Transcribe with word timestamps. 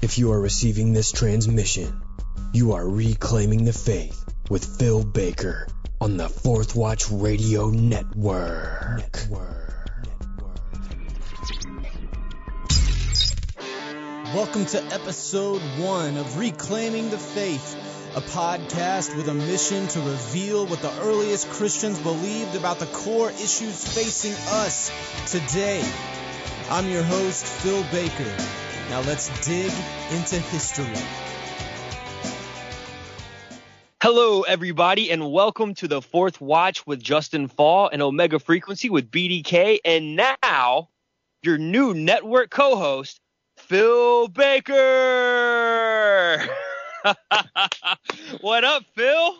If 0.00 0.16
you 0.16 0.30
are 0.30 0.40
receiving 0.40 0.92
this 0.92 1.10
transmission, 1.10 2.00
you 2.52 2.74
are 2.74 2.88
reclaiming 2.88 3.64
the 3.64 3.72
faith 3.72 4.24
with 4.48 4.78
Phil 4.78 5.02
Baker 5.04 5.66
on 6.00 6.16
the 6.16 6.28
Fourth 6.28 6.76
Watch 6.76 7.10
Radio 7.10 7.66
Network. 7.70 9.02
Welcome 14.32 14.66
to 14.66 14.84
episode 14.92 15.62
one 15.80 16.16
of 16.16 16.38
Reclaiming 16.38 17.10
the 17.10 17.18
Faith, 17.18 17.74
a 18.14 18.20
podcast 18.20 19.16
with 19.16 19.26
a 19.26 19.34
mission 19.34 19.88
to 19.88 19.98
reveal 19.98 20.64
what 20.66 20.80
the 20.80 20.96
earliest 21.00 21.50
Christians 21.50 21.98
believed 21.98 22.54
about 22.54 22.78
the 22.78 22.86
core 22.86 23.32
issues 23.32 23.94
facing 23.94 24.34
us 24.48 24.92
today. 25.26 25.84
I'm 26.70 26.86
your 26.86 27.02
host, 27.02 27.44
Phil 27.44 27.82
Baker. 27.90 28.67
Now 28.90 29.02
let's 29.02 29.28
dig 29.46 29.70
into 30.12 30.38
history. 30.38 30.86
Hello, 34.02 34.42
everybody, 34.42 35.10
and 35.10 35.30
welcome 35.30 35.74
to 35.74 35.88
the 35.88 36.00
Fourth 36.00 36.40
Watch 36.40 36.86
with 36.86 37.02
Justen 37.02 37.52
Faull 37.52 37.90
and 37.92 38.00
Omega 38.00 38.38
Frequency 38.38 38.88
with 38.88 39.10
BDK, 39.10 39.80
and 39.84 40.16
now 40.16 40.88
your 41.42 41.58
new 41.58 41.92
network 41.92 42.48
co-host, 42.48 43.20
Phil 43.58 44.28
Baker. 44.28 44.78
what 48.40 48.64
up, 48.64 48.84
Phil? 48.94 49.36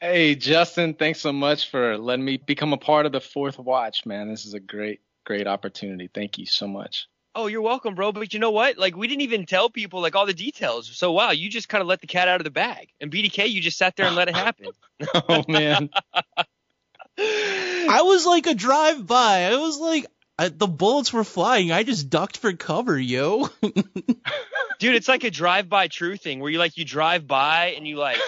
Hey, 0.00 0.34
Justen, 0.34 0.98
thanks 0.98 1.20
so 1.20 1.32
much 1.32 1.70
for 1.70 1.96
letting 1.98 2.24
me 2.24 2.36
become 2.36 2.72
a 2.72 2.78
part 2.78 3.06
of 3.06 3.12
the 3.12 3.20
Fourth 3.20 3.60
Watch, 3.60 4.04
man. 4.06 4.28
This 4.28 4.44
is 4.44 4.54
a 4.54 4.60
great, 4.60 5.02
great 5.24 5.46
opportunity. 5.46 6.10
Thank 6.12 6.38
you 6.38 6.46
so 6.46 6.66
much. 6.66 7.06
Oh, 7.34 7.46
you're 7.46 7.62
welcome, 7.62 7.94
bro. 7.94 8.12
But 8.12 8.34
you 8.34 8.40
know 8.40 8.50
what? 8.50 8.76
Like, 8.76 8.96
we 8.96 9.08
didn't 9.08 9.22
even 9.22 9.46
tell 9.46 9.70
people 9.70 10.02
like 10.02 10.14
all 10.14 10.26
the 10.26 10.34
details. 10.34 10.88
So 10.94 11.12
wow, 11.12 11.30
you 11.30 11.48
just 11.48 11.68
kind 11.68 11.80
of 11.80 11.88
let 11.88 12.00
the 12.00 12.06
cat 12.06 12.28
out 12.28 12.40
of 12.40 12.44
the 12.44 12.50
bag. 12.50 12.88
And 13.00 13.10
BDK, 13.10 13.50
you 13.50 13.60
just 13.60 13.78
sat 13.78 13.96
there 13.96 14.06
and 14.06 14.16
let 14.16 14.28
it 14.28 14.36
happen. 14.36 14.68
oh 15.14 15.44
man. 15.48 15.90
I 17.18 18.02
was 18.02 18.26
like 18.26 18.46
a 18.46 18.54
drive 18.54 19.06
by. 19.06 19.44
I 19.44 19.56
was 19.56 19.78
like, 19.78 20.06
I, 20.38 20.48
the 20.48 20.66
bullets 20.66 21.12
were 21.12 21.24
flying. 21.24 21.72
I 21.72 21.82
just 21.82 22.10
ducked 22.10 22.38
for 22.38 22.52
cover, 22.52 22.98
yo. 22.98 23.48
Dude, 24.78 24.94
it's 24.94 25.08
like 25.08 25.24
a 25.24 25.30
drive-by 25.30 25.88
true 25.88 26.16
thing 26.16 26.40
where 26.40 26.50
you 26.50 26.58
like 26.58 26.76
you 26.76 26.84
drive 26.84 27.26
by 27.26 27.74
and 27.76 27.86
you 27.86 27.96
like 27.96 28.18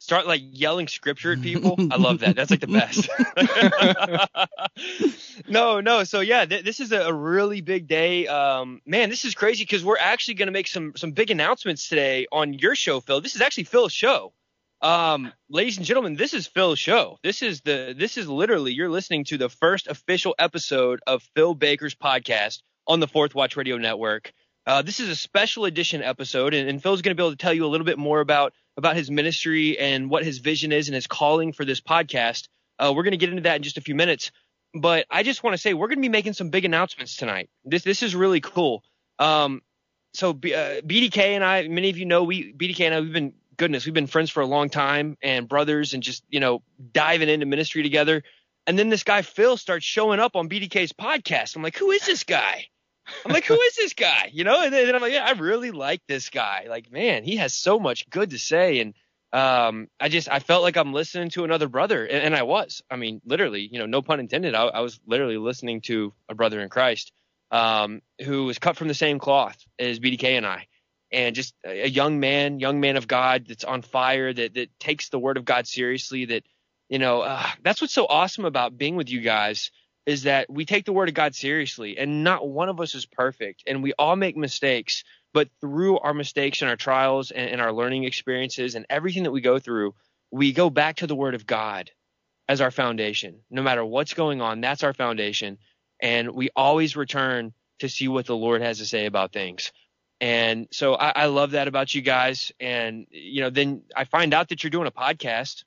start 0.00 0.26
like 0.26 0.40
yelling 0.50 0.88
scripture 0.88 1.34
at 1.34 1.42
people. 1.42 1.76
I 1.90 1.96
love 1.96 2.20
that. 2.20 2.34
That's 2.34 2.50
like 2.50 2.60
the 2.60 2.66
best. 2.66 3.08
no, 5.48 5.80
no. 5.80 6.04
So 6.04 6.20
yeah, 6.20 6.46
th- 6.46 6.64
this 6.64 6.80
is 6.80 6.90
a, 6.90 7.20
really 7.20 7.60
big 7.60 7.86
day. 7.86 8.26
Um, 8.26 8.80
man, 8.86 9.10
this 9.10 9.24
is 9.24 9.34
crazy 9.34 9.62
because 9.62 9.84
we're 9.84 9.98
actually 9.98 10.34
going 10.34 10.46
to 10.46 10.52
make 10.52 10.66
some 10.66 10.94
some 10.96 11.12
big 11.12 11.30
announcements 11.30 11.88
today 11.88 12.26
on 12.32 12.54
your 12.54 12.74
show, 12.74 13.00
Phil. 13.00 13.20
This 13.20 13.36
is 13.36 13.42
actually 13.42 13.64
Phil's 13.64 13.92
show. 13.92 14.32
Um, 14.80 15.32
ladies 15.50 15.76
and 15.76 15.84
gentlemen, 15.84 16.16
this 16.16 16.32
is 16.32 16.46
Phil's 16.46 16.78
show. 16.78 17.18
This 17.22 17.42
is 17.42 17.60
the 17.60 17.94
this 17.96 18.16
is 18.16 18.26
literally 18.26 18.72
you're 18.72 18.88
listening 18.88 19.24
to 19.24 19.36
the 19.36 19.50
first 19.50 19.86
official 19.86 20.34
episode 20.38 21.00
of 21.06 21.22
Phil 21.36 21.54
Baker's 21.54 21.94
podcast 21.94 22.62
on 22.86 23.00
the 23.00 23.08
Fourth 23.08 23.34
Watch 23.34 23.56
Radio 23.56 23.76
Network. 23.76 24.32
Uh, 24.66 24.82
this 24.82 25.00
is 25.00 25.08
a 25.08 25.16
special 25.16 25.64
edition 25.64 26.02
episode, 26.02 26.54
and, 26.54 26.68
and 26.68 26.82
Phil's 26.82 27.02
going 27.02 27.16
to 27.16 27.20
be 27.20 27.24
able 27.24 27.32
to 27.32 27.36
tell 27.36 27.52
you 27.52 27.64
a 27.64 27.68
little 27.68 27.84
bit 27.84 27.98
more 27.98 28.20
about 28.20 28.52
about 28.76 28.96
his 28.96 29.10
ministry 29.10 29.78
and 29.78 30.10
what 30.10 30.24
his 30.24 30.38
vision 30.38 30.72
is 30.72 30.88
and 30.88 30.94
his 30.94 31.06
calling 31.06 31.52
for 31.52 31.64
this 31.64 31.80
podcast. 31.80 32.48
Uh, 32.78 32.92
we're 32.94 33.02
going 33.02 33.12
to 33.12 33.18
get 33.18 33.30
into 33.30 33.42
that 33.42 33.56
in 33.56 33.62
just 33.62 33.78
a 33.78 33.82
few 33.82 33.94
minutes, 33.94 34.30
but 34.74 35.06
I 35.10 35.22
just 35.22 35.42
want 35.42 35.54
to 35.54 35.58
say 35.58 35.74
we're 35.74 35.88
going 35.88 35.98
to 35.98 36.02
be 36.02 36.08
making 36.08 36.34
some 36.34 36.50
big 36.50 36.64
announcements 36.64 37.16
tonight. 37.16 37.48
This 37.64 37.82
this 37.82 38.02
is 38.02 38.14
really 38.14 38.40
cool. 38.40 38.82
Um, 39.18 39.62
so 40.12 40.32
B, 40.32 40.54
uh, 40.54 40.80
BDK 40.82 41.18
and 41.18 41.44
I, 41.44 41.66
many 41.68 41.90
of 41.90 41.98
you 41.98 42.04
know, 42.04 42.24
we 42.24 42.52
BDK 42.52 42.86
and 42.86 42.94
I, 42.94 43.00
we've 43.00 43.12
been 43.12 43.32
goodness, 43.56 43.84
we've 43.84 43.94
been 43.94 44.06
friends 44.06 44.30
for 44.30 44.40
a 44.40 44.46
long 44.46 44.68
time 44.68 45.16
and 45.22 45.48
brothers, 45.48 45.94
and 45.94 46.02
just 46.02 46.22
you 46.28 46.40
know 46.40 46.62
diving 46.92 47.28
into 47.28 47.46
ministry 47.46 47.82
together. 47.82 48.22
And 48.66 48.78
then 48.78 48.90
this 48.90 49.04
guy 49.04 49.22
Phil 49.22 49.56
starts 49.56 49.86
showing 49.86 50.20
up 50.20 50.36
on 50.36 50.48
BDK's 50.48 50.92
podcast. 50.92 51.56
I'm 51.56 51.62
like, 51.62 51.76
who 51.76 51.90
is 51.90 52.02
this 52.04 52.24
guy? 52.24 52.66
I'm 53.24 53.32
like, 53.32 53.44
who 53.44 53.60
is 53.60 53.76
this 53.76 53.94
guy? 53.94 54.30
You 54.32 54.44
know, 54.44 54.62
and 54.62 54.72
then, 54.72 54.94
I'm 54.94 55.00
like, 55.00 55.12
yeah, 55.12 55.24
I 55.24 55.32
really 55.32 55.70
like 55.70 56.02
this 56.06 56.30
guy. 56.30 56.66
Like, 56.68 56.90
man, 56.90 57.24
he 57.24 57.36
has 57.36 57.54
so 57.54 57.78
much 57.78 58.08
good 58.10 58.30
to 58.30 58.38
say, 58.38 58.80
and 58.80 58.94
um, 59.32 59.88
I 60.00 60.08
just 60.08 60.28
I 60.28 60.40
felt 60.40 60.62
like 60.62 60.76
I'm 60.76 60.92
listening 60.92 61.30
to 61.30 61.44
another 61.44 61.68
brother, 61.68 62.04
and, 62.04 62.24
and 62.24 62.36
I 62.36 62.42
was. 62.42 62.82
I 62.90 62.96
mean, 62.96 63.20
literally, 63.24 63.68
you 63.70 63.78
know, 63.78 63.86
no 63.86 64.02
pun 64.02 64.20
intended. 64.20 64.54
I, 64.54 64.64
I 64.64 64.80
was 64.80 65.00
literally 65.06 65.38
listening 65.38 65.82
to 65.82 66.12
a 66.28 66.34
brother 66.34 66.60
in 66.60 66.68
Christ 66.68 67.12
um, 67.50 68.02
who 68.24 68.44
was 68.46 68.58
cut 68.58 68.76
from 68.76 68.88
the 68.88 68.94
same 68.94 69.18
cloth 69.18 69.58
as 69.78 70.00
BDK 70.00 70.36
and 70.36 70.46
I, 70.46 70.66
and 71.12 71.34
just 71.34 71.54
a, 71.64 71.84
a 71.84 71.88
young 71.88 72.20
man, 72.20 72.60
young 72.60 72.80
man 72.80 72.96
of 72.96 73.06
God 73.06 73.46
that's 73.48 73.64
on 73.64 73.82
fire, 73.82 74.32
that 74.32 74.54
that 74.54 74.78
takes 74.80 75.08
the 75.08 75.18
word 75.18 75.36
of 75.36 75.44
God 75.44 75.66
seriously. 75.66 76.24
That 76.26 76.42
you 76.88 76.98
know, 76.98 77.20
uh, 77.20 77.46
that's 77.62 77.80
what's 77.80 77.94
so 77.94 78.06
awesome 78.06 78.44
about 78.44 78.76
being 78.76 78.96
with 78.96 79.10
you 79.10 79.20
guys 79.20 79.70
is 80.10 80.24
that 80.24 80.50
we 80.50 80.64
take 80.64 80.84
the 80.84 80.92
word 80.92 81.08
of 81.08 81.14
God 81.14 81.36
seriously 81.36 81.96
and 81.96 82.24
not 82.24 82.48
one 82.48 82.68
of 82.68 82.80
us 82.80 82.96
is 82.96 83.06
perfect 83.06 83.62
and 83.68 83.80
we 83.80 83.92
all 83.92 84.16
make 84.16 84.36
mistakes, 84.36 85.04
but 85.32 85.48
through 85.60 86.00
our 86.00 86.12
mistakes 86.12 86.62
and 86.62 86.68
our 86.68 86.76
trials 86.76 87.30
and, 87.30 87.48
and, 87.48 87.60
our 87.60 87.72
learning 87.72 88.02
experiences 88.02 88.74
and 88.74 88.84
everything 88.90 89.22
that 89.22 89.30
we 89.30 89.40
go 89.40 89.60
through, 89.60 89.94
we 90.32 90.52
go 90.52 90.68
back 90.68 90.96
to 90.96 91.06
the 91.06 91.14
word 91.14 91.36
of 91.36 91.46
God 91.46 91.92
as 92.48 92.60
our 92.60 92.72
foundation. 92.72 93.38
No 93.52 93.62
matter 93.62 93.84
what's 93.84 94.14
going 94.14 94.40
on, 94.40 94.60
that's 94.60 94.82
our 94.82 94.92
foundation. 94.92 95.58
And 96.02 96.32
we 96.32 96.50
always 96.56 96.96
return 96.96 97.52
to 97.78 97.88
see 97.88 98.08
what 98.08 98.26
the 98.26 98.34
Lord 98.34 98.62
has 98.62 98.78
to 98.78 98.86
say 98.86 99.06
about 99.06 99.32
things. 99.32 99.70
And 100.20 100.66
so 100.72 100.96
I, 100.96 101.12
I 101.14 101.26
love 101.26 101.52
that 101.52 101.68
about 101.68 101.94
you 101.94 102.02
guys. 102.02 102.50
And, 102.58 103.06
you 103.12 103.42
know, 103.42 103.50
then 103.50 103.82
I 103.94 104.06
find 104.06 104.34
out 104.34 104.48
that 104.48 104.64
you're 104.64 104.72
doing 104.72 104.88
a 104.88 104.90
podcast 104.90 105.62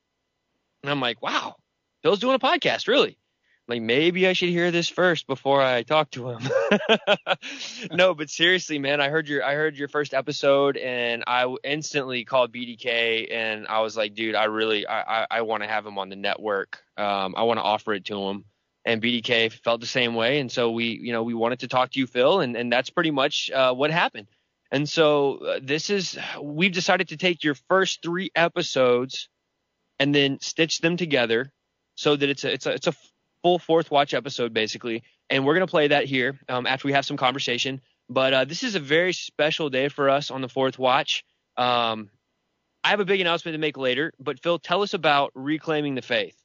and 0.83 0.91
I'm 0.91 0.99
like, 0.99 1.21
wow, 1.21 1.55
Phil's 2.01 2.19
doing 2.19 2.35
a 2.35 2.39
podcast, 2.39 2.89
really? 2.89 3.17
Like 3.67 3.81
maybe 3.81 4.27
I 4.27 4.33
should 4.33 4.49
hear 4.49 4.71
this 4.71 4.89
first 4.89 5.25
before 5.25 5.61
I 5.61 5.83
talk 5.83 6.11
to 6.11 6.31
him. 6.31 6.39
no, 7.91 8.13
but 8.13 8.29
seriously, 8.29 8.77
man, 8.77 8.99
I 8.99 9.09
heard 9.09 9.27
your 9.29 9.43
I 9.43 9.53
heard 9.53 9.77
your 9.77 9.87
first 9.87 10.13
episode 10.13 10.75
and 10.75 11.23
I 11.27 11.53
instantly 11.63 12.25
called 12.25 12.53
BDK 12.53 13.31
and 13.31 13.67
I 13.67 13.79
was 13.79 13.95
like, 13.95 14.15
dude, 14.15 14.35
I 14.35 14.45
really 14.45 14.85
I 14.85 15.21
I, 15.21 15.27
I 15.31 15.41
want 15.41 15.63
to 15.63 15.69
have 15.69 15.85
him 15.85 15.97
on 15.97 16.09
the 16.09 16.17
network. 16.17 16.83
Um, 16.97 17.35
I 17.37 17.43
want 17.43 17.57
to 17.57 17.63
offer 17.63 17.93
it 17.93 18.05
to 18.05 18.21
him. 18.21 18.45
And 18.85 19.01
BDK 19.01 19.49
felt 19.63 19.79
the 19.79 19.87
same 19.87 20.13
way, 20.13 20.41
and 20.41 20.51
so 20.51 20.71
we 20.71 20.99
you 21.01 21.13
know 21.13 21.23
we 21.23 21.33
wanted 21.33 21.61
to 21.61 21.69
talk 21.69 21.91
to 21.91 21.99
you, 21.99 22.05
Phil, 22.05 22.41
and 22.41 22.57
and 22.57 22.69
that's 22.69 22.89
pretty 22.89 23.11
much 23.11 23.49
uh, 23.49 23.73
what 23.73 23.91
happened. 23.91 24.27
And 24.73 24.89
so 24.89 25.37
uh, 25.37 25.59
this 25.63 25.89
is 25.89 26.19
we've 26.41 26.73
decided 26.73 27.07
to 27.09 27.17
take 27.17 27.45
your 27.45 27.55
first 27.69 28.03
three 28.03 28.29
episodes 28.35 29.29
and 29.99 30.13
then 30.13 30.39
stitch 30.41 30.79
them 30.79 30.97
together 30.97 31.53
so 31.95 32.15
that 32.15 32.27
it's 32.27 32.43
a 32.43 32.51
it's 32.51 32.65
a 32.65 32.71
it's 32.73 32.87
a 32.87 32.93
full 33.43 33.59
fourth 33.59 33.91
watch 33.91 34.13
episode 34.13 34.53
basically, 34.53 35.03
and 35.29 35.45
we're 35.45 35.53
gonna 35.53 35.67
play 35.67 35.89
that 35.89 36.05
here 36.05 36.39
um, 36.49 36.65
after 36.65 36.87
we 36.87 36.93
have 36.93 37.05
some 37.05 37.17
conversation. 37.17 37.81
But 38.09 38.33
uh, 38.33 38.45
this 38.45 38.63
is 38.63 38.75
a 38.75 38.79
very 38.79 39.13
special 39.13 39.69
day 39.69 39.89
for 39.89 40.09
us 40.09 40.31
on 40.31 40.41
the 40.41 40.49
fourth 40.49 40.79
watch. 40.79 41.23
Um, 41.57 42.09
I 42.83 42.89
have 42.89 42.99
a 42.99 43.05
big 43.05 43.21
announcement 43.21 43.53
to 43.53 43.59
make 43.59 43.77
later, 43.77 44.13
but 44.19 44.41
Phil, 44.41 44.59
tell 44.59 44.81
us 44.81 44.93
about 44.93 45.31
reclaiming 45.35 45.95
the 45.95 46.01
faith. 46.01 46.35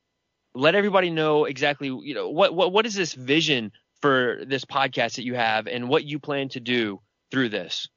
Let 0.55 0.75
everybody 0.75 1.11
know 1.11 1.45
exactly, 1.47 1.89
you 1.89 2.15
know, 2.15 2.29
what 2.31 2.55
what 2.55 2.73
what 2.73 2.87
is 2.87 2.95
this 2.95 3.15
vision 3.15 3.73
for 4.01 4.43
this 4.47 4.65
podcast 4.65 5.17
that 5.17 5.25
you 5.25 5.35
have, 5.35 5.67
and 5.67 5.89
what 5.89 6.05
you 6.05 6.19
plan 6.19 6.49
to 6.51 6.61
do 6.61 7.01
through 7.31 7.49
this. 7.49 7.89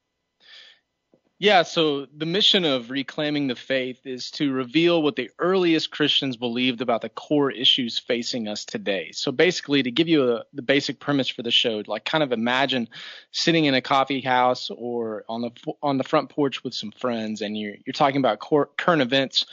Yeah, 1.42 1.62
so 1.62 2.06
the 2.16 2.24
mission 2.24 2.64
of 2.64 2.88
reclaiming 2.88 3.48
the 3.48 3.56
faith 3.56 4.06
is 4.06 4.30
to 4.32 4.52
reveal 4.52 5.02
what 5.02 5.16
the 5.16 5.28
earliest 5.40 5.90
Christians 5.90 6.36
believed 6.36 6.80
about 6.80 7.00
the 7.00 7.08
core 7.08 7.50
issues 7.50 7.98
facing 7.98 8.46
us 8.46 8.64
today. 8.64 9.10
So 9.10 9.32
basically, 9.32 9.82
to 9.82 9.90
give 9.90 10.06
you 10.06 10.34
a, 10.34 10.44
the 10.52 10.62
basic 10.62 11.00
premise 11.00 11.28
for 11.28 11.42
the 11.42 11.50
show, 11.50 11.82
like 11.88 12.04
kind 12.04 12.22
of 12.22 12.30
imagine 12.30 12.88
sitting 13.32 13.64
in 13.64 13.74
a 13.74 13.80
coffee 13.80 14.20
house 14.20 14.70
or 14.70 15.24
on 15.28 15.40
the 15.40 15.50
on 15.82 15.98
the 15.98 16.04
front 16.04 16.28
porch 16.28 16.62
with 16.62 16.74
some 16.74 16.92
friends, 16.92 17.42
and 17.42 17.58
you're 17.58 17.74
you're 17.84 17.92
talking 17.92 18.18
about 18.18 18.38
core, 18.38 18.70
current 18.76 19.02
events, 19.02 19.44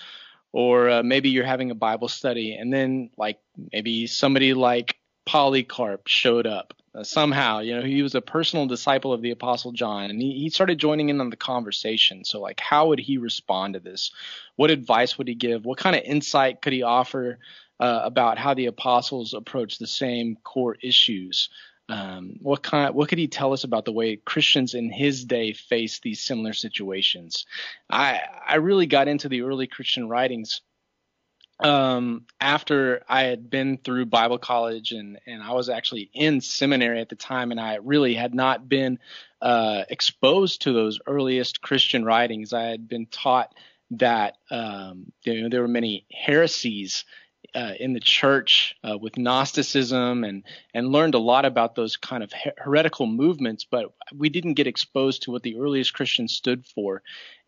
or 0.51 0.91
uh, 0.91 1.01
maybe 1.01 1.29
you're 1.29 1.43
having 1.43 1.71
a 1.71 1.75
Bible 1.75 2.07
study, 2.07 2.53
and 2.53 2.71
then 2.71 3.09
like 3.17 3.39
maybe 3.73 4.05
somebody 4.05 4.53
like 4.53 4.95
Polycarp 5.25 6.05
showed 6.05 6.45
up 6.45 6.75
uh, 6.99 7.03
somehow. 7.03 7.59
You 7.59 7.77
know, 7.77 7.81
he 7.81 8.01
was 8.01 8.15
a 8.15 8.21
personal 8.21 8.65
disciple 8.65 9.13
of 9.13 9.21
the 9.21 9.31
Apostle 9.31 9.71
John, 9.71 10.09
and 10.09 10.21
he, 10.21 10.33
he 10.39 10.49
started 10.49 10.77
joining 10.77 11.09
in 11.09 11.21
on 11.21 11.29
the 11.29 11.37
conversation. 11.37 12.25
So, 12.25 12.41
like, 12.41 12.59
how 12.59 12.87
would 12.87 12.99
he 12.99 13.17
respond 13.17 13.73
to 13.75 13.79
this? 13.79 14.11
What 14.55 14.71
advice 14.71 15.17
would 15.17 15.27
he 15.27 15.35
give? 15.35 15.65
What 15.65 15.77
kind 15.77 15.95
of 15.95 16.03
insight 16.03 16.61
could 16.61 16.73
he 16.73 16.83
offer 16.83 17.39
uh, 17.79 18.01
about 18.03 18.37
how 18.37 18.53
the 18.53 18.65
apostles 18.65 19.33
approach 19.33 19.77
the 19.77 19.87
same 19.87 20.37
core 20.43 20.77
issues? 20.81 21.49
Um, 21.87 22.35
what 22.41 22.61
kind? 22.61 22.93
What 22.93 23.09
could 23.09 23.17
he 23.17 23.27
tell 23.27 23.53
us 23.53 23.63
about 23.63 23.85
the 23.85 23.91
way 23.91 24.15
Christians 24.17 24.75
in 24.75 24.91
his 24.91 25.25
day 25.25 25.53
faced 25.53 26.03
these 26.03 26.21
similar 26.21 26.53
situations? 26.53 27.45
I 27.89 28.21
I 28.47 28.55
really 28.55 28.85
got 28.85 29.07
into 29.07 29.27
the 29.27 29.41
early 29.41 29.65
Christian 29.65 30.07
writings 30.07 30.61
um, 31.59 32.25
after 32.39 33.03
I 33.07 33.23
had 33.23 33.49
been 33.49 33.77
through 33.77 34.05
Bible 34.05 34.37
college 34.37 34.91
and, 34.91 35.19
and 35.25 35.43
I 35.43 35.53
was 35.53 35.69
actually 35.69 36.09
in 36.13 36.41
seminary 36.41 37.01
at 37.01 37.09
the 37.09 37.15
time, 37.15 37.51
and 37.51 37.59
I 37.59 37.75
really 37.75 38.15
had 38.15 38.33
not 38.33 38.69
been 38.69 38.99
uh, 39.41 39.83
exposed 39.89 40.61
to 40.63 40.73
those 40.73 40.99
earliest 41.05 41.61
Christian 41.61 42.05
writings. 42.05 42.53
I 42.53 42.63
had 42.63 42.87
been 42.87 43.05
taught 43.07 43.53
that 43.91 44.37
um, 44.51 45.11
you 45.23 45.41
know, 45.41 45.49
there 45.49 45.61
were 45.61 45.67
many 45.67 46.05
heresies 46.11 47.05
uh, 47.55 47.73
in 47.79 47.93
the 47.93 47.99
church 47.99 48.75
uh, 48.83 48.97
with 48.97 49.17
Gnosticism 49.17 50.23
and 50.23 50.43
and 50.73 50.91
learned 50.91 51.15
a 51.15 51.19
lot 51.19 51.45
about 51.45 51.75
those 51.75 51.97
kind 51.97 52.23
of 52.23 52.31
heretical 52.57 53.07
movements, 53.07 53.65
but 53.69 53.93
we 54.15 54.29
didn't 54.29 54.53
get 54.53 54.67
exposed 54.67 55.23
to 55.23 55.31
what 55.31 55.43
the 55.43 55.57
earliest 55.57 55.93
Christians 55.93 56.33
stood 56.33 56.65
for. 56.65 57.01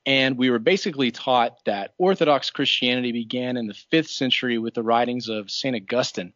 And 0.06 0.38
we 0.38 0.50
were 0.50 0.60
basically 0.60 1.12
taught 1.12 1.64
that 1.66 1.94
Orthodox 1.98 2.50
Christianity 2.50 3.12
began 3.12 3.56
in 3.56 3.68
the 3.68 3.74
fifth 3.74 4.10
century 4.10 4.58
with 4.58 4.74
the 4.74 4.84
writings 4.84 5.30
of 5.30 5.52
St. 5.52 5.76
Augustine. 5.76 6.34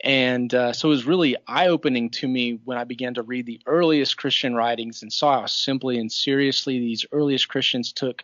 And 0.00 0.54
uh, 0.54 0.72
so 0.72 0.88
it 0.88 0.90
was 0.90 1.04
really 1.04 1.36
eye 1.48 1.66
opening 1.66 2.10
to 2.10 2.28
me 2.28 2.60
when 2.64 2.78
I 2.78 2.84
began 2.84 3.14
to 3.14 3.22
read 3.22 3.46
the 3.46 3.60
earliest 3.66 4.16
Christian 4.16 4.54
writings 4.54 5.02
and 5.02 5.12
saw 5.12 5.40
how 5.40 5.46
simply 5.46 5.98
and 5.98 6.10
seriously 6.10 6.78
these 6.78 7.04
earliest 7.10 7.48
Christians 7.48 7.92
took 7.92 8.22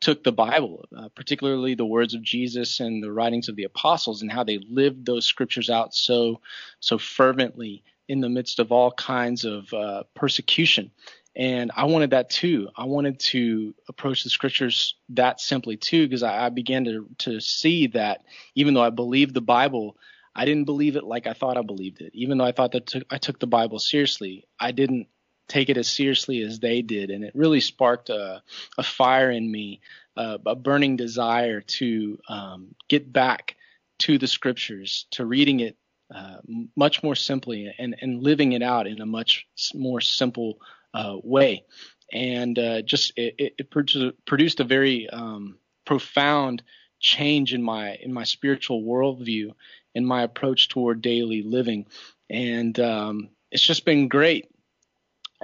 took 0.00 0.24
the 0.24 0.32
Bible, 0.32 0.84
uh, 0.96 1.08
particularly 1.14 1.76
the 1.76 1.86
words 1.86 2.12
of 2.12 2.22
Jesus 2.22 2.80
and 2.80 3.00
the 3.00 3.12
writings 3.12 3.48
of 3.48 3.54
the 3.54 3.62
apostles, 3.62 4.20
and 4.20 4.32
how 4.32 4.42
they 4.42 4.58
lived 4.68 5.06
those 5.06 5.24
scriptures 5.24 5.70
out 5.70 5.94
so 5.94 6.40
so 6.80 6.98
fervently 6.98 7.84
in 8.08 8.20
the 8.20 8.28
midst 8.28 8.58
of 8.58 8.72
all 8.72 8.90
kinds 8.90 9.44
of 9.44 9.72
uh, 9.72 10.02
persecution. 10.14 10.90
And 11.34 11.70
I 11.74 11.86
wanted 11.86 12.10
that 12.10 12.28
too. 12.28 12.68
I 12.76 12.84
wanted 12.84 13.18
to 13.20 13.74
approach 13.88 14.22
the 14.22 14.30
scriptures 14.30 14.96
that 15.10 15.40
simply 15.40 15.76
too, 15.76 16.06
because 16.06 16.22
I, 16.22 16.46
I, 16.46 16.48
began 16.50 16.84
to 16.84 17.08
to 17.18 17.40
see 17.40 17.86
that 17.88 18.24
even 18.54 18.74
though 18.74 18.82
I 18.82 18.90
believed 18.90 19.32
the 19.32 19.40
Bible, 19.40 19.96
I 20.34 20.44
didn't 20.44 20.64
believe 20.64 20.96
it 20.96 21.04
like 21.04 21.26
I 21.26 21.32
thought 21.32 21.56
I 21.56 21.62
believed 21.62 22.02
it. 22.02 22.10
Even 22.14 22.36
though 22.36 22.44
I 22.44 22.52
thought 22.52 22.72
that 22.72 22.86
t- 22.86 23.04
I 23.10 23.16
took 23.16 23.38
the 23.38 23.46
Bible 23.46 23.78
seriously, 23.78 24.44
I 24.60 24.72
didn't 24.72 25.08
take 25.48 25.70
it 25.70 25.78
as 25.78 25.88
seriously 25.88 26.42
as 26.42 26.60
they 26.60 26.82
did, 26.82 27.10
and 27.10 27.24
it 27.24 27.34
really 27.34 27.60
sparked 27.60 28.10
a, 28.10 28.42
a 28.76 28.82
fire 28.82 29.30
in 29.30 29.50
me, 29.50 29.80
uh, 30.16 30.38
a 30.44 30.54
burning 30.54 30.96
desire 30.96 31.62
to 31.62 32.18
um, 32.28 32.74
get 32.88 33.10
back 33.10 33.56
to 34.00 34.18
the 34.18 34.26
scriptures, 34.26 35.06
to 35.12 35.24
reading 35.24 35.60
it 35.60 35.76
uh, 36.14 36.38
much 36.76 37.02
more 37.02 37.14
simply 37.14 37.74
and, 37.78 37.96
and 38.02 38.22
living 38.22 38.52
it 38.52 38.62
out 38.62 38.86
in 38.86 39.00
a 39.00 39.06
much 39.06 39.46
more 39.74 40.00
simple 40.00 40.58
uh, 40.94 41.16
way, 41.22 41.64
and 42.12 42.58
uh, 42.58 42.82
just 42.82 43.12
it, 43.16 43.54
it, 43.58 43.70
produced 43.70 44.60
a 44.60 44.64
very 44.64 45.08
um, 45.10 45.58
profound 45.84 46.62
change 47.00 47.54
in 47.54 47.62
my 47.62 47.94
in 47.96 48.12
my 48.12 48.24
spiritual 48.24 48.82
worldview 48.82 49.52
and 49.94 50.06
my 50.06 50.22
approach 50.22 50.68
toward 50.68 51.02
daily 51.02 51.42
living, 51.42 51.86
and 52.30 52.78
um, 52.80 53.30
it's 53.50 53.62
just 53.62 53.84
been 53.84 54.08
great. 54.08 54.48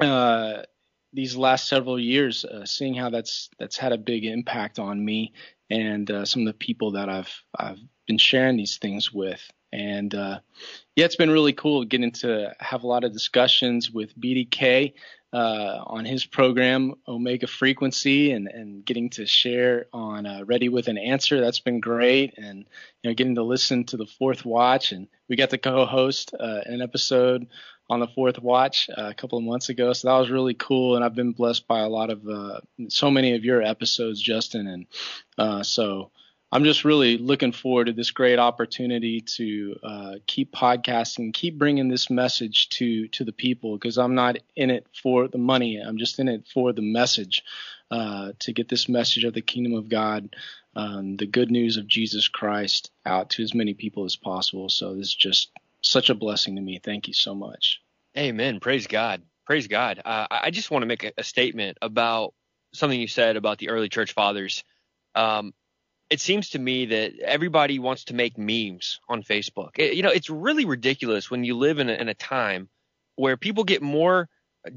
Uh, 0.01 0.63
these 1.13 1.37
last 1.37 1.69
several 1.69 1.99
years, 1.99 2.45
uh, 2.45 2.65
seeing 2.65 2.95
how 2.95 3.11
that's 3.11 3.51
that's 3.59 3.77
had 3.77 3.93
a 3.93 3.99
big 3.99 4.25
impact 4.25 4.79
on 4.79 5.05
me 5.05 5.33
and 5.71 6.11
uh, 6.11 6.25
some 6.25 6.43
of 6.43 6.47
the 6.47 6.59
people 6.59 6.93
that 6.93 7.09
I've 7.09 7.43
I've 7.59 7.81
been 8.07 8.19
sharing 8.19 8.57
these 8.57 8.79
things 8.79 9.13
with. 9.13 9.41
And 9.73 10.15
uh, 10.15 10.41
yeah, 10.97 11.05
it's 11.05 11.17
been 11.17 11.31
really 11.31 11.53
cool 11.53 11.85
getting 11.85 12.13
to 12.13 12.55
have 12.59 12.83
a 12.83 12.87
lot 12.87 13.05
of 13.05 13.13
discussions 13.13 13.91
with 13.91 14.19
BDK 14.19 14.95
uh, 15.33 15.83
on 15.87 16.05
his 16.05 16.25
program, 16.25 16.95
Omega 17.07 17.47
Frequency, 17.47 18.33
and, 18.33 18.49
and 18.49 18.85
getting 18.85 19.11
to 19.11 19.27
share 19.27 19.87
on 19.93 20.27
uh, 20.27 20.43
Ready 20.47 20.69
with 20.69 20.89
an 20.89 20.97
Answer. 20.97 21.41
That's 21.41 21.61
been 21.61 21.81
great. 21.81 22.35
And, 22.39 22.65
you 23.03 23.11
know, 23.11 23.15
getting 23.15 23.35
to 23.35 23.43
listen 23.43 23.85
to 23.87 23.97
the 23.97 24.07
Fourth 24.07 24.45
Watch. 24.45 24.93
And 24.93 25.09
we 25.29 25.37
got 25.37 25.51
to 25.51 25.59
co 25.59 25.85
host 25.85 26.35
uh, 26.39 26.61
an 26.65 26.81
episode 26.81 27.47
on 27.91 28.01
the 28.01 28.09
Fourth 28.09 28.39
Watch 28.39 28.89
uh, 28.91 29.09
a 29.11 29.15
couple 29.15 29.39
of 29.39 29.45
months 29.45 29.69
ago. 29.69 29.93
So 29.93 30.09
that 30.09 30.19
was 30.19 30.31
really 30.31 30.55
cool. 30.55 30.97
And 30.97 31.05
I've 31.05 31.15
been 31.15 31.33
blessed 31.33 31.69
by 31.69 31.81
a 31.81 31.89
lot 31.89 32.11
of, 32.11 32.27
uh, 32.27 32.61
so 32.89 33.11
many 33.11 33.35
of 33.35 33.45
your 33.45 33.63
episodes, 33.63 34.27
Justen. 34.27 34.67
And 34.67 34.87
uh, 35.37 35.63
so, 35.63 36.11
I'm 36.51 36.65
just 36.65 36.85
really 36.85 37.19
looking 37.19 37.53
forward 37.53 37.87
to 37.87 37.93
this 37.93 38.11
great 38.11 38.39
opportunity 38.39 39.21
to 39.21 39.77
uh, 39.83 40.15
keep 40.27 40.53
podcasting, 40.53 41.35
keep 41.35 41.59
bringing 41.59 41.89
this 41.89 42.09
message 42.09 42.71
to 42.71 43.09
to 43.09 43.25
the 43.25 43.33
people 43.33 43.77
because 43.77 43.99
I'm 43.99 44.15
not 44.15 44.39
in 44.57 44.71
it 44.71 44.87
for 45.03 45.29
the 45.29 45.39
money. 45.39 45.77
I'm 45.77 45.99
just 45.99 46.19
in 46.19 46.29
it 46.29 46.47
for 46.53 46.73
the 46.73 46.83
message 46.83 47.43
uh, 47.91 48.33
to 48.41 48.53
get 48.53 48.69
this 48.69 48.89
message 48.89 49.25
of 49.25 49.35
the 49.35 49.43
kingdom 49.43 49.75
of 49.75 49.91
God, 49.91 50.35
um, 50.75 51.17
the 51.17 51.27
good 51.27 51.51
news 51.51 51.77
of 51.77 51.87
Jesus 51.87 52.29
Christ 52.29 52.91
out 53.05 53.31
to 53.31 53.43
as 53.43 53.55
many 53.55 53.75
people 53.75 54.05
as 54.05 54.17
possible. 54.17 54.71
So 54.71 54.95
this 54.95 55.09
is 55.09 55.15
just 55.15 55.51
such 55.83 56.09
a 56.09 56.15
blessing 56.15 56.57
to 56.57 56.63
me. 56.63 56.81
Thank 56.83 57.09
you 57.09 57.15
so 57.15 57.35
much. 57.35 57.81
Amen. 58.17 58.59
Praise 58.61 58.87
God. 58.87 59.23
Praise 59.47 59.67
God. 59.67 60.01
Uh, 60.05 60.27
I 60.31 60.51
just 60.51 60.71
want 60.71 60.83
to 60.83 60.87
make 60.87 61.13
a, 61.17 61.23
statement 61.23 61.79
about 61.81 62.35
something 62.75 62.99
you 63.01 63.09
said 63.09 63.37
about 63.37 63.59
the 63.59 63.71
early 63.71 63.89
church 63.89 64.13
fathers. 64.13 64.65
Um, 65.15 65.55
it 66.11 66.21
seems 66.21 66.51
to 66.51 66.59
me 66.59 66.87
that 66.87 67.19
everybody 67.21 67.79
wants 67.79 68.05
to 68.05 68.15
make 68.15 68.39
memes 68.39 69.01
on 69.09 69.23
Facebook. 69.23 69.79
It, 69.79 69.95
you 69.95 70.03
know, 70.03 70.11
it's 70.11 70.31
really 70.31 70.65
ridiculous 70.65 71.31
when 71.31 71.45
you 71.45 71.57
live 71.57 71.79
in 71.79 71.91
a, 71.91 71.93
in 71.93 72.09
a 72.09 72.15
time 72.15 72.69
where 73.17 73.37
people 73.37 73.65
get 73.65 73.83
more 73.83 74.29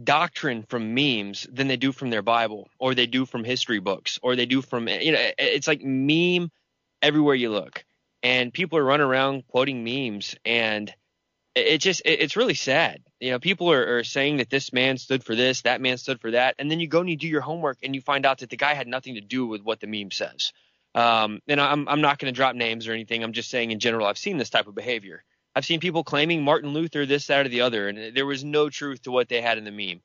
doctrine 0.04 0.64
from 0.64 0.94
memes 0.94 1.48
than 1.52 1.68
they 1.68 1.78
do 1.78 1.92
from 1.92 2.10
their 2.10 2.22
Bible 2.22 2.70
or 2.80 2.94
they 2.94 3.08
do 3.08 3.26
from 3.26 3.44
history 3.44 3.80
books 3.80 4.20
or 4.22 4.36
they 4.36 4.46
do 4.46 4.62
from, 4.62 4.88
you 4.88 5.12
know, 5.12 5.32
it's 5.38 5.68
like 5.68 5.82
meme 5.84 6.52
everywhere 7.02 7.36
you 7.36 7.50
look. 7.50 7.84
And 8.24 8.54
people 8.54 8.78
are 8.78 8.84
running 8.84 9.08
around 9.08 9.48
quoting 9.48 9.84
memes 9.84 10.36
and 10.46 10.94
it 11.56 11.80
just, 11.80 12.02
it's 12.06 12.38
really 12.38 12.54
sad. 12.54 13.02
You 13.20 13.32
know, 13.32 13.40
people 13.40 13.72
are, 13.72 13.98
are 13.98 14.04
saying 14.04 14.38
that 14.38 14.50
this 14.50 14.72
man 14.72 14.98
stood 14.98 15.24
for 15.24 15.36
this, 15.36 15.64
that 15.64 15.82
man 15.82 15.98
stood 15.98 16.22
for 16.22 16.32
that. 16.32 16.56
And 16.60 16.70
then 16.70 16.80
you 16.80 16.88
go 16.88 17.02
and 17.02 17.10
you 17.10 17.18
do 17.18 17.28
your 17.28 17.42
homework 17.42 17.80
and 17.84 17.94
you 17.94 18.02
find 18.02 18.26
out 18.26 18.40
that 18.40 18.50
the 18.50 18.58
guy 18.58 18.74
had 18.74 18.88
nothing 18.88 19.16
to 19.16 19.22
do 19.22 19.46
with 19.48 19.62
what 19.62 19.80
the 19.80 19.88
meme 19.88 20.12
says. 20.12 20.54
Um, 20.94 21.40
and 21.48 21.62
I'm, 21.62 21.88
I'm 21.88 22.02
not 22.02 22.20
going 22.20 22.34
to 22.34 22.36
drop 22.36 22.56
names 22.56 22.88
or 22.88 22.94
anything. 22.94 23.24
I'm 23.24 23.34
just 23.34 23.50
saying 23.50 23.72
in 23.72 23.80
general, 23.80 24.08
I've 24.08 24.18
seen 24.18 24.38
this 24.38 24.50
type 24.50 24.68
of 24.68 24.76
behavior. 24.76 25.24
I've 25.56 25.66
seen 25.66 25.80
people 25.80 26.04
claiming 26.04 26.44
Martin 26.44 26.74
Luther, 26.74 27.06
this, 27.06 27.28
that, 27.28 27.46
or 27.46 27.50
the 27.50 27.62
other, 27.62 27.88
and 27.90 28.16
there 28.16 28.26
was 28.26 28.44
no 28.44 28.70
truth 28.70 29.02
to 29.04 29.12
what 29.12 29.30
they 29.30 29.42
had 29.42 29.58
in 29.58 29.64
the 29.64 29.72
meme. 29.72 30.02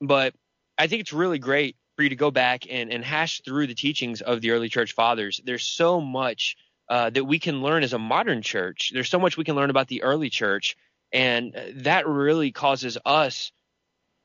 But 0.00 0.34
I 0.78 0.86
think 0.86 1.00
it's 1.00 1.12
really 1.12 1.38
great 1.38 1.76
for 1.96 2.02
you 2.02 2.10
to 2.10 2.16
go 2.16 2.30
back 2.30 2.64
and, 2.70 2.90
and 2.90 3.04
hash 3.04 3.42
through 3.42 3.66
the 3.66 3.74
teachings 3.74 4.20
of 4.22 4.40
the 4.40 4.52
early 4.52 4.68
church 4.68 4.92
fathers. 4.92 5.40
There's 5.44 5.64
so 5.64 6.00
much 6.00 6.56
uh, 6.88 7.10
that 7.10 7.24
we 7.24 7.38
can 7.38 7.62
learn 7.62 7.82
as 7.82 7.92
a 7.92 7.98
modern 7.98 8.42
church. 8.42 8.90
There's 8.92 9.08
so 9.08 9.18
much 9.18 9.36
we 9.36 9.44
can 9.44 9.56
learn 9.56 9.70
about 9.70 9.88
the 9.88 10.02
early 10.02 10.30
church, 10.30 10.76
and 11.12 11.54
that 11.76 12.06
really 12.06 12.52
causes 12.52 12.98
us 13.04 13.52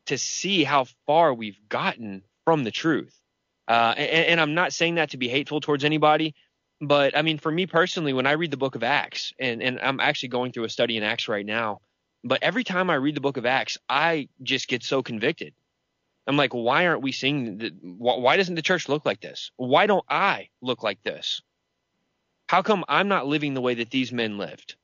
to 0.07 0.17
see 0.17 0.63
how 0.63 0.85
far 1.06 1.33
we've 1.33 1.59
gotten 1.67 2.24
from 2.45 2.63
the 2.63 2.72
truth. 2.72 3.13
Uh, 3.67 3.93
and, 3.98 4.27
and, 4.27 4.41
I'm 4.41 4.53
not 4.53 4.74
saying 4.74 4.95
that 4.95 5.12
to 5.12 5.17
be 5.17 5.27
hateful 5.27 5.60
towards 5.60 5.84
anybody, 5.84 6.36
but 6.81 7.17
I 7.17 7.24
mean, 7.24 7.39
for 7.39 7.51
me 7.51 7.65
personally, 7.65 8.13
when 8.13 8.27
I 8.27 8.34
read 8.34 8.51
the 8.51 8.57
book 8.57 8.75
of 8.75 8.84
Acts, 8.84 9.34
and, 9.39 9.62
and 9.63 9.79
I'm 9.79 10.00
actually 10.00 10.29
going 10.29 10.51
through 10.51 10.65
a 10.65 10.69
study 10.69 10.98
in 10.98 11.03
Acts 11.03 11.27
right 11.27 11.45
now, 11.45 11.81
but 12.24 12.43
every 12.43 12.63
time 12.63 12.89
I 12.89 12.95
read 12.95 13.15
the 13.15 13.22
book 13.22 13.38
of 13.38 13.45
Acts, 13.45 13.77
I 13.89 14.29
just 14.43 14.67
get 14.67 14.84
so 14.84 15.01
convicted. 15.01 15.53
I'm 16.27 16.38
like, 16.38 16.53
why 16.53 16.88
aren't 16.88 17.03
we 17.03 17.12
seeing? 17.12 17.72
Why 17.81 18.38
doesn't 18.38 18.55
the 18.55 18.62
church 18.62 18.89
look 18.89 19.05
like 19.05 19.22
this? 19.22 19.51
Why 19.57 19.86
don't 19.86 20.05
I 20.10 20.50
look 20.62 20.81
like 20.81 21.01
this? 21.03 21.41
How 22.48 22.62
come 22.62 22.84
I'm 22.88 23.07
not 23.07 23.27
living 23.27 23.53
the 23.53 23.62
way 23.62 23.75
that 23.75 23.91
these 23.91 24.12
men 24.12 24.38
lived? 24.38 24.75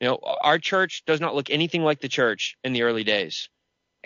You 0.00 0.08
know, 0.08 0.18
our 0.42 0.58
church 0.58 1.04
does 1.06 1.20
not 1.20 1.34
look 1.34 1.48
anything 1.48 1.84
like 1.84 2.00
the 2.00 2.08
church 2.08 2.56
in 2.64 2.74
the 2.74 2.82
early 2.82 3.04
days 3.04 3.48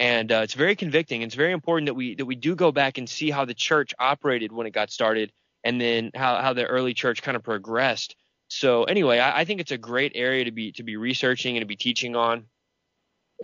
and 0.00 0.32
uh, 0.32 0.36
it's 0.36 0.54
very 0.54 0.76
convicting. 0.76 1.20
It's 1.20 1.34
very 1.34 1.52
important 1.52 1.86
that 1.86 1.94
we 1.94 2.14
that 2.14 2.24
we 2.24 2.34
do 2.34 2.56
go 2.56 2.72
back 2.72 2.96
and 2.96 3.08
see 3.08 3.30
how 3.30 3.44
the 3.44 3.52
church 3.52 3.92
operated 3.98 4.50
when 4.50 4.66
it 4.66 4.70
got 4.70 4.90
started, 4.90 5.30
and 5.62 5.78
then 5.78 6.10
how 6.14 6.40
how 6.40 6.54
the 6.54 6.64
early 6.64 6.94
church 6.94 7.22
kind 7.22 7.36
of 7.36 7.42
progressed. 7.42 8.16
So 8.48 8.84
anyway, 8.84 9.18
I, 9.18 9.40
I 9.40 9.44
think 9.44 9.60
it's 9.60 9.72
a 9.72 9.78
great 9.78 10.12
area 10.14 10.44
to 10.46 10.52
be 10.52 10.72
to 10.72 10.82
be 10.82 10.96
researching 10.96 11.56
and 11.56 11.62
to 11.62 11.66
be 11.66 11.76
teaching 11.76 12.16
on. 12.16 12.46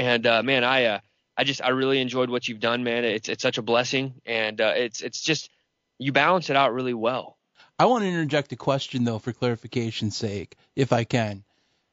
And 0.00 0.26
uh, 0.26 0.42
man, 0.42 0.64
I 0.64 0.84
uh, 0.86 1.00
I 1.36 1.44
just 1.44 1.62
I 1.62 1.68
really 1.68 2.00
enjoyed 2.00 2.30
what 2.30 2.48
you've 2.48 2.60
done, 2.60 2.84
man. 2.84 3.04
It's 3.04 3.28
it's 3.28 3.42
such 3.42 3.58
a 3.58 3.62
blessing, 3.62 4.14
and 4.24 4.58
uh, 4.58 4.72
it's 4.76 5.02
it's 5.02 5.20
just 5.20 5.50
you 5.98 6.12
balance 6.12 6.48
it 6.48 6.56
out 6.56 6.72
really 6.72 6.94
well. 6.94 7.36
I 7.78 7.84
want 7.84 8.04
to 8.04 8.08
interject 8.08 8.50
a 8.52 8.56
question 8.56 9.04
though, 9.04 9.18
for 9.18 9.34
clarification's 9.34 10.16
sake, 10.16 10.56
if 10.74 10.90
I 10.90 11.04
can 11.04 11.44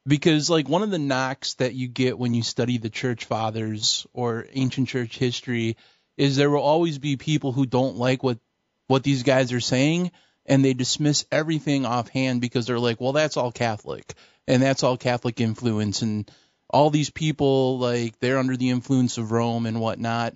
because 0.05 0.49
like 0.49 0.67
one 0.67 0.83
of 0.83 0.91
the 0.91 0.99
knocks 0.99 1.55
that 1.55 1.73
you 1.73 1.87
get 1.87 2.17
when 2.17 2.33
you 2.33 2.43
study 2.43 2.77
the 2.77 2.89
church 2.89 3.25
fathers 3.25 4.05
or 4.13 4.45
ancient 4.53 4.89
church 4.89 5.17
history 5.17 5.77
is 6.17 6.35
there 6.35 6.49
will 6.49 6.61
always 6.61 6.99
be 6.99 7.17
people 7.17 7.51
who 7.51 7.65
don't 7.65 7.97
like 7.97 8.23
what 8.23 8.39
what 8.87 9.03
these 9.03 9.23
guys 9.23 9.53
are 9.53 9.59
saying 9.61 10.11
and 10.45 10.63
they 10.63 10.73
dismiss 10.73 11.25
everything 11.31 11.85
offhand 11.85 12.41
because 12.41 12.67
they're 12.67 12.79
like 12.79 12.99
well 12.99 13.13
that's 13.13 13.37
all 13.37 13.51
catholic 13.51 14.13
and 14.47 14.61
that's 14.61 14.83
all 14.83 14.97
catholic 14.97 15.39
influence 15.39 16.01
and 16.01 16.29
all 16.69 16.89
these 16.89 17.09
people 17.09 17.79
like 17.79 18.19
they're 18.19 18.39
under 18.39 18.57
the 18.57 18.69
influence 18.69 19.17
of 19.17 19.31
rome 19.31 19.65
and 19.65 19.79
whatnot 19.79 20.35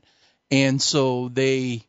and 0.50 0.82
so 0.82 1.30
they 1.30 1.84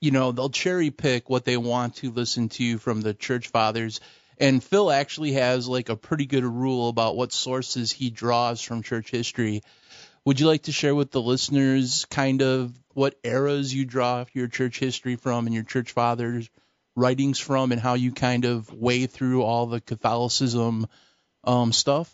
you 0.00 0.10
know 0.10 0.32
they'll 0.32 0.50
cherry 0.50 0.90
pick 0.90 1.30
what 1.30 1.44
they 1.44 1.56
want 1.56 1.96
to 1.96 2.10
listen 2.10 2.48
to 2.48 2.78
from 2.78 3.00
the 3.00 3.14
church 3.14 3.48
fathers 3.48 4.00
And 4.38 4.62
Phil 4.62 4.90
actually 4.90 5.32
has 5.32 5.68
like 5.68 5.88
a 5.88 5.96
pretty 5.96 6.26
good 6.26 6.44
rule 6.44 6.88
about 6.88 7.16
what 7.16 7.32
sources 7.32 7.92
he 7.92 8.10
draws 8.10 8.60
from 8.60 8.82
church 8.82 9.10
history. 9.10 9.62
Would 10.24 10.40
you 10.40 10.46
like 10.46 10.62
to 10.62 10.72
share 10.72 10.94
with 10.94 11.10
the 11.10 11.20
listeners 11.20 12.06
kind 12.06 12.42
of 12.42 12.72
what 12.94 13.18
eras 13.22 13.72
you 13.74 13.84
draw 13.84 14.24
your 14.32 14.48
church 14.48 14.78
history 14.78 15.16
from 15.16 15.46
and 15.46 15.54
your 15.54 15.64
church 15.64 15.92
fathers 15.92 16.48
writings 16.96 17.38
from 17.38 17.72
and 17.72 17.80
how 17.80 17.94
you 17.94 18.12
kind 18.12 18.44
of 18.44 18.72
weigh 18.72 19.06
through 19.06 19.42
all 19.42 19.66
the 19.66 19.80
Catholicism 19.80 20.86
um, 21.44 21.72
stuff? 21.72 22.12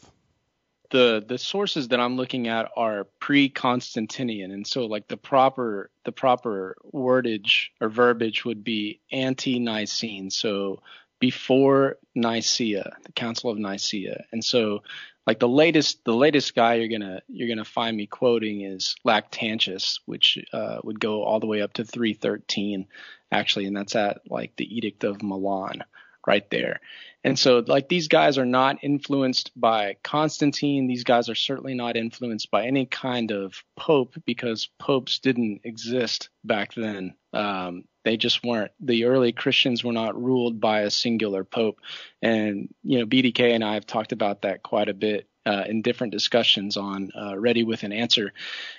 the 0.90 1.24
the 1.26 1.38
sources 1.38 1.88
that 1.88 2.00
I'm 2.00 2.16
looking 2.16 2.48
at 2.48 2.70
are 2.76 3.04
pre-Constantinian, 3.20 4.50
and 4.50 4.66
so 4.66 4.86
like 4.86 5.08
the 5.08 5.16
proper 5.16 5.90
the 6.04 6.12
proper 6.12 6.76
wordage 6.92 7.68
or 7.80 7.88
verbiage 7.88 8.44
would 8.44 8.64
be 8.64 9.00
ante-Nicene, 9.12 10.30
so 10.30 10.82
before 11.20 11.98
Nicaea, 12.14 12.96
the 13.04 13.12
Council 13.12 13.50
of 13.50 13.58
Nicaea, 13.58 14.24
and 14.32 14.44
so 14.44 14.82
like 15.26 15.38
the 15.38 15.48
latest 15.48 16.04
the 16.04 16.14
latest 16.14 16.54
guy 16.54 16.74
you're 16.74 16.88
gonna 16.88 17.20
you're 17.28 17.48
gonna 17.48 17.64
find 17.64 17.96
me 17.96 18.06
quoting 18.06 18.62
is 18.62 18.96
Lactantius, 19.06 20.00
which 20.06 20.38
uh, 20.52 20.78
would 20.82 20.98
go 20.98 21.22
all 21.22 21.38
the 21.40 21.46
way 21.46 21.62
up 21.62 21.74
to 21.74 21.84
313 21.84 22.86
actually, 23.30 23.66
and 23.66 23.76
that's 23.76 23.94
at 23.94 24.22
like 24.28 24.56
the 24.56 24.76
Edict 24.76 25.04
of 25.04 25.22
Milan 25.22 25.84
right 26.26 26.48
there. 26.50 26.80
And 27.22 27.38
so, 27.38 27.62
like, 27.66 27.88
these 27.88 28.08
guys 28.08 28.38
are 28.38 28.46
not 28.46 28.82
influenced 28.82 29.52
by 29.58 29.96
Constantine. 30.02 30.86
These 30.86 31.04
guys 31.04 31.28
are 31.28 31.34
certainly 31.34 31.74
not 31.74 31.96
influenced 31.96 32.50
by 32.50 32.66
any 32.66 32.86
kind 32.86 33.30
of 33.30 33.62
pope 33.76 34.14
because 34.24 34.68
popes 34.78 35.18
didn't 35.18 35.60
exist 35.64 36.30
back 36.44 36.72
then. 36.74 37.14
Um, 37.32 37.84
they 38.04 38.16
just 38.16 38.45
weren't. 38.45 38.73
The 38.80 39.04
early 39.04 39.33
Christians 39.33 39.85
were 39.85 39.92
not 39.92 40.21
ruled 40.21 40.61
by 40.61 40.80
a 40.80 40.90
singular 40.90 41.45
pope. 41.45 41.80
And, 42.23 42.73
you 42.83 42.99
know, 42.99 43.07
BDK 43.07 43.54
and 43.54 43.64
I 43.64 43.75
have 43.75 43.87
talked 43.87 44.12
about 44.12 44.42
that 44.42 44.62
quite 44.62 44.88
a 44.88 44.95
bit 44.95 45.28
uh, 45.47 45.64
in 45.69 45.83
different 45.83 46.12
discussions 46.12 46.76
on 46.76 47.11
uh, 47.19 47.38
Ready 47.38 47.64
with 47.64 47.83
an 47.83 47.92
Answer 47.92 48.33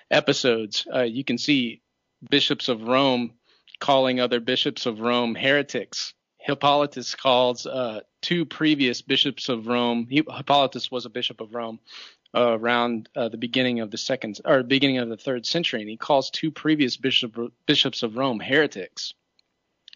episodes. 0.10 0.88
Uh, 0.94 1.04
you 1.04 1.24
can 1.24 1.38
see 1.38 1.82
bishops 2.30 2.70
of 2.70 2.84
Rome 2.84 3.34
calling 3.80 4.20
other 4.20 4.40
bishops 4.40 4.86
of 4.86 5.00
Rome 5.00 5.36
heretics 5.36 6.13
Hippolytus 6.42 7.16
calls 7.16 7.66
uh, 7.68 8.01
two 8.22 8.46
previous 8.46 9.01
bishops 9.01 9.48
of 9.48 9.68
Rome. 9.68 10.08
Hippolytus 10.10 10.90
was 10.90 11.06
a 11.06 11.10
bishop 11.10 11.40
of 11.40 11.54
Rome 11.54 11.80
around 12.34 13.10
uh, 13.16 13.30
the 13.30 13.38
beginning 13.38 13.80
of 13.80 13.92
the 13.92 13.98
second 13.98 14.40
or 14.46 14.64
beginning 14.64 14.98
of 15.00 15.10
the 15.10 15.18
third 15.18 15.46
century, 15.46 15.82
and 15.82 15.90
he 15.90 15.98
calls 15.98 16.30
two 16.30 16.52
previous 16.52 16.98
bishop, 16.98 17.38
bishops 17.66 18.04
of 18.04 18.16
Rome 18.16 18.40
heretics. 18.40 19.14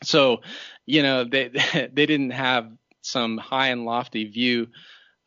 So, 0.04 0.42
you 0.86 1.04
know, 1.04 1.24
they 1.24 1.48
they 1.94 2.06
didn't 2.06 2.32
have 2.32 2.72
some 3.02 3.38
high 3.38 3.68
and 3.68 3.86
lofty 3.86 4.26
view 4.26 4.68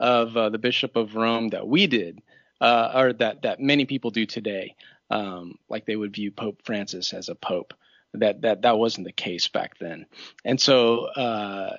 of 0.01 0.37
uh, 0.37 0.51
the 0.51 0.59
bishop 0.59 0.97
of 0.97 1.15
Rome 1.15 1.49
that 1.49 1.67
we 1.67 1.87
did, 1.87 2.21
uh, 2.61 2.93
or 2.95 3.13
that 3.15 3.43
that 3.43 3.61
many 3.61 3.85
people 3.87 4.11
do 4.11 4.27
today. 4.27 4.75
Um, 5.11 5.59
like 5.71 5.87
they 5.87 5.97
would 5.97 6.13
view 6.13 6.31
Pope 6.31 6.61
Francis 6.65 7.15
as 7.15 7.31
a 7.31 7.35
pope 7.35 7.73
that 8.15 8.43
that 8.43 8.63
that 8.63 8.79
wasn't 8.79 9.07
the 9.07 9.13
case 9.13 9.49
back 9.49 9.79
then. 9.79 10.07
And 10.45 10.61
so, 10.61 11.07
uh, 11.07 11.77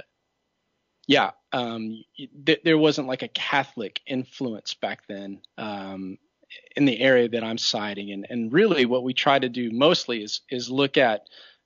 yeah, 1.09 1.31
um, 1.51 2.03
th- 2.45 2.61
there 2.63 2.77
wasn't 2.77 3.07
like 3.07 3.23
a 3.23 3.27
Catholic 3.29 3.99
influence 4.05 4.75
back 4.75 5.07
then 5.07 5.41
um, 5.57 6.19
in 6.75 6.85
the 6.85 6.99
area 6.99 7.27
that 7.29 7.43
I'm 7.43 7.57
citing. 7.57 8.11
And 8.11 8.27
and 8.29 8.53
really, 8.53 8.85
what 8.85 9.03
we 9.03 9.15
try 9.15 9.39
to 9.39 9.49
do 9.49 9.71
mostly 9.71 10.21
is 10.21 10.41
is 10.51 10.69
look 10.69 10.97
at 10.97 11.23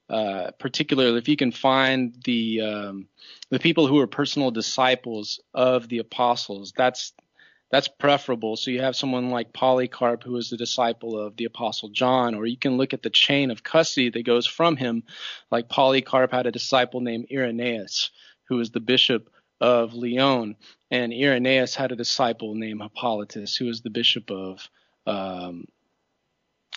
uh, 0.09 0.51
particularly 0.59 1.17
if 1.17 1.27
you 1.27 1.35
can 1.35 1.51
find 1.51 2.15
the 2.23 2.61
um, 2.61 3.07
the 3.49 3.59
people 3.59 3.85
who 3.85 3.99
are 3.99 4.07
personal 4.07 4.49
disciples 4.49 5.41
of 5.53 5.89
the 5.89 5.97
apostles. 5.97 6.71
That's 6.77 7.11
that's 7.69 7.89
preferable. 7.89 8.55
So 8.55 8.71
you 8.71 8.79
have 8.79 8.95
someone 8.95 9.29
like 9.29 9.51
Polycarp, 9.51 10.23
who 10.23 10.33
was 10.33 10.51
the 10.51 10.57
disciple 10.57 11.19
of 11.19 11.35
the 11.35 11.45
Apostle 11.45 11.89
John, 11.89 12.33
or 12.33 12.45
you 12.45 12.55
can 12.55 12.77
look 12.77 12.93
at 12.93 13.01
the 13.01 13.09
chain 13.09 13.51
of 13.51 13.63
custody 13.63 14.09
that 14.11 14.25
goes 14.25 14.47
from 14.47 14.77
him. 14.77 15.03
Like 15.51 15.67
Polycarp 15.67 16.31
had 16.31 16.45
a 16.45 16.51
disciple 16.51 17.01
named 17.01 17.27
Irenaeus, 17.29 18.11
who 18.53 18.59
was 18.59 18.69
the 18.69 18.79
bishop 18.79 19.29
of 19.59 19.93
Lyon, 19.93 20.55
and 20.91 21.11
Irenaeus 21.11 21.73
had 21.73 21.91
a 21.91 21.95
disciple 21.95 22.53
named 22.53 22.81
Hippolytus, 22.81 23.55
who 23.55 23.65
was 23.65 23.81
the 23.81 23.89
bishop 23.89 24.29
of 24.29 24.69
um, 25.07 25.65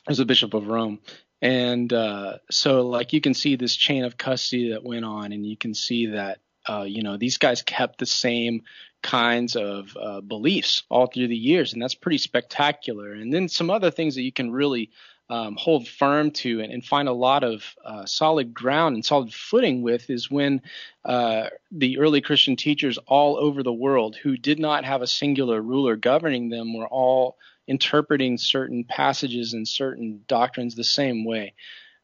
was 0.09 0.18
the 0.18 0.25
bishop 0.25 0.54
of 0.54 0.68
Rome. 0.68 1.00
And 1.42 1.92
uh, 1.92 2.38
so, 2.50 2.87
like 2.87 3.12
you 3.12 3.21
can 3.21 3.35
see 3.35 3.56
this 3.56 3.76
chain 3.76 4.04
of 4.04 4.16
custody 4.16 4.71
that 4.71 4.85
went 4.85 5.04
on, 5.04 5.33
and 5.33 5.45
you 5.45 5.56
can 5.56 5.75
see 5.75 6.06
that 6.06 6.38
uh, 6.66 6.87
you 6.88 7.02
know 7.02 7.18
these 7.18 7.37
guys 7.37 7.61
kept 7.61 7.99
the 7.99 8.06
same 8.06 8.62
kinds 9.02 9.54
of 9.54 9.95
uh, 10.00 10.23
beliefs 10.23 10.85
all 10.88 11.09
through 11.09 11.28
the 11.28 11.37
years, 11.37 11.75
and 11.75 11.83
that's 11.83 11.95
pretty 11.95 12.18
spectacular. 12.18 13.12
And 13.12 13.33
then 13.33 13.49
some 13.49 13.68
other 13.68 13.90
things 13.90 14.14
that 14.14 14.23
you 14.23 14.33
can 14.33 14.50
really 14.50 14.90
um, 15.28 15.56
hold 15.56 15.88
firm 15.88 16.30
to 16.30 16.61
and, 16.61 16.73
and, 16.73 16.85
find 16.85 17.09
a 17.09 17.12
lot 17.12 17.42
of 17.42 17.75
uh, 17.85 18.06
solid 18.06 18.54
ground 18.54 18.95
and 18.95 19.04
solid 19.04 19.33
footing 19.33 19.83
with 19.83 20.09
is 20.09 20.30
when 20.30 20.62
uh, 21.04 21.49
the 21.73 21.99
early 21.99 22.21
Christian 22.21 22.54
teachers 22.54 22.99
all 23.06 23.37
over 23.37 23.62
the 23.62 23.73
world 23.73 24.16
who 24.16 24.37
did 24.37 24.61
not 24.61 24.85
have 24.85 25.02
a 25.02 25.06
singular 25.06 25.61
ruler 25.61 25.97
governing 25.97 26.49
them 26.49 26.75
were 26.75 26.87
all 26.87 27.38
interpreting 27.66 28.38
certain 28.38 28.85
passages 28.85 29.52
and 29.52 29.66
certain 29.66 30.23
doctrines 30.28 30.76
the 30.76 30.85
same 30.85 31.25
way. 31.25 31.54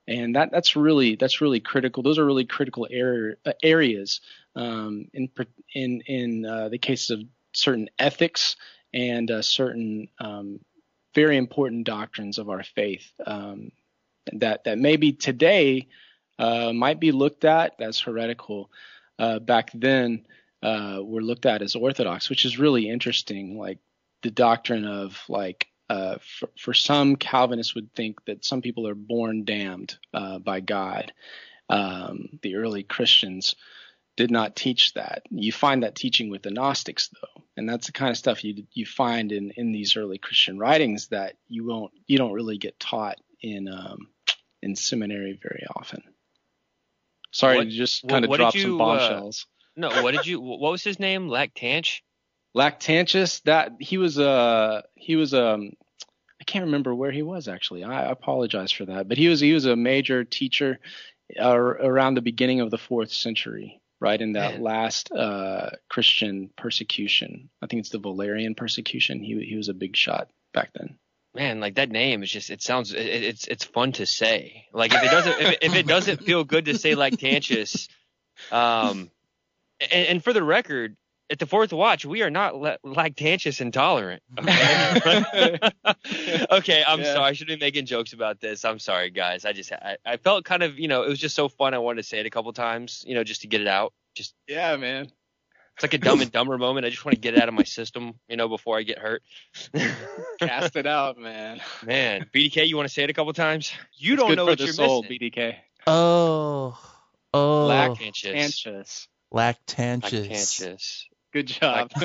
And 0.09 0.35
that, 0.35 0.51
that's 0.51 0.75
really 0.75 1.15
that's 1.15 1.41
really 1.41 1.61
critical. 1.61 2.03
Those 2.03 2.19
are 2.19 2.27
really 2.27 2.45
critical 2.45 2.89
area, 2.91 3.37
areas 3.63 4.21
um, 4.57 5.07
in 5.15 5.31
in 5.75 6.01
in 6.07 6.45
uh, 6.45 6.69
the 6.71 6.79
case 6.79 7.11
of 7.11 7.23
certain 7.53 7.89
ethics 8.01 8.57
and 8.93 9.31
uh, 9.31 9.43
certain 9.43 10.09
um, 10.19 10.59
very 11.15 11.37
important 11.37 11.85
doctrines 11.85 12.39
of 12.39 12.49
our 12.49 12.63
faith 12.63 13.13
um, 13.27 13.73
that 14.33 14.65
that 14.65 14.79
maybe 14.79 15.13
today 15.13 15.89
uh, 16.39 16.73
might 16.73 17.01
be 17.01 17.13
looked 17.13 17.45
at 17.45 17.75
as 17.81 18.01
heretical. 18.01 18.71
Uh, 19.19 19.39
back 19.39 19.71
then, 19.75 20.27
uh, 20.63 21.01
were 21.03 21.23
looked 21.23 21.47
at 21.47 21.63
as 21.63 21.77
orthodox, 21.77 22.31
which 22.31 22.45
is 22.45 22.59
really 22.59 22.89
interesting. 22.89 23.59
Like 23.59 23.79
the 24.23 24.31
doctrine 24.31 24.85
of 24.85 25.21
like 25.29 25.69
uh, 25.91 26.17
for, 26.39 26.49
for, 26.59 26.75
some 26.75 27.17
Calvinists 27.17 27.75
would 27.75 27.93
think 27.95 28.25
that 28.25 28.45
some 28.45 28.63
people 28.63 28.89
are 28.89 28.95
born 28.95 29.45
damned 29.45 29.99
uh, 30.15 30.39
by 30.39 30.61
God. 30.61 31.13
Um, 31.69 32.39
the 32.43 32.57
early 32.57 32.83
Christians 32.83 33.55
did 34.17 34.31
not 34.31 34.57
teach 34.57 34.95
that. 34.95 35.23
You 35.31 35.53
find 35.53 35.83
that 35.83 35.95
teaching 35.95 36.31
with 36.31 36.43
the 36.43 36.51
Gnostics, 36.51 37.09
though, 37.09 37.43
and 37.57 37.69
that's 37.69 37.87
the 37.87 37.93
kind 37.93 38.11
of 38.11 38.19
stuff 38.19 38.45
you 38.45 38.65
you 38.73 38.87
find 38.87 39.33
in 39.33 39.51
in 39.57 39.73
these 39.73 39.97
early 39.97 40.19
Christian 40.19 40.59
writings 40.59 41.09
that 41.09 41.37
you 41.49 41.67
won't 41.67 41.93
you 42.07 42.19
don't 42.19 42.33
really 42.33 42.59
get 42.59 42.79
taught 42.79 43.19
in 43.41 43.69
um, 43.69 44.09
in 44.63 44.77
seminary 44.77 45.39
very 45.43 45.67
often. 45.75 46.03
Sorry 47.31 47.57
what, 47.57 47.65
to 47.65 47.71
just 47.71 48.07
kind 48.07 48.25
of 48.25 48.33
drop 48.33 48.55
you, 48.55 48.63
some 48.63 48.75
uh, 48.75 48.79
bombshells. 48.79 49.47
Uh, 49.49 49.81
no, 49.89 50.03
what 50.03 50.15
did 50.15 50.27
you? 50.27 50.41
What 50.41 50.73
was 50.73 50.85
his 50.85 51.01
name? 51.01 51.29
Lactantius. 51.29 52.01
Lactantius. 52.55 53.43
That 53.45 53.73
he 53.81 53.97
was 53.97 54.19
a 54.19 54.29
uh, 54.29 54.83
he 54.95 55.17
was 55.17 55.33
um 55.33 55.73
I 56.39 56.45
can't 56.45 56.67
remember 56.67 56.95
where 56.95 57.13
he 57.13 57.23
was 57.23 57.49
actually. 57.49 57.83
I 57.85 58.11
apologize 58.11 58.73
for 58.73 58.85
that, 58.87 59.09
but 59.09 59.17
he 59.17 59.29
was 59.29 59.41
he 59.41 59.55
was 59.55 59.65
a 59.65 59.77
major 59.77 60.25
teacher 60.25 60.81
uh, 61.41 61.57
around 61.57 62.15
the 62.15 62.21
beginning 62.21 62.61
of 62.61 62.71
the 62.71 62.77
fourth 62.77 63.11
century 63.11 63.81
right 64.03 64.21
in 64.21 64.33
that 64.33 64.55
Man. 64.55 64.63
last 64.63 65.13
uh, 65.13 65.71
Christian 65.89 66.51
persecution. 66.57 67.49
I 67.63 67.67
think 67.67 67.81
it's 67.81 67.91
the 67.91 67.99
Valerian 67.99 68.55
persecution. 68.55 69.23
He 69.23 69.41
he 69.45 69.57
was 69.57 69.69
a 69.69 69.75
big 69.75 69.97
shot 69.97 70.29
back 70.53 70.71
then. 70.75 70.99
Man, 71.35 71.61
like 71.61 71.77
that 71.77 71.91
name 71.91 72.23
is 72.23 72.31
just 72.31 72.51
it 72.51 72.61
sounds 72.61 72.93
it, 72.93 73.07
it's 73.07 73.47
it's 73.47 73.65
fun 73.65 73.93
to 73.93 74.05
say. 74.05 74.67
Like 74.75 74.93
if 74.93 75.03
it 75.03 75.11
doesn't 75.11 75.41
if, 75.41 75.51
it, 75.51 75.59
if 75.63 75.75
it 75.75 75.87
doesn't 75.87 76.25
feel 76.25 76.45
good 76.45 76.67
to 76.67 76.77
say 76.77 76.95
Lactantius, 76.95 77.89
um, 78.51 79.11
and, 79.81 80.07
and 80.09 80.25
for 80.25 80.33
the 80.33 80.43
record, 80.43 80.97
at 81.33 81.39
the 81.39 81.47
fourth 81.47 81.73
watch, 81.73 82.05
we 82.05 82.21
are 82.21 82.31
not 82.31 82.55
le- 82.55 82.77
lactantious 82.85 83.63
intolerant. 83.63 84.23
Okay, 84.39 85.59
okay 86.51 86.85
I'm 86.87 87.01
yeah. 87.01 87.15
sorry. 87.15 87.25
I 87.25 87.33
should 87.33 87.47
be 87.47 87.57
making 87.57 87.87
jokes 87.87 88.13
about 88.13 88.39
this. 88.39 88.67
I'm 88.67 88.79
sorry, 88.79 89.11
guys. 89.11 89.47
I 89.47 89.55
just 89.55 89.73
I, 89.73 89.97
I, 90.05 90.19
felt 90.19 90.45
kind 90.45 90.63
of 90.63 90.79
you 90.79 90.89
know 90.89 91.03
it 91.05 91.09
was 91.09 91.19
just 91.19 91.35
so 91.35 91.49
fun. 91.49 91.73
I 91.73 91.79
wanted 91.79 92.03
to 92.03 92.09
say 92.09 92.21
it 92.21 92.27
a 92.27 92.31
couple 92.31 92.53
times, 92.53 93.03
you 93.07 93.15
know, 93.15 93.25
just 93.25 93.41
to 93.41 93.47
get 93.47 93.63
it 93.63 93.67
out. 93.67 93.95
Just 94.15 94.35
yeah, 94.47 94.77
man. 94.77 95.11
It's 95.75 95.83
like 95.83 95.95
a 95.95 95.99
dumb 95.99 96.21
and 96.21 96.31
dumber 96.31 96.59
moment. 96.59 96.85
I 96.85 96.91
just 96.91 97.03
want 97.03 97.15
to 97.15 97.21
get 97.21 97.33
it 97.33 97.41
out 97.41 97.49
of 97.49 97.55
my 97.55 97.63
system, 97.63 98.13
you 98.29 98.37
know, 98.37 98.47
before 98.47 98.77
I 98.77 98.83
get 98.83 98.99
hurt. 98.99 99.23
Cast 100.39 100.77
it 100.77 100.87
out, 100.87 101.17
man. 101.17 101.63
Man, 101.83 102.27
BDK, 102.35 102.69
you 102.69 102.77
want 102.77 102.89
to 102.89 102.93
say 102.93 103.05
it 103.05 103.11
a 103.11 103.15
couple 103.15 103.33
times? 103.33 103.73
You 103.97 104.13
it's 104.13 104.23
don't 104.23 104.37
know 104.37 104.45
what 104.45 104.61
you're 104.61 104.69
soul, 104.69 105.03
missing. 105.03 105.19
BDK. 105.19 105.57
Oh, 105.87 106.79
oh, 107.33 107.69
Lactantius. 107.71 108.35
Lactantius. 108.35 109.09
Lactantius. 109.33 111.05
Good 111.33 111.47
job. 111.47 111.91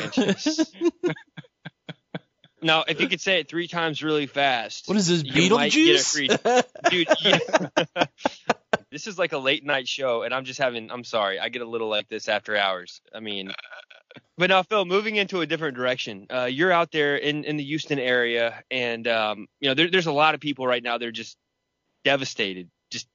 now, 2.61 2.83
if 2.87 3.01
you 3.01 3.09
could 3.09 3.21
say 3.21 3.39
it 3.39 3.49
three 3.49 3.67
times 3.67 4.03
really 4.03 4.25
fast. 4.25 4.87
What 4.87 4.97
is 4.97 5.07
this, 5.07 5.23
Beetlejuice? 5.23 6.63
Dude, 6.89 7.07
This 8.89 9.07
is 9.07 9.19
like 9.19 9.33
a 9.33 9.37
late 9.37 9.65
night 9.65 9.87
show, 9.87 10.23
and 10.23 10.33
I'm 10.33 10.45
just 10.45 10.59
having. 10.59 10.91
I'm 10.91 11.03
sorry, 11.03 11.39
I 11.39 11.49
get 11.49 11.61
a 11.61 11.67
little 11.67 11.89
like 11.89 12.07
this 12.07 12.29
after 12.29 12.55
hours. 12.55 13.01
I 13.13 13.19
mean, 13.19 13.51
but 14.37 14.49
now 14.49 14.63
Phil, 14.63 14.85
moving 14.85 15.17
into 15.17 15.41
a 15.41 15.45
different 15.45 15.75
direction. 15.75 16.27
Uh, 16.29 16.45
you're 16.45 16.71
out 16.71 16.91
there 16.91 17.17
in 17.17 17.43
in 17.43 17.57
the 17.57 17.63
Houston 17.63 17.99
area, 17.99 18.63
and 18.71 19.07
um, 19.07 19.47
you 19.59 19.69
know 19.69 19.73
there, 19.73 19.89
there's 19.89 20.07
a 20.07 20.11
lot 20.11 20.35
of 20.35 20.39
people 20.39 20.65
right 20.65 20.81
now. 20.81 20.97
They're 20.97 21.11
just 21.11 21.37
devastated, 22.05 22.69
just 22.89 23.07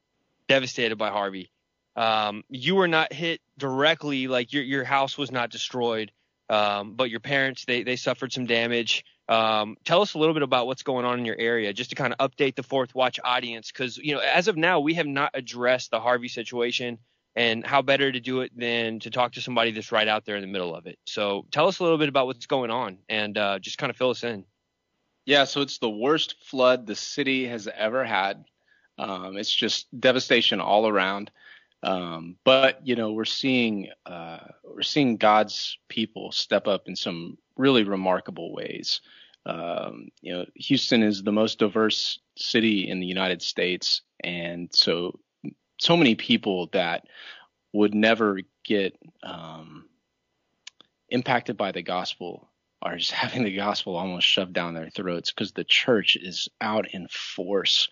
devastated 0.49 0.97
by 0.97 1.11
Harvey. 1.11 1.51
Um, 1.97 2.45
you 2.49 2.75
were 2.75 2.89
not 2.89 3.13
hit 3.13 3.41
directly, 3.59 4.27
like 4.27 4.53
your 4.53 4.63
your 4.63 4.85
house 4.85 5.19
was 5.19 5.31
not 5.31 5.51
destroyed, 5.51 6.11
um, 6.49 6.95
but 6.95 7.11
your 7.11 7.21
parents 7.21 7.65
they 7.65 7.83
they 7.83 7.97
suffered 7.97 8.33
some 8.33 8.47
damage. 8.47 9.05
Um, 9.29 9.77
tell 9.85 10.03
us 10.03 10.15
a 10.15 10.19
little 10.19 10.35
bit 10.35 10.43
about 10.43 10.67
what's 10.67 10.83
going 10.83 11.05
on 11.05 11.19
in 11.19 11.25
your 11.25 11.39
area, 11.39 11.73
just 11.73 11.91
to 11.91 11.97
kind 11.97 12.15
of 12.15 12.31
update 12.31 12.57
the 12.57 12.63
Fourth 12.63 12.95
Watch 12.95 13.21
audience, 13.23 13.71
because 13.71 13.99
you 13.99 14.15
know 14.15 14.21
as 14.21 14.49
of 14.49 14.57
now 14.57 14.81
we 14.81 14.95
have 14.95 15.07
not 15.07 15.33
addressed 15.35 15.91
the 15.91 16.01
Harvey 16.01 16.29
situation, 16.29 16.99
and 17.37 17.67
how 17.67 17.83
better 17.83 18.11
to 18.11 18.21
do 18.21 18.41
it 18.41 18.53
than 18.57 19.01
to 19.01 19.11
talk 19.11 19.33
to 19.33 19.43
somebody 19.43 19.71
that's 19.71 19.93
right 19.93 20.09
out 20.09 20.25
there 20.25 20.37
in 20.37 20.43
the 20.43 20.49
middle 20.49 20.75
of 20.75 20.87
it. 20.87 20.99
So 21.07 21.47
tell 21.51 21.69
us 21.69 21.79
a 21.79 21.83
little 21.83 21.99
bit 21.99 22.09
about 22.09 22.27
what's 22.27 22.47
going 22.47 22.71
on, 22.71 22.99
and 23.09 23.37
uh, 23.37 23.59
just 23.59 23.79
kind 23.79 23.91
of 23.91 23.97
fill 23.97 24.11
us 24.11 24.25
in. 24.25 24.45
Yeah, 25.25 25.45
so 25.45 25.61
it's 25.61 25.79
the 25.79 25.91
worst 25.91 26.37
flood 26.45 26.87
the 26.87 26.97
city 26.97 27.47
has 27.47 27.69
ever 27.69 28.05
had. 28.05 28.45
Um, 28.99 29.37
it's 29.37 29.55
just 29.55 29.87
devastation 29.99 30.61
all 30.61 30.89
around. 30.89 31.31
Um, 31.83 32.37
but 32.45 32.87
you 32.87 32.95
know, 32.95 33.13
we're 33.13 33.25
seeing 33.25 33.89
uh, 34.07 34.39
we're 34.65 34.83
seeing 34.83 35.17
God's 35.17 35.79
people 35.89 36.33
step 36.33 36.67
up 36.67 36.87
in 36.87 36.97
some 36.97 37.39
really 37.57 37.85
remarkable 37.85 38.53
ways. 38.53 39.01
Um, 39.45 40.09
you 40.21 40.33
know, 40.33 40.47
Houston 40.55 41.03
is 41.03 41.23
the 41.23 41.33
most 41.33 41.59
diverse 41.59 42.21
city 42.37 42.89
in 42.89 43.01
the 43.01 43.07
United 43.07 43.43
States, 43.43 44.03
and 44.23 44.69
so 44.73 45.19
so 45.79 45.97
many 45.97 46.15
people 46.15 46.69
that 46.73 47.05
would 47.73 47.95
never 47.95 48.39
get 48.65 48.97
um, 49.25 49.87
impacted 51.09 51.57
by 51.57 51.73
the 51.73 51.83
gospel 51.83 52.49
are 52.81 52.97
just 52.97 53.11
having 53.13 53.43
the 53.43 53.57
gospel 53.57 53.97
almost 53.97 54.27
shoved 54.27 54.53
down 54.53 54.75
their 54.75 54.91
throats 54.91 55.33
because 55.33 55.53
the 55.53 55.65
church 55.65 56.17
is 56.17 56.49
out 56.61 56.87
in 56.93 57.09
force, 57.09 57.89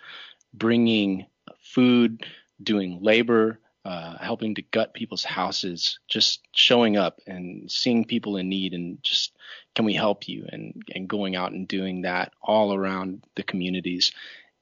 bringing 0.55 1.27
food, 1.61 2.25
doing 2.63 3.01
labor, 3.03 3.59
uh, 3.85 4.17
helping 4.19 4.55
to 4.55 4.63
gut 4.63 4.93
people's 4.93 5.25
houses, 5.25 5.99
just 6.09 6.41
showing 6.55 6.97
up 6.97 7.21
and 7.27 7.71
seeing 7.71 8.05
people 8.05 8.37
in 8.37 8.49
need 8.49 8.75
and 8.75 9.03
just 9.03 9.37
can 9.75 9.85
we 9.85 9.95
help 9.95 10.29
you 10.29 10.47
and 10.51 10.83
and 10.95 11.09
going 11.09 11.37
out 11.37 11.53
and 11.53 11.67
doing 11.67 12.03
that 12.03 12.33
all 12.43 12.75
around 12.75 13.25
the 13.37 13.43
communities 13.43 14.13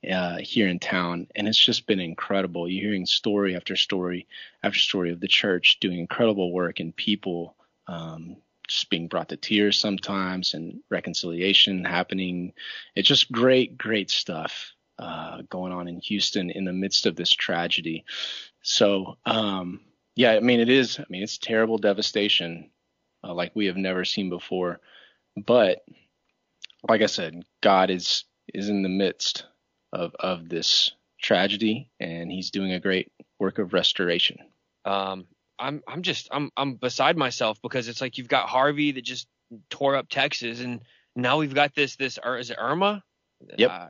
uh, 0.09 0.39
here 0.39 0.69
in 0.69 0.79
town, 0.79 1.27
and 1.35 1.49
it's 1.49 1.59
just 1.59 1.87
been 1.87 2.01
incredible. 2.01 2.69
You're 2.69 2.91
hearing 2.91 3.07
story 3.07 3.57
after 3.57 3.75
story 3.75 4.29
after 4.63 4.79
story 4.79 5.11
of 5.11 5.21
the 5.21 5.29
church 5.29 5.79
doing 5.81 5.99
incredible 5.99 6.53
work 6.53 6.79
and 6.79 6.95
people 6.95 7.57
um, 7.89 8.37
just 8.69 8.91
being 8.91 9.09
brought 9.09 9.31
to 9.31 9.37
tears 9.37 9.81
sometimes 9.81 10.55
and 10.55 10.81
reconciliation 10.91 11.85
happening. 11.85 12.53
It's 12.95 13.09
just 13.09 13.33
great, 13.33 13.77
great 13.77 14.11
stuff 14.11 14.73
uh, 14.99 15.43
going 15.49 15.73
on 15.73 15.89
in 15.89 16.01
Houston 16.01 16.51
in 16.51 16.65
the 16.65 16.73
midst 16.73 17.07
of 17.07 17.17
this 17.17 17.31
tragedy. 17.31 18.05
So, 18.63 19.17
um, 19.25 19.81
yeah, 20.17 20.33
I 20.33 20.41
mean, 20.41 20.61
it 20.61 20.69
is, 20.69 20.99
I 20.99 21.05
mean, 21.09 21.23
it's 21.23 21.39
terrible 21.39 21.79
devastation 21.79 22.71
uh, 23.25 23.35
like 23.35 23.53
we 23.55 23.67
have 23.67 23.77
never 23.77 24.05
seen 24.05 24.29
before. 24.31 24.81
But 25.37 25.85
like 26.89 27.03
I 27.03 27.07
said, 27.07 27.43
God 27.61 27.91
is, 27.91 28.25
is 28.53 28.69
in 28.69 28.83
the 28.83 28.89
midst 28.89 29.47
of, 29.93 30.15
of 30.19 30.49
this 30.49 30.93
tragedy 31.21 31.91
and 32.01 32.31
he's 32.31 32.51
doing 32.51 32.73
a 32.73 32.81
great 32.81 33.13
work 33.39 33.59
of 33.59 33.73
restoration. 33.73 34.39
Um, 34.85 35.27
I'm, 35.59 35.83
I'm 35.87 36.03
just, 36.03 36.29
I'm, 36.31 36.51
I'm 36.57 36.75
beside 36.75 37.17
myself 37.17 37.61
because 37.63 37.89
it's 37.89 38.01
like 38.01 38.19
you've 38.19 38.29
got 38.29 38.49
Harvey 38.49 38.93
that 38.93 39.03
just 39.05 39.29
tore 39.71 39.97
up 39.97 40.09
Texas 40.09 40.61
and 40.61 40.81
now 41.17 41.39
we've 41.39 41.55
got 41.55 41.75
this, 41.75 41.97
this, 41.97 42.19
is 42.25 42.51
it 42.51 42.57
Irma? 42.61 43.03
Yep. 43.57 43.71
Uh, 43.71 43.87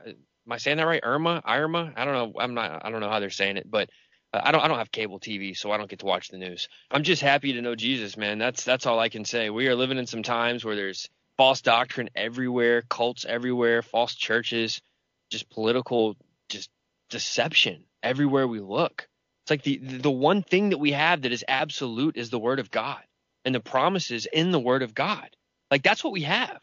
am 0.49 0.53
I 0.53 0.57
saying 0.57 0.77
that 0.77 0.87
right? 0.87 1.01
Irma, 1.03 1.43
Irma? 1.47 1.93
I 1.95 2.05
don't 2.05 2.13
know. 2.15 2.39
I'm 2.39 2.55
not. 2.55 2.83
I 2.83 2.89
don't 2.89 3.01
know 3.01 3.09
how 3.09 3.19
they're 3.19 3.29
saying 3.29 3.57
it, 3.57 3.69
but 3.69 3.89
uh, 4.33 4.41
I 4.43 4.51
don't. 4.51 4.61
I 4.61 4.67
don't 4.67 4.79
have 4.79 4.91
cable 4.91 5.19
TV, 5.19 5.55
so 5.55 5.71
I 5.71 5.77
don't 5.77 5.89
get 5.89 5.99
to 5.99 6.07
watch 6.07 6.29
the 6.29 6.39
news. 6.39 6.67
I'm 6.89 7.03
just 7.03 7.21
happy 7.21 7.53
to 7.53 7.61
know 7.61 7.75
Jesus, 7.75 8.17
man. 8.17 8.39
That's 8.39 8.63
that's 8.63 8.87
all 8.87 8.99
I 8.99 9.09
can 9.09 9.25
say. 9.25 9.51
We 9.51 9.67
are 9.67 9.75
living 9.75 9.99
in 9.99 10.07
some 10.07 10.23
times 10.23 10.65
where 10.65 10.75
there's 10.75 11.07
false 11.37 11.61
doctrine 11.61 12.09
everywhere, 12.15 12.81
cults 12.81 13.25
everywhere, 13.25 13.83
false 13.83 14.15
churches, 14.15 14.81
just 15.29 15.51
political, 15.51 16.15
just 16.49 16.71
deception 17.11 17.83
everywhere 18.01 18.47
we 18.47 18.59
look. 18.59 19.07
It's 19.43 19.51
like 19.51 19.61
the 19.61 19.77
the 19.77 20.11
one 20.11 20.41
thing 20.41 20.71
that 20.71 20.79
we 20.79 20.93
have 20.93 21.21
that 21.21 21.31
is 21.31 21.45
absolute 21.47 22.17
is 22.17 22.31
the 22.31 22.39
Word 22.39 22.59
of 22.59 22.71
God 22.71 23.03
and 23.45 23.53
the 23.53 23.59
promises 23.59 24.25
in 24.25 24.49
the 24.49 24.59
Word 24.59 24.81
of 24.81 24.95
God. 24.95 25.29
Like 25.69 25.83
that's 25.83 26.03
what 26.03 26.13
we 26.13 26.23
have. 26.23 26.59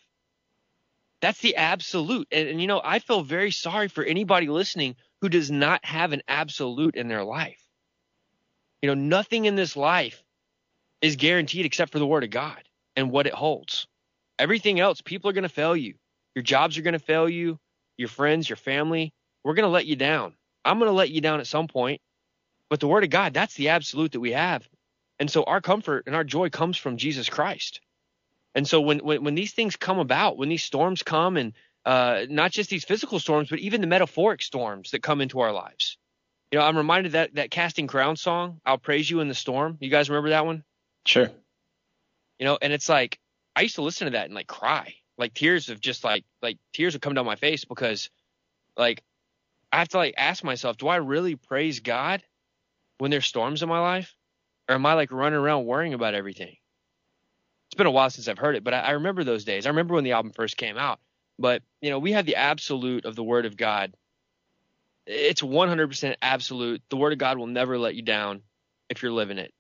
That's 1.23 1.41
the 1.41 1.57
absolute. 1.57 2.29
And, 2.31 2.49
and, 2.49 2.61
you 2.61 2.67
know, 2.67 2.81
I 2.83 2.99
feel 2.99 3.23
very 3.23 3.51
sorry 3.51 3.89
for 3.89 4.05
anybody 4.05 4.49
listening 4.49 4.97
who 5.21 5.29
does 5.29 5.51
not 5.51 5.85
have 5.85 6.13
an 6.13 6.23
absolute 6.29 6.95
in 6.95 7.09
their 7.09 7.25
life. 7.25 7.63
You 8.83 8.89
know, 8.89 8.95
nothing 8.95 9.47
in 9.47 9.57
this 9.57 9.77
life 9.77 10.23
is 11.01 11.17
guaranteed 11.17 11.67
except 11.67 11.93
for 11.93 11.99
the 11.99 12.07
word 12.07 12.25
of 12.25 12.31
God 12.31 12.63
and 12.95 13.11
what 13.11 13.27
it 13.27 13.35
holds. 13.35 13.87
Everything 14.39 14.79
else, 14.79 15.01
people 15.01 15.31
are 15.31 15.33
going 15.33 15.43
to 15.43 15.49
fail 15.49 15.75
you. 15.75 15.95
Your 16.35 16.43
jobs 16.43 16.77
are 16.77 16.83
going 16.83 16.93
to 16.93 16.99
fail 16.99 17.29
you. 17.29 17.59
Your 17.97 18.09
friends, 18.09 18.49
your 18.49 18.57
family, 18.57 19.15
we're 19.43 19.55
going 19.55 19.65
to 19.65 19.71
let 19.71 19.87
you 19.87 19.97
down. 19.97 20.35
I'm 20.65 20.79
going 20.79 20.91
to 20.91 20.97
let 20.97 21.11
you 21.11 21.23
down 21.23 21.41
at 21.41 21.47
some 21.47 21.69
point. 21.69 22.01
But 22.69 22.81
the 22.81 22.89
word 22.89 23.05
of 23.05 23.11
God, 23.11 23.33
that's 23.33 23.55
the 23.55 23.71
absolute 23.71 24.13
that 24.13 24.21
we 24.21 24.33
have. 24.33 24.69
And 25.19 25.31
so 25.31 25.45
our 25.45 25.61
comfort 25.61 26.05
and 26.07 26.15
our 26.15 26.25
joy 26.25 26.51
comes 26.51 26.77
from 26.77 26.99
Jesus 26.99 27.29
Christ. 27.29 27.81
And 28.57 28.67
so 28.67 28.81
when, 28.81 29.01
when, 29.01 29.23
when 29.23 29.35
these 29.35 29.53
things 29.53 29.77
come 29.77 29.99
about, 29.99 30.39
when 30.39 30.49
these 30.49 30.65
storms 30.65 31.03
come 31.03 31.37
and 31.37 31.53
uh, 31.85 32.25
not 32.31 32.51
just 32.51 32.71
these 32.71 32.85
physical 32.85 33.21
storms, 33.21 33.51
but 33.51 33.59
even 33.59 33.83
the 33.83 33.87
metaphoric 33.87 34.43
storms 34.43 34.91
that 34.91 35.03
come 35.03 35.21
into 35.21 35.41
our 35.41 35.53
lives. 35.53 35.99
You 36.51 36.59
know, 36.59 36.65
I'm 36.65 36.77
reminded 36.77 37.13
that 37.13 37.35
that 37.35 37.51
Casting 37.51 37.87
Crown 37.87 38.17
song, 38.17 38.61
"I'll 38.65 38.79
Praise 38.79 39.11
You 39.11 39.21
in 39.21 39.29
the 39.29 39.35
Storm." 39.35 39.77
You 39.81 39.91
guys 39.91 40.09
remember 40.09 40.31
that 40.31 40.47
one? 40.47 40.65
Sure. 41.05 41.31
You 42.39 42.47
know, 42.47 42.59
and 42.61 42.73
it's 42.73 42.89
like 42.89 43.19
I 43.55 43.61
used 43.61 43.75
to 43.75 43.83
listen 43.83 44.07
to 44.07 44.13
that 44.13 44.25
and 44.25 44.35
like 44.35 44.47
cry, 44.47 44.95
like 45.19 45.35
tears 45.35 45.69
of 45.69 45.81
just 45.81 46.03
like 46.03 46.25
like 46.41 46.57
tears 46.73 46.95
would 46.95 47.03
come 47.03 47.15
down 47.15 47.27
my 47.27 47.37
face 47.37 47.65
because 47.65 48.11
like 48.77 49.03
I 49.71 49.79
have 49.79 49.89
to 49.89 49.99
like 49.99 50.15
ask 50.17 50.43
myself, 50.43 50.79
do 50.79 50.89
I 50.89 50.97
really 50.97 51.37
praise 51.37 51.81
God 51.81 52.23
when 52.99 53.11
there's 53.11 53.27
storms 53.27 53.63
in 53.63 53.69
my 53.69 53.81
life, 53.81 54.17
or 54.69 54.77
am 54.77 54.87
I 54.87 54.95
like 54.95 55.13
running 55.13 55.39
around 55.39 55.67
worrying 55.67 55.95
about 55.95 56.15
everything? 56.15 56.57
It's 57.69 57.77
been 57.77 57.87
a 57.87 57.91
while 57.91 58.11
since 58.11 58.29
I've 58.29 58.39
heard 58.39 58.57
it, 58.57 58.65
but 58.65 58.75
I, 58.75 58.81
I 58.81 58.91
remember 58.93 59.25
those 59.25 59.45
days. 59.45 59.67
I 59.67 59.71
remember 59.71 59.95
when 59.95 60.05
the 60.05 60.13
album 60.13 60.33
first 60.33 60.57
came 60.57 60.79
out. 60.79 61.01
But 61.39 61.63
you 61.81 61.91
know, 61.91 61.99
we 61.99 62.13
have 62.13 62.27
the 62.27 62.37
absolute 62.37 63.05
of 63.05 63.17
the 63.17 63.25
Word 63.25 63.47
of 63.47 63.57
God. 63.57 63.95
It's 65.07 65.43
100% 65.43 66.17
absolute. 66.23 66.83
The 66.89 66.97
Word 66.97 67.13
of 67.13 67.19
God 67.19 67.39
will 67.39 67.47
never 67.47 67.79
let 67.79 67.95
you 67.95 68.03
down 68.03 68.43
if 68.89 69.03
you're 69.03 69.13
living 69.13 69.39
it. 69.39 69.53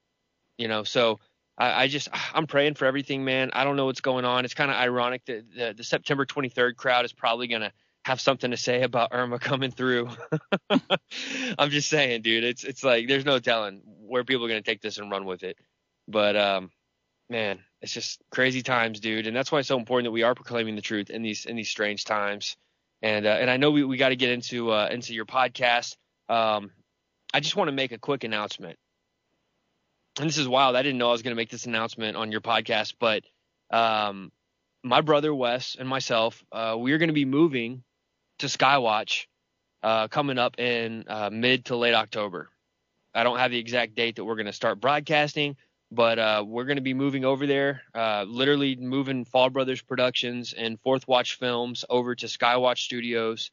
You 0.58 0.68
know, 0.68 0.84
so 0.84 1.20
I, 1.58 1.84
I 1.84 1.88
just 1.88 2.08
I'm 2.34 2.46
praying 2.46 2.74
for 2.74 2.86
everything, 2.86 3.24
man. 3.24 3.50
I 3.52 3.64
don't 3.64 3.76
know 3.76 3.86
what's 3.86 4.00
going 4.00 4.24
on. 4.24 4.44
It's 4.44 4.54
kind 4.54 4.70
of 4.70 4.76
ironic 4.76 5.24
that 5.26 5.44
the, 5.54 5.74
the 5.76 5.84
September 5.84 6.24
23rd 6.26 6.76
crowd 6.76 7.04
is 7.04 7.12
probably 7.12 7.46
gonna 7.46 7.72
have 8.04 8.20
something 8.20 8.50
to 8.52 8.56
say 8.56 8.82
about 8.82 9.10
Irma 9.12 9.38
coming 9.38 9.70
through. 9.70 10.08
I'm 11.58 11.70
just 11.70 11.88
saying, 11.88 12.22
dude. 12.22 12.44
It's 12.44 12.64
it's 12.64 12.84
like 12.84 13.08
there's 13.08 13.24
no 13.24 13.38
telling 13.38 13.82
where 13.84 14.24
people 14.24 14.44
are 14.46 14.48
gonna 14.48 14.62
take 14.62 14.80
this 14.80 14.98
and 14.98 15.10
run 15.10 15.24
with 15.24 15.42
it. 15.42 15.58
But 16.08 16.36
um, 16.36 16.70
man, 17.28 17.60
it's 17.80 17.92
just 17.92 18.20
crazy 18.30 18.62
times, 18.62 19.00
dude. 19.00 19.26
And 19.26 19.36
that's 19.36 19.52
why 19.52 19.58
it's 19.58 19.68
so 19.68 19.78
important 19.78 20.06
that 20.06 20.12
we 20.12 20.22
are 20.22 20.34
proclaiming 20.34 20.76
the 20.76 20.82
truth 20.82 21.10
in 21.10 21.22
these 21.22 21.44
in 21.44 21.56
these 21.56 21.68
strange 21.68 22.04
times. 22.04 22.56
And 23.02 23.26
uh, 23.26 23.30
and 23.30 23.50
I 23.50 23.56
know 23.56 23.70
we, 23.70 23.84
we 23.84 23.96
got 23.96 24.10
to 24.10 24.16
get 24.16 24.30
into 24.30 24.72
uh, 24.72 24.88
into 24.90 25.14
your 25.14 25.26
podcast. 25.26 25.96
Um, 26.28 26.70
I 27.32 27.40
just 27.40 27.56
want 27.56 27.68
to 27.68 27.72
make 27.72 27.92
a 27.92 27.98
quick 27.98 28.24
announcement. 28.24 28.78
And 30.18 30.26
this 30.26 30.38
is 30.38 30.48
wild. 30.48 30.76
I 30.76 30.82
didn't 30.82 30.98
know 30.98 31.08
I 31.08 31.12
was 31.12 31.22
going 31.22 31.34
to 31.34 31.40
make 31.40 31.50
this 31.50 31.66
announcement 31.66 32.16
on 32.16 32.32
your 32.32 32.40
podcast, 32.40 32.94
but 32.98 33.22
um, 33.70 34.32
my 34.82 35.02
brother 35.02 35.34
Wes 35.34 35.76
and 35.78 35.86
myself, 35.86 36.42
uh, 36.52 36.76
we 36.78 36.92
are 36.92 36.98
going 36.98 37.08
to 37.08 37.14
be 37.14 37.26
moving 37.26 37.82
to 38.38 38.46
Skywatch 38.46 39.26
uh, 39.82 40.08
coming 40.08 40.38
up 40.38 40.58
in 40.58 41.04
uh, 41.08 41.28
mid 41.30 41.66
to 41.66 41.76
late 41.76 41.94
October. 41.94 42.48
I 43.14 43.24
don't 43.24 43.38
have 43.38 43.50
the 43.50 43.58
exact 43.58 43.94
date 43.94 44.16
that 44.16 44.24
we're 44.24 44.36
going 44.36 44.46
to 44.46 44.52
start 44.52 44.80
broadcasting, 44.80 45.56
but 45.90 46.18
uh, 46.18 46.44
we're 46.46 46.64
going 46.64 46.76
to 46.76 46.82
be 46.82 46.94
moving 46.94 47.24
over 47.24 47.46
there, 47.46 47.82
uh, 47.94 48.24
literally 48.26 48.76
moving 48.76 49.24
Faull 49.24 49.50
Brothers 49.50 49.82
Productions 49.82 50.52
and 50.52 50.80
Fourth 50.80 51.06
Watch 51.06 51.38
Films 51.38 51.84
over 51.88 52.14
to 52.14 52.26
Skywatch 52.26 52.78
Studios, 52.78 53.50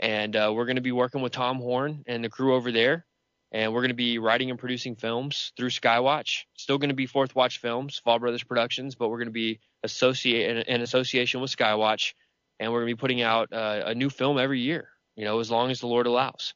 and 0.00 0.34
uh, 0.34 0.52
we're 0.54 0.64
going 0.66 0.76
to 0.76 0.82
be 0.82 0.92
working 0.92 1.22
with 1.22 1.32
Tom 1.32 1.58
Horn 1.58 2.02
and 2.06 2.24
the 2.24 2.30
crew 2.30 2.54
over 2.54 2.72
there, 2.72 3.04
and 3.52 3.72
we're 3.72 3.82
going 3.82 3.90
to 3.90 3.94
be 3.94 4.18
writing 4.18 4.50
and 4.50 4.58
producing 4.58 4.96
films 4.96 5.52
through 5.56 5.70
Skywatch. 5.70 6.44
Still 6.54 6.78
going 6.78 6.88
to 6.88 6.94
be 6.94 7.06
Fourth 7.06 7.34
Watch 7.34 7.58
Films, 7.58 8.00
Faull 8.04 8.18
Brothers 8.18 8.42
Productions, 8.44 8.94
but 8.94 9.08
we're 9.08 9.18
going 9.18 9.28
to 9.28 9.32
be 9.32 9.60
associate 9.82 10.56
in, 10.56 10.74
in 10.76 10.80
association 10.80 11.40
with 11.40 11.54
Skywatch, 11.54 12.14
and 12.58 12.72
we're 12.72 12.80
going 12.80 12.90
to 12.90 12.96
be 12.96 13.00
putting 13.00 13.22
out 13.22 13.52
uh, 13.52 13.82
a 13.86 13.94
new 13.94 14.10
film 14.10 14.38
every 14.38 14.60
year, 14.60 14.88
you 15.16 15.24
know, 15.24 15.38
as 15.38 15.50
long 15.50 15.70
as 15.70 15.80
the 15.80 15.86
Lord 15.86 16.06
allows. 16.06 16.54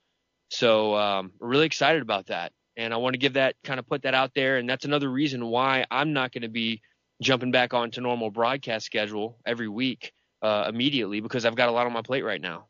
So 0.50 0.94
um, 0.96 1.32
really 1.40 1.66
excited 1.66 2.00
about 2.00 2.28
that, 2.28 2.52
and 2.78 2.94
I 2.94 2.96
want 2.96 3.14
to 3.14 3.18
give 3.18 3.34
that 3.34 3.56
kind 3.64 3.80
of 3.80 3.86
put 3.86 4.02
that 4.02 4.14
out 4.14 4.32
there, 4.34 4.56
and 4.56 4.70
that's 4.70 4.84
another 4.84 5.10
reason 5.10 5.44
why 5.44 5.84
I'm 5.90 6.12
not 6.12 6.32
going 6.32 6.42
to 6.42 6.48
be 6.48 6.80
jumping 7.20 7.50
back 7.50 7.74
onto 7.74 8.00
normal 8.00 8.30
broadcast 8.30 8.86
schedule 8.86 9.36
every 9.44 9.68
week 9.68 10.12
uh, 10.42 10.66
immediately 10.68 11.20
because 11.20 11.44
I've 11.44 11.56
got 11.56 11.68
a 11.68 11.72
lot 11.72 11.86
on 11.86 11.92
my 11.92 12.02
plate 12.02 12.24
right 12.24 12.40
now. 12.40 12.66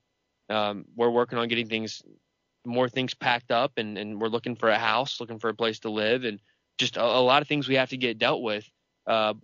Um, 0.48 0.86
we're 0.96 1.10
working 1.10 1.38
on 1.38 1.46
getting 1.48 1.68
things, 1.68 2.02
more 2.64 2.88
things 2.88 3.12
packed 3.12 3.50
up, 3.50 3.72
and, 3.76 3.98
and 3.98 4.18
we're 4.18 4.28
looking 4.28 4.56
for 4.56 4.70
a 4.70 4.78
house, 4.78 5.20
looking 5.20 5.38
for 5.38 5.50
a 5.50 5.54
place 5.54 5.80
to 5.80 5.90
live, 5.90 6.24
and 6.24 6.40
just 6.78 6.96
a, 6.96 7.02
a 7.02 7.20
lot 7.20 7.42
of 7.42 7.48
things 7.48 7.68
we 7.68 7.74
have 7.74 7.90
to 7.90 7.98
get 7.98 8.18
dealt 8.18 8.42
with 8.42 8.66
uh, 9.06 9.34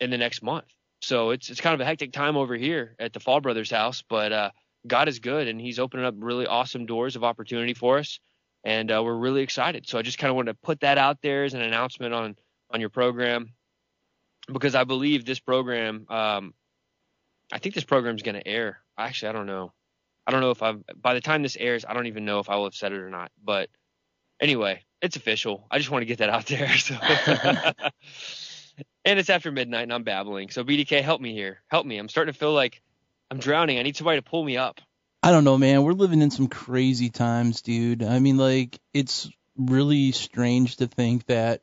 in 0.00 0.08
the 0.08 0.18
next 0.18 0.42
month. 0.42 0.66
So 1.02 1.30
it's 1.30 1.50
it's 1.50 1.60
kind 1.60 1.74
of 1.74 1.80
a 1.82 1.84
hectic 1.84 2.12
time 2.12 2.38
over 2.38 2.56
here 2.56 2.96
at 2.98 3.12
the 3.12 3.20
Faull 3.20 3.42
Brothers 3.42 3.70
house, 3.70 4.02
but 4.08 4.32
uh, 4.32 4.50
God 4.86 5.06
is 5.06 5.18
good, 5.18 5.48
and 5.48 5.60
He's 5.60 5.78
opening 5.78 6.06
up 6.06 6.14
really 6.16 6.46
awesome 6.46 6.86
doors 6.86 7.14
of 7.14 7.24
opportunity 7.24 7.74
for 7.74 7.98
us, 7.98 8.20
and 8.64 8.90
uh, 8.90 9.02
we're 9.04 9.16
really 9.16 9.42
excited. 9.42 9.86
So 9.86 9.98
I 9.98 10.02
just 10.02 10.18
kind 10.18 10.30
of 10.30 10.36
wanted 10.36 10.52
to 10.52 10.58
put 10.62 10.80
that 10.80 10.98
out 10.98 11.20
there 11.22 11.44
as 11.44 11.54
an 11.54 11.60
announcement 11.60 12.14
on 12.14 12.36
on 12.70 12.80
your 12.80 12.90
program, 12.90 13.52
because 14.52 14.74
I 14.74 14.84
believe 14.84 15.24
this 15.24 15.38
program, 15.38 16.06
um, 16.08 16.54
I 17.52 17.58
think 17.58 17.74
this 17.74 17.84
program 17.84 18.16
is 18.16 18.22
going 18.22 18.34
to 18.34 18.46
air. 18.46 18.80
Actually, 18.98 19.28
I 19.28 19.32
don't 19.32 19.46
know. 19.46 19.72
I 20.26 20.32
don't 20.32 20.40
know 20.40 20.50
if 20.50 20.62
I've 20.62 20.82
by 21.00 21.14
the 21.14 21.20
time 21.20 21.42
this 21.42 21.56
airs, 21.56 21.84
I 21.86 21.94
don't 21.94 22.06
even 22.06 22.24
know 22.24 22.40
if 22.40 22.48
I 22.48 22.56
will 22.56 22.64
have 22.64 22.74
said 22.74 22.92
it 22.92 22.98
or 22.98 23.10
not. 23.10 23.30
But 23.42 23.68
anyway, 24.40 24.82
it's 25.02 25.16
official. 25.16 25.66
I 25.70 25.78
just 25.78 25.90
want 25.90 26.02
to 26.02 26.06
get 26.06 26.18
that 26.18 26.30
out 26.30 26.46
there. 26.46 26.68
So. 28.74 28.82
and 29.04 29.18
it's 29.18 29.30
after 29.30 29.52
midnight 29.52 29.84
and 29.84 29.92
I'm 29.92 30.02
babbling. 30.02 30.50
So 30.50 30.64
BDK, 30.64 31.02
help 31.02 31.20
me 31.20 31.32
here. 31.32 31.62
Help 31.68 31.86
me. 31.86 31.98
I'm 31.98 32.08
starting 32.08 32.32
to 32.32 32.38
feel 32.38 32.52
like 32.52 32.82
I'm 33.30 33.38
drowning. 33.38 33.78
I 33.78 33.82
need 33.82 33.96
somebody 33.96 34.18
to 34.18 34.28
pull 34.28 34.42
me 34.42 34.56
up. 34.56 34.80
I 35.24 35.30
don't 35.30 35.44
know, 35.44 35.56
man. 35.56 35.82
We're 35.82 35.92
living 35.92 36.20
in 36.20 36.30
some 36.30 36.48
crazy 36.48 37.08
times, 37.08 37.62
dude. 37.62 38.02
I 38.02 38.18
mean, 38.18 38.36
like, 38.36 38.78
it's 38.92 39.26
really 39.56 40.12
strange 40.12 40.76
to 40.76 40.86
think 40.86 41.24
that 41.28 41.62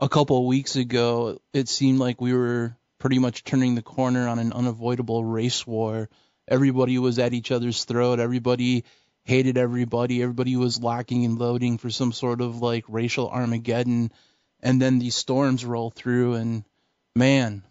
a 0.00 0.08
couple 0.08 0.38
of 0.38 0.46
weeks 0.46 0.76
ago 0.76 1.38
it 1.52 1.68
seemed 1.68 1.98
like 1.98 2.22
we 2.22 2.32
were 2.32 2.74
pretty 2.98 3.18
much 3.18 3.44
turning 3.44 3.74
the 3.74 3.82
corner 3.82 4.26
on 4.26 4.38
an 4.38 4.54
unavoidable 4.54 5.22
race 5.22 5.66
war. 5.66 6.08
Everybody 6.48 6.96
was 6.96 7.18
at 7.18 7.34
each 7.34 7.50
other's 7.50 7.84
throat. 7.84 8.18
Everybody 8.18 8.84
hated 9.24 9.58
everybody. 9.58 10.22
Everybody 10.22 10.56
was 10.56 10.80
locking 10.80 11.26
and 11.26 11.38
loading 11.38 11.76
for 11.76 11.90
some 11.90 12.12
sort 12.12 12.40
of 12.40 12.62
like 12.62 12.86
racial 12.88 13.28
Armageddon 13.28 14.10
and 14.60 14.80
then 14.80 15.00
these 15.00 15.16
storms 15.16 15.66
roll 15.66 15.90
through 15.90 16.36
and 16.36 16.64
man 17.14 17.62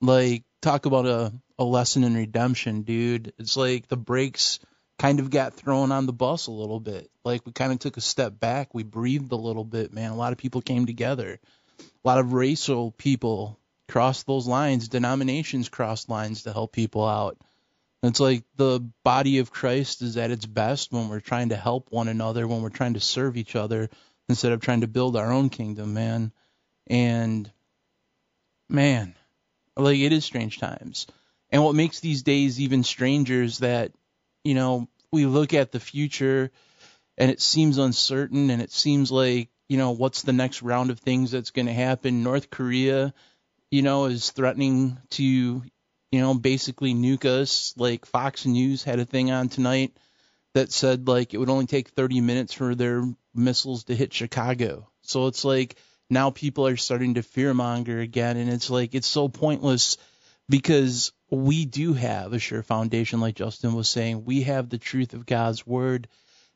like 0.00 0.42
talk 0.60 0.86
about 0.86 1.06
a, 1.06 1.32
a 1.58 1.64
lesson 1.64 2.04
in 2.04 2.14
redemption 2.14 2.82
dude. 2.82 3.32
It's 3.38 3.56
like 3.56 3.88
the 3.88 3.96
brakes 3.96 4.58
kind 4.98 5.20
of 5.20 5.30
got 5.30 5.54
thrown 5.54 5.92
on 5.92 6.06
the 6.06 6.12
bus 6.12 6.46
a 6.46 6.52
little 6.52 6.80
bit. 6.80 7.10
Like 7.24 7.46
we 7.46 7.52
kind 7.52 7.72
of 7.72 7.78
took 7.78 7.96
a 7.96 8.02
step 8.02 8.38
back. 8.38 8.74
We 8.74 8.82
breathed 8.82 9.32
a 9.32 9.36
little 9.36 9.64
bit 9.64 9.92
man. 9.92 10.10
A 10.10 10.16
lot 10.16 10.32
of 10.32 10.38
people 10.38 10.60
came 10.60 10.86
together. 10.86 11.38
A 11.80 12.08
lot 12.08 12.18
of 12.18 12.32
racial 12.32 12.90
people 12.92 13.58
crossed 13.88 14.26
those 14.26 14.46
lines. 14.46 14.88
Denominations 14.88 15.68
crossed 15.68 16.08
lines 16.08 16.42
to 16.42 16.52
help 16.52 16.72
people 16.72 17.06
out. 17.06 17.38
It's 18.02 18.20
like 18.20 18.44
the 18.56 18.80
body 19.02 19.38
of 19.38 19.50
Christ 19.50 20.02
is 20.02 20.16
at 20.16 20.30
its 20.30 20.46
best 20.46 20.92
when 20.92 21.08
we're 21.08 21.20
trying 21.20 21.48
to 21.48 21.56
help 21.56 21.88
one 21.90 22.06
another, 22.06 22.46
when 22.46 22.62
we're 22.62 22.68
trying 22.68 22.94
to 22.94 23.00
serve 23.00 23.36
each 23.36 23.56
other, 23.56 23.90
instead 24.28 24.52
of 24.52 24.60
trying 24.60 24.82
to 24.82 24.86
build 24.86 25.16
our 25.16 25.32
own 25.32 25.48
kingdom, 25.48 25.94
man. 25.94 26.32
And 26.86 27.50
man, 28.68 29.14
like 29.78 29.98
it 29.98 30.12
is 30.12 30.24
strange 30.24 30.58
times. 30.58 31.06
And 31.50 31.64
what 31.64 31.74
makes 31.74 32.00
these 32.00 32.22
days 32.22 32.60
even 32.60 32.84
stranger 32.84 33.42
is 33.42 33.58
that, 33.58 33.92
you 34.44 34.54
know, 34.54 34.88
we 35.10 35.26
look 35.26 35.54
at 35.54 35.72
the 35.72 35.80
future 35.80 36.50
and 37.16 37.30
it 37.30 37.40
seems 37.40 37.78
uncertain 37.78 38.50
and 38.50 38.60
it 38.60 38.70
seems 38.70 39.10
like, 39.10 39.48
you 39.68 39.78
know, 39.78 39.92
what's 39.92 40.22
the 40.22 40.32
next 40.32 40.62
round 40.62 40.90
of 40.90 40.98
things 40.98 41.30
that's 41.30 41.50
going 41.50 41.66
to 41.66 41.72
happen? 41.72 42.22
North 42.22 42.50
Korea, 42.50 43.14
you 43.70 43.82
know, 43.82 44.06
is 44.06 44.30
threatening 44.30 44.98
to, 45.10 45.24
you 45.24 46.20
know, 46.20 46.34
basically 46.34 46.94
nuke 46.94 47.24
us. 47.24 47.74
Like 47.76 48.06
Fox 48.06 48.46
News 48.46 48.82
had 48.82 48.98
a 48.98 49.04
thing 49.04 49.30
on 49.30 49.48
tonight 49.48 49.96
that 50.54 50.72
said 50.72 51.08
like 51.08 51.34
it 51.34 51.38
would 51.38 51.50
only 51.50 51.66
take 51.66 51.90
30 51.90 52.20
minutes 52.20 52.52
for 52.52 52.74
their 52.74 53.02
missiles 53.34 53.84
to 53.84 53.94
hit 53.94 54.12
Chicago. 54.12 54.88
So 55.02 55.26
it's 55.26 55.44
like 55.44 55.76
now 56.10 56.30
people 56.30 56.66
are 56.66 56.76
starting 56.76 57.14
to 57.14 57.22
fearmonger 57.22 58.02
again, 58.02 58.36
and 58.36 58.50
it's 58.50 58.70
like 58.70 58.94
it's 58.94 59.06
so 59.06 59.28
pointless 59.28 59.96
because 60.48 61.12
we 61.30 61.66
do 61.66 61.92
have 61.92 62.32
a 62.32 62.38
sure 62.38 62.62
foundation, 62.62 63.20
like 63.20 63.36
Justen 63.36 63.74
was 63.74 63.88
saying. 63.88 64.24
We 64.24 64.42
have 64.42 64.68
the 64.68 64.78
truth 64.78 65.12
of 65.12 65.26
God's 65.26 65.66
word. 65.66 66.08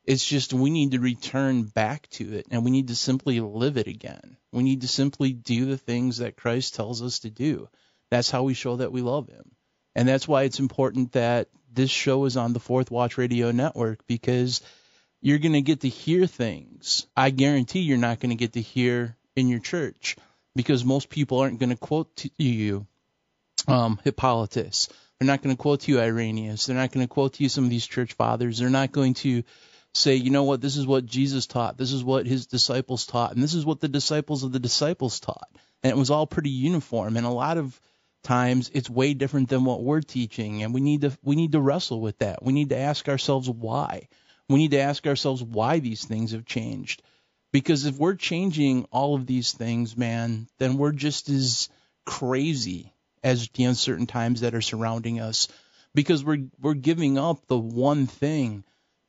It's 0.05 0.25
just 0.25 0.53
we 0.53 0.71
need 0.71 0.93
to 0.93 1.01
return 1.01 1.65
back 1.65 2.09
to 2.11 2.33
it, 2.35 2.47
and 2.51 2.65
we 2.65 2.71
need 2.71 2.89
to 2.89 2.97
simply 2.97 3.41
live 3.41 3.77
it 3.77 3.87
again. 3.87 4.37
We 4.51 4.63
need 4.63 4.81
to 4.81 4.89
simply 4.89 5.33
do 5.33 5.67
the 5.67 5.79
things 5.79 6.19
that 6.19 6.37
Christ 6.37 6.75
tells 6.75 7.03
us 7.03 7.21
to 7.21 7.31
do. 7.31 7.69
That's 8.11 8.31
how 8.31 8.43
we 8.43 8.55
show 8.55 8.77
that 8.77 8.93
we 8.93 9.03
love 9.03 9.29
Him. 9.29 9.53
And 9.95 10.09
that's 10.09 10.27
why 10.27 10.45
it's 10.45 10.59
important 10.59 11.13
that 11.13 11.49
this 11.73 11.91
show 11.91 12.25
is 12.25 12.37
on 12.37 12.53
the 12.53 12.61
Fourth 12.61 12.91
Watch 12.91 13.19
Radio 13.19 13.51
Network 13.51 14.07
because 14.07 14.63
you're 15.21 15.39
going 15.39 15.53
to 15.53 15.63
get 15.63 15.81
to 15.81 15.89
hear 15.89 16.27
things 16.27 17.07
I 17.17 17.31
guarantee 17.31 17.81
you're 17.81 17.99
not 17.99 18.21
going 18.21 18.31
to 18.31 18.37
get 18.37 18.55
to 18.55 18.61
hear 18.61 19.17
in 19.37 19.49
your 19.49 19.61
church 19.61 20.17
because 20.55 20.85
most 20.85 21.09
people 21.09 21.39
aren't 21.39 21.59
going 21.59 21.71
to 21.71 21.77
quote 21.77 22.15
to 22.17 22.31
you 22.39 22.87
um, 23.67 24.01
Hippolytus. 24.05 24.89
They're 25.19 25.27
not 25.27 25.43
going 25.43 25.55
to 25.55 25.61
quote 25.61 25.81
to 25.83 25.93
you 25.93 26.01
Irenaeus. 26.01 26.67
They're 26.67 26.77
not 26.77 26.93
going 26.93 27.07
to 27.07 27.13
quote 27.13 27.35
to 27.35 27.43
you 27.43 27.49
some 27.49 27.65
of 27.65 27.71
these 27.71 27.87
church 27.87 28.15
fathers. 28.15 28.59
They're 28.59 28.71
not 28.71 28.93
going 28.93 29.15
to 29.15 29.45
say, 29.95 30.17
you 30.17 30.31
know 30.31 30.43
what, 30.45 30.61
this 30.61 30.77
is 30.77 30.87
what 30.87 31.07
Jesus 31.07 31.47
taught. 31.47 31.77
This 31.77 31.93
is 31.93 32.03
what 32.03 32.27
his 32.27 32.47
disciples 32.47 33.07
taught. 33.07 33.33
And 33.33 33.43
this 33.43 33.55
is 33.55 33.65
what 33.65 33.81
the 33.81 33.89
disciples 33.89 34.43
of 34.43 34.53
the 34.53 34.59
disciples 34.59 35.21
taught. 35.21 35.49
And 35.83 35.91
it 35.91 35.97
was 35.97 36.11
all 36.11 36.27
pretty 36.27 36.51
uniform. 36.51 37.17
And 37.17 37.27
a 37.27 37.31
lot 37.31 37.59
of 37.59 37.79
times 38.23 38.71
it's 38.73 38.89
way 38.89 39.15
different 39.15 39.49
than 39.49 39.65
what 39.65 39.83
we're 39.83 40.01
teaching. 40.01 40.63
And 40.63 40.73
we 40.73 40.81
need 40.81 41.03
to, 41.03 41.17
we 41.23 41.37
need 41.37 41.53
to 41.53 41.61
wrestle 41.61 42.01
with 42.01 42.19
that. 42.19 42.43
We 42.43 42.53
need 42.53 42.71
to 42.71 42.79
ask 42.79 43.09
ourselves 43.09 43.49
why. 43.49 44.09
We 44.49 44.59
need 44.59 44.73
to 44.73 44.81
ask 44.81 45.07
ourselves 45.07 45.43
why 45.43 45.79
these 45.79 46.05
things 46.05 46.33
have 46.33 46.47
changed. 46.47 47.03
Because 47.53 47.85
if 47.85 47.99
we're 47.99 48.15
changing 48.15 48.87
all 48.91 49.15
of 49.15 49.27
these 49.27 49.53
things, 49.53 49.97
man, 49.97 50.49
then 50.59 50.79
we're 50.79 50.93
just 50.93 51.29
as 51.29 51.69
crazy 52.07 52.93
as 53.23 53.49
the 53.51 53.65
uncertain 53.65 54.07
times 54.07 54.41
that 54.41 54.55
are 54.55 54.63
surrounding 54.63 55.21
us. 55.21 55.49
Because 55.95 56.25
we're 56.25 56.47
we're 56.61 56.75
giving 56.75 57.19
up 57.19 57.47
the 57.47 57.59
one 57.59 58.07
thing 58.07 58.65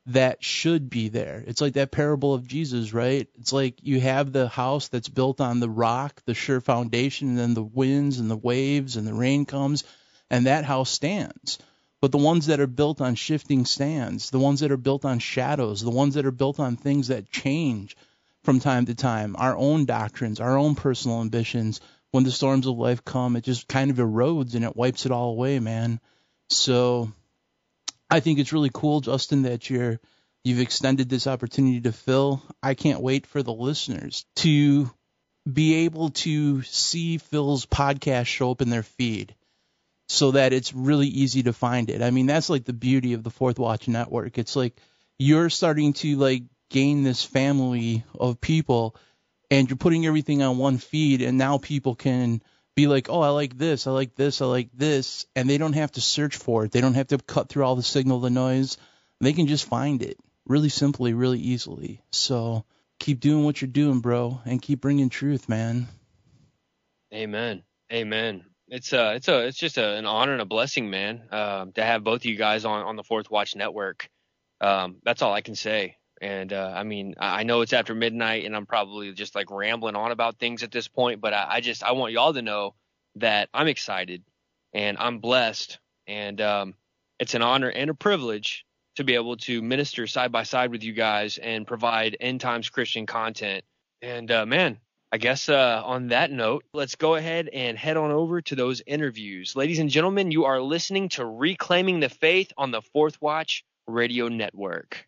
that 0.06 0.44
should 0.44 0.90
be 0.90 1.08
there. 1.08 1.42
It's 1.46 1.62
like 1.62 1.74
that 1.74 1.90
parable 1.90 2.34
of 2.34 2.46
Jesus, 2.46 2.92
right? 2.92 3.26
It's 3.36 3.54
like 3.54 3.82
you 3.82 4.00
have 4.00 4.32
the 4.32 4.48
house 4.48 4.88
that's 4.88 5.08
built 5.08 5.40
on 5.40 5.60
the 5.60 5.70
rock, 5.70 6.22
the 6.26 6.34
sure 6.34 6.60
foundation, 6.60 7.28
and 7.28 7.38
then 7.38 7.54
the 7.54 7.62
winds 7.62 8.18
and 8.18 8.30
the 8.30 8.36
waves 8.36 8.96
and 8.96 9.06
the 9.06 9.14
rain 9.14 9.46
comes, 9.46 9.84
and 10.30 10.46
that 10.46 10.66
house 10.66 10.90
stands. 10.90 11.58
But 12.02 12.12
the 12.12 12.18
ones 12.18 12.46
that 12.46 12.60
are 12.60 12.66
built 12.66 13.00
on 13.00 13.14
shifting 13.14 13.64
sands, 13.64 14.28
the 14.28 14.38
ones 14.38 14.60
that 14.60 14.70
are 14.70 14.76
built 14.76 15.06
on 15.06 15.20
shadows, 15.20 15.80
the 15.80 15.90
ones 15.90 16.14
that 16.14 16.26
are 16.26 16.30
built 16.30 16.60
on 16.60 16.76
things 16.76 17.08
that 17.08 17.30
change 17.30 17.96
from 18.44 18.60
time 18.60 18.86
to 18.86 18.94
time, 18.94 19.34
our 19.38 19.56
own 19.56 19.86
doctrines, 19.86 20.38
our 20.38 20.56
own 20.56 20.74
personal 20.74 21.20
ambitions, 21.20 21.80
when 22.10 22.24
the 22.24 22.30
storms 22.30 22.66
of 22.66 22.76
life 22.76 23.04
come, 23.04 23.34
it 23.34 23.42
just 23.42 23.66
kind 23.66 23.90
of 23.90 23.96
erodes 23.96 24.54
and 24.54 24.64
it 24.64 24.76
wipes 24.76 25.04
it 25.06 25.12
all 25.12 25.30
away, 25.30 25.58
man. 25.58 25.98
So 26.48 27.10
I 28.08 28.20
think 28.20 28.38
it's 28.38 28.52
really 28.52 28.70
cool, 28.72 29.00
Justen, 29.00 29.42
that 29.44 29.68
you're 29.68 29.98
you've 30.44 30.60
extended 30.60 31.08
this 31.08 31.26
opportunity 31.26 31.80
to 31.80 31.92
Phil. 31.92 32.40
I 32.62 32.74
can't 32.74 33.00
wait 33.00 33.26
for 33.26 33.42
the 33.42 33.52
listeners 33.52 34.26
to 34.36 34.90
be 35.50 35.86
able 35.86 36.10
to 36.10 36.62
see 36.62 37.18
Phil's 37.18 37.66
podcast 37.66 38.26
show 38.26 38.50
up 38.50 38.62
in 38.62 38.70
their 38.70 38.82
feed 38.82 39.34
so 40.08 40.32
that 40.32 40.52
it's 40.52 40.72
really 40.72 41.08
easy 41.08 41.42
to 41.44 41.52
find 41.52 41.90
it. 41.90 42.02
I 42.02 42.10
mean, 42.10 42.26
that's 42.26 42.50
like 42.50 42.64
the 42.64 42.72
beauty 42.72 43.14
of 43.14 43.22
the 43.22 43.30
Fourth 43.30 43.58
Watch 43.58 43.88
Network. 43.88 44.38
It's 44.38 44.54
like 44.54 44.76
you're 45.18 45.50
starting 45.50 45.94
to 45.94 46.16
like 46.16 46.44
gain 46.70 47.02
this 47.02 47.24
family 47.24 48.04
of 48.18 48.40
people 48.40 48.96
and 49.50 49.68
you're 49.68 49.76
putting 49.76 50.06
everything 50.06 50.42
on 50.42 50.58
one 50.58 50.78
feed 50.78 51.22
and 51.22 51.38
now 51.38 51.58
people 51.58 51.94
can 51.94 52.42
be 52.74 52.86
like, 52.88 53.08
"Oh, 53.08 53.20
I 53.20 53.28
like 53.28 53.56
this, 53.56 53.86
I 53.86 53.92
like 53.92 54.16
this, 54.16 54.42
I 54.42 54.46
like 54.46 54.70
this," 54.74 55.26
and 55.36 55.48
they 55.48 55.58
don't 55.58 55.74
have 55.74 55.92
to 55.92 56.00
search 56.00 56.36
for 56.36 56.64
it. 56.64 56.72
They 56.72 56.80
don't 56.80 56.94
have 56.94 57.08
to 57.08 57.18
cut 57.18 57.48
through 57.48 57.64
all 57.64 57.76
the 57.76 57.82
signal, 57.84 58.18
the 58.18 58.30
noise. 58.30 58.78
They 59.20 59.32
can 59.32 59.46
just 59.46 59.66
find 59.66 60.02
it 60.02 60.18
really 60.44 60.70
simply, 60.70 61.14
really 61.14 61.38
easily. 61.38 62.02
So, 62.10 62.64
keep 62.98 63.20
doing 63.20 63.44
what 63.44 63.60
you're 63.60 63.70
doing, 63.70 64.00
bro, 64.00 64.40
and 64.44 64.60
keep 64.60 64.80
bringing 64.80 65.08
truth, 65.08 65.48
man. 65.48 65.86
Amen. 67.12 67.62
Amen 67.92 68.44
it's 68.68 68.92
uh 68.92 69.12
it's 69.14 69.28
a 69.28 69.46
it's 69.46 69.58
just 69.58 69.78
a, 69.78 69.94
an 69.94 70.06
honor 70.06 70.32
and 70.32 70.42
a 70.42 70.46
blessing, 70.46 70.90
man, 70.90 71.22
um, 71.30 71.72
to 71.72 71.82
have 71.82 72.04
both 72.04 72.22
of 72.22 72.24
you 72.24 72.36
guys 72.36 72.64
on 72.64 72.84
on 72.84 72.96
the 72.96 73.04
Fourth 73.04 73.30
Watch 73.30 73.54
Network. 73.56 74.08
Um, 74.60 74.96
that's 75.04 75.22
all 75.22 75.32
I 75.32 75.42
can 75.42 75.54
say. 75.54 75.96
And 76.20 76.52
uh, 76.52 76.72
I 76.74 76.84
mean, 76.84 77.14
I 77.18 77.42
know 77.42 77.60
it's 77.60 77.72
after 77.72 77.94
midnight, 77.94 78.44
and 78.44 78.54
I'm 78.54 78.66
probably 78.66 79.12
just 79.12 79.34
like 79.34 79.50
rambling 79.50 79.96
on 79.96 80.12
about 80.12 80.38
things 80.38 80.62
at 80.62 80.70
this 80.70 80.88
point. 80.88 81.20
But 81.20 81.34
I, 81.34 81.46
I 81.54 81.60
just 81.60 81.82
I 81.82 81.92
want 81.92 82.12
y'all 82.12 82.32
to 82.34 82.42
know 82.42 82.74
that 83.16 83.48
I'm 83.52 83.68
excited 83.68 84.22
and 84.72 84.96
I'm 84.98 85.18
blessed, 85.18 85.78
and 86.06 86.40
um, 86.40 86.74
it's 87.18 87.34
an 87.34 87.42
honor 87.42 87.68
and 87.68 87.90
a 87.90 87.94
privilege 87.94 88.64
to 88.96 89.04
be 89.04 89.14
able 89.14 89.36
to 89.36 89.60
minister 89.60 90.06
side 90.06 90.30
by 90.30 90.44
side 90.44 90.70
with 90.70 90.84
you 90.84 90.92
guys 90.92 91.38
and 91.38 91.66
provide 91.66 92.16
end 92.20 92.40
times 92.40 92.68
Christian 92.68 93.06
content. 93.06 93.64
And 94.02 94.30
uh, 94.30 94.46
man, 94.46 94.78
I 95.10 95.18
guess 95.18 95.48
uh, 95.48 95.82
on 95.84 96.08
that 96.08 96.30
note, 96.30 96.64
let's 96.72 96.96
go 96.96 97.14
ahead 97.14 97.48
and 97.52 97.78
head 97.78 97.96
on 97.96 98.10
over 98.10 98.40
to 98.42 98.54
those 98.56 98.82
interviews. 98.86 99.54
Ladies 99.56 99.78
and 99.78 99.90
gentlemen, 99.90 100.30
you 100.30 100.44
are 100.44 100.60
listening 100.60 101.08
to 101.10 101.24
Reclaiming 101.24 102.00
the 102.00 102.08
Faith 102.08 102.52
on 102.56 102.70
the 102.70 102.82
Fourth 102.82 103.20
Watch 103.22 103.64
Radio 103.86 104.28
Network. 104.28 105.06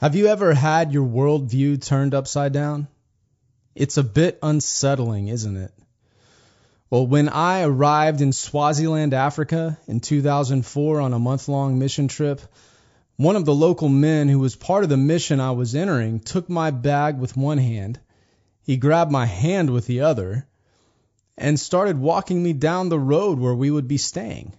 Have 0.00 0.16
you 0.16 0.28
ever 0.28 0.54
had 0.54 0.94
your 0.94 1.06
worldview 1.06 1.84
turned 1.84 2.14
upside 2.14 2.54
down? 2.54 2.88
It's 3.74 3.98
a 3.98 4.02
bit 4.02 4.38
unsettling, 4.42 5.28
isn't 5.28 5.58
it? 5.58 5.72
Well, 6.88 7.06
when 7.06 7.28
I 7.28 7.64
arrived 7.64 8.22
in 8.22 8.32
Swaziland, 8.32 9.12
Africa 9.12 9.78
in 9.86 10.00
2004 10.00 11.02
on 11.02 11.12
a 11.12 11.18
month 11.18 11.48
long 11.48 11.78
mission 11.78 12.08
trip, 12.08 12.40
one 13.16 13.36
of 13.36 13.44
the 13.44 13.54
local 13.54 13.90
men 13.90 14.30
who 14.30 14.38
was 14.38 14.56
part 14.56 14.84
of 14.84 14.88
the 14.88 14.96
mission 14.96 15.38
I 15.38 15.50
was 15.50 15.74
entering 15.74 16.20
took 16.20 16.48
my 16.48 16.70
bag 16.70 17.18
with 17.18 17.36
one 17.36 17.58
hand, 17.58 18.00
he 18.62 18.78
grabbed 18.78 19.12
my 19.12 19.26
hand 19.26 19.68
with 19.68 19.86
the 19.86 20.00
other, 20.00 20.46
and 21.36 21.60
started 21.60 21.98
walking 21.98 22.42
me 22.42 22.54
down 22.54 22.88
the 22.88 22.98
road 22.98 23.38
where 23.38 23.54
we 23.54 23.70
would 23.70 23.86
be 23.86 23.98
staying. 23.98 24.54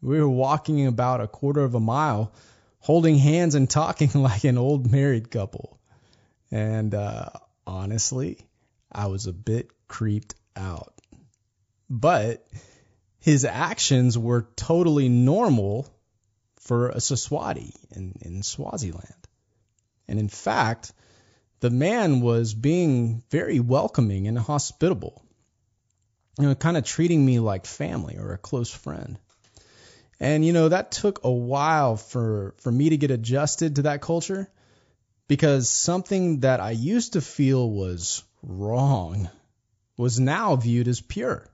We 0.00 0.20
were 0.20 0.28
walking 0.28 0.86
about 0.86 1.20
a 1.20 1.26
quarter 1.26 1.64
of 1.64 1.74
a 1.74 1.80
mile 1.80 2.32
holding 2.88 3.18
hands 3.18 3.54
and 3.54 3.68
talking 3.68 4.10
like 4.14 4.44
an 4.44 4.56
old 4.56 4.90
married 4.90 5.30
couple. 5.30 5.78
And 6.50 6.94
uh, 6.94 7.28
honestly, 7.66 8.38
I 8.90 9.08
was 9.08 9.26
a 9.26 9.32
bit 9.34 9.68
creeped 9.88 10.34
out. 10.56 10.94
But 11.90 12.46
his 13.20 13.44
actions 13.44 14.16
were 14.16 14.48
totally 14.56 15.10
normal 15.10 15.86
for 16.60 16.88
a 16.88 16.96
Siswati 16.96 17.74
in, 17.94 18.14
in 18.22 18.42
Swaziland. 18.42 19.28
And 20.08 20.18
in 20.18 20.30
fact, 20.30 20.90
the 21.60 21.68
man 21.68 22.22
was 22.22 22.54
being 22.54 23.22
very 23.30 23.60
welcoming 23.60 24.28
and 24.28 24.38
hospitable, 24.38 25.22
you 26.38 26.46
know, 26.46 26.54
kind 26.54 26.78
of 26.78 26.84
treating 26.84 27.22
me 27.26 27.38
like 27.38 27.66
family 27.66 28.16
or 28.16 28.32
a 28.32 28.38
close 28.38 28.70
friend. 28.70 29.18
And 30.20 30.44
you 30.44 30.52
know, 30.52 30.68
that 30.68 30.90
took 30.90 31.20
a 31.24 31.30
while 31.30 31.96
for 31.96 32.54
for 32.58 32.72
me 32.72 32.90
to 32.90 32.96
get 32.96 33.10
adjusted 33.10 33.76
to 33.76 33.82
that 33.82 34.00
culture 34.00 34.48
because 35.28 35.68
something 35.68 36.40
that 36.40 36.60
I 36.60 36.72
used 36.72 37.12
to 37.12 37.20
feel 37.20 37.70
was 37.70 38.24
wrong 38.42 39.28
was 39.96 40.18
now 40.18 40.56
viewed 40.56 40.88
as 40.88 41.00
pure. 41.00 41.48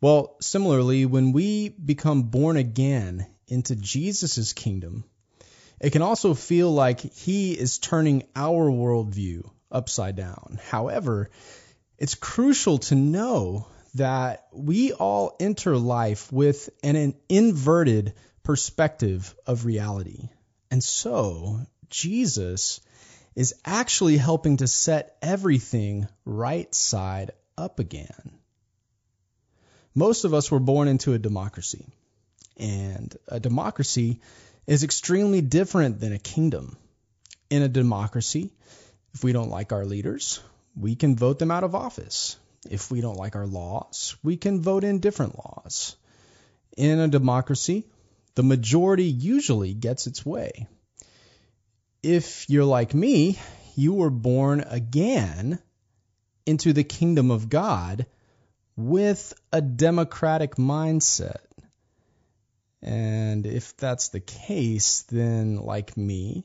Well, 0.00 0.36
similarly, 0.40 1.06
when 1.06 1.32
we 1.32 1.70
become 1.70 2.24
born 2.24 2.56
again 2.56 3.26
into 3.48 3.74
Jesus' 3.74 4.52
kingdom, 4.52 5.04
it 5.80 5.90
can 5.90 6.02
also 6.02 6.34
feel 6.34 6.72
like 6.72 7.00
he 7.00 7.52
is 7.52 7.78
turning 7.78 8.24
our 8.36 8.70
worldview 8.70 9.48
upside 9.70 10.16
down. 10.16 10.58
However, 10.68 11.30
it's 11.98 12.14
crucial 12.14 12.78
to 12.78 12.94
know 12.94 13.66
that 13.94 14.46
we 14.52 14.92
all 14.92 15.36
enter 15.40 15.76
life 15.76 16.32
with 16.32 16.70
an, 16.82 16.96
an 16.96 17.14
inverted 17.28 18.14
perspective 18.42 19.34
of 19.46 19.64
reality. 19.64 20.28
And 20.70 20.82
so, 20.82 21.60
Jesus 21.88 22.80
is 23.34 23.54
actually 23.64 24.16
helping 24.16 24.58
to 24.58 24.66
set 24.66 25.16
everything 25.22 26.08
right 26.24 26.74
side 26.74 27.30
up 27.56 27.78
again. 27.78 28.32
Most 29.94 30.24
of 30.24 30.34
us 30.34 30.50
were 30.50 30.60
born 30.60 30.88
into 30.88 31.12
a 31.12 31.18
democracy, 31.18 31.86
and 32.56 33.16
a 33.28 33.40
democracy 33.40 34.20
is 34.66 34.84
extremely 34.84 35.40
different 35.40 36.00
than 36.00 36.12
a 36.12 36.18
kingdom. 36.18 36.76
In 37.50 37.62
a 37.62 37.68
democracy, 37.68 38.50
if 39.14 39.24
we 39.24 39.32
don't 39.32 39.50
like 39.50 39.72
our 39.72 39.86
leaders, 39.86 40.40
we 40.76 40.94
can 40.94 41.16
vote 41.16 41.38
them 41.38 41.50
out 41.50 41.64
of 41.64 41.74
office. 41.74 42.36
If 42.68 42.90
we 42.90 43.00
don't 43.00 43.16
like 43.16 43.36
our 43.36 43.46
laws, 43.46 44.16
we 44.22 44.36
can 44.36 44.60
vote 44.60 44.84
in 44.84 45.00
different 45.00 45.38
laws. 45.38 45.96
In 46.76 46.98
a 46.98 47.08
democracy, 47.08 47.84
the 48.34 48.42
majority 48.42 49.04
usually 49.04 49.74
gets 49.74 50.06
its 50.06 50.24
way. 50.24 50.68
If 52.02 52.48
you're 52.48 52.64
like 52.64 52.94
me, 52.94 53.38
you 53.74 53.94
were 53.94 54.10
born 54.10 54.60
again 54.60 55.58
into 56.46 56.72
the 56.72 56.84
kingdom 56.84 57.30
of 57.30 57.48
God 57.48 58.06
with 58.76 59.34
a 59.52 59.60
democratic 59.60 60.54
mindset. 60.54 61.42
And 62.80 63.44
if 63.44 63.76
that's 63.76 64.08
the 64.08 64.20
case, 64.20 65.02
then, 65.02 65.56
like 65.56 65.96
me, 65.96 66.44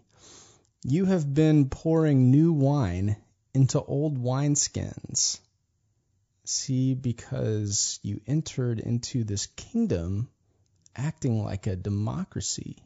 you 0.84 1.06
have 1.06 1.32
been 1.32 1.70
pouring 1.70 2.32
new 2.32 2.54
wine 2.54 3.18
into 3.54 3.80
old 3.80 4.18
wineskins. 4.18 5.40
See, 6.46 6.94
because 6.94 8.00
you 8.04 8.22
entered 8.28 8.80
into 8.80 9.24
this 9.24 9.48
kingdom 9.48 10.30
acting 10.96 11.44
like 11.44 11.68
a 11.68 11.76
democracy, 11.76 12.78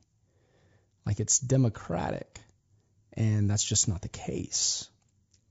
like 1.06 1.20
it's 1.20 1.40
democratic. 1.40 2.40
And 3.14 3.50
that's 3.50 3.64
just 3.64 3.88
not 3.88 4.02
the 4.04 4.10
case. 4.10 4.88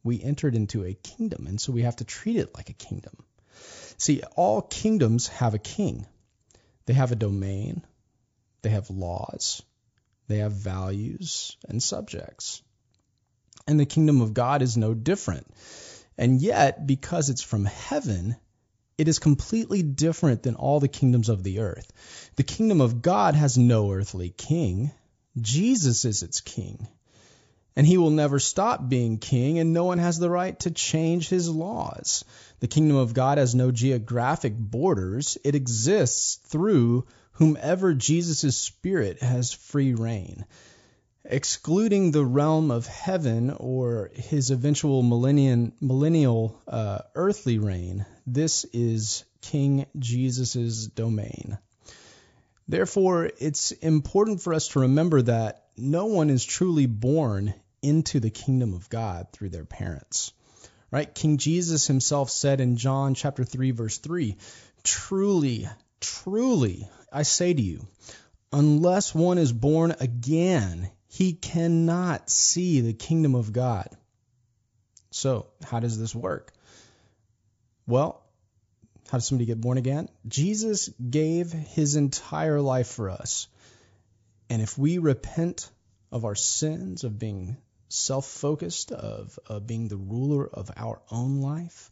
We 0.05 0.23
entered 0.23 0.55
into 0.55 0.85
a 0.85 0.95
kingdom, 0.95 1.49
and 1.49 1.61
so 1.61 1.73
we 1.73 1.83
have 1.83 1.97
to 1.97 2.05
treat 2.05 2.37
it 2.37 2.55
like 2.55 2.71
a 2.71 2.75
kingdom. 2.75 3.25
See, 3.99 4.23
all 4.37 4.63
kingdoms 4.63 5.27
have 5.27 5.55
a 5.55 5.59
king. 5.59 6.07
They 6.85 6.93
have 6.93 7.11
a 7.11 7.17
domain, 7.17 7.85
they 8.63 8.71
have 8.71 8.91
laws, 8.91 9.63
they 10.29 10.39
have 10.39 10.53
values 10.53 11.57
and 11.69 11.83
subjects. 11.83 12.63
And 13.67 13.81
the 13.81 13.87
kingdom 13.87 14.21
of 14.21 14.35
God 14.35 14.63
is 14.63 14.77
no 14.77 14.95
different. 14.95 15.53
And 16.19 16.41
yet, 16.41 16.87
because 16.87 17.29
it's 17.29 17.43
from 17.43 17.65
heaven, 17.65 18.37
it 18.99 19.09
is 19.09 19.19
completely 19.19 19.83
different 19.83 20.43
than 20.43 20.55
all 20.55 20.81
the 20.81 20.89
kingdoms 20.89 21.29
of 21.29 21.43
the 21.43 21.61
earth. 21.61 21.93
The 22.37 22.43
kingdom 22.43 22.81
of 22.81 23.03
God 23.03 23.35
has 23.35 23.59
no 23.59 23.93
earthly 23.93 24.31
king. 24.31 24.91
Jesus 25.39 26.05
is 26.05 26.23
its 26.23 26.41
king. 26.41 26.89
And 27.79 27.87
he 27.87 27.99
will 27.99 28.11
never 28.11 28.39
stop 28.39 28.89
being 28.89 29.19
king, 29.19 29.59
and 29.59 29.75
no 29.75 29.85
one 29.85 29.99
has 29.99 30.19
the 30.19 30.31
right 30.31 30.59
to 30.61 30.71
change 30.71 31.29
his 31.29 31.51
laws. 31.51 32.25
The 32.61 32.69
kingdom 32.69 32.97
of 32.97 33.13
God 33.13 33.37
has 33.37 33.55
no 33.55 33.71
geographic 33.71 34.57
borders. 34.57 35.37
It 35.45 35.55
exists 35.55 36.37
through 36.47 37.07
whomever 37.33 37.93
Jesus' 37.93 38.57
spirit 38.57 39.23
has 39.23 39.53
free 39.53 39.93
reign 39.93 40.47
excluding 41.29 42.11
the 42.11 42.25
realm 42.25 42.71
of 42.71 42.87
heaven 42.87 43.51
or 43.51 44.11
his 44.15 44.51
eventual 44.51 45.03
millennium, 45.03 45.73
millennial 45.81 46.61
uh, 46.67 47.01
earthly 47.15 47.59
reign, 47.59 48.07
this 48.27 48.65
is 48.73 49.25
King 49.41 49.87
Jesus' 49.99 50.87
domain. 50.87 51.59
Therefore, 52.69 53.31
it's 53.39 53.71
important 53.73 54.41
for 54.41 54.55
us 54.55 54.69
to 54.69 54.81
remember 54.81 55.23
that 55.23 55.67
no 55.77 56.07
one 56.07 56.31
is 56.31 56.45
truly 56.45 56.87
born 56.87 57.55
into 57.83 58.19
the 58.19 58.31
kingdom 58.31 58.75
of 58.75 58.91
God 58.91 59.29
through 59.33 59.51
their 59.51 59.65
parents. 59.65 60.33
Right? 60.91 61.13
King 61.13 61.39
Jesus 61.39 61.87
himself 61.87 62.31
said 62.31 62.61
in 62.61 62.77
John 62.77 63.15
chapter 63.15 63.45
3 63.45 63.73
verse 63.73 63.99
3, 63.99 64.37
"Truly, 64.83 65.69
truly, 66.01 66.89
I 67.13 67.23
say 67.23 67.53
to 67.53 67.63
you, 67.63 67.87
unless 68.53 69.15
one 69.15 69.39
is 69.39 69.53
born 69.53 69.95
again, 70.01 70.91
he 71.17 71.33
cannot 71.33 72.29
see 72.29 72.83
the 72.83 72.93
kingdom 72.93 73.35
of 73.35 73.51
God. 73.51 73.89
So, 75.11 75.47
how 75.65 75.81
does 75.81 75.99
this 75.99 76.15
work? 76.15 76.53
Well, 77.87 78.23
how 79.09 79.17
does 79.17 79.27
somebody 79.27 79.47
get 79.47 79.59
born 79.59 79.79
again? 79.79 80.11
Jesus 80.29 80.91
gave 80.99 81.51
his 81.53 81.97
entire 81.97 82.61
life 82.61 82.89
for 82.89 83.09
us. 83.09 83.49
And 84.51 84.61
if 84.61 84.77
we 84.77 84.99
repent 84.99 85.71
of 86.13 86.27
our 86.27 86.35
sins, 86.35 87.03
of 87.03 87.19
being 87.19 87.57
self 87.89 88.27
focused, 88.27 88.93
of, 88.93 89.39
of 89.47 89.67
being 89.67 89.89
the 89.89 89.97
ruler 89.97 90.47
of 90.47 90.71
our 90.77 91.01
own 91.11 91.41
life, 91.41 91.91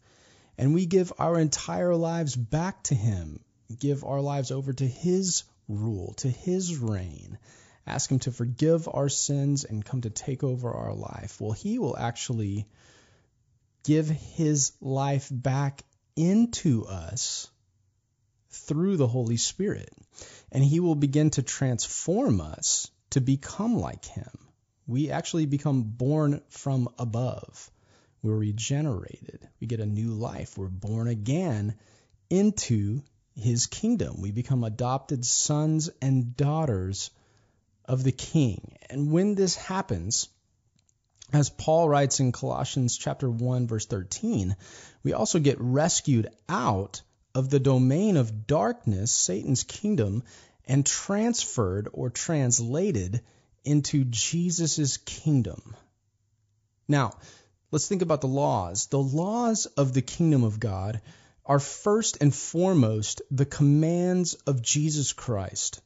and 0.55 0.75
we 0.75 0.85
give 0.85 1.11
our 1.17 1.39
entire 1.39 1.95
lives 1.95 2.35
back 2.35 2.83
to 2.83 2.95
him, 2.95 3.39
give 3.79 4.03
our 4.03 4.21
lives 4.21 4.51
over 4.51 4.71
to 4.71 4.87
his 4.87 5.45
rule, 5.67 6.13
to 6.17 6.29
his 6.29 6.77
reign, 6.77 7.39
ask 7.87 8.11
Him 8.11 8.19
to 8.19 8.31
forgive 8.31 8.87
our 8.91 9.09
sins 9.09 9.63
and 9.63 9.85
come 9.85 10.01
to 10.01 10.09
take 10.09 10.43
over 10.43 10.71
our 10.71 10.93
life, 10.93 11.39
well, 11.39 11.51
He 11.51 11.79
will 11.79 11.97
actually 11.97 12.67
give 13.83 14.09
His 14.09 14.73
life 14.81 15.29
back 15.31 15.83
into 16.15 16.85
us 16.85 17.49
through 18.49 18.97
the 18.97 19.07
Holy 19.07 19.37
Spirit. 19.37 19.91
And 20.51 20.63
He 20.63 20.79
will 20.79 20.95
begin 20.95 21.29
to 21.31 21.43
transform 21.43 22.41
us 22.41 22.89
to 23.11 23.21
become 23.21 23.77
like 23.77 24.05
Him. 24.05 24.31
We 24.87 25.11
actually 25.11 25.45
become 25.45 25.83
born 25.83 26.41
from 26.49 26.89
above. 26.97 27.71
We're 28.21 28.35
regenerated. 28.35 29.47
We 29.59 29.67
get 29.67 29.79
a 29.79 29.85
new 29.85 30.13
life. 30.13 30.57
We're 30.57 30.67
born 30.67 31.07
again 31.07 31.75
into 32.29 33.03
His 33.35 33.67
kingdom. 33.67 34.21
We 34.21 34.31
become 34.31 34.63
adopted 34.63 35.25
sons 35.25 35.89
and 36.01 36.35
daughters 36.35 37.11
of 37.87 38.03
the 38.03 38.11
King. 38.11 38.77
And 38.89 39.11
when 39.11 39.35
this 39.35 39.55
happens, 39.55 40.27
as 41.33 41.49
Paul 41.49 41.89
writes 41.89 42.19
in 42.19 42.31
Colossians 42.31 42.97
chapter 42.97 43.29
1 43.29 43.67
verse 43.67 43.85
13, 43.85 44.55
we 45.03 45.13
also 45.13 45.39
get 45.39 45.59
rescued 45.59 46.27
out 46.47 47.01
of 47.33 47.49
the 47.49 47.59
domain 47.59 48.17
of 48.17 48.47
darkness, 48.47 49.11
Satan's 49.11 49.63
kingdom, 49.63 50.23
and 50.65 50.85
transferred 50.85 51.89
or 51.91 52.09
translated 52.09 53.21
into 53.63 54.05
Jesus' 54.05 54.97
kingdom. 54.97 55.75
Now, 56.87 57.13
let's 57.71 57.87
think 57.87 58.01
about 58.01 58.21
the 58.21 58.27
laws. 58.27 58.87
The 58.87 58.99
laws 58.99 59.65
of 59.65 59.93
the 59.93 60.01
kingdom 60.01 60.43
of 60.43 60.59
God 60.59 61.01
are 61.45 61.59
first 61.59 62.17
and 62.21 62.33
foremost 62.33 63.21
the 63.29 63.45
commands 63.45 64.35
of 64.47 64.61
Jesus 64.61 65.13
Christ. 65.13 65.81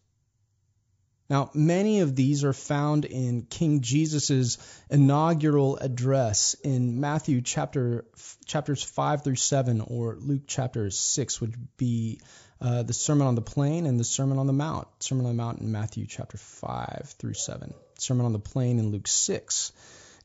Now, 1.30 1.52
many 1.54 2.00
of 2.00 2.16
these 2.16 2.44
are 2.44 2.54
found 2.54 3.06
in 3.06 3.44
King 3.44 3.82
Jesus' 3.82 4.58
inaugural 4.90 5.78
address 5.78 6.56
in 6.64 7.00
Matthew 7.00 7.42
chapter 7.42 8.06
chapters 8.46 8.82
5 8.82 9.24
through 9.24 9.36
7 9.36 9.82
or 9.82 10.16
Luke 10.16 10.44
chapter 10.48 10.90
6 10.90 11.42
would 11.42 11.56
be 11.78 12.20
uh, 12.60 12.82
the 12.82 12.94
Sermon 12.94 13.28
on 13.28 13.36
the 13.36 13.42
Plain 13.42 13.86
and 13.86 14.00
the 14.00 14.04
Sermon 14.04 14.40
on 14.40 14.48
the 14.48 14.54
Mount. 14.54 14.88
Sermon 15.00 15.28
on 15.28 15.38
the 15.38 15.44
Mount 15.44 15.62
in 15.62 15.72
Matthew 15.72 16.08
chapter 16.08 16.38
5 16.38 17.14
through 17.20 17.36
7. 17.36 17.76
Sermon 18.00 18.26
on 18.26 18.34
the 18.34 18.40
Plain 18.40 18.80
in 18.80 18.90
Luke 18.90 19.08
6. 19.08 19.72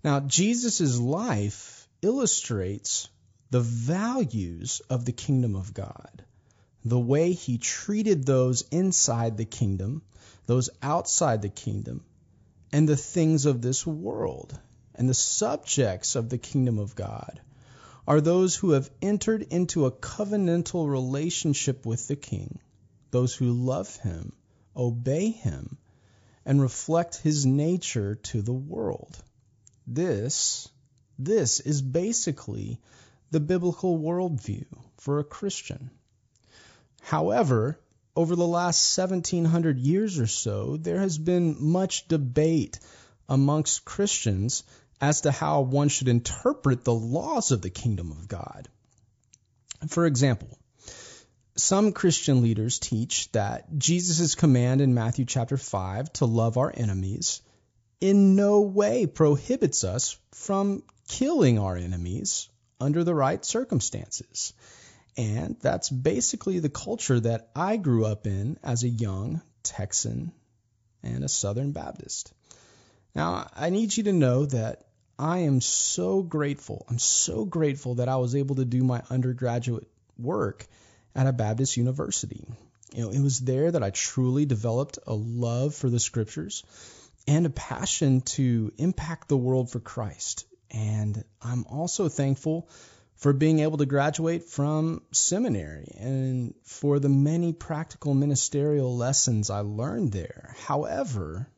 Now, 0.02 0.20
Jesus' 0.20 0.98
life 0.98 1.86
illustrates 2.00 3.08
the 3.50 3.60
values 3.60 4.80
of 4.88 5.04
the 5.04 5.12
kingdom 5.12 5.54
of 5.54 5.74
God, 5.74 6.24
the 6.85 6.99
way 6.99 7.33
he 7.33 7.59
treated 7.59 8.25
those 8.25 8.62
inside 8.70 9.37
the 9.37 9.44
kingdom 9.44 10.03
those 10.47 10.70
outside 10.83 11.42
the 11.42 11.49
kingdom, 11.49 12.05
and 12.73 12.88
the 12.88 12.97
things 12.97 13.47
of 13.47 13.62
this 13.62 13.87
world. 13.87 14.59
And 14.94 15.09
the 15.09 15.14
subjects 15.14 16.14
of 16.14 16.29
the 16.29 16.38
kingdom 16.38 16.79
of 16.79 16.94
God 16.94 17.40
are 18.07 18.20
those 18.20 18.55
who 18.55 18.73
have 18.73 18.90
entered 19.01 19.42
into 19.42 19.87
a 19.87 19.90
covenantal 19.90 20.88
relationship 20.88 21.87
with 21.87 22.07
the 22.07 22.16
king, 22.16 22.61
those 23.11 23.35
who 23.35 23.53
love 23.53 23.97
him, 23.97 24.33
obey 24.77 25.31
him, 25.31 25.79
and 26.44 26.61
reflect 26.61 27.16
his 27.16 27.47
nature 27.47 28.16
to 28.16 28.42
the 28.42 28.53
world. 28.53 29.16
This, 29.87 30.68
this 31.18 31.61
is 31.61 31.81
basically 31.81 32.81
the 33.31 33.40
biblical 33.40 33.99
worldview 33.99 34.66
for 34.99 35.18
a 35.18 35.25
Christian. 35.25 35.90
However, 37.04 37.78
over 38.16 38.34
the 38.34 38.46
last 38.46 38.96
1700 38.96 39.78
years 39.78 40.18
or 40.18 40.26
so, 40.26 40.78
there 40.78 41.00
has 41.00 41.18
been 41.18 41.56
much 41.60 42.08
debate 42.08 42.78
amongst 43.28 43.84
Christians 43.84 44.62
as 45.02 45.20
to 45.20 45.30
how 45.30 45.60
one 45.60 45.90
should 45.90 46.08
interpret 46.08 46.82
the 46.82 46.94
laws 46.94 47.50
of 47.50 47.60
the 47.60 47.68
kingdom 47.68 48.10
of 48.10 48.26
God. 48.26 48.68
For 49.88 50.06
example, 50.06 50.58
some 51.56 51.92
Christian 51.92 52.42
leaders 52.42 52.78
teach 52.78 53.30
that 53.32 53.76
Jesus' 53.76 54.34
command 54.34 54.80
in 54.80 54.94
Matthew 54.94 55.26
chapter 55.26 55.58
5 55.58 56.10
to 56.14 56.24
love 56.24 56.56
our 56.56 56.72
enemies 56.74 57.42
in 58.00 58.34
no 58.34 58.62
way 58.62 59.04
prohibits 59.04 59.84
us 59.84 60.16
from 60.32 60.82
killing 61.08 61.58
our 61.58 61.76
enemies 61.76 62.48
under 62.80 63.04
the 63.04 63.14
right 63.14 63.44
circumstances. 63.44 64.54
And 65.16 65.57
that's 65.61 65.90
basically 65.90 66.59
the 66.59 66.68
culture 66.68 67.20
that 67.20 67.50
I 67.55 67.77
grew 67.77 68.05
up 68.05 68.27
in 68.27 68.59
as 68.62 68.83
a 68.83 68.88
young 68.88 69.42
Texan 69.62 70.33
and 71.03 71.22
a 71.22 71.29
Southern 71.29 71.72
Baptist. 71.72 72.33
Now, 73.14 73.48
I 73.55 73.70
need 73.70 73.96
you 73.96 74.05
to 74.05 74.12
know 74.12 74.46
that 74.46 74.85
I 75.18 75.40
am 75.40 75.61
so 75.61 76.22
grateful. 76.22 76.85
I'm 76.88 76.98
so 76.98 77.44
grateful 77.44 77.96
that 77.96 78.09
I 78.09 78.16
was 78.16 78.35
able 78.35 78.57
to 78.57 78.64
do 78.64 78.83
my 78.83 79.03
undergraduate 79.09 79.87
work 80.18 80.66
at 81.14 81.29
a 81.29 81.33
Baptist 81.33 81.77
university. 81.77 82.44
You 82.92 83.05
know, 83.05 83.11
it 83.11 83.20
was 83.20 83.40
there 83.40 83.70
that 83.70 83.83
I 83.83 83.90
truly 83.90 84.46
developed 84.46 84.98
a 85.07 85.14
love 85.14 85.74
for 85.74 85.88
the 85.88 86.00
scriptures 86.00 86.64
and 87.27 87.46
a 87.46 87.50
passion 87.50 88.20
to 88.22 88.72
impact 88.79 89.29
the 89.29 89.37
world 89.37 89.70
for 89.70 89.81
Christ. 89.81 90.46
And 90.70 91.22
I'm 91.40 91.64
also 91.66 92.09
thankful 92.09 92.68
for 93.16 93.33
being 93.33 93.61
able 93.61 93.79
to 93.79 93.87
graduate 93.87 94.44
from 94.44 95.03
seminary 95.12 95.94
and 95.98 96.55
for 96.64 96.98
the 96.98 97.09
many 97.09 97.53
practical 97.53 98.14
ministerial 98.14 98.96
lessons 98.96 99.50
I 99.50 99.61
learned 99.61 100.12
there. 100.12 100.55
However, 100.66 101.48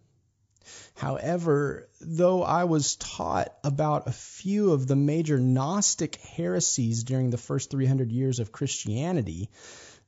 However, 0.95 1.89
though 2.01 2.43
I 2.43 2.65
was 2.65 2.97
taught 2.97 3.55
about 3.63 4.09
a 4.09 4.13
few 4.13 4.73
of 4.73 4.87
the 4.87 4.97
major 4.97 5.39
Gnostic 5.39 6.17
heresies 6.17 7.05
during 7.05 7.31
the 7.31 7.39
first 7.39 7.71
300 7.71 8.11
years 8.11 8.41
of 8.41 8.51
Christianity, 8.51 9.51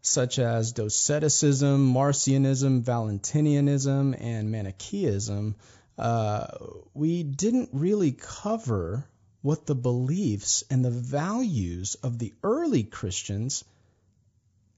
such 0.01 0.39
as 0.39 0.73
Doceticism, 0.73 1.93
Marcionism, 1.93 2.83
Valentinianism, 2.83 4.17
and 4.19 4.51
Manichaeism, 4.51 5.57
uh, 5.99 6.47
we 6.95 7.23
didn't 7.23 7.71
really 7.73 8.13
cover 8.13 9.07
what 9.49 9.65
the 9.65 9.75
beliefs 9.75 10.63
and 10.69 10.85
the 10.85 10.91
values 10.91 11.95
of 12.03 12.19
the 12.19 12.35
early 12.43 12.83
Christians 12.83 13.65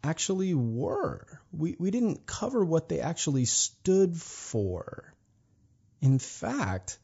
actually 0.05 0.55
were. 0.55 1.27
We, 1.51 1.75
we 1.81 1.91
didn't 1.91 2.25
cover 2.25 2.65
what 2.65 2.89
they 2.89 3.01
actually 3.01 3.47
stood 3.47 4.17
for. 4.17 5.13
In 6.01 6.21
fact, 6.21 7.01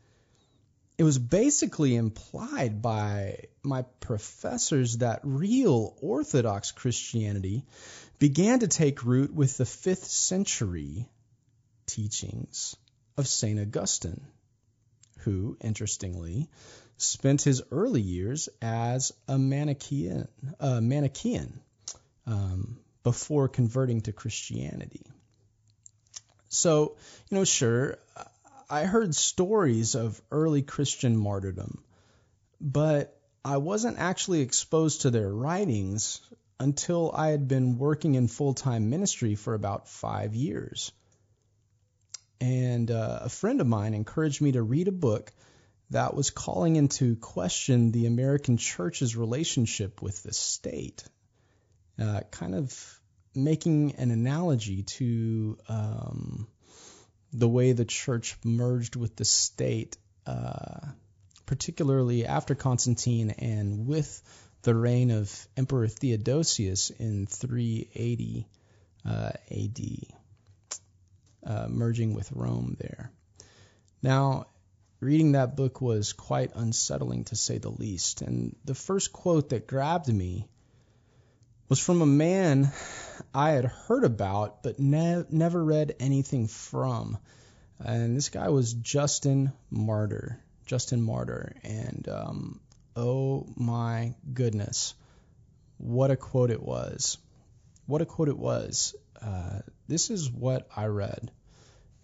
it 0.96 1.02
was 1.02 1.18
basically 1.18 1.96
implied 1.96 2.82
by 2.82 3.46
my 3.64 3.82
professors 3.98 4.98
that 4.98 5.22
real 5.24 5.96
Orthodox 6.00 6.70
Christianity 6.70 7.64
began 8.20 8.60
to 8.60 8.68
take 8.68 9.04
root 9.04 9.34
with 9.34 9.56
the 9.56 9.64
5th 9.64 10.04
century 10.04 11.08
teachings 11.86 12.76
of 13.16 13.26
St. 13.26 13.58
Augustine, 13.58 14.24
who, 15.22 15.56
interestingly, 15.60 16.48
spent 16.98 17.42
his 17.42 17.62
early 17.70 18.00
years 18.00 18.48
as 18.62 19.12
a 19.28 19.38
Manichaean, 19.38 20.28
a 20.60 20.80
Manichaean 20.80 21.60
um, 22.26 22.78
before 23.02 23.48
converting 23.48 24.00
to 24.02 24.12
Christianity. 24.12 25.06
So, 26.48 26.96
you 27.28 27.36
know, 27.36 27.44
sure, 27.44 27.98
I 28.70 28.84
heard 28.84 29.14
stories 29.14 29.94
of 29.94 30.20
early 30.30 30.62
Christian 30.62 31.16
martyrdom, 31.16 31.82
but 32.60 33.16
I 33.44 33.58
wasn't 33.58 33.98
actually 33.98 34.40
exposed 34.40 35.02
to 35.02 35.10
their 35.10 35.32
writings 35.32 36.20
until 36.58 37.12
I 37.14 37.28
had 37.28 37.46
been 37.46 37.78
working 37.78 38.14
in 38.14 38.28
full 38.28 38.54
time 38.54 38.90
ministry 38.90 39.34
for 39.34 39.54
about 39.54 39.88
five 39.88 40.34
years. 40.34 40.90
And 42.40 42.90
uh, 42.90 43.20
a 43.22 43.28
friend 43.28 43.60
of 43.60 43.66
mine 43.66 43.94
encouraged 43.94 44.40
me 44.40 44.52
to 44.52 44.62
read 44.62 44.88
a 44.88 44.92
book 44.92 45.32
that 45.90 46.14
was 46.14 46.30
calling 46.30 46.76
into 46.76 47.16
question 47.16 47.92
the 47.92 48.06
American 48.06 48.56
church's 48.56 49.16
relationship 49.16 50.02
with 50.02 50.22
the 50.22 50.32
state, 50.32 51.04
uh, 52.00 52.20
kind 52.30 52.54
of 52.54 53.00
making 53.34 53.94
an 53.96 54.10
analogy 54.10 54.82
to 54.82 55.58
um, 55.68 56.48
the 57.32 57.48
way 57.48 57.72
the 57.72 57.84
church 57.84 58.36
merged 58.44 58.96
with 58.96 59.14
the 59.16 59.24
state, 59.24 59.96
uh, 60.26 60.80
particularly 61.44 62.26
after 62.26 62.54
Constantine 62.54 63.30
and 63.30 63.86
with 63.86 64.22
the 64.62 64.74
reign 64.74 65.10
of 65.12 65.48
Emperor 65.56 65.86
Theodosius 65.86 66.90
in 66.90 67.26
380 67.26 68.48
uh, 69.08 69.30
AD, 69.50 69.80
uh, 71.46 71.68
merging 71.68 72.14
with 72.14 72.32
Rome 72.32 72.76
there. 72.80 73.12
Now, 74.02 74.46
reading 75.00 75.32
that 75.32 75.56
book 75.56 75.80
was 75.80 76.12
quite 76.12 76.52
unsettling 76.54 77.24
to 77.24 77.36
say 77.36 77.58
the 77.58 77.70
least. 77.70 78.22
And 78.22 78.56
the 78.64 78.74
first 78.74 79.12
quote 79.12 79.50
that 79.50 79.66
grabbed 79.66 80.08
me 80.12 80.48
was 81.68 81.78
from 81.80 82.00
a 82.00 82.06
man 82.06 82.70
I 83.34 83.50
had 83.50 83.64
heard 83.64 84.04
about 84.04 84.62
but 84.62 84.78
ne- 84.78 85.24
never 85.30 85.62
read 85.64 85.96
anything 86.00 86.46
from. 86.48 87.18
And 87.78 88.16
this 88.16 88.30
guy 88.30 88.48
was 88.48 88.72
Justin 88.72 89.52
Martyr. 89.70 90.40
Justin 90.64 91.02
Martyr. 91.02 91.54
And 91.62 92.08
um, 92.08 92.60
oh 92.94 93.46
my 93.56 94.14
goodness, 94.32 94.94
what 95.78 96.10
a 96.10 96.16
quote 96.16 96.50
it 96.50 96.62
was. 96.62 97.18
what 97.86 98.02
a 98.02 98.06
quote 98.06 98.28
it 98.28 98.38
was. 98.38 98.94
Uh, 99.20 99.60
this 99.88 100.10
is 100.10 100.30
what 100.30 100.68
I 100.74 100.86
read, 100.86 101.30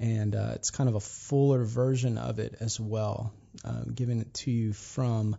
and 0.02 0.34
uh, 0.34 0.50
it's 0.56 0.70
kind 0.70 0.88
of 0.88 0.96
a 0.96 1.00
fuller 1.00 1.64
version 1.64 2.18
of 2.18 2.40
it 2.40 2.56
as 2.58 2.78
well, 2.78 3.32
um, 3.64 3.92
giving 3.94 4.20
it 4.20 4.34
to 4.34 4.50
you 4.50 4.72
from 4.72 5.36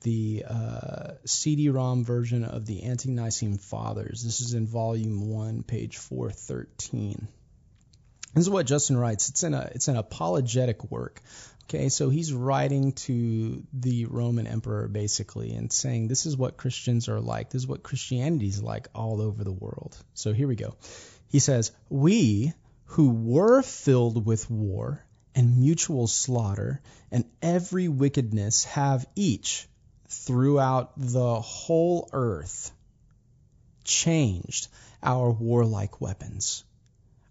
the 0.00 0.44
uh, 0.48 1.12
CD-ROM 1.24 2.04
version 2.04 2.44
of 2.44 2.66
the 2.66 2.82
Ante-Nicene 2.82 3.58
Fathers. 3.58 4.24
This 4.24 4.40
is 4.40 4.54
in 4.54 4.66
Volume 4.66 5.30
One, 5.30 5.62
page 5.62 5.96
413. 5.98 7.28
This 8.34 8.42
is 8.42 8.50
what 8.50 8.66
Justin 8.66 8.96
writes. 8.96 9.28
It's 9.28 9.44
in 9.44 9.54
a 9.54 9.70
it's 9.74 9.88
an 9.88 9.96
apologetic 9.96 10.90
work. 10.90 11.20
Okay, 11.64 11.88
so 11.88 12.10
he's 12.10 12.32
writing 12.32 12.92
to 12.92 13.62
the 13.72 14.06
Roman 14.06 14.48
emperor 14.48 14.88
basically 14.88 15.52
and 15.52 15.72
saying 15.72 16.08
this 16.08 16.26
is 16.26 16.36
what 16.36 16.56
Christians 16.56 17.08
are 17.08 17.20
like. 17.20 17.50
This 17.50 17.62
is 17.62 17.68
what 17.68 17.84
Christianity 17.84 18.48
is 18.48 18.62
like 18.62 18.88
all 18.92 19.20
over 19.20 19.44
the 19.44 19.52
world. 19.52 19.96
So 20.14 20.32
here 20.32 20.48
we 20.48 20.56
go. 20.56 20.74
He 21.28 21.38
says, 21.38 21.72
"We 21.88 22.52
who 22.90 23.10
were 23.10 23.62
filled 23.62 24.26
with 24.26 24.50
war 24.50 25.04
and 25.34 25.58
mutual 25.58 26.06
slaughter 26.06 26.80
and 27.10 27.24
every 27.40 27.88
wickedness 27.88 28.64
have 28.64 29.06
each 29.14 29.68
throughout 30.08 30.92
the 30.96 31.40
whole 31.40 32.08
earth 32.12 32.72
changed 33.84 34.68
our 35.02 35.30
warlike 35.30 36.00
weapons." 36.00 36.64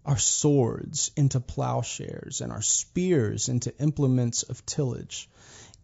our 0.04 0.18
swords 0.18 1.10
into 1.14 1.38
plowshares, 1.38 2.40
and 2.40 2.50
our 2.50 2.62
spears 2.62 3.48
into 3.48 3.76
implements 3.78 4.42
of 4.42 4.64
tillage. 4.64 5.28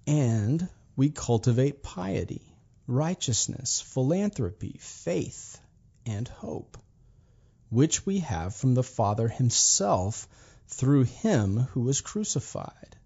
And 0.07 0.69
we 0.97 1.11
cultivate 1.11 1.83
piety, 1.83 2.43
righteousness, 2.87 3.81
philanthropy, 3.81 4.79
faith, 4.81 5.61
and 6.07 6.27
hope, 6.27 6.79
which 7.71 8.07
we 8.07 8.21
have 8.21 8.55
from 8.55 8.75
the 8.75 8.83
Father 8.83 9.29
Himself 9.29 10.29
through 10.69 11.05
Him 11.05 11.59
who 11.73 11.81
was 11.81 12.01
crucified. 12.01 12.97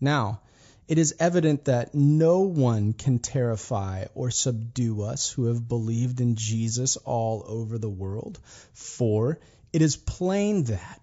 Now, 0.00 0.40
it 0.88 0.96
is 0.96 1.14
evident 1.18 1.66
that 1.66 1.94
no 1.94 2.40
one 2.40 2.94
can 2.94 3.18
terrify 3.18 4.06
or 4.14 4.30
subdue 4.30 5.02
us 5.02 5.30
who 5.30 5.44
have 5.44 5.68
believed 5.68 6.20
in 6.20 6.34
Jesus 6.34 6.96
all 6.96 7.44
over 7.46 7.76
the 7.76 7.90
world, 7.90 8.38
for 8.72 9.38
it 9.72 9.82
is 9.82 9.96
plain 9.96 10.64
that, 10.64 11.00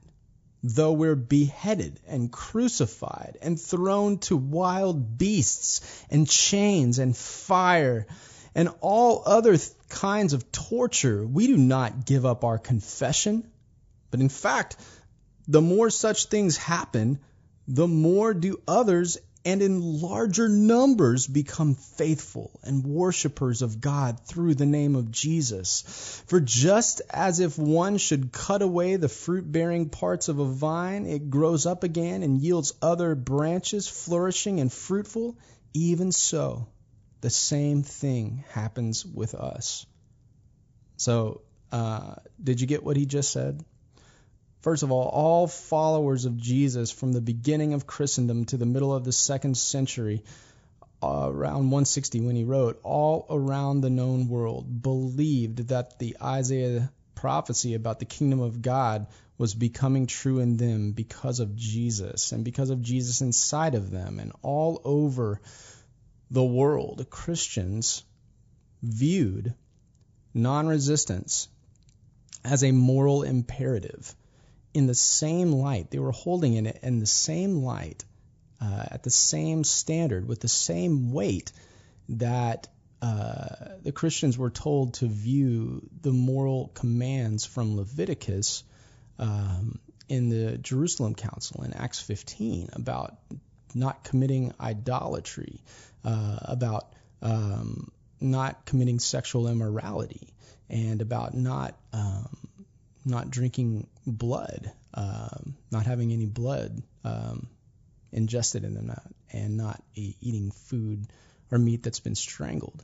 though 0.64 0.94
we're 0.94 1.16
beheaded 1.16 2.00
and 2.08 2.32
crucified 2.32 3.38
and 3.44 3.62
thrown 3.62 4.18
to 4.18 4.36
wild 4.36 5.20
beasts 5.20 5.82
and 6.10 6.28
chains 6.28 6.98
and 6.98 7.16
fire 7.16 8.08
and 8.56 8.70
all 8.80 9.22
other 9.26 9.58
th- 9.58 9.70
kinds 9.89 10.34
of 10.34 10.51
torture, 10.51 11.26
we 11.28 11.47
do 11.47 11.58
not 11.58 12.06
give 12.06 12.26
up 12.26 12.43
our 12.43 12.58
confession. 12.58 13.45
But 14.10 14.22
in 14.22 14.30
fact, 14.30 14.78
the 15.47 15.62
more 15.62 15.89
such 15.89 16.26
things 16.26 16.58
happen, 16.58 17.20
the 17.68 17.88
more 17.88 18.34
do 18.34 18.62
others 18.68 19.18
and 19.45 19.62
in 19.62 20.01
larger 20.01 20.49
numbers 20.49 21.28
become 21.28 21.76
faithful 21.76 22.60
and 22.64 22.84
worshippers 22.84 23.62
of 23.62 23.80
God 23.80 24.20
through 24.26 24.56
the 24.56 24.66
name 24.66 24.95
of 24.95 25.12
Jesus. 25.12 26.24
For 26.26 26.39
just 26.39 27.03
as 27.12 27.39
if 27.39 27.58
one 27.58 27.97
should 27.97 28.32
cut 28.32 28.64
away 28.64 28.95
the 28.95 29.08
fruit 29.08 29.49
bearing 29.51 29.89
parts 29.89 30.30
of 30.30 30.39
a 30.39 30.45
vine, 30.45 31.06
it 31.06 31.30
grows 31.30 31.68
up 31.68 31.84
again 31.84 32.24
and 32.24 32.41
yields 32.41 32.74
other 32.82 33.14
branches, 33.14 33.88
flourishing 33.88 34.60
and 34.60 34.74
fruitful, 34.74 35.38
even 35.76 36.12
so, 36.12 36.68
the 37.26 37.32
same 37.32 37.82
thing 37.82 38.43
happens 38.51 39.03
with 39.03 39.34
us. 39.34 39.88
So, 40.95 41.41
uh, 41.71 42.17
did 42.41 42.61
you 42.61 42.67
get 42.67 42.84
what 42.84 42.97
he 42.97 43.07
just 43.07 43.32
said? 43.32 43.65
First 44.61 44.84
of 44.84 44.91
all, 44.91 45.07
all 45.07 45.47
followers 45.47 46.26
of 46.26 46.38
Jesus 46.38 46.91
from 46.91 47.13
the 47.13 47.21
beginning 47.21 47.73
of 47.73 47.88
Christendom 47.88 48.45
to 48.45 48.57
the 48.57 48.67
middle 48.67 48.93
of 48.93 49.05
the 49.05 49.11
second 49.11 49.57
century, 49.57 50.23
uh, 51.01 51.28
around 51.32 51.71
160 51.71 52.21
when 52.21 52.36
he 52.36 52.43
wrote, 52.43 52.80
all 52.84 53.26
around 53.32 53.82
the 53.82 53.89
known 53.89 54.30
world 54.30 54.84
believed 54.84 55.69
that 55.69 55.97
the 55.97 56.17
Isaiah 56.21 56.91
prophecy 57.15 57.73
about 57.73 57.97
the 57.97 58.05
kingdom 58.05 58.39
of 58.39 58.61
God 58.61 59.07
was 59.39 59.55
becoming 59.55 60.05
true 60.05 60.41
in 60.41 60.57
them 60.57 60.91
because 60.91 61.39
of 61.39 61.55
Jesus 61.55 62.32
and 62.34 62.45
because 62.45 62.69
of 62.69 62.84
Jesus 62.84 63.21
inside 63.21 63.73
of 63.73 63.89
them. 63.89 64.19
And 64.19 64.32
all 64.43 64.80
over 64.86 65.41
the 66.32 66.43
world, 66.43 67.05
Christians 67.09 68.03
viewed 68.82 69.53
non 70.34 70.67
resistance 70.67 71.47
as 72.43 72.63
a 72.63 72.71
moral 72.71 73.23
imperative 73.23 74.13
in 74.73 74.88
the 74.88 74.95
same 74.95 75.51
light. 75.51 75.89
They 75.89 75.99
were 75.99 76.11
holding 76.11 76.53
it 76.65 76.80
in 76.84 76.99
the 76.99 77.05
same 77.05 77.63
light, 77.63 78.03
uh, 78.61 78.86
at 78.91 79.03
the 79.03 79.09
same 79.09 79.63
standard, 79.63 80.28
with 80.28 80.41
the 80.41 80.47
same 80.47 81.11
weight 81.11 81.51
that 82.09 82.67
uh, 83.01 83.78
the 83.84 83.91
Christians 83.91 84.38
were 84.38 84.49
told 84.49 84.95
to 84.95 85.07
view 85.07 85.88
the 86.01 86.11
moral 86.11 86.71
commands 86.73 87.45
from 87.45 87.78
Leviticus 87.78 88.63
um, 89.19 89.80
in 90.09 90.30
the 90.30 90.57
Jerusalem 90.57 91.15
Council 91.15 91.63
in 91.63 91.73
Acts 91.73 91.99
15 91.99 92.69
about 92.73 93.17
not 93.73 94.03
committing 94.03 94.53
idolatry, 94.59 95.61
uh, 96.06 96.38
about 96.43 96.93
um, 97.22 97.91
not 98.22 98.66
committing 98.66 98.99
sexual 98.99 99.47
immorality, 99.47 100.34
and 100.70 101.01
about 101.01 101.34
not 101.34 101.76
um, 101.91 102.38
not 103.06 103.30
drinking 103.30 103.88
blood, 104.06 104.72
um, 104.93 105.56
not 105.72 105.86
having 105.86 106.12
any 106.12 106.26
blood 106.26 106.82
um, 107.03 107.47
ingested 108.12 108.64
in 108.64 108.74
them, 108.74 108.88
not, 108.88 109.03
and 109.32 109.58
not 109.58 109.82
eating 109.95 110.51
food 110.51 111.08
or 111.51 111.58
meat 111.58 111.84
that's 111.84 111.99
been 111.99 112.16
strangled. 112.16 112.84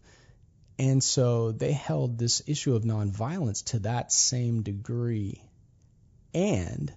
And 0.78 1.04
so 1.04 1.52
they 1.52 1.72
held 1.72 2.18
this 2.18 2.42
issue 2.48 2.76
of 2.76 2.84
nonviolence 2.84 3.66
to 3.66 3.80
that 3.80 4.12
same 4.12 4.64
degree. 4.64 5.44
And 6.34 6.92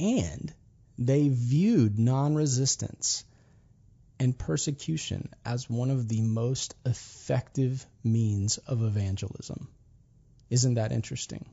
and 0.00 0.52
they 0.98 1.28
viewed 1.28 1.98
non-resistance 1.98 3.24
and 4.20 4.36
persecution 4.36 5.30
as 5.44 5.70
one 5.70 5.90
of 5.90 6.08
the 6.08 6.20
most 6.20 6.74
effective 6.84 7.84
means 8.02 8.58
of 8.58 8.82
evangelism. 8.82 9.68
Isn't 10.50 10.74
that 10.74 10.92
interesting? 10.92 11.46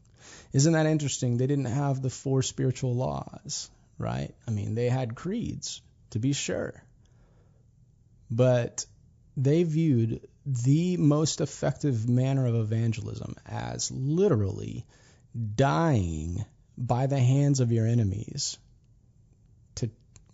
Isn't 0.54 0.74
that 0.74 0.86
interesting? 0.86 1.38
They 1.38 1.48
didn't 1.48 1.66
have 1.66 2.02
the 2.02 2.10
four 2.10 2.42
spiritual 2.42 2.96
laws, 2.96 3.70
right? 3.98 4.34
I 4.48 4.52
mean, 4.52 4.76
they 4.76 4.90
had 4.90 5.16
creeds, 5.16 5.82
to 6.12 6.20
be 6.20 6.34
sure. 6.34 6.82
But 8.32 8.86
they 9.38 9.64
viewed 9.64 10.28
the 10.46 10.98
most 10.98 11.42
effective 11.42 12.08
manner 12.08 12.46
of 12.48 12.56
evangelism 12.56 13.36
as 13.46 13.92
literally 13.92 14.86
dying 15.56 16.46
by 16.78 17.08
the 17.08 17.20
hands 17.20 17.60
of 17.60 17.72
your 17.72 17.88
enemies 17.88 18.58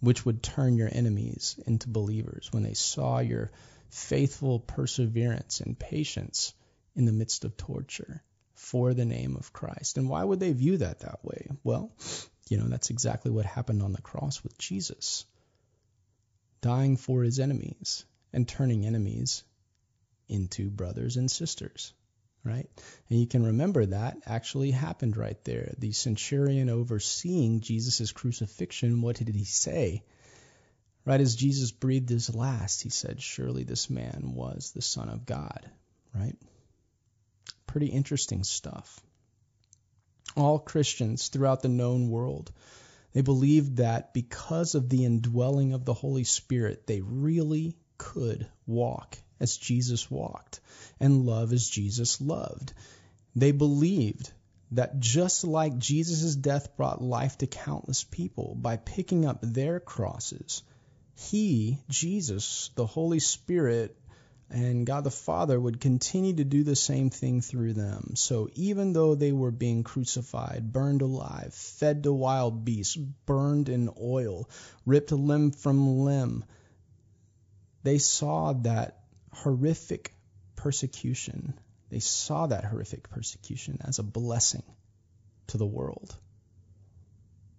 which 0.02 0.26
would 0.26 0.44
turn 0.44 0.76
your 0.76 0.90
enemies 0.92 1.56
into 1.66 1.88
believers 1.88 2.50
when 2.52 2.64
they 2.64 2.74
saw 2.74 3.20
your 3.20 3.52
faithful 3.90 4.60
perseverance 4.60 5.62
and 5.62 5.80
patience 5.80 6.54
in 6.96 7.06
the 7.06 7.12
midst 7.12 7.46
of 7.46 7.56
torture 7.56 8.22
for 8.56 8.94
the 8.94 9.06
name 9.06 9.36
of 9.38 9.54
Christ. 9.54 9.98
And 9.98 10.10
why 10.10 10.24
would 10.24 10.40
they 10.40 10.54
view 10.54 10.78
that 10.78 11.00
that 11.00 11.24
way? 11.24 11.48
Well, 11.64 11.92
you 12.50 12.58
know, 12.58 12.68
that's 12.68 12.90
exactly 12.90 13.32
what 13.32 13.46
happened 13.46 13.82
on 13.82 13.94
the 13.94 14.02
cross 14.02 14.44
with 14.44 14.58
Jesus 14.58 15.26
dying 16.62 16.96
for 16.96 17.24
his 17.24 17.40
enemies 17.40 18.06
and 18.32 18.48
turning 18.48 18.86
enemies 18.86 19.44
into 20.30 20.70
brothers 20.70 21.18
and 21.18 21.30
sisters, 21.30 21.94
right? 22.44 22.68
And 23.10 23.20
you 23.20 23.28
can 23.28 23.46
remember 23.46 23.86
that 23.86 24.18
actually 24.26 24.72
happened 24.72 25.18
right 25.18 25.42
there. 25.44 25.74
The 25.78 25.92
centurion 25.92 26.70
overseeing 26.70 27.62
Jesus' 27.62 28.12
crucifixion, 28.12 29.02
what 29.02 29.18
did 29.18 29.30
he 29.30 29.46
say? 29.46 30.04
Right 31.06 31.22
as 31.22 31.36
Jesus 31.36 31.72
breathed 31.72 32.10
his 32.10 32.34
last, 32.34 32.82
he 32.82 32.90
said, 32.90 33.22
Surely 33.22 33.64
this 33.64 33.90
man 33.90 34.34
was 34.36 34.72
the 34.72 34.82
Son 34.82 35.10
of 35.10 35.26
God, 35.26 35.70
right? 36.14 36.36
Pretty 37.66 37.88
interesting 37.88 38.44
stuff. 38.44 39.00
All 40.36 40.60
Christians 40.60 41.28
throughout 41.28 41.62
the 41.62 41.70
known 41.70 42.10
world, 42.10 42.52
they 43.14 43.22
believed 43.22 43.78
that 43.78 44.14
because 44.14 44.76
of 44.76 44.90
the 44.90 45.06
indwelling 45.06 45.74
of 45.74 45.86
the 45.86 45.94
Holy 45.94 46.24
Spirit, 46.24 46.88
they 46.88 47.02
really 47.02 47.76
could 47.98 48.48
walk 48.66 49.18
as 49.42 49.58
Jesus 49.58 50.10
walked 50.10 50.62
and 51.00 51.26
love 51.26 51.52
as 51.52 51.68
Jesus 51.68 52.22
loved. 52.22 52.72
They 53.36 53.52
believed 53.52 54.32
that 54.72 55.00
just 55.00 55.44
like 55.44 55.78
Jesus' 55.78 56.36
death 56.36 56.78
brought 56.78 57.02
life 57.02 57.38
to 57.40 57.48
countless 57.48 58.06
people 58.06 58.56
by 58.56 58.78
picking 58.78 59.26
up 59.26 59.40
their 59.42 59.82
crosses, 59.82 60.64
he, 61.16 61.78
Jesus, 61.90 62.70
the 62.76 62.86
Holy 62.86 63.20
Spirit, 63.20 63.98
And 64.54 64.86
God 64.86 65.06
the 65.06 65.12
Father 65.12 65.58
would 65.58 65.80
continue 65.80 66.34
to 66.34 66.44
do 66.44 66.64
the 66.64 66.76
same 66.76 67.10
thing 67.10 67.40
through 67.40 67.72
them. 67.72 68.16
So 68.16 68.50
even 68.56 68.92
though 68.92 69.16
they 69.16 69.32
were 69.32 69.52
being 69.52 69.84
crucified, 69.84 70.74
burned 70.74 71.02
alive, 71.02 71.54
fed 71.54 72.04
to 72.04 72.12
wild 72.12 72.66
beasts, 72.66 72.98
burned 72.98 73.70
in 73.70 73.90
oil, 74.00 74.50
ripped 74.86 75.14
limb 75.14 75.52
from 75.52 76.00
limb, 76.00 76.44
they 77.84 77.98
saw 77.98 78.52
that 78.54 79.01
horrific 79.32 80.14
persecution. 80.56 81.54
They 81.90 82.00
saw 82.00 82.48
that 82.48 82.66
horrific 82.66 83.10
persecution 83.10 83.80
as 83.82 84.00
a 84.00 84.04
blessing 84.04 84.64
to 85.48 85.58
the 85.58 85.66
world. 85.66 86.16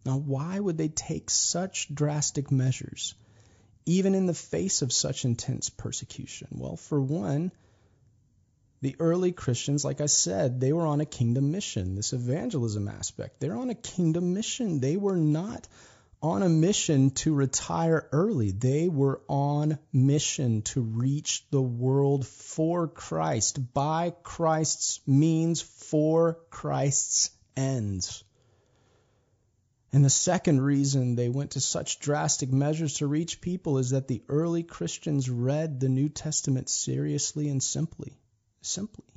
Now, 0.04 0.18
why 0.18 0.58
would 0.58 0.78
they 0.78 0.88
take 0.88 1.30
such 1.30 1.94
drastic 1.94 2.50
measures, 2.50 3.14
even 3.86 4.14
in 4.14 4.26
the 4.26 4.34
face 4.34 4.82
of 4.82 4.92
such 4.92 5.24
intense 5.24 5.70
persecution? 5.70 6.48
Well, 6.52 6.76
for 6.76 7.00
one, 7.00 7.52
the 8.80 8.96
early 8.98 9.30
Christians, 9.30 9.84
like 9.84 10.00
I 10.00 10.06
said, 10.06 10.60
they 10.60 10.72
were 10.72 10.86
on 10.86 11.00
a 11.00 11.06
kingdom 11.06 11.52
mission, 11.52 11.94
this 11.94 12.12
evangelism 12.12 12.88
aspect. 12.88 13.38
They're 13.38 13.56
on 13.56 13.70
a 13.70 13.76
kingdom 13.76 14.34
mission. 14.34 14.80
They 14.80 14.96
were 14.96 15.16
not 15.16 15.68
on 16.22 16.42
a 16.42 16.48
mission 16.48 17.10
to 17.10 17.34
retire 17.34 18.08
early. 18.12 18.52
They 18.52 18.88
were 18.88 19.20
on 19.28 19.78
mission 19.92 20.62
to 20.62 20.80
reach 20.80 21.44
the 21.50 21.60
world 21.60 22.26
for 22.26 22.86
Christ, 22.86 23.74
by 23.74 24.14
Christ's 24.22 25.00
means, 25.06 25.60
for 25.60 26.38
Christ's 26.48 27.30
ends. 27.56 28.22
And 29.92 30.04
the 30.04 30.10
second 30.10 30.60
reason 30.62 31.16
they 31.16 31.28
went 31.28 31.52
to 31.52 31.60
such 31.60 31.98
drastic 31.98 32.50
measures 32.50 32.94
to 32.94 33.06
reach 33.06 33.42
people 33.42 33.76
is 33.78 33.90
that 33.90 34.08
the 34.08 34.22
early 34.28 34.62
Christians 34.62 35.28
read 35.28 35.80
the 35.80 35.90
New 35.90 36.08
Testament 36.08 36.70
seriously 36.70 37.48
and 37.50 37.62
simply. 37.62 38.16
Simply. 38.62 39.11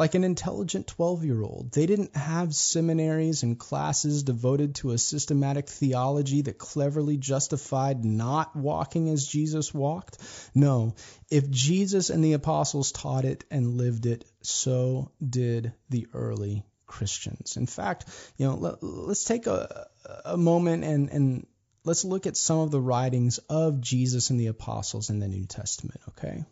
Like 0.00 0.14
an 0.14 0.24
intelligent 0.24 0.86
12 0.86 1.26
year 1.26 1.42
old. 1.42 1.72
They 1.72 1.84
didn't 1.84 2.16
have 2.16 2.54
seminaries 2.54 3.42
and 3.42 3.58
classes 3.58 4.22
devoted 4.22 4.76
to 4.76 4.92
a 4.92 4.98
systematic 4.98 5.68
theology 5.68 6.40
that 6.40 6.56
cleverly 6.56 7.18
justified 7.18 8.02
not 8.02 8.56
walking 8.56 9.10
as 9.10 9.26
Jesus 9.26 9.74
walked. 9.74 10.16
No, 10.54 10.94
if 11.30 11.50
Jesus 11.50 12.08
and 12.08 12.24
the 12.24 12.32
apostles 12.32 12.92
taught 12.92 13.26
it 13.26 13.44
and 13.50 13.76
lived 13.76 14.06
it, 14.06 14.24
so 14.40 15.12
did 15.22 15.74
the 15.90 16.06
early 16.14 16.64
Christians. 16.86 17.58
In 17.58 17.66
fact, 17.66 18.06
you 18.38 18.46
know, 18.46 18.54
let, 18.54 18.82
us 18.82 19.24
take 19.24 19.46
a, 19.46 19.86
a 20.24 20.38
moment 20.38 20.82
and, 20.82 21.10
and 21.10 21.46
let's 21.84 22.06
look 22.06 22.26
at 22.26 22.38
some 22.38 22.60
of 22.60 22.70
the 22.70 22.80
writings 22.80 23.36
of 23.50 23.82
Jesus 23.82 24.30
and 24.30 24.40
the 24.40 24.46
apostles 24.46 25.10
in 25.10 25.18
the 25.18 25.28
New 25.28 25.44
Testament, 25.44 26.00
okay? 26.08 26.46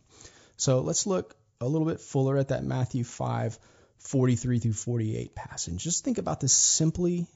So 0.58 0.80
let's 0.80 1.06
look 1.06 1.34
a 1.60 1.66
little 1.66 1.88
bit 1.88 2.00
fuller 2.00 2.36
at 2.36 2.48
that 2.48 2.64
Matthew 2.64 3.04
5 3.04 3.58
43 3.98 4.58
through 4.60 4.72
48 4.72 5.34
passage. 5.34 5.82
Just 5.82 6.04
think 6.04 6.18
about 6.18 6.38
this 6.38 6.52
simply 6.52 7.26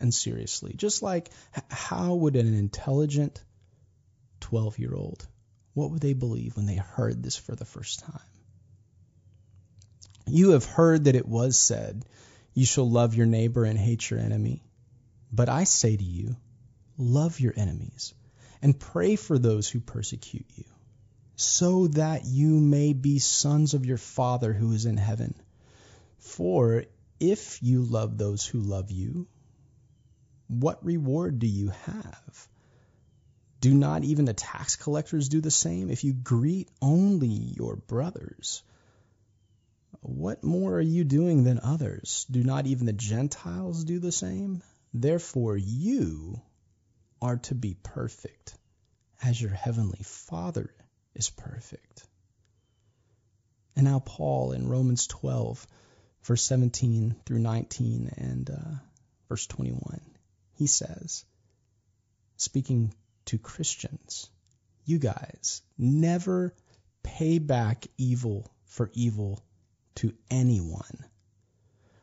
and 0.00 0.12
seriously. 0.14 0.72
Just 0.74 1.02
like 1.02 1.28
how 1.68 2.14
would 2.14 2.36
an 2.36 2.54
intelligent 2.54 3.42
12 4.40 4.78
year 4.78 4.94
old, 4.94 5.26
what 5.74 5.90
would 5.90 6.00
they 6.00 6.14
believe 6.14 6.56
when 6.56 6.64
they 6.64 6.76
heard 6.76 7.22
this 7.22 7.36
for 7.36 7.54
the 7.54 7.66
first 7.66 8.00
time? 8.00 8.20
You 10.26 10.50
have 10.50 10.64
heard 10.64 11.04
that 11.04 11.16
it 11.16 11.28
was 11.28 11.58
said, 11.58 12.04
you 12.54 12.64
shall 12.64 12.88
love 12.88 13.14
your 13.14 13.26
neighbor 13.26 13.64
and 13.64 13.78
hate 13.78 14.08
your 14.08 14.20
enemy. 14.20 14.62
But 15.30 15.50
I 15.50 15.64
say 15.64 15.94
to 15.94 16.04
you, 16.04 16.36
love 16.96 17.38
your 17.38 17.52
enemies 17.54 18.14
and 18.62 18.78
pray 18.78 19.16
for 19.16 19.38
those 19.38 19.68
who 19.68 19.80
persecute 19.80 20.46
you, 20.56 20.64
so 21.40 21.86
that 21.86 22.24
you 22.24 22.48
may 22.58 22.92
be 22.92 23.20
sons 23.20 23.72
of 23.72 23.86
your 23.86 23.96
Father 23.96 24.52
who 24.52 24.72
is 24.72 24.86
in 24.86 24.96
heaven. 24.96 25.36
For 26.18 26.86
if 27.20 27.62
you 27.62 27.84
love 27.84 28.18
those 28.18 28.44
who 28.44 28.58
love 28.58 28.90
you, 28.90 29.28
what 30.48 30.84
reward 30.84 31.38
do 31.38 31.46
you 31.46 31.68
have? 31.86 32.48
Do 33.60 33.72
not 33.72 34.02
even 34.02 34.24
the 34.24 34.34
tax 34.34 34.74
collectors 34.74 35.28
do 35.28 35.40
the 35.40 35.52
same? 35.52 35.90
If 35.90 36.02
you 36.02 36.12
greet 36.12 36.68
only 36.82 37.28
your 37.28 37.76
brothers, 37.76 38.64
what 40.00 40.42
more 40.42 40.74
are 40.74 40.80
you 40.80 41.04
doing 41.04 41.44
than 41.44 41.60
others? 41.62 42.26
Do 42.28 42.42
not 42.42 42.66
even 42.66 42.86
the 42.86 42.92
Gentiles 42.92 43.84
do 43.84 44.00
the 44.00 44.10
same? 44.10 44.60
Therefore, 44.92 45.56
you 45.56 46.42
are 47.22 47.36
to 47.36 47.54
be 47.54 47.74
perfect, 47.80 48.56
as 49.22 49.40
your 49.40 49.52
heavenly 49.52 50.02
Father 50.02 50.72
is 51.18 51.28
perfect. 51.30 52.06
And 53.76 53.84
now, 53.84 53.98
Paul 53.98 54.52
in 54.52 54.68
Romans 54.68 55.06
12, 55.06 55.66
verse 56.22 56.42
17 56.42 57.16
through 57.26 57.38
19 57.40 58.12
and 58.16 58.50
uh, 58.50 58.74
verse 59.28 59.46
21, 59.46 60.00
he 60.54 60.66
says, 60.66 61.24
speaking 62.36 62.94
to 63.26 63.38
Christians, 63.38 64.30
you 64.84 64.98
guys 64.98 65.62
never 65.76 66.54
pay 67.02 67.38
back 67.38 67.86
evil 67.98 68.50
for 68.64 68.90
evil 68.94 69.42
to 69.96 70.14
anyone. 70.30 71.04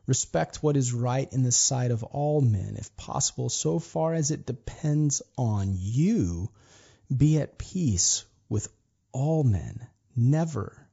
Respect 0.08 0.62
what 0.62 0.78
is 0.78 0.94
right 0.94 1.32
in 1.34 1.42
the 1.42 1.52
sight 1.52 1.92
of 1.92 2.04
all 2.04 2.42
men, 2.42 2.76
if 2.78 2.96
possible, 2.96 3.50
so 3.50 3.80
far 3.80 4.14
as 4.14 4.30
it 4.30 4.46
depends 4.46 5.22
on 5.38 5.74
you. 5.78 6.50
Be 7.16 7.40
at 7.40 7.58
peace 7.58 8.26
with 8.48 8.68
all 9.16 9.46
men. 9.46 9.88
Never 10.14 10.90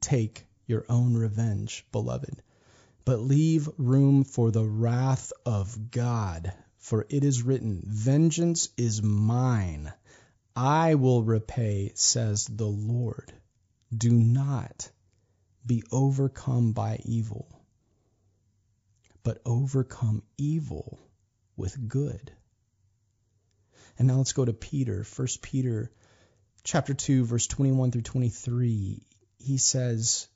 take 0.00 0.46
your 0.66 0.86
own 0.88 1.14
revenge, 1.14 1.86
beloved, 1.92 2.42
but 3.04 3.20
leave 3.20 3.68
room 3.76 4.24
for 4.24 4.50
the 4.50 4.64
wrath 4.64 5.34
of 5.44 5.90
God. 5.90 6.54
For 6.78 7.04
it 7.10 7.24
is 7.24 7.42
written, 7.42 7.82
Vengeance 7.86 8.70
is 8.78 9.02
mine. 9.02 9.92
I 10.56 10.94
will 10.94 11.22
repay, 11.22 11.92
says 11.94 12.46
the 12.46 12.66
Lord. 12.66 13.34
Do 13.94 14.10
not 14.10 14.90
be 15.66 15.82
overcome 15.92 16.72
by 16.72 17.00
evil, 17.04 17.48
but 19.22 19.42
overcome 19.44 20.22
evil 20.38 20.98
with 21.54 21.86
good. 21.86 22.32
And 23.98 24.08
now 24.08 24.16
let's 24.16 24.32
go 24.32 24.46
to 24.46 24.54
Peter. 24.54 25.04
1 25.16 25.28
Peter 25.42 25.90
chapter 26.64 26.94
2 26.94 27.24
verse 27.24 27.46
21 27.46 27.90
through 27.90 28.02
23. 28.02 29.02
He 29.38 29.58
says 29.58 30.28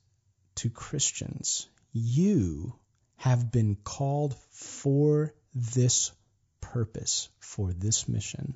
to 0.55 0.69
Christians, 0.69 1.67
"You 1.91 2.73
have 3.17 3.51
been 3.51 3.75
called 3.75 4.35
for 4.51 5.33
this 5.53 6.11
purpose, 6.59 7.29
for 7.39 7.71
this 7.71 8.07
mission. 8.07 8.55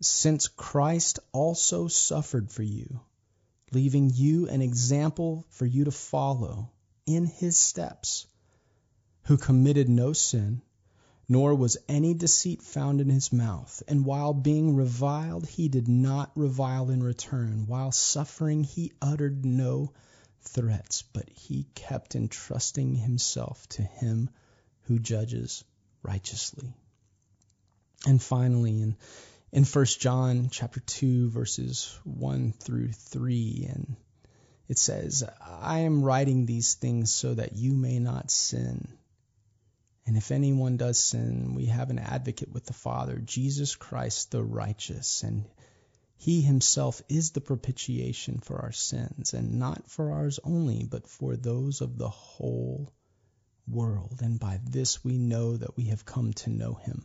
Since 0.00 0.48
Christ 0.48 1.18
also 1.32 1.88
suffered 1.88 2.50
for 2.50 2.62
you, 2.62 3.00
leaving 3.72 4.10
you 4.10 4.48
an 4.48 4.62
example 4.62 5.44
for 5.50 5.66
you 5.66 5.84
to 5.84 5.90
follow 5.90 6.70
in 7.06 7.26
his 7.26 7.58
steps, 7.58 8.26
who 9.24 9.36
committed 9.36 9.88
no 9.88 10.12
sin, 10.12 10.62
nor 11.28 11.54
was 11.54 11.76
any 11.88 12.14
deceit 12.14 12.62
found 12.62 13.00
in 13.00 13.08
his 13.08 13.32
mouth. 13.32 13.82
And 13.88 14.04
while 14.04 14.32
being 14.32 14.76
reviled, 14.76 15.46
he 15.46 15.68
did 15.68 15.88
not 15.88 16.30
revile 16.34 16.90
in 16.90 17.02
return. 17.02 17.66
While 17.66 17.92
suffering, 17.92 18.62
he 18.64 18.92
uttered 19.02 19.44
no 19.44 19.92
threats, 20.42 21.02
but 21.02 21.28
he 21.28 21.66
kept 21.74 22.14
entrusting 22.14 22.94
himself 22.94 23.68
to 23.70 23.82
him 23.82 24.30
who 24.82 24.98
judges 24.98 25.64
righteously. 26.02 26.72
And 28.06 28.22
finally, 28.22 28.82
in 28.82 28.96
in 29.52 29.64
1 29.64 29.84
John 30.00 30.48
chapter 30.50 30.80
2 30.80 31.30
verses 31.30 31.98
1 32.04 32.52
through 32.52 32.92
3 32.92 33.68
and 33.70 33.96
it 34.68 34.78
says, 34.78 35.24
I 35.40 35.80
am 35.80 36.02
writing 36.02 36.44
these 36.44 36.74
things 36.74 37.12
so 37.12 37.34
that 37.34 37.56
you 37.56 37.72
may 37.72 37.98
not 37.98 38.30
sin. 38.30 38.88
And 40.06 40.16
if 40.16 40.30
anyone 40.30 40.76
does 40.76 40.98
sin, 40.98 41.54
we 41.54 41.66
have 41.66 41.90
an 41.90 41.98
advocate 41.98 42.52
with 42.52 42.64
the 42.64 42.72
Father, 42.72 43.18
Jesus 43.18 43.74
Christ 43.74 44.30
the 44.30 44.42
righteous, 44.42 45.24
and 45.24 45.44
he 46.16 46.40
himself 46.40 47.02
is 47.08 47.32
the 47.32 47.40
propitiation 47.40 48.38
for 48.38 48.60
our 48.60 48.72
sins, 48.72 49.34
and 49.34 49.58
not 49.58 49.90
for 49.90 50.12
ours 50.12 50.38
only, 50.44 50.84
but 50.84 51.08
for 51.08 51.36
those 51.36 51.80
of 51.80 51.98
the 51.98 52.08
whole 52.08 52.92
world. 53.68 54.20
And 54.22 54.38
by 54.38 54.60
this 54.64 55.04
we 55.04 55.18
know 55.18 55.56
that 55.56 55.76
we 55.76 55.86
have 55.86 56.04
come 56.04 56.32
to 56.34 56.50
know 56.50 56.74
him 56.74 57.04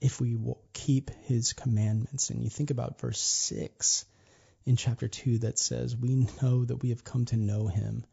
if 0.00 0.20
we 0.20 0.34
will 0.34 0.62
keep 0.72 1.10
his 1.24 1.52
commandments. 1.52 2.30
And 2.30 2.42
you 2.42 2.50
think 2.50 2.70
about 2.70 3.00
verse 3.00 3.20
6 3.20 4.04
in 4.64 4.76
chapter 4.76 5.08
2 5.08 5.38
that 5.40 5.58
says, 5.58 5.96
We 5.96 6.26
know 6.42 6.64
that 6.64 6.82
we 6.82 6.90
have 6.90 7.04
come 7.04 7.24
to 7.26 7.36
know 7.36 7.66
him 7.66 8.04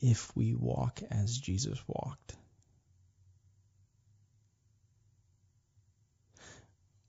if 0.00 0.34
we 0.36 0.54
walk 0.54 1.00
as 1.10 1.36
Jesus 1.36 1.78
walked. 1.86 2.36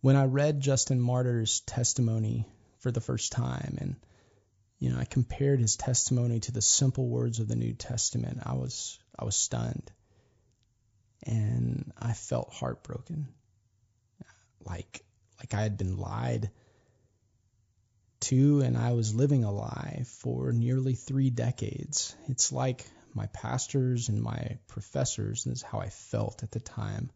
When 0.01 0.15
I 0.15 0.25
read 0.25 0.59
Justin 0.59 0.99
Martyr's 0.99 1.61
testimony 1.61 2.47
for 2.79 2.91
the 2.91 3.01
first 3.01 3.31
time, 3.31 3.77
and 3.79 3.95
You 4.81 4.89
know, 4.89 4.97
I 4.97 5.05
compared 5.05 5.59
his 5.61 5.75
testimony 5.75 6.39
to 6.39 6.51
the 6.51 6.61
simple 6.61 7.07
words 7.07 7.39
of 7.39 7.47
the 7.47 7.55
New 7.55 7.73
Testament. 7.73 8.39
I 8.43 8.53
was 8.53 8.97
I 9.17 9.25
was 9.25 9.35
stunned. 9.35 9.91
And 11.23 11.93
I 11.99 12.13
felt 12.13 12.51
heartbroken. 12.51 13.27
Like 14.65 15.05
like 15.39 15.53
I 15.53 15.61
had 15.61 15.77
been 15.77 15.97
lied 15.97 16.49
to 18.21 18.61
and 18.61 18.75
I 18.75 18.93
was 18.93 19.13
living 19.13 19.43
a 19.43 19.51
lie 19.51 20.03
for 20.07 20.51
nearly 20.51 20.95
3 20.95 21.29
decades. 21.29 22.15
It's 22.27 22.51
like 22.51 22.83
my 23.13 23.27
pastors 23.27 24.09
and 24.09 24.19
my 24.21 24.57
professors, 24.67 25.45
and 25.45 25.51
this 25.51 25.59
is 25.59 25.63
how 25.63 25.79
I 25.79 25.89
felt 25.89 26.41
at 26.41 26.51
the 26.51 26.59
time. 26.59 27.11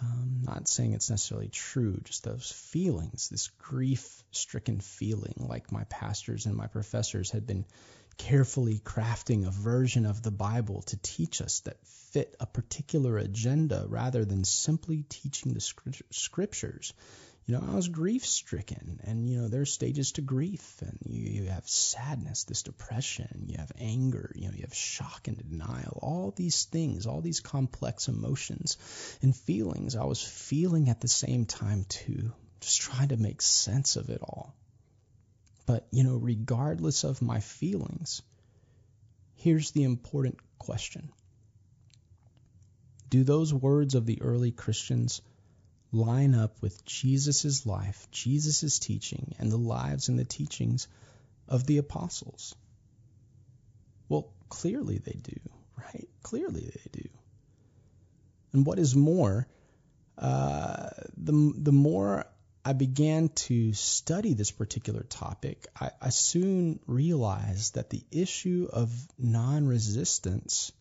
Um, 0.00 0.42
not 0.42 0.68
saying 0.68 0.92
it's 0.92 1.10
necessarily 1.10 1.48
true, 1.48 2.00
just 2.04 2.24
those 2.24 2.50
feelings, 2.50 3.28
this 3.28 3.48
grief 3.58 4.22
stricken 4.32 4.80
feeling, 4.80 5.34
like 5.38 5.70
my 5.70 5.84
pastors 5.84 6.46
and 6.46 6.56
my 6.56 6.66
professors 6.66 7.30
had 7.30 7.46
been 7.46 7.64
carefully 8.16 8.78
crafting 8.78 9.46
a 9.46 9.50
version 9.50 10.06
of 10.06 10.22
the 10.22 10.30
Bible 10.30 10.82
to 10.82 10.96
teach 10.96 11.40
us 11.40 11.60
that 11.60 11.76
fit 12.12 12.34
a 12.40 12.46
particular 12.46 13.18
agenda 13.18 13.86
rather 13.88 14.24
than 14.24 14.44
simply 14.44 15.04
teaching 15.08 15.52
the 15.52 16.04
scriptures 16.10 16.92
you 17.46 17.54
know, 17.54 17.64
I 17.70 17.74
was 17.74 17.88
grief 17.88 18.24
stricken, 18.24 19.00
and 19.04 19.28
you 19.28 19.42
know, 19.42 19.48
there's 19.48 19.70
stages 19.70 20.12
to 20.12 20.22
grief, 20.22 20.80
and 20.80 20.98
you, 21.04 21.42
you 21.42 21.50
have 21.50 21.68
sadness, 21.68 22.44
this 22.44 22.62
depression, 22.62 23.44
you 23.48 23.58
have 23.58 23.70
anger, 23.78 24.32
you 24.34 24.48
know, 24.48 24.54
you 24.54 24.62
have 24.62 24.74
shock 24.74 25.28
and 25.28 25.36
denial, 25.36 25.98
all 26.00 26.32
these 26.34 26.64
things, 26.64 27.06
all 27.06 27.20
these 27.20 27.40
complex 27.40 28.08
emotions 28.08 28.78
and 29.20 29.36
feelings 29.36 29.94
I 29.94 30.04
was 30.04 30.22
feeling 30.22 30.88
at 30.88 31.02
the 31.02 31.08
same 31.08 31.44
time 31.44 31.84
too, 31.86 32.32
just 32.60 32.80
trying 32.80 33.08
to 33.08 33.18
make 33.18 33.42
sense 33.42 33.96
of 33.96 34.08
it 34.08 34.22
all. 34.22 34.54
But, 35.66 35.86
you 35.90 36.02
know, 36.02 36.16
regardless 36.16 37.04
of 37.04 37.20
my 37.20 37.40
feelings, 37.40 38.22
here's 39.34 39.70
the 39.72 39.84
important 39.84 40.38
question. 40.58 41.10
Do 43.10 43.22
those 43.22 43.52
words 43.52 43.94
of 43.94 44.06
the 44.06 44.22
early 44.22 44.50
Christians 44.50 45.20
line 45.94 46.34
up 46.34 46.60
with 46.60 46.84
Jesus' 46.84 47.64
life, 47.64 48.08
Jesus' 48.10 48.78
teaching, 48.78 49.34
and 49.38 49.50
the 49.50 49.56
lives 49.56 50.08
and 50.08 50.18
the 50.18 50.24
teachings 50.24 50.88
of 51.48 51.66
the 51.66 51.78
apostles? 51.78 52.54
Well, 54.08 54.32
clearly 54.48 54.98
they 54.98 55.18
do, 55.22 55.40
right? 55.78 56.08
Clearly 56.22 56.62
they 56.62 57.00
do. 57.02 57.08
And 58.52 58.66
what 58.66 58.78
is 58.78 58.94
more, 58.94 59.48
uh, 60.18 60.90
the, 61.16 61.52
the 61.56 61.72
more 61.72 62.26
I 62.64 62.72
began 62.72 63.28
to 63.28 63.72
study 63.72 64.34
this 64.34 64.50
particular 64.50 65.02
topic, 65.02 65.66
I, 65.78 65.90
I 66.00 66.08
soon 66.10 66.80
realized 66.86 67.74
that 67.74 67.90
the 67.90 68.02
issue 68.10 68.68
of 68.72 68.90
non 69.18 69.66
resistance 69.66 70.72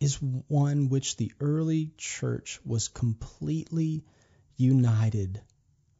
is 0.00 0.20
one 0.20 0.88
which 0.90 1.16
the 1.16 1.32
early 1.40 1.92
church 1.96 2.60
was 2.64 2.88
completely 2.88 4.04
united 4.58 5.40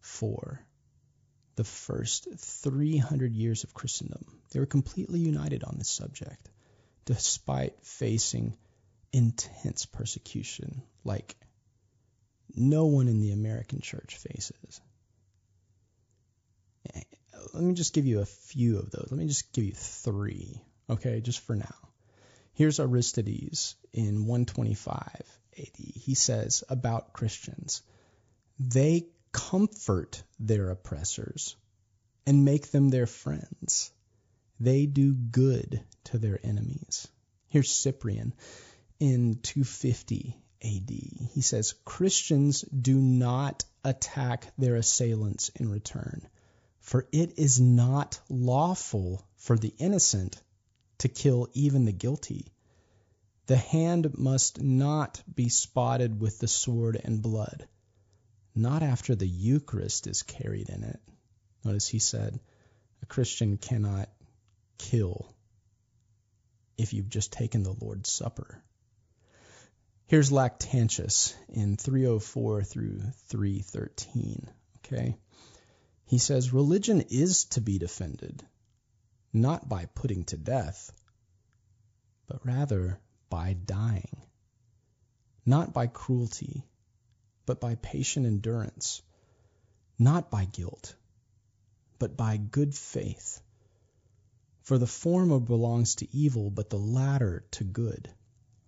for 0.01 0.61
the 1.57 1.65
first 1.65 2.29
300 2.37 3.35
years 3.35 3.65
of 3.65 3.73
Christendom. 3.73 4.25
They 4.51 4.61
were 4.61 4.67
completely 4.67 5.21
united 5.21 5.65
on 5.65 5.77
this 5.79 5.89
subject, 5.89 6.51
despite 7.05 7.75
facing 7.83 8.57
intense 9.13 9.87
persecution 9.87 10.83
like 11.05 11.37
no 12.55 12.87
one 12.87 13.09
in 13.09 13.21
the 13.21 13.33
American 13.33 13.81
church 13.81 14.17
faces. 14.17 14.81
Let 17.55 17.63
me 17.63 17.75
just 17.75 17.95
give 17.95 18.07
you 18.07 18.21
a 18.21 18.27
few 18.27 18.79
of 18.79 18.91
those. 18.91 19.09
Let 19.11 19.19
me 19.19 19.27
just 19.27 19.53
give 19.53 19.65
you 19.65 19.73
three, 19.73 20.61
okay, 20.91 21.21
just 21.21 21.41
for 21.41 21.57
now. 21.57 21.75
Here's 22.55 22.81
Aristides 22.81 23.77
in 23.93 24.27
125 24.27 25.39
AD. 25.59 25.67
He 25.77 26.15
says 26.15 26.65
about 26.69 27.13
Christians 27.13 27.83
they 28.59 29.07
comfort 29.33 30.23
their 30.41 30.71
oppressors 30.71 31.57
and 32.27 32.45
make 32.45 32.71
them 32.71 32.89
their 32.89 33.07
friends. 33.07 33.93
They 34.59 34.87
do 34.87 35.15
good 35.15 35.83
to 36.05 36.19
their 36.19 36.41
enemies. 36.43 37.07
Here's 37.49 37.71
Cyprian 37.71 38.35
in 38.99 39.37
250 39.37 40.37
AD. 40.63 40.91
He 40.91 41.41
says, 41.41 41.75
Christians 41.85 42.63
do 42.63 42.99
not 42.99 43.65
attack 43.85 44.53
their 44.59 44.75
assailants 44.75 45.51
in 45.51 45.71
return, 45.71 46.27
for 46.81 47.07
it 47.13 47.39
is 47.39 47.61
not 47.61 48.19
lawful 48.29 49.25
for 49.37 49.57
the 49.57 49.73
innocent 49.79 50.43
to 50.99 51.09
kill 51.09 51.49
even 51.55 51.85
the 51.85 51.93
guilty. 51.93 52.53
The 53.47 53.57
hand 53.57 54.19
must 54.19 54.61
not 54.61 55.23
be 55.33 55.49
spotted 55.49 56.21
with 56.21 56.41
the 56.41 56.49
sword 56.49 57.01
and 57.03 57.23
blood 57.23 57.69
not 58.59 58.83
after 58.83 59.15
the 59.15 59.27
Eucharist 59.27 60.09
is 60.09 60.25
carried 60.25 60.69
in 60.69 60.83
it. 60.83 61.01
Notice 61.65 61.87
he 61.87 62.01
said, 62.01 62.41
a 63.03 63.07
Christian 63.07 63.57
cannot 63.57 64.09
kill 64.79 65.33
if 66.77 66.93
you've 66.93 67.09
just 67.09 67.33
taken 67.33 67.63
the 67.63 67.75
Lord's 67.81 68.11
Supper. 68.11 68.61
Here's 70.07 70.33
Lactantius 70.33 71.35
in 71.49 71.77
304 71.77 72.65
through 72.65 73.03
313. 73.29 74.49
Okay? 74.79 75.17
He 76.07 76.19
says, 76.19 76.53
Religion 76.53 77.03
is 77.11 77.45
to 77.51 77.61
be 77.61 77.79
defended, 77.79 78.43
not 79.33 79.69
by 79.69 79.87
putting 79.95 80.25
to 80.25 80.37
death, 80.37 80.91
but 82.27 82.45
rather 82.45 82.99
by 83.31 83.53
dying, 83.53 84.23
not 85.47 85.73
by 85.73 85.87
cruelty 85.87 86.65
but 87.49 87.61
by 87.61 87.77
patient 87.77 88.27
endurance, 88.27 89.01
not 89.99 90.31
by 90.31 90.45
guilt, 90.45 90.95
but 91.99 92.15
by 92.15 92.37
good 92.37 92.75
faith. 92.75 93.41
For 94.65 94.77
the 94.77 94.87
former 94.87 95.41
belongs 95.41 95.95
to 95.97 96.15
evil, 96.15 96.51
but 96.51 96.69
the 96.69 96.77
latter 96.77 97.47
to 97.53 97.65
good. 97.65 98.11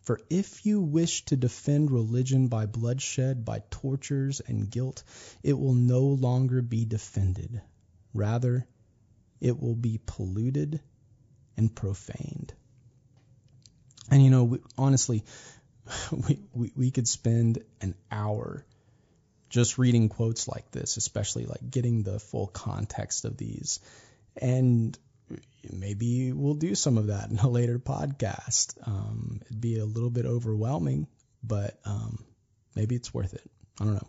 For 0.01 0.18
if 0.31 0.64
you 0.64 0.81
wish 0.81 1.26
to 1.26 1.37
defend 1.37 1.91
religion 1.91 2.49
by 2.49 2.64
bloodshed, 2.64 3.45
by 3.45 3.62
tortures 3.68 4.41
and 4.41 4.70
guilt, 4.70 5.05
it 5.43 5.53
will 5.53 5.74
no 5.74 6.01
longer 6.01 6.62
be 6.62 6.87
defended. 6.87 7.61
Rather, 8.14 8.66
it 9.43 9.61
will 9.61 9.76
be 9.76 10.01
polluted 10.07 10.81
and 11.59 11.74
profaned. 11.74 12.55
And 14.11 14.24
you 14.24 14.31
know, 14.31 14.59
honestly, 14.78 15.22
we, 16.12 16.41
we, 16.55 16.72
we 16.74 16.91
could 16.91 17.09
spend 17.09 17.62
an 17.83 17.95
hour 18.11 18.64
just 19.51 19.78
reading 19.78 20.09
quotes 20.09 20.48
like 20.48 20.70
this, 20.70 20.96
especially 20.96 21.44
like 21.44 21.70
getting 21.70 22.03
the 22.03 22.18
full 22.18 22.46
context 22.46 23.24
of 23.24 23.36
these. 23.36 23.80
And 24.36 24.96
maybe 25.70 26.32
we'll 26.32 26.55
do 26.55 26.74
some 26.74 26.96
of 26.96 27.09
that 27.09 27.30
in 27.30 27.38
a 27.38 27.48
later 27.48 27.78
podcast. 27.78 28.74
Um, 28.86 29.40
it'd 29.44 29.61
be 29.61 29.78
a 29.78 29.84
little 29.84 30.11
bit 30.11 30.24
overwhelming, 30.24 31.09
but 31.42 31.78
um, 31.84 32.24
maybe 32.74 32.94
it's 32.94 33.12
worth 33.12 33.34
it. 33.34 33.51
I 33.80 33.84
don't 33.84 33.94
know. 33.94 34.09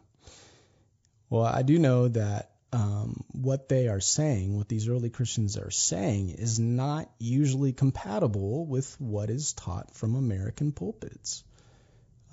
Well, 1.30 1.44
I 1.44 1.64
do 1.64 1.80
know 1.80 2.08
that 2.10 2.52
um, 2.74 3.24
what 3.32 3.68
they 3.68 3.88
are 3.88 4.00
saying, 4.00 4.56
what 4.56 4.70
these 4.70 4.88
early 4.88 5.10
Christians 5.10 5.58
are 5.58 5.72
saying, 5.72 6.30
is 6.30 6.60
not 6.60 7.10
usually 7.20 7.74
compatible 7.74 8.66
with 8.66 8.96
what 9.00 9.30
is 9.30 9.54
taught 9.54 9.94
from 9.96 10.16
American 10.16 10.72
pulpits. 10.72 11.44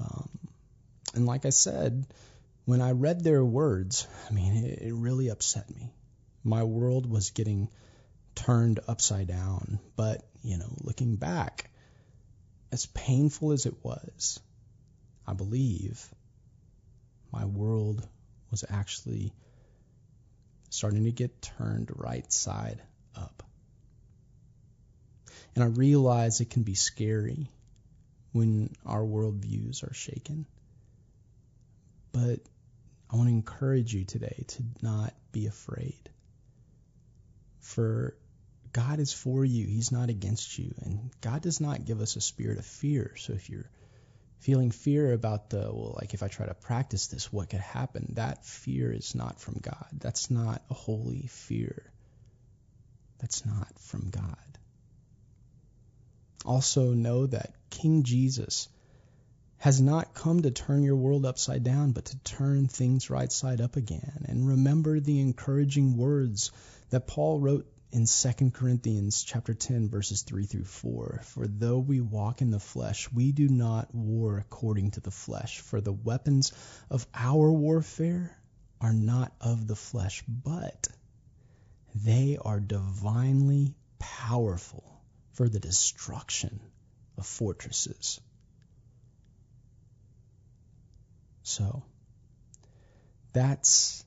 Um, 0.00 0.28
and 1.14 1.26
like 1.26 1.46
I 1.46 1.50
said, 1.50 2.06
when 2.68 2.82
I 2.82 2.90
read 2.90 3.24
their 3.24 3.42
words, 3.42 4.06
I 4.28 4.34
mean, 4.34 4.62
it, 4.62 4.82
it 4.82 4.92
really 4.92 5.28
upset 5.28 5.74
me. 5.74 5.90
My 6.44 6.64
world 6.64 7.08
was 7.08 7.30
getting 7.30 7.70
turned 8.34 8.78
upside 8.86 9.26
down. 9.26 9.78
But, 9.96 10.28
you 10.42 10.58
know, 10.58 10.76
looking 10.82 11.16
back, 11.16 11.70
as 12.70 12.84
painful 12.84 13.52
as 13.52 13.64
it 13.64 13.82
was, 13.82 14.38
I 15.26 15.32
believe 15.32 16.06
my 17.32 17.46
world 17.46 18.06
was 18.50 18.66
actually 18.68 19.32
starting 20.68 21.04
to 21.04 21.10
get 21.10 21.40
turned 21.40 21.90
right 21.94 22.30
side 22.30 22.82
up. 23.16 23.44
And 25.54 25.64
I 25.64 25.68
realize 25.68 26.42
it 26.42 26.50
can 26.50 26.64
be 26.64 26.74
scary 26.74 27.48
when 28.32 28.74
our 28.84 29.00
worldviews 29.00 29.90
are 29.90 29.94
shaken. 29.94 30.44
But 32.12 32.40
I 33.11 33.16
want 33.16 33.28
to 33.28 33.34
encourage 33.34 33.94
you 33.94 34.04
today 34.04 34.44
to 34.48 34.62
not 34.82 35.14
be 35.32 35.46
afraid. 35.46 36.11
For 37.61 38.16
God 38.72 38.98
is 39.00 39.12
for 39.12 39.44
you, 39.44 39.66
He's 39.66 39.92
not 39.92 40.11
against 40.11 40.59
you. 40.59 40.74
And 40.82 41.11
God 41.20 41.42
does 41.42 41.61
not 41.61 41.84
give 41.84 42.00
us 42.00 42.16
a 42.16 42.20
spirit 42.20 42.59
of 42.59 42.66
fear. 42.66 43.14
So 43.16 43.32
if 43.32 43.48
you're 43.50 43.70
feeling 44.40 44.70
fear 44.70 45.12
about 45.12 45.50
the, 45.50 45.59
well, 45.59 45.96
like 46.00 46.14
if 46.14 46.22
I 46.22 46.28
try 46.28 46.46
to 46.46 46.54
practice 46.54 47.09
this, 47.09 47.32
what 47.32 47.50
could 47.50 47.61
happen? 47.61 48.12
That 48.16 48.44
fear 48.44 48.92
is 48.92 49.14
not 49.14 49.40
from 49.40 49.59
God. 49.61 49.86
That's 49.92 50.30
not 50.30 50.62
a 50.70 50.74
holy 50.74 51.26
fear. 51.28 51.90
that's 53.18 53.44
not 53.44 53.68
from 53.78 54.11
God. 54.11 54.36
Also, 56.44 56.94
know 56.94 57.26
that 57.26 57.52
King 57.70 58.04
Jesus 58.04 58.68
has 59.59 59.80
not 59.80 60.14
come 60.14 60.42
to 60.42 60.50
turn 60.52 60.84
your 60.84 60.96
world 60.96 61.26
upside 61.26 61.64
down, 61.64 61.90
but 61.90 62.04
to 62.06 62.18
turn 62.18 62.68
things 62.68 63.11
right 63.11 63.30
side 63.30 63.61
up 63.61 63.76
again. 63.76 64.24
And 64.28 64.48
remember 64.48 65.00
the 65.00 65.20
encouraging 65.20 65.96
words 65.96 66.52
that 66.90 67.09
Paul 67.09 67.40
wrote 67.40 67.66
in 67.90 68.06
2 68.06 68.50
Corinthians 68.50 69.24
chapter 69.24 69.54
10 69.54 69.88
verses 69.88 70.22
3 70.22 70.44
through 70.44 70.64
4 70.64 71.22
for 71.24 71.46
though 71.46 71.78
we 71.78 72.02
walk 72.02 72.42
in 72.42 72.50
the 72.50 72.61
flesh 72.61 73.11
we 73.12 73.32
do 73.32 73.48
not 73.48 73.94
war 73.94 74.38
according 74.38 74.92
to 74.92 75.00
the 75.00 75.11
flesh. 75.11 75.61
For 75.61 75.80
the 75.80 75.92
weapons 75.92 76.52
of 76.90 77.06
our 77.14 77.50
warfare 77.50 78.36
are 78.80 78.92
not 78.92 79.32
of 79.40 79.66
the 79.66 79.74
flesh 79.74 80.22
but 80.28 80.88
they 81.94 82.38
are 82.40 82.61
divinely 82.61 83.74
powerful 83.98 84.84
for 85.32 85.48
the 85.48 85.59
destruction 85.59 86.61
of 87.16 87.26
fortresses 87.26 88.20
so 91.49 91.82
that's 93.32 94.05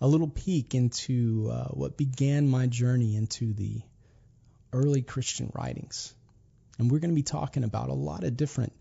a 0.00 0.08
little 0.08 0.28
peek 0.28 0.74
into 0.74 1.50
uh, 1.52 1.68
what 1.68 1.98
began 1.98 2.48
my 2.48 2.66
journey 2.66 3.16
into 3.16 3.52
the 3.52 3.82
early 4.72 5.02
Christian 5.02 5.52
writings. 5.54 6.14
And 6.78 6.90
we're 6.90 7.00
going 7.00 7.10
to 7.10 7.14
be 7.16 7.22
talking 7.22 7.64
about 7.64 7.90
a 7.90 7.94
lot 7.94 8.24
of 8.24 8.36
different 8.36 8.72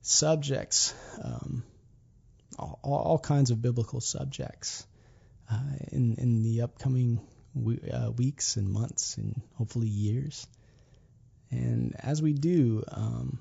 subjects, 0.00 0.92
um, 1.22 1.62
all, 2.58 2.80
all, 2.82 3.18
kinds 3.18 3.52
of 3.52 3.62
biblical 3.62 4.00
subjects 4.00 4.84
uh, 5.50 5.60
in, 5.92 6.16
in 6.16 6.42
the 6.42 6.62
upcoming 6.62 7.20
uh, 7.92 8.10
weeks 8.10 8.56
and 8.56 8.68
months 8.68 9.18
and 9.18 9.40
hopefully 9.54 9.88
years. 9.88 10.48
And 11.50 11.94
as 12.00 12.20
we 12.20 12.32
do, 12.32 12.82
um, 12.88 13.38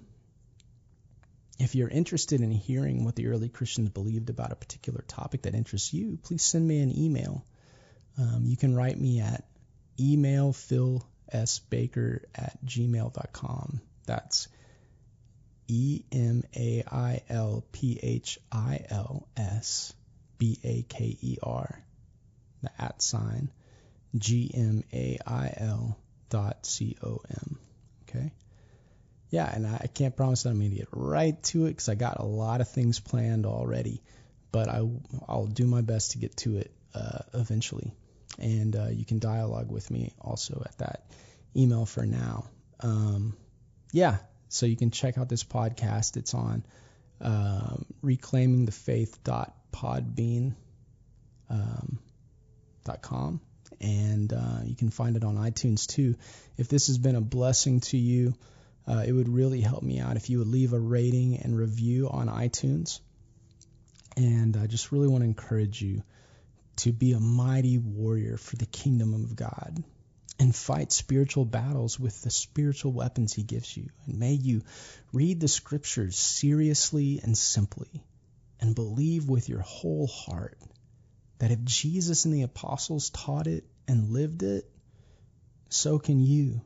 if 1.62 1.76
you're 1.76 1.88
interested 1.88 2.41
in 2.41 2.49
hearing 2.49 3.05
what 3.05 3.16
the 3.16 3.28
early 3.28 3.47
Christians 3.47 3.89
believed 3.89 4.32
about 4.32 4.51
a 4.51 4.55
particular 4.55 5.03
topic 5.07 5.43
that 5.43 5.53
interests 5.53 5.93
you, 5.93 6.18
please 6.24 6.43
send 6.43 6.68
me 6.68 6.80
an 6.80 6.97
email. 6.97 7.45
Um, 8.18 8.45
you 8.45 8.57
can 8.57 8.76
write 8.76 8.99
me 8.99 9.22
at 9.22 9.45
emailphilsbaker 9.99 12.22
at 12.34 12.66
gmail.com. 12.66 13.80
That's 14.07 14.47
E 15.68 16.01
M 16.12 16.41
A 16.55 16.84
I 16.91 17.22
L 17.30 17.64
P 17.72 17.99
H 18.01 18.39
I 18.51 18.84
L 18.89 19.28
S 19.38 19.93
B 20.39 20.57
A 20.64 20.82
K 20.89 21.16
E 21.22 21.38
R, 21.43 21.80
the 22.64 22.72
at 22.82 23.03
sign, 23.03 23.51
G 24.18 24.49
M 24.53 24.84
A 24.91 25.20
I 25.28 25.53
L 25.57 25.99
dot 26.30 26.66
C 26.66 26.97
O 27.03 27.22
M. 27.30 27.59
Okay? 28.09 28.32
Yeah, 29.32 29.52
and 29.52 29.66
I 29.66 29.88
can't 29.88 30.16
promise 30.16 30.44
that 30.44 30.50
I'm 30.50 30.60
going 30.60 30.72
to 30.72 30.76
get 30.76 30.90
right 30.92 31.42
to 31.44 31.66
it 31.66 31.70
because 31.70 31.88
I 31.88 31.96
got 31.96 32.20
a 32.20 32.26
lot 32.26 32.60
of 32.60 32.70
things 32.70 33.00
planned 33.00 33.46
already, 33.46 34.02
but 34.52 34.68
I, 34.68 34.86
I'll 35.28 35.48
do 35.48 35.66
my 35.66 35.80
best 35.80 36.12
to 36.12 36.18
get 36.18 36.36
to 36.38 36.58
it 36.58 36.70
uh, 36.94 37.20
eventually. 37.34 37.94
And 38.38 38.76
uh, 38.76 38.90
you 38.92 39.06
can 39.06 39.20
dialogue 39.20 39.72
with 39.72 39.90
me 39.90 40.14
also 40.20 40.62
at 40.66 40.78
that 40.80 41.06
email 41.56 41.86
for 41.86 42.06
now. 42.06 42.50
Um, 42.82 43.38
yeah, 43.94 44.18
so 44.50 44.66
you 44.66 44.76
can 44.76 44.92
check 44.92 45.18
out 45.18 45.30
this 45.30 45.46
podcast. 45.46 46.18
It's 46.18 46.34
on 46.34 46.66
um, 47.22 47.86
reclaimingthefaith.podbean.com, 48.04 50.56
um, 51.50 52.00
.com, 53.02 53.40
and 53.80 54.34
uh, 54.34 54.60
you 54.66 54.76
can 54.76 54.90
find 54.90 55.16
it 55.16 55.24
on 55.24 55.38
iTunes 55.38 55.88
too. 55.88 56.16
If 56.58 56.68
this 56.68 56.88
has 56.88 56.98
been 56.98 57.16
a 57.16 57.22
blessing 57.22 57.80
to 57.82 57.98
you, 57.98 58.34
uh, 58.88 59.04
it 59.06 59.12
would 59.12 59.30
really 59.30 59.62
help 59.62 59.84
me 59.84 60.00
out 60.00 60.18
if 60.18 60.30
you 60.30 60.40
would 60.40 60.48
leave 60.48 60.74
a 60.74 60.80
rating 60.80 61.38
and 61.38 61.58
review 61.58 62.10
on 62.10 62.28
iTunes. 62.28 63.00
And 64.18 64.58
I 64.58 64.68
just 64.68 64.92
really 64.92 65.08
want 65.08 65.22
to 65.22 65.28
encourage 65.28 65.82
you 65.82 66.04
to 66.78 66.92
be 66.92 67.14
a 67.14 67.20
mighty 67.20 67.78
warrior 67.78 68.38
for 68.38 68.56
the 68.56 68.66
kingdom 68.66 69.14
of 69.14 69.36
God 69.36 69.84
and 70.40 70.56
fight 70.56 70.92
spiritual 70.92 71.46
battles 71.46 72.00
with 72.00 72.22
the 72.24 72.32
spiritual 72.32 72.92
weapons 72.92 73.34
He 73.34 73.44
gives 73.44 73.78
you. 73.78 73.90
And 74.06 74.18
may 74.18 74.34
you 74.34 74.64
read 75.14 75.40
the 75.40 75.48
scriptures 75.48 76.18
seriously 76.18 77.20
and 77.22 77.38
simply 77.38 78.04
and 78.60 78.76
believe 78.76 79.30
with 79.30 79.50
your 79.50 79.62
whole 79.62 80.08
heart 80.08 80.58
that 81.38 81.52
if 81.52 81.64
Jesus 81.64 82.26
and 82.26 82.34
the 82.34 82.44
apostles 82.44 83.10
taught 83.10 83.48
it 83.48 83.66
and 83.88 84.10
lived 84.10 84.44
it, 84.44 84.70
so 85.70 86.00
can 86.00 86.20
you. 86.20 86.62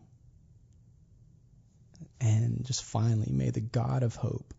And 2.26 2.66
just 2.66 2.84
finally, 2.84 3.32
may 3.32 3.52
the 3.52 3.62
God 3.62 4.02
of 4.02 4.16
hope 4.16 4.52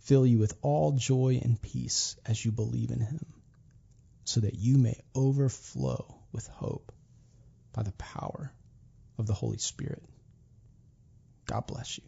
fill 0.00 0.26
you 0.26 0.38
with 0.38 0.58
all 0.62 0.90
joy 0.90 1.38
and 1.40 1.62
peace 1.62 2.16
as 2.26 2.44
you 2.44 2.50
believe 2.50 2.90
in 2.90 2.98
him, 2.98 3.24
so 4.24 4.40
that 4.40 4.56
you 4.56 4.78
may 4.78 4.98
overflow 5.14 6.12
with 6.32 6.48
hope 6.48 6.90
by 7.72 7.84
the 7.84 7.92
power 7.92 8.52
of 9.16 9.28
the 9.28 9.32
Holy 9.32 9.58
Spirit. 9.58 10.02
God 11.46 11.68
bless 11.68 11.98
you. 11.98 12.04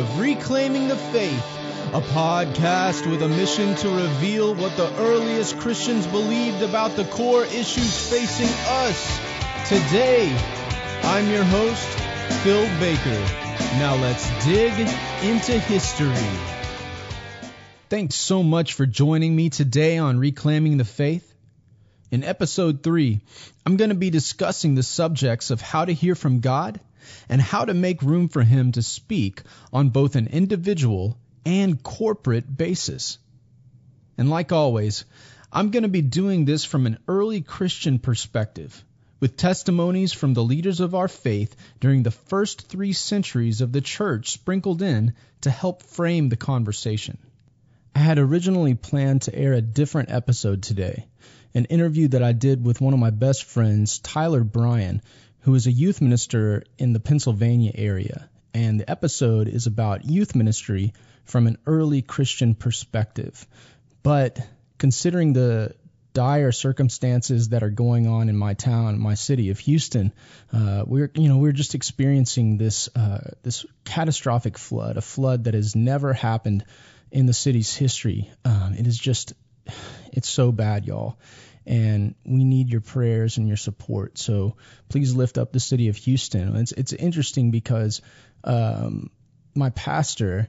Of 0.00 0.18
Reclaiming 0.18 0.88
the 0.88 0.96
Faith, 0.96 1.58
a 1.92 2.00
podcast 2.00 3.08
with 3.10 3.20
a 3.22 3.28
mission 3.28 3.74
to 3.74 3.88
reveal 3.90 4.54
what 4.54 4.74
the 4.78 4.90
earliest 4.96 5.58
Christians 5.58 6.06
believed 6.06 6.62
about 6.62 6.96
the 6.96 7.04
core 7.04 7.44
issues 7.44 8.08
facing 8.08 8.48
us. 8.66 9.20
Today, 9.68 10.34
I'm 11.02 11.28
your 11.28 11.44
host, 11.44 11.86
Phil 12.42 12.64
Baker. 12.80 13.20
Now 13.76 13.96
let's 13.96 14.26
dig 14.46 14.72
into 15.22 15.58
history. 15.58 16.38
Thanks 17.90 18.14
so 18.14 18.42
much 18.42 18.72
for 18.72 18.86
joining 18.86 19.36
me 19.36 19.50
today 19.50 19.98
on 19.98 20.18
Reclaiming 20.18 20.78
the 20.78 20.86
Faith. 20.86 21.30
In 22.10 22.24
episode 22.24 22.82
3, 22.82 23.20
I'm 23.66 23.76
going 23.76 23.90
to 23.90 23.94
be 23.96 24.08
discussing 24.08 24.76
the 24.76 24.82
subjects 24.82 25.50
of 25.50 25.60
how 25.60 25.84
to 25.84 25.92
hear 25.92 26.14
from 26.14 26.40
God 26.40 26.80
and 27.28 27.40
how 27.40 27.64
to 27.64 27.74
make 27.74 28.02
room 28.02 28.28
for 28.28 28.42
Him 28.42 28.72
to 28.72 28.82
speak 28.82 29.42
on 29.72 29.90
both 29.90 30.16
an 30.16 30.26
individual 30.26 31.18
and 31.44 31.82
corporate 31.82 32.56
basis. 32.56 33.18
And 34.18 34.30
like 34.30 34.52
always, 34.52 35.04
I'm 35.52 35.70
going 35.70 35.82
to 35.82 35.88
be 35.88 36.02
doing 36.02 36.44
this 36.44 36.64
from 36.64 36.86
an 36.86 36.98
early 37.08 37.40
Christian 37.40 37.98
perspective, 37.98 38.84
with 39.18 39.36
testimonies 39.36 40.12
from 40.12 40.34
the 40.34 40.44
leaders 40.44 40.80
of 40.80 40.94
our 40.94 41.08
faith 41.08 41.56
during 41.80 42.02
the 42.02 42.10
first 42.10 42.68
three 42.68 42.92
centuries 42.92 43.60
of 43.60 43.72
the 43.72 43.80
church 43.80 44.30
sprinkled 44.30 44.82
in 44.82 45.14
to 45.40 45.50
help 45.50 45.82
frame 45.82 46.28
the 46.28 46.36
conversation. 46.36 47.18
I 47.94 47.98
had 47.98 48.18
originally 48.18 48.74
planned 48.74 49.22
to 49.22 49.34
air 49.34 49.52
a 49.52 49.60
different 49.60 50.10
episode 50.10 50.62
today, 50.62 51.06
an 51.54 51.64
interview 51.64 52.08
that 52.08 52.22
I 52.22 52.32
did 52.32 52.64
with 52.64 52.80
one 52.80 52.94
of 52.94 53.00
my 53.00 53.10
best 53.10 53.44
friends, 53.44 53.98
Tyler 53.98 54.44
Bryan, 54.44 55.02
who 55.42 55.54
is 55.54 55.66
a 55.66 55.72
youth 55.72 56.00
minister 56.00 56.64
in 56.78 56.92
the 56.92 57.00
Pennsylvania 57.00 57.72
area. 57.74 58.28
And 58.52 58.80
the 58.80 58.90
episode 58.90 59.48
is 59.48 59.66
about 59.66 60.04
youth 60.04 60.34
ministry 60.34 60.92
from 61.24 61.46
an 61.46 61.58
early 61.66 62.02
Christian 62.02 62.54
perspective. 62.54 63.46
But 64.02 64.38
considering 64.78 65.32
the 65.32 65.74
dire 66.12 66.50
circumstances 66.50 67.50
that 67.50 67.62
are 67.62 67.70
going 67.70 68.08
on 68.08 68.28
in 68.28 68.36
my 68.36 68.54
town, 68.54 68.98
my 68.98 69.14
city 69.14 69.50
of 69.50 69.58
Houston, 69.60 70.12
uh, 70.52 70.82
we're 70.86 71.10
you 71.14 71.28
know 71.28 71.38
we're 71.38 71.52
just 71.52 71.74
experiencing 71.74 72.58
this 72.58 72.88
uh, 72.96 73.30
this 73.42 73.64
catastrophic 73.84 74.58
flood, 74.58 74.96
a 74.96 75.02
flood 75.02 75.44
that 75.44 75.54
has 75.54 75.76
never 75.76 76.12
happened 76.12 76.64
in 77.12 77.26
the 77.26 77.32
city's 77.32 77.74
history. 77.74 78.30
Um, 78.44 78.74
it 78.76 78.86
is 78.86 78.98
just 78.98 79.34
it's 80.12 80.28
so 80.28 80.50
bad, 80.50 80.86
y'all 80.86 81.16
and 81.70 82.16
we 82.24 82.42
need 82.42 82.68
your 82.68 82.80
prayers 82.80 83.36
and 83.36 83.46
your 83.46 83.56
support. 83.56 84.18
So 84.18 84.56
please 84.88 85.14
lift 85.14 85.38
up 85.38 85.52
the 85.52 85.60
city 85.60 85.88
of 85.88 85.96
Houston. 85.98 86.56
It's 86.56 86.72
it's 86.72 86.92
interesting 86.92 87.52
because 87.52 88.02
um, 88.42 89.10
my 89.54 89.70
pastor 89.70 90.48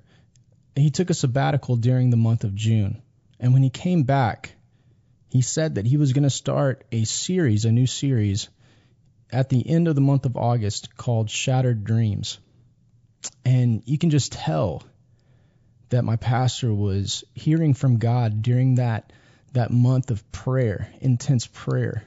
he 0.76 0.89
took 0.89 1.11
a 1.11 1.13
sabbatical 1.13 1.76
during 1.76 2.09
the 2.09 2.17
month 2.17 2.43
of 2.43 2.55
June, 2.55 3.03
and 3.39 3.53
when 3.53 3.61
he 3.61 3.69
came 3.69 4.01
back, 4.03 4.55
he 5.30 5.43
said 5.43 5.76
that 5.76 5.86
he 5.86 5.97
was 5.97 6.11
going 6.11 6.24
to 6.24 6.30
start 6.32 6.86
a 6.91 7.03
series, 7.03 7.65
a 7.65 7.72
new 7.72 7.86
series, 7.86 8.49
at 9.32 9.49
the 9.49 9.69
end 9.69 9.88
of 9.88 9.93
the 9.93 10.01
month 10.01 10.26
of 10.26 10.38
August 10.38 10.97
called 10.97 11.30
Shattered 11.30 11.84
Dreams, 11.84 12.39
and 13.45 13.84
you 13.86 13.99
can 13.99 14.09
just 14.09 14.32
tell 14.32 14.82
that 15.89 16.03
my 16.03 16.15
pastor 16.15 16.74
was 16.74 17.24
hearing 17.36 17.76
from 17.76 17.99
God 17.99 18.41
during 18.41 18.76
that 18.76 19.13
that 19.54 19.72
month 19.72 20.12
of 20.12 20.32
prayer, 20.32 20.88
intense 21.02 21.47
prayer, 21.47 22.04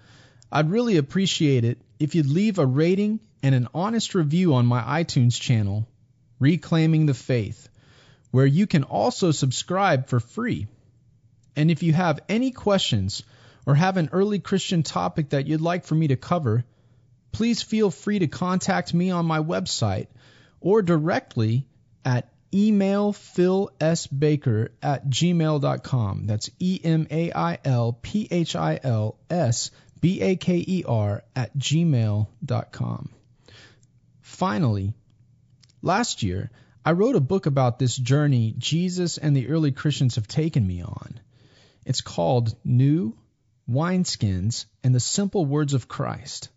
I'd 0.51 0.69
really 0.69 0.97
appreciate 0.97 1.65
it 1.65 1.81
if 1.99 2.13
you'd 2.15 2.27
leave 2.27 2.59
a 2.59 2.65
rating 2.65 3.19
and 3.41 3.55
an 3.55 3.67
honest 3.73 4.13
review 4.15 4.53
on 4.53 4.65
my 4.65 5.03
iTunes 5.03 5.37
channel, 5.39 5.87
Reclaiming 6.39 7.07
the 7.07 7.13
Faith, 7.13 7.69
where 8.31 8.45
you 8.45 8.67
can 8.67 8.83
also 8.83 9.31
subscribe 9.31 10.07
for 10.07 10.19
free. 10.19 10.67
And 11.55 11.69
if 11.69 11.83
you 11.83 11.93
have 11.93 12.19
any 12.29 12.51
questions 12.51 13.23
or 13.65 13.75
have 13.75 13.97
an 13.97 14.09
early 14.11 14.39
Christian 14.39 14.83
topic 14.83 15.29
that 15.29 15.47
you'd 15.47 15.61
like 15.61 15.85
for 15.85 15.95
me 15.95 16.07
to 16.07 16.15
cover, 16.15 16.65
please 17.33 17.61
feel 17.61 17.91
free 17.91 18.19
to 18.19 18.27
contact 18.27 18.93
me 18.93 19.11
on 19.11 19.25
my 19.25 19.39
website 19.39 20.07
or 20.61 20.81
directly 20.81 21.67
at 22.05 22.29
email 22.53 23.11
Phil 23.11 23.71
S. 23.81 24.07
Baker 24.07 24.71
at 24.81 25.09
gmail.com. 25.09 26.27
That's 26.27 26.49
E 26.59 26.79
M 26.81 27.07
A 27.11 27.33
I 27.33 27.57
L 27.65 27.97
P 28.01 28.27
H 28.31 28.55
I 28.55 28.79
L 28.81 29.17
S 29.29 29.71
B 29.99 30.21
A 30.21 30.35
K 30.35 30.63
E 30.65 30.83
R 30.87 31.23
at 31.35 31.57
gmail.com. 31.57 33.09
Finally, 34.21 34.93
last 35.81 36.23
year, 36.23 36.51
I 36.85 36.91
wrote 36.91 37.15
a 37.15 37.21
book 37.21 37.45
about 37.45 37.79
this 37.79 37.95
journey 37.95 38.53
Jesus 38.57 39.17
and 39.17 39.35
the 39.35 39.47
early 39.47 39.71
Christians 39.71 40.15
have 40.15 40.27
taken 40.27 40.65
me 40.65 40.83
on. 40.83 41.19
It's 41.85 42.01
called 42.01 42.55
New 42.63 43.17
Wineskins 43.69 44.65
and 44.83 44.93
the 44.93 44.99
Simple 44.99 45.45
Words 45.45 45.73
of 45.73 45.87
Christ. 45.87 46.49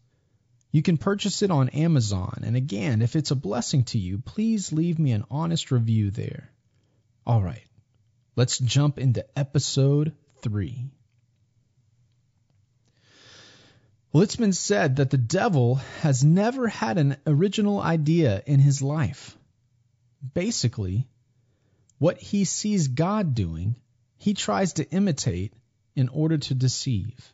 You 0.73 0.83
can 0.83 0.99
purchase 0.99 1.43
it 1.43 1.51
on 1.51 1.69
Amazon, 1.71 2.43
and 2.45 2.57
again, 2.57 3.01
if 3.01 3.17
it's 3.17 3.31
a 3.31 3.37
blessing 3.37 3.85
to 3.85 3.99
you, 3.99 4.19
please 4.19 4.73
leave 4.73 4.99
me 4.99 5.12
an 5.12 5.25
honest 5.31 5.71
review 5.71 6.11
there. 6.11 6.51
All 7.27 7.43
right, 7.43 7.67
let's 8.35 8.59
jump 8.59 8.99
into 8.99 9.25
episode 9.39 10.12
3. 10.43 10.91
Well, 14.12 14.23
it's 14.23 14.37
been 14.37 14.53
said 14.53 14.97
that 14.97 15.11
the 15.11 15.19
devil 15.19 15.77
has 16.01 16.25
never 16.25 16.69
had 16.69 16.97
an 16.99 17.17
original 17.27 17.81
idea 17.81 18.43
in 18.47 18.61
his 18.61 18.81
life. 18.81 19.37
Basically, 20.35 21.07
what 21.99 22.19
he 22.19 22.45
sees 22.45 22.89
God 22.89 23.35
doing, 23.35 23.77
he 24.17 24.35
tries 24.35 24.75
to 24.75 24.91
imitate 24.91 25.53
in 25.95 26.09
order 26.09 26.39
to 26.39 26.55
deceive. 26.55 27.33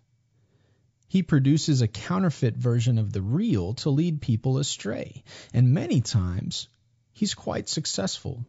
He 1.13 1.23
produces 1.23 1.83
a 1.83 1.89
counterfeit 1.89 2.57
version 2.57 2.97
of 2.97 3.13
the 3.13 3.21
real 3.21 3.75
to 3.75 3.91
lead 3.91 4.23
people 4.23 4.57
astray, 4.57 5.25
and 5.53 5.75
many 5.75 6.01
times 6.01 6.69
he's 7.13 7.35
quite 7.35 7.69
successful. 7.69 8.47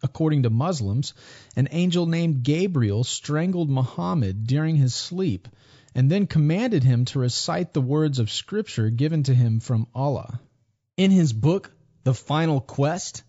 According 0.00 0.44
to 0.44 0.50
Muslims, 0.50 1.14
an 1.56 1.66
angel 1.72 2.06
named 2.06 2.44
Gabriel 2.44 3.02
strangled 3.02 3.68
Muhammad 3.68 4.46
during 4.46 4.76
his 4.76 4.94
sleep 4.94 5.48
and 5.96 6.08
then 6.08 6.28
commanded 6.28 6.84
him 6.84 7.06
to 7.06 7.18
recite 7.18 7.72
the 7.72 7.80
words 7.80 8.20
of 8.20 8.30
Scripture 8.30 8.88
given 8.88 9.24
to 9.24 9.34
him 9.34 9.58
from 9.58 9.88
Allah. 9.96 10.40
In 10.96 11.10
his 11.10 11.32
book, 11.32 11.72
The 12.04 12.14
Final 12.14 12.60
Quest, 12.60 13.24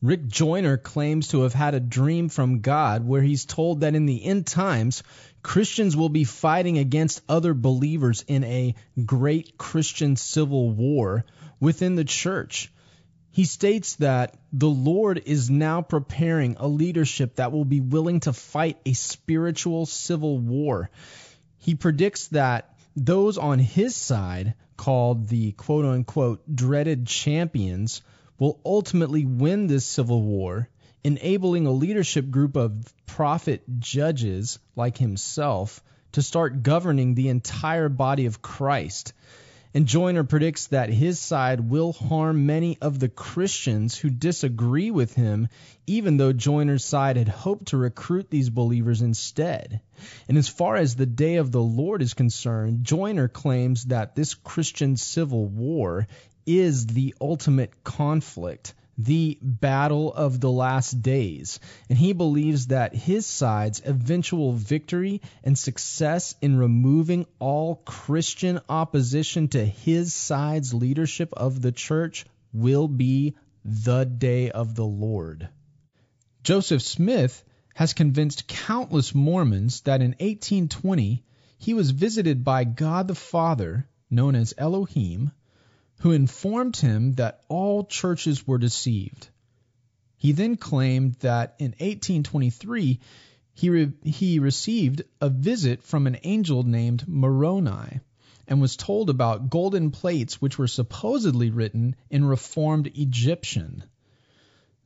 Rick 0.00 0.28
Joyner 0.28 0.76
claims 0.78 1.28
to 1.28 1.42
have 1.42 1.52
had 1.52 1.74
a 1.74 1.80
dream 1.80 2.28
from 2.28 2.60
God 2.60 3.04
where 3.04 3.20
he's 3.20 3.44
told 3.44 3.80
that 3.80 3.96
in 3.96 4.06
the 4.06 4.24
end 4.24 4.46
times, 4.46 5.02
Christians 5.42 5.96
will 5.96 6.08
be 6.08 6.24
fighting 6.24 6.78
against 6.78 7.22
other 7.28 7.54
believers 7.54 8.24
in 8.26 8.44
a 8.44 8.74
great 9.04 9.56
Christian 9.56 10.16
civil 10.16 10.70
war 10.70 11.24
within 11.60 11.94
the 11.94 12.04
church. 12.04 12.72
He 13.30 13.44
states 13.44 13.96
that 13.96 14.36
the 14.52 14.68
Lord 14.68 15.22
is 15.24 15.48
now 15.48 15.80
preparing 15.82 16.56
a 16.58 16.66
leadership 16.66 17.36
that 17.36 17.52
will 17.52 17.64
be 17.64 17.80
willing 17.80 18.20
to 18.20 18.32
fight 18.32 18.78
a 18.84 18.94
spiritual 18.94 19.86
civil 19.86 20.38
war. 20.38 20.90
He 21.58 21.74
predicts 21.74 22.28
that 22.28 22.74
those 22.96 23.38
on 23.38 23.58
his 23.58 23.94
side, 23.94 24.54
called 24.76 25.28
the 25.28 25.52
quote 25.52 25.84
unquote 25.84 26.42
dreaded 26.52 27.06
champions, 27.06 28.02
will 28.38 28.60
ultimately 28.64 29.24
win 29.24 29.66
this 29.66 29.84
civil 29.84 30.22
war, 30.22 30.68
enabling 31.04 31.66
a 31.66 31.72
leadership 31.72 32.30
group 32.30 32.56
of 32.56 32.92
prophet 33.06 33.62
judges 33.78 34.58
like 34.76 34.98
himself 34.98 35.82
to 36.12 36.22
start 36.22 36.62
governing 36.62 37.14
the 37.14 37.28
entire 37.28 37.88
body 37.88 38.26
of 38.26 38.42
Christ. 38.42 39.12
And 39.74 39.86
Joyner 39.86 40.24
predicts 40.24 40.68
that 40.68 40.88
his 40.88 41.20
side 41.20 41.60
will 41.60 41.92
harm 41.92 42.46
many 42.46 42.78
of 42.80 42.98
the 42.98 43.08
Christians 43.10 43.96
who 43.96 44.08
disagree 44.08 44.90
with 44.90 45.14
him, 45.14 45.48
even 45.86 46.16
though 46.16 46.32
Joyner's 46.32 46.84
side 46.84 47.18
had 47.18 47.28
hoped 47.28 47.68
to 47.68 47.76
recruit 47.76 48.30
these 48.30 48.48
believers 48.48 49.02
instead. 49.02 49.80
And 50.26 50.38
as 50.38 50.48
far 50.48 50.76
as 50.76 50.96
the 50.96 51.06
day 51.06 51.36
of 51.36 51.52
the 51.52 51.62
Lord 51.62 52.00
is 52.00 52.14
concerned, 52.14 52.84
Joyner 52.84 53.28
claims 53.28 53.84
that 53.84 54.16
this 54.16 54.34
Christian 54.34 54.96
civil 54.96 55.46
war 55.46 56.08
is 56.46 56.86
the 56.86 57.14
ultimate 57.20 57.84
conflict, 57.84 58.72
the 58.98 59.38
battle 59.40 60.12
of 60.12 60.40
the 60.40 60.50
last 60.50 61.00
days. 61.02 61.60
And 61.88 61.96
he 61.96 62.12
believes 62.12 62.66
that 62.66 62.94
his 62.94 63.24
side's 63.26 63.80
eventual 63.84 64.52
victory 64.52 65.22
and 65.44 65.56
success 65.56 66.34
in 66.42 66.58
removing 66.58 67.26
all 67.38 67.76
Christian 67.76 68.60
opposition 68.68 69.48
to 69.48 69.64
his 69.64 70.12
side's 70.12 70.74
leadership 70.74 71.32
of 71.32 71.62
the 71.62 71.72
church 71.72 72.26
will 72.52 72.88
be 72.88 73.36
the 73.64 74.04
day 74.04 74.50
of 74.50 74.74
the 74.74 74.86
Lord. 74.86 75.48
Joseph 76.42 76.82
Smith 76.82 77.44
has 77.74 77.92
convinced 77.92 78.48
countless 78.48 79.14
Mormons 79.14 79.82
that 79.82 80.00
in 80.00 80.10
1820 80.10 81.24
he 81.58 81.74
was 81.74 81.92
visited 81.92 82.42
by 82.42 82.64
God 82.64 83.06
the 83.06 83.14
Father, 83.14 83.88
known 84.10 84.34
as 84.34 84.54
Elohim, 84.58 85.30
who 85.98 86.12
informed 86.12 86.76
him 86.76 87.14
that 87.14 87.40
all 87.48 87.84
churches 87.84 88.46
were 88.46 88.58
deceived. 88.58 89.28
He 90.16 90.32
then 90.32 90.56
claimed 90.56 91.14
that 91.20 91.54
in 91.58 91.72
1823 91.72 93.00
he, 93.54 93.70
re- 93.70 93.92
he 94.04 94.38
received 94.38 95.02
a 95.20 95.28
visit 95.28 95.82
from 95.82 96.06
an 96.06 96.18
angel 96.22 96.62
named 96.62 97.06
Moroni 97.08 98.00
and 98.46 98.60
was 98.60 98.76
told 98.76 99.10
about 99.10 99.50
golden 99.50 99.90
plates 99.90 100.40
which 100.40 100.58
were 100.58 100.68
supposedly 100.68 101.50
written 101.50 101.96
in 102.10 102.24
Reformed 102.24 102.86
Egyptian. 102.94 103.84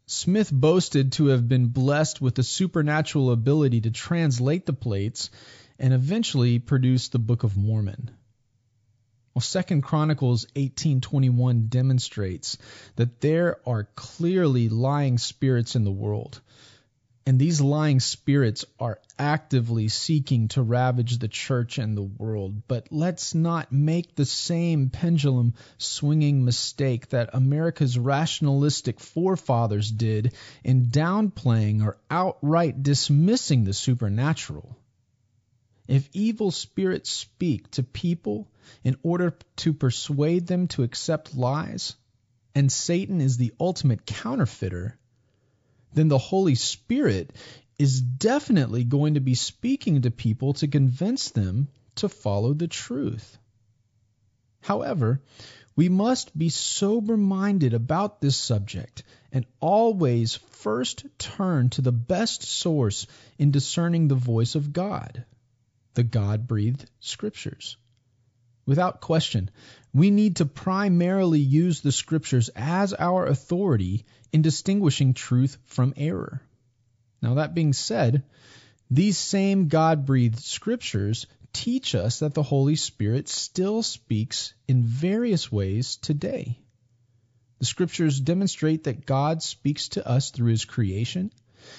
Smith 0.07 0.51
boasted 0.53 1.13
to 1.13 1.27
have 1.27 1.49
been 1.49 1.69
blessed 1.69 2.21
with 2.21 2.35
the 2.35 2.43
supernatural 2.43 3.31
ability 3.31 3.83
to 3.83 3.91
translate 3.91 4.67
the 4.67 4.73
plates 4.73 5.31
and 5.79 5.95
eventually 5.95 6.59
produce 6.59 7.09
the 7.09 7.19
Book 7.19 7.45
of 7.45 7.57
Mormon. 7.57 8.11
Well, 9.35 9.41
Second 9.41 9.83
Chronicles 9.83 10.47
18:21 10.55 11.71
demonstrates 11.71 12.59
that 12.97 13.21
there 13.23 13.57
are 13.67 13.89
clearly 13.95 14.69
lying 14.69 15.17
spirits 15.17 15.75
in 15.75 15.85
the 15.85 15.91
world. 15.91 16.41
And 17.25 17.39
these 17.39 17.61
lying 17.61 18.01
spirits 18.01 18.65
are 18.81 18.99
actively 19.19 19.89
seeking 19.89 20.49
to 20.49 20.63
ravage 20.63 21.19
the 21.19 21.29
church 21.29 21.79
and 21.79 21.97
the 21.97 22.03
world. 22.03 22.67
But 22.67 22.89
let's 22.91 23.35
not 23.35 23.71
make 23.73 24.17
the 24.17 24.27
same 24.27 24.91
pendulum 24.91 25.55
swinging 25.79 26.45
mistake 26.45 27.09
that 27.11 27.31
America's 27.33 27.97
rationalistic 27.97 28.99
forefathers 28.99 29.91
did 29.91 30.35
in 30.65 30.87
downplaying 30.87 31.85
or 31.85 31.97
outright 32.11 32.83
dismissing 32.83 33.65
the 33.65 33.73
supernatural. 33.73 34.77
If 35.89 36.09
evil 36.13 36.51
spirits 36.51 37.11
speak 37.11 37.71
to 37.73 37.83
people 37.83 38.49
in 38.85 38.97
order 39.03 39.37
to 39.57 39.73
persuade 39.73 40.47
them 40.47 40.69
to 40.69 40.85
accept 40.85 41.35
lies, 41.35 41.97
and 42.55 42.71
Satan 42.71 43.21
is 43.21 43.37
the 43.37 43.53
ultimate 43.59 44.07
counterfeiter, 44.07 44.99
then 45.93 46.09
the 46.09 46.19
Holy 46.19 46.55
Spirit 46.55 47.35
is 47.79 48.01
definitely 48.01 48.85
going 48.85 49.15
to 49.15 49.21
be 49.21 49.35
speaking 49.35 50.03
to 50.03 50.11
people 50.11 50.53
to 50.55 50.69
convince 50.69 51.31
them 51.31 51.69
to 51.97 52.09
follow 52.09 52.55
the 52.55 52.69
truth. 52.69 53.39
However, 54.61 55.21
we 55.75 55.89
must 55.89 56.37
be 56.37 56.49
sober 56.49 57.17
minded 57.17 57.75
about 57.75 58.21
this 58.21 58.37
subject 58.37 59.03
and 59.33 59.47
always 59.59 60.37
first 60.37 61.07
turn 61.19 61.71
to 61.71 61.83
the 61.83 61.93
best 61.93 62.43
source 62.43 63.07
in 63.39 63.51
discerning 63.51 64.07
the 64.07 64.15
voice 64.15 64.55
of 64.55 64.73
God, 64.73 65.25
the 65.95 66.03
God 66.03 66.47
breathed 66.47 66.89
Scriptures. 67.01 67.77
Without 68.65 69.01
question, 69.01 69.51
we 69.93 70.11
need 70.11 70.37
to 70.37 70.47
primarily 70.47 71.41
use 71.41 71.81
the 71.81 71.93
Scriptures 71.93 72.49
as 72.55 72.95
our 72.95 73.27
authority 73.27 74.05
in 74.33 74.43
distinguishing 74.43 75.15
truth 75.15 75.59
from 75.65 75.95
error. 75.97 76.41
Now, 77.21 77.35
that 77.35 77.55
being 77.55 77.73
said, 77.73 78.25
these 78.91 79.19
same 79.19 79.69
God 79.69 80.07
breathed 80.07 80.39
Scriptures 80.39 81.27
teach 81.53 81.95
us 81.95 82.21
that 82.21 82.35
the 82.35 82.43
Holy 82.43 82.77
Spirit 82.77 83.29
still 83.29 83.83
speaks 83.83 84.55
in 84.67 84.83
various 84.83 85.53
ways 85.53 85.97
today. 85.97 86.59
The 87.59 87.67
Scriptures 87.67 88.21
demonstrate 88.21 88.85
that 88.85 89.07
God 89.07 89.43
speaks 89.43 89.89
to 89.91 90.07
us 90.07 90.31
through 90.31 90.51
His 90.51 90.65
creation, 90.65 91.33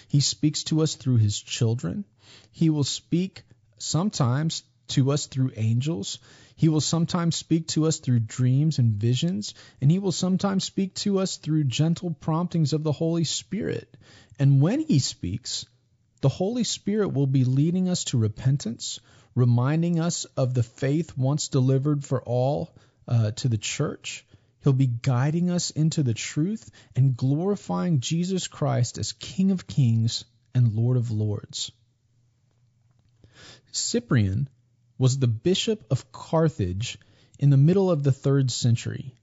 He 0.08 0.20
speaks 0.20 0.64
to 0.66 0.82
us 0.82 0.96
through 0.96 1.18
His 1.18 1.42
children, 1.42 2.06
He 2.52 2.70
will 2.70 2.84
speak 2.84 3.44
sometimes 3.84 4.64
to 4.88 5.12
us 5.12 5.28
through 5.28 5.52
angels. 5.56 6.20
He 6.56 6.70
will 6.70 6.82
sometimes 6.82 7.36
speak 7.36 7.68
to 7.70 7.86
us 7.86 8.00
through 8.00 8.20
dreams 8.22 8.80
and 8.80 8.94
visions, 8.94 9.54
and 9.82 9.92
he 9.92 10.00
will 10.00 10.12
sometimes 10.12 10.64
speak 10.64 10.94
to 10.96 11.20
us 11.20 11.38
through 11.38 11.66
gentle 11.66 12.12
promptings 12.12 12.74
of 12.74 12.84
the 12.84 12.92
Holy 12.92 13.24
Spirit. 13.24 13.98
And 14.40 14.62
when 14.62 14.80
he 14.80 15.00
speaks, 15.00 15.66
The 16.22 16.30
Holy 16.30 16.64
Spirit 16.64 17.10
will 17.10 17.28
be 17.28 17.44
leading 17.44 17.90
us 17.90 18.06
to 18.06 18.18
repentance, 18.18 19.00
reminding 19.36 20.00
us 20.00 20.26
of 20.38 20.54
the 20.54 20.64
faith 20.64 21.18
once 21.18 21.50
delivered 21.50 22.06
for 22.06 22.22
all 22.24 22.74
uh, 23.08 23.32
to 23.32 23.50
the 23.50 23.58
church. 23.58 24.26
He'll 24.64 24.74
be 24.74 24.88
guiding 24.88 25.50
us 25.50 25.72
into 25.72 26.04
the 26.04 26.14
truth 26.14 26.72
and 26.96 27.18
glorifying 27.18 28.00
Jesus 28.00 28.48
Christ 28.48 28.98
as 28.98 29.12
King 29.12 29.52
of 29.52 29.68
Kings 29.68 30.24
and 30.56 30.74
Lord 30.74 30.96
of 30.96 31.12
Lords. 31.12 31.72
Cyprian 33.76 34.50
was 35.00 35.18
the 35.18 35.28
bishop 35.28 35.84
of 35.90 36.12
Carthage 36.12 37.00
in 37.40 37.50
the 37.50 37.58
middle 37.58 37.90
of 37.90 38.04
the 38.04 38.12
third 38.12 38.52
century. 38.52 39.16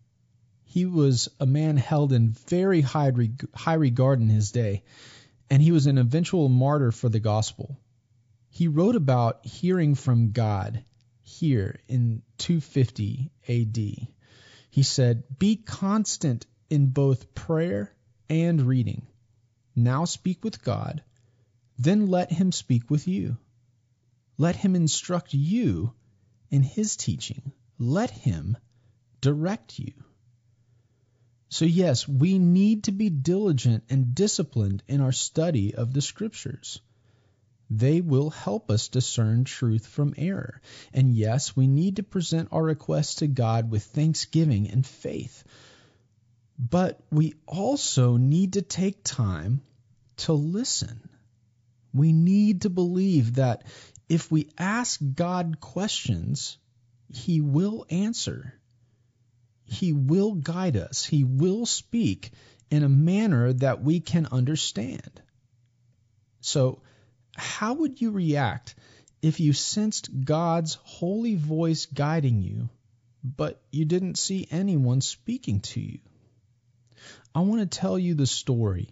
He 0.64 0.86
was 0.86 1.28
a 1.38 1.46
man 1.46 1.76
held 1.76 2.12
in 2.12 2.30
very 2.30 2.80
high, 2.80 3.12
high 3.54 3.74
regard 3.74 4.20
in 4.20 4.28
his 4.28 4.50
day, 4.50 4.82
and 5.48 5.62
he 5.62 5.72
was 5.72 5.86
an 5.86 5.98
eventual 5.98 6.48
martyr 6.48 6.90
for 6.90 7.08
the 7.08 7.20
gospel. 7.20 7.78
He 8.50 8.66
wrote 8.66 8.96
about 8.96 9.46
hearing 9.46 9.94
from 9.94 10.32
God 10.32 10.84
here 11.22 11.78
in 11.88 12.22
250 12.38 13.30
AD. 13.48 14.08
He 14.70 14.82
said, 14.82 15.22
Be 15.38 15.56
constant 15.56 16.46
in 16.68 16.88
both 16.88 17.34
prayer 17.34 17.94
and 18.28 18.62
reading. 18.62 19.06
Now 19.76 20.04
speak 20.04 20.42
with 20.42 20.62
God, 20.62 21.02
then 21.78 22.08
let 22.08 22.32
him 22.32 22.50
speak 22.52 22.90
with 22.90 23.06
you. 23.06 23.36
Let 24.40 24.56
him 24.56 24.74
instruct 24.74 25.34
you 25.34 25.92
in 26.50 26.62
his 26.62 26.96
teaching. 26.96 27.52
Let 27.78 28.10
him 28.10 28.56
direct 29.20 29.78
you. 29.78 29.92
So, 31.50 31.66
yes, 31.66 32.08
we 32.08 32.38
need 32.38 32.84
to 32.84 32.92
be 32.92 33.10
diligent 33.10 33.84
and 33.90 34.14
disciplined 34.14 34.82
in 34.88 35.02
our 35.02 35.12
study 35.12 35.74
of 35.74 35.92
the 35.92 36.00
Scriptures. 36.00 36.80
They 37.68 38.00
will 38.00 38.30
help 38.30 38.70
us 38.70 38.88
discern 38.88 39.44
truth 39.44 39.86
from 39.86 40.14
error. 40.16 40.62
And 40.94 41.14
yes, 41.14 41.54
we 41.54 41.66
need 41.66 41.96
to 41.96 42.02
present 42.02 42.48
our 42.50 42.62
requests 42.62 43.16
to 43.16 43.26
God 43.26 43.70
with 43.70 43.84
thanksgiving 43.84 44.70
and 44.70 44.86
faith. 44.86 45.44
But 46.58 46.98
we 47.12 47.34
also 47.46 48.16
need 48.16 48.54
to 48.54 48.62
take 48.62 49.04
time 49.04 49.60
to 50.24 50.32
listen. 50.32 51.10
We 51.92 52.12
need 52.12 52.62
to 52.62 52.70
believe 52.70 53.34
that 53.34 53.64
if 54.10 54.28
we 54.28 54.50
ask 54.58 55.00
God 55.14 55.60
questions, 55.60 56.58
He 57.08 57.40
will 57.40 57.86
answer. 57.90 58.60
He 59.62 59.92
will 59.92 60.34
guide 60.34 60.76
us. 60.76 61.04
He 61.04 61.22
will 61.22 61.64
speak 61.64 62.32
in 62.72 62.82
a 62.82 62.88
manner 62.88 63.52
that 63.52 63.84
we 63.84 64.00
can 64.00 64.26
understand. 64.26 65.22
So, 66.40 66.82
how 67.36 67.74
would 67.74 68.00
you 68.00 68.10
react 68.10 68.74
if 69.22 69.38
you 69.38 69.52
sensed 69.52 70.10
God's 70.24 70.74
holy 70.82 71.36
voice 71.36 71.86
guiding 71.86 72.42
you, 72.42 72.68
but 73.22 73.62
you 73.70 73.84
didn't 73.84 74.18
see 74.18 74.48
anyone 74.50 75.02
speaking 75.02 75.60
to 75.60 75.80
you? 75.80 76.00
I 77.32 77.42
want 77.42 77.60
to 77.60 77.78
tell 77.78 77.96
you 77.96 78.14
the 78.14 78.26
story 78.26 78.88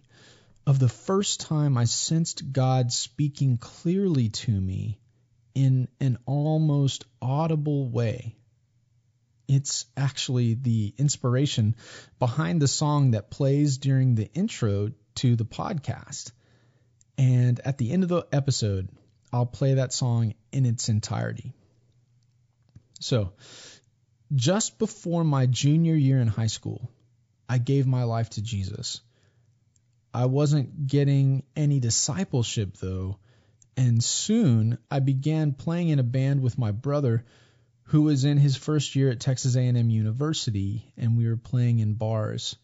of 0.65 0.79
the 0.79 0.89
first 0.89 1.41
time 1.41 1.77
I 1.77 1.87
sensed 1.87 2.53
God 2.53 2.93
speaking 2.93 3.59
clearly 3.59 4.29
to 4.29 4.53
me 4.53 5.01
in 5.55 5.89
an 6.01 6.19
almost 6.27 7.05
audible 7.21 7.89
way. 7.89 8.37
It's 9.49 9.87
actually 9.97 10.55
the 10.55 10.95
inspiration 10.99 11.75
behind 12.19 12.61
the 12.61 12.69
song 12.69 13.13
that 13.13 13.31
plays 13.31 13.79
during 13.79 14.15
the 14.15 14.31
intro 14.35 14.91
to 15.17 15.37
the 15.37 15.45
podcast. 15.45 16.33
And 17.17 17.59
at 17.65 17.79
the 17.79 17.91
end 17.91 18.03
of 18.03 18.09
the 18.09 18.27
episode, 18.31 18.89
I'll 19.33 19.47
play 19.47 19.75
that 19.75 19.93
song 19.93 20.35
in 20.53 20.67
its 20.67 20.89
entirety. 20.89 21.55
So, 23.01 23.33
just 24.35 24.79
before 24.79 25.25
my 25.25 25.47
junior 25.47 25.95
year 25.95 26.21
in 26.21 26.29
high 26.29 26.49
school, 26.49 26.91
I 27.49 27.59
gave 27.59 27.87
my 27.87 28.05
life 28.05 28.31
to 28.31 28.43
Jesus. 28.43 29.01
I 30.13 30.27
wasn't 30.27 30.87
getting 30.87 31.45
any 31.57 31.81
discipleship 31.81 32.77
though, 32.79 33.19
and 33.79 34.03
soon 34.03 34.77
I 34.91 34.99
began 34.99 35.53
playing 35.53 35.91
in 35.91 36.01
a 36.01 36.03
band 36.03 36.43
with 36.43 36.59
my 36.59 36.73
brother 36.73 37.25
who 37.85 38.03
was 38.03 38.25
in 38.25 38.37
his 38.37 38.57
first 38.57 38.97
year 38.97 39.09
at 39.11 39.21
Texas 39.21 39.55
A&M 39.55 39.89
University 39.89 40.93
and 40.97 41.17
we 41.17 41.29
were 41.29 41.37
playing 41.37 41.79
in 41.79 41.95
bars 41.95 42.57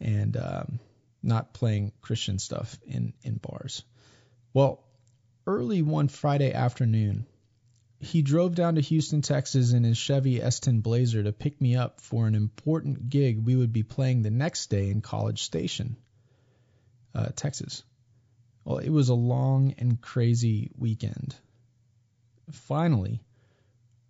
and 0.00 0.36
um, 0.36 0.80
not 1.22 1.54
playing 1.54 1.92
Christian 2.02 2.40
stuff 2.40 2.76
in 2.84 3.12
in 3.22 3.36
bars. 3.36 3.84
Well, 4.52 4.82
early 5.46 5.82
one 5.82 6.08
Friday 6.08 6.52
afternoon, 6.52 7.26
he 8.00 8.20
drove 8.20 8.56
down 8.56 8.74
to 8.74 8.80
Houston, 8.80 9.22
Texas 9.22 9.72
in 9.72 9.84
his 9.84 9.98
Chevy 9.98 10.40
S10 10.40 10.82
Blazer 10.82 11.22
to 11.22 11.32
pick 11.32 11.60
me 11.60 11.76
up 11.76 12.00
for 12.00 12.26
an 12.26 12.34
important 12.34 13.08
gig 13.08 13.44
we 13.44 13.54
would 13.54 13.72
be 13.72 13.84
playing 13.84 14.22
the 14.22 14.30
next 14.30 14.68
day 14.68 14.90
in 14.90 15.00
College 15.00 15.42
Station, 15.42 15.96
uh, 17.14 17.28
Texas. 17.36 17.84
Well, 18.64 18.78
it 18.78 18.90
was 18.90 19.08
a 19.08 19.14
long 19.14 19.74
and 19.78 20.00
crazy 20.00 20.70
weekend. 20.76 21.34
Finally, 22.50 23.22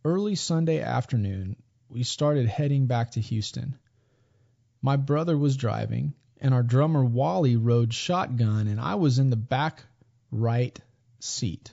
early 0.05 0.34
Sunday 0.34 0.80
afternoon, 0.80 1.57
we 1.88 2.03
started 2.03 2.46
heading 2.46 2.86
back 2.86 3.12
to 3.12 3.20
Houston. 3.20 3.76
My 4.82 4.96
brother 4.96 5.36
was 5.36 5.57
driving, 5.57 6.14
and 6.40 6.55
our 6.55 6.62
drummer 6.62 7.05
Wally 7.05 7.57
rode 7.57 7.92
shotgun, 7.92 8.66
and 8.66 8.80
I 8.80 8.94
was 8.94 9.18
in 9.18 9.30
the 9.30 9.36
back 9.36 9.84
right 10.30 10.78
seat. 11.20 11.72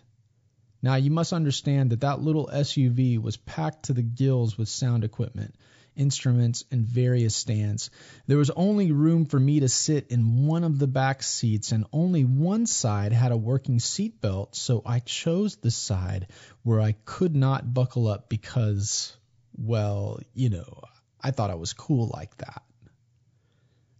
Now, 0.81 0.95
you 0.95 1.09
must 1.09 1.33
understand 1.33 1.91
that 1.91 2.01
that 2.01 2.21
little 2.21 2.49
SUV 2.51 3.19
was 3.19 3.37
packed 3.37 3.85
to 3.85 3.93
the 3.93 4.03
gills 4.03 4.57
with 4.57 4.69
sound 4.69 5.03
equipment 5.03 5.55
instruments, 5.97 6.63
and 6.71 6.85
various 6.85 7.35
stands. 7.35 7.89
There 8.27 8.37
was 8.37 8.49
only 8.51 8.91
room 8.91 9.25
for 9.25 9.39
me 9.39 9.59
to 9.61 9.69
sit 9.69 10.07
in 10.09 10.45
one 10.45 10.63
of 10.63 10.79
the 10.79 10.87
back 10.87 11.23
seats, 11.23 11.71
and 11.71 11.85
only 11.91 12.23
one 12.23 12.65
side 12.65 13.11
had 13.11 13.31
a 13.31 13.37
working 13.37 13.79
seat 13.79 14.21
belt, 14.21 14.55
so 14.55 14.81
I 14.85 14.99
chose 14.99 15.57
the 15.57 15.71
side 15.71 16.27
where 16.63 16.79
I 16.79 16.93
could 17.05 17.35
not 17.35 17.73
buckle 17.73 18.07
up 18.07 18.29
because, 18.29 19.15
well, 19.57 20.19
you 20.33 20.49
know, 20.49 20.83
I 21.21 21.31
thought 21.31 21.51
I 21.51 21.55
was 21.55 21.73
cool 21.73 22.09
like 22.13 22.37
that. 22.37 22.63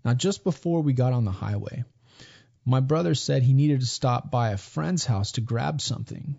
Now, 0.05 0.13
just 0.13 0.43
before 0.43 0.81
we 0.81 0.93
got 0.93 1.13
on 1.13 1.25
the 1.25 1.31
highway, 1.31 1.83
my 2.63 2.79
brother 2.79 3.15
said 3.15 3.43
he 3.43 3.53
needed 3.53 3.79
to 3.79 3.85
stop 3.85 4.31
by 4.31 4.51
a 4.51 4.57
friend's 4.57 5.05
house 5.05 5.33
to 5.33 5.41
grab 5.41 5.81
something. 5.81 6.37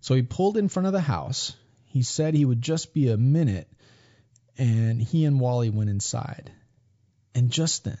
So 0.00 0.14
he 0.14 0.22
pulled 0.22 0.56
in 0.56 0.68
front 0.68 0.86
of 0.86 0.92
the 0.92 1.00
house. 1.00 1.54
He 1.84 2.02
said 2.02 2.34
he 2.34 2.44
would 2.44 2.62
just 2.62 2.94
be 2.94 3.08
a 3.08 3.16
minute 3.16 3.68
and 4.58 5.00
he 5.00 5.24
and 5.24 5.40
Wally 5.40 5.70
went 5.70 5.90
inside. 5.90 6.50
And 7.34 7.50
just 7.50 7.84
then, 7.84 7.98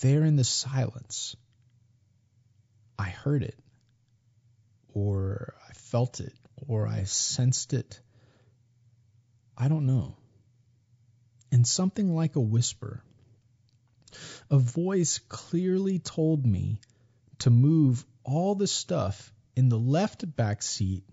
there 0.00 0.24
in 0.24 0.36
the 0.36 0.44
silence, 0.44 1.34
I 2.98 3.08
heard 3.08 3.42
it, 3.42 3.58
or 4.92 5.54
I 5.68 5.72
felt 5.72 6.20
it, 6.20 6.34
or 6.68 6.86
I 6.86 7.04
sensed 7.04 7.72
it. 7.72 8.00
I 9.56 9.68
don't 9.68 9.86
know. 9.86 10.16
And 11.50 11.66
something 11.66 12.14
like 12.14 12.36
a 12.36 12.40
whisper, 12.40 13.02
a 14.50 14.58
voice 14.58 15.18
clearly 15.28 15.98
told 15.98 16.44
me 16.44 16.80
to 17.40 17.50
move 17.50 18.04
all 18.24 18.54
the 18.54 18.66
stuff 18.66 19.32
in 19.56 19.68
the 19.68 19.78
left 19.78 20.36
back 20.36 20.62
seat 20.62 21.04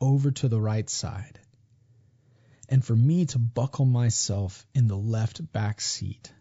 over 0.00 0.30
to 0.30 0.48
the 0.48 0.60
right 0.60 0.88
side 0.88 1.39
and 2.70 2.84
for 2.84 2.94
me 2.94 3.26
to 3.26 3.38
buckle 3.38 3.84
myself 3.84 4.64
in 4.74 4.86
the 4.86 4.96
left 4.96 5.52
back 5.52 5.80
seat. 5.80 6.32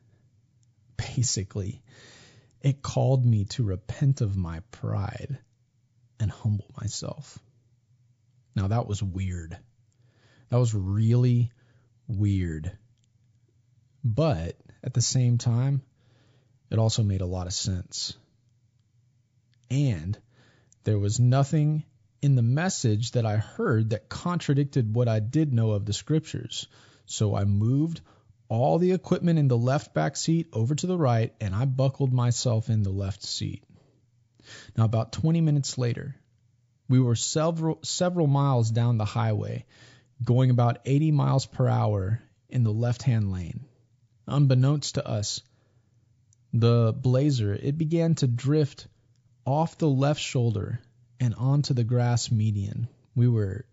Basically, 0.96 1.82
it 2.62 2.84
called 2.84 3.26
me 3.26 3.46
to 3.46 3.64
repent 3.64 4.22
of 4.22 4.38
my 4.38 4.60
pride 4.72 5.40
and 6.20 6.30
humble 6.30 6.70
myself. 6.80 7.40
Now, 8.56 8.68
that 8.68 8.88
was 8.88 9.02
weird. 9.02 9.58
That 10.50 10.60
was 10.60 10.74
really 10.76 11.52
weird. 12.08 12.78
But 14.04 14.56
at 14.84 14.94
the 14.94 15.02
same 15.02 15.38
time, 15.38 15.82
it 16.70 16.78
also 16.78 17.02
made 17.02 17.22
a 17.22 17.26
lot 17.26 17.48
of 17.48 17.54
sense. 17.54 18.16
And 19.72 20.18
there 20.84 21.00
was 21.00 21.20
nothing 21.20 21.86
in 22.22 22.36
the 22.36 22.42
message 22.42 23.12
that 23.12 23.26
I 23.26 23.38
heard 23.38 23.92
that 23.92 24.10
contradicted 24.10 24.94
what 24.94 25.08
I 25.08 25.20
did 25.20 25.54
know 25.54 25.72
of 25.72 25.86
the 25.86 25.94
scriptures. 25.94 26.68
So 27.06 27.36
I 27.36 27.46
moved 27.46 28.02
all 28.50 28.78
the 28.78 28.92
equipment 28.92 29.40
in 29.40 29.48
the 29.48 29.58
left 29.58 29.94
back 29.94 30.16
seat 30.18 30.50
over 30.54 30.76
to 30.76 30.88
the 30.88 30.98
right 30.98 31.34
and 31.40 31.56
I 31.56 31.66
buckled 31.66 32.12
myself 32.12 32.70
in 32.70 32.84
the 32.84 32.90
left 32.90 33.24
seat. 33.24 33.64
Now 34.76 34.86
about 34.86 35.12
20 35.12 35.42
minutes 35.42 35.78
later, 35.78 36.16
we 36.88 37.00
were 37.00 37.16
several 37.16 37.80
several 37.84 38.28
miles 38.28 38.72
down 38.72 38.98
the 38.98 39.06
highway, 39.06 39.66
going 40.24 40.50
about 40.50 40.80
80 40.86 41.12
miles 41.12 41.46
per 41.46 41.68
hour 41.68 42.22
in 42.50 42.64
the 42.64 42.74
left-hand 42.74 43.32
lane. 43.32 43.66
Unbeknownst 44.28 44.96
to 44.96 45.08
us, 45.08 45.42
the 46.52 46.94
Blazer, 46.94 47.54
it 47.54 47.78
began 47.78 48.16
to 48.16 48.28
drift 48.28 48.88
off 49.46 49.78
the 49.78 49.90
left 49.90 50.20
shoulder 50.20 50.80
and 51.20 51.36
onto 51.36 51.74
the 51.74 51.84
grass 51.84 52.32
median. 52.32 52.88
We 53.16 53.28
were 53.28 53.66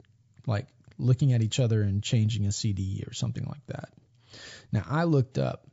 like 0.47 0.67
looking 0.99 1.33
at 1.33 1.43
each 1.43 1.61
other 1.61 1.83
and 1.83 2.03
changing 2.03 2.47
a 2.47 2.53
CD 2.53 3.05
or 3.07 3.13
something 3.13 3.45
like 3.45 3.67
that. 3.67 3.91
Now 4.73 4.85
I 4.89 5.05
looked 5.05 5.39
up 5.39 5.67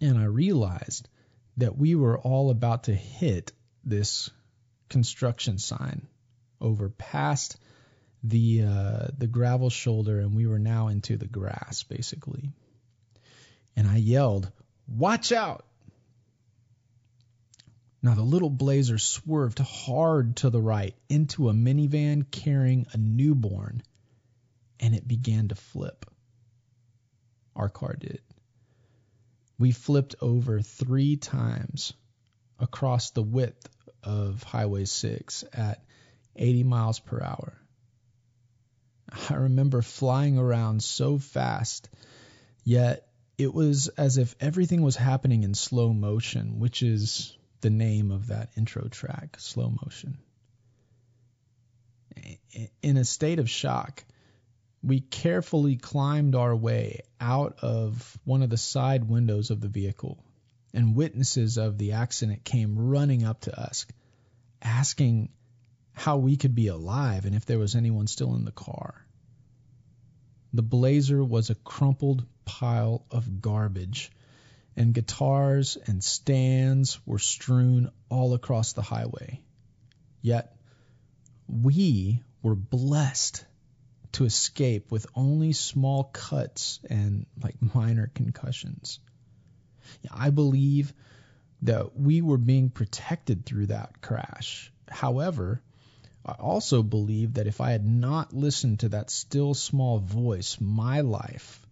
and 0.00 0.18
I 0.18 0.24
realized 0.24 1.08
that 1.58 1.76
we 1.76 1.94
were 1.94 2.18
all 2.18 2.50
about 2.50 2.84
to 2.84 2.94
hit 2.94 3.52
this 3.84 4.30
construction 4.88 5.58
sign 5.58 6.06
over 6.60 6.88
past 6.90 7.56
the 8.22 8.62
uh, 8.62 9.06
the 9.16 9.26
gravel 9.26 9.70
shoulder 9.70 10.18
and 10.20 10.34
we 10.34 10.46
were 10.46 10.58
now 10.58 10.88
into 10.88 11.16
the 11.16 11.26
grass 11.26 11.84
basically. 11.84 12.50
And 13.76 13.86
I 13.86 13.96
yelled, 13.96 14.50
"Watch 14.88 15.32
out!" 15.32 15.66
Now 18.06 18.14
the 18.14 18.22
little 18.22 18.50
blazer 18.50 18.98
swerved 18.98 19.58
hard 19.58 20.36
to 20.36 20.50
the 20.50 20.60
right 20.60 20.94
into 21.08 21.48
a 21.48 21.52
minivan 21.52 22.30
carrying 22.30 22.86
a 22.92 22.96
newborn 22.96 23.82
and 24.78 24.94
it 24.94 25.08
began 25.08 25.48
to 25.48 25.56
flip. 25.56 26.06
Our 27.56 27.68
car 27.68 27.96
did. 27.98 28.20
We 29.58 29.72
flipped 29.72 30.14
over 30.20 30.60
three 30.60 31.16
times 31.16 31.94
across 32.60 33.10
the 33.10 33.24
width 33.24 33.68
of 34.04 34.40
Highway 34.44 34.84
6 34.84 35.42
at 35.52 35.82
80 36.36 36.62
miles 36.62 37.00
per 37.00 37.20
hour. 37.20 37.60
I 39.30 39.34
remember 39.34 39.82
flying 39.82 40.38
around 40.38 40.80
so 40.84 41.18
fast, 41.18 41.88
yet 42.62 43.08
it 43.36 43.52
was 43.52 43.88
as 43.88 44.16
if 44.16 44.36
everything 44.38 44.82
was 44.82 44.94
happening 44.94 45.42
in 45.42 45.54
slow 45.54 45.92
motion, 45.92 46.60
which 46.60 46.84
is 46.84 47.35
the 47.60 47.70
name 47.70 48.10
of 48.10 48.28
that 48.28 48.50
intro 48.56 48.88
track, 48.88 49.36
Slow 49.38 49.70
Motion. 49.82 50.18
In 52.82 52.96
a 52.96 53.04
state 53.04 53.38
of 53.38 53.50
shock, 53.50 54.04
we 54.82 55.00
carefully 55.00 55.76
climbed 55.76 56.34
our 56.34 56.54
way 56.54 57.00
out 57.20 57.58
of 57.62 58.18
one 58.24 58.42
of 58.42 58.50
the 58.50 58.56
side 58.56 59.04
windows 59.04 59.50
of 59.50 59.60
the 59.60 59.68
vehicle, 59.68 60.22
and 60.72 60.94
witnesses 60.94 61.56
of 61.56 61.78
the 61.78 61.92
accident 61.92 62.44
came 62.44 62.78
running 62.78 63.24
up 63.24 63.42
to 63.42 63.58
us, 63.58 63.86
asking 64.62 65.30
how 65.92 66.18
we 66.18 66.36
could 66.36 66.54
be 66.54 66.68
alive 66.68 67.24
and 67.24 67.34
if 67.34 67.46
there 67.46 67.58
was 67.58 67.74
anyone 67.74 68.06
still 68.06 68.34
in 68.34 68.44
the 68.44 68.52
car. 68.52 69.06
The 70.52 70.62
blazer 70.62 71.22
was 71.22 71.50
a 71.50 71.54
crumpled 71.54 72.24
pile 72.44 73.04
of 73.10 73.40
garbage, 73.40 74.10
and 74.76 74.94
guitars 74.94 75.76
and 75.86 76.04
stands 76.04 77.00
were 77.06 77.18
strewn 77.18 77.90
all 78.10 78.34
across 78.34 78.72
the 78.72 78.82
highway. 78.82 79.40
Yet, 80.20 80.54
we 81.48 82.22
were 82.42 82.54
blessed 82.54 83.44
to 84.12 84.24
escape 84.24 84.90
with 84.90 85.06
only 85.14 85.52
small 85.52 86.04
cuts 86.04 86.80
and 86.88 87.26
like 87.42 87.56
minor 87.74 88.10
concussions. 88.14 88.98
I 90.10 90.30
believe 90.30 90.92
that 91.62 91.98
we 91.98 92.22
were 92.22 92.38
being 92.38 92.70
protected 92.70 93.44
through 93.44 93.66
that 93.66 94.00
crash. 94.00 94.72
However, 94.88 95.62
I 96.24 96.32
also 96.32 96.82
believe 96.82 97.34
that 97.34 97.46
if 97.46 97.60
I 97.60 97.70
had 97.72 97.86
not 97.86 98.32
listened 98.32 98.80
to 98.80 98.90
that 98.90 99.10
still 99.10 99.54
small 99.54 99.98
voice, 99.98 100.58
my 100.60 101.00
life 101.00 101.65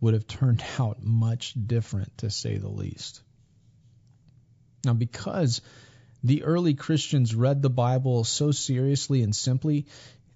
would 0.00 0.14
have 0.14 0.26
turned 0.26 0.62
out 0.78 1.02
much 1.02 1.54
different, 1.54 2.16
to 2.18 2.30
say 2.30 2.56
the 2.56 2.68
least. 2.68 3.22
Now, 4.84 4.94
because 4.94 5.60
the 6.22 6.44
early 6.44 6.74
Christians 6.74 7.34
read 7.34 7.62
the 7.62 7.70
Bible 7.70 8.24
so 8.24 8.50
seriously 8.50 9.22
and 9.22 9.34
simply, 9.34 9.86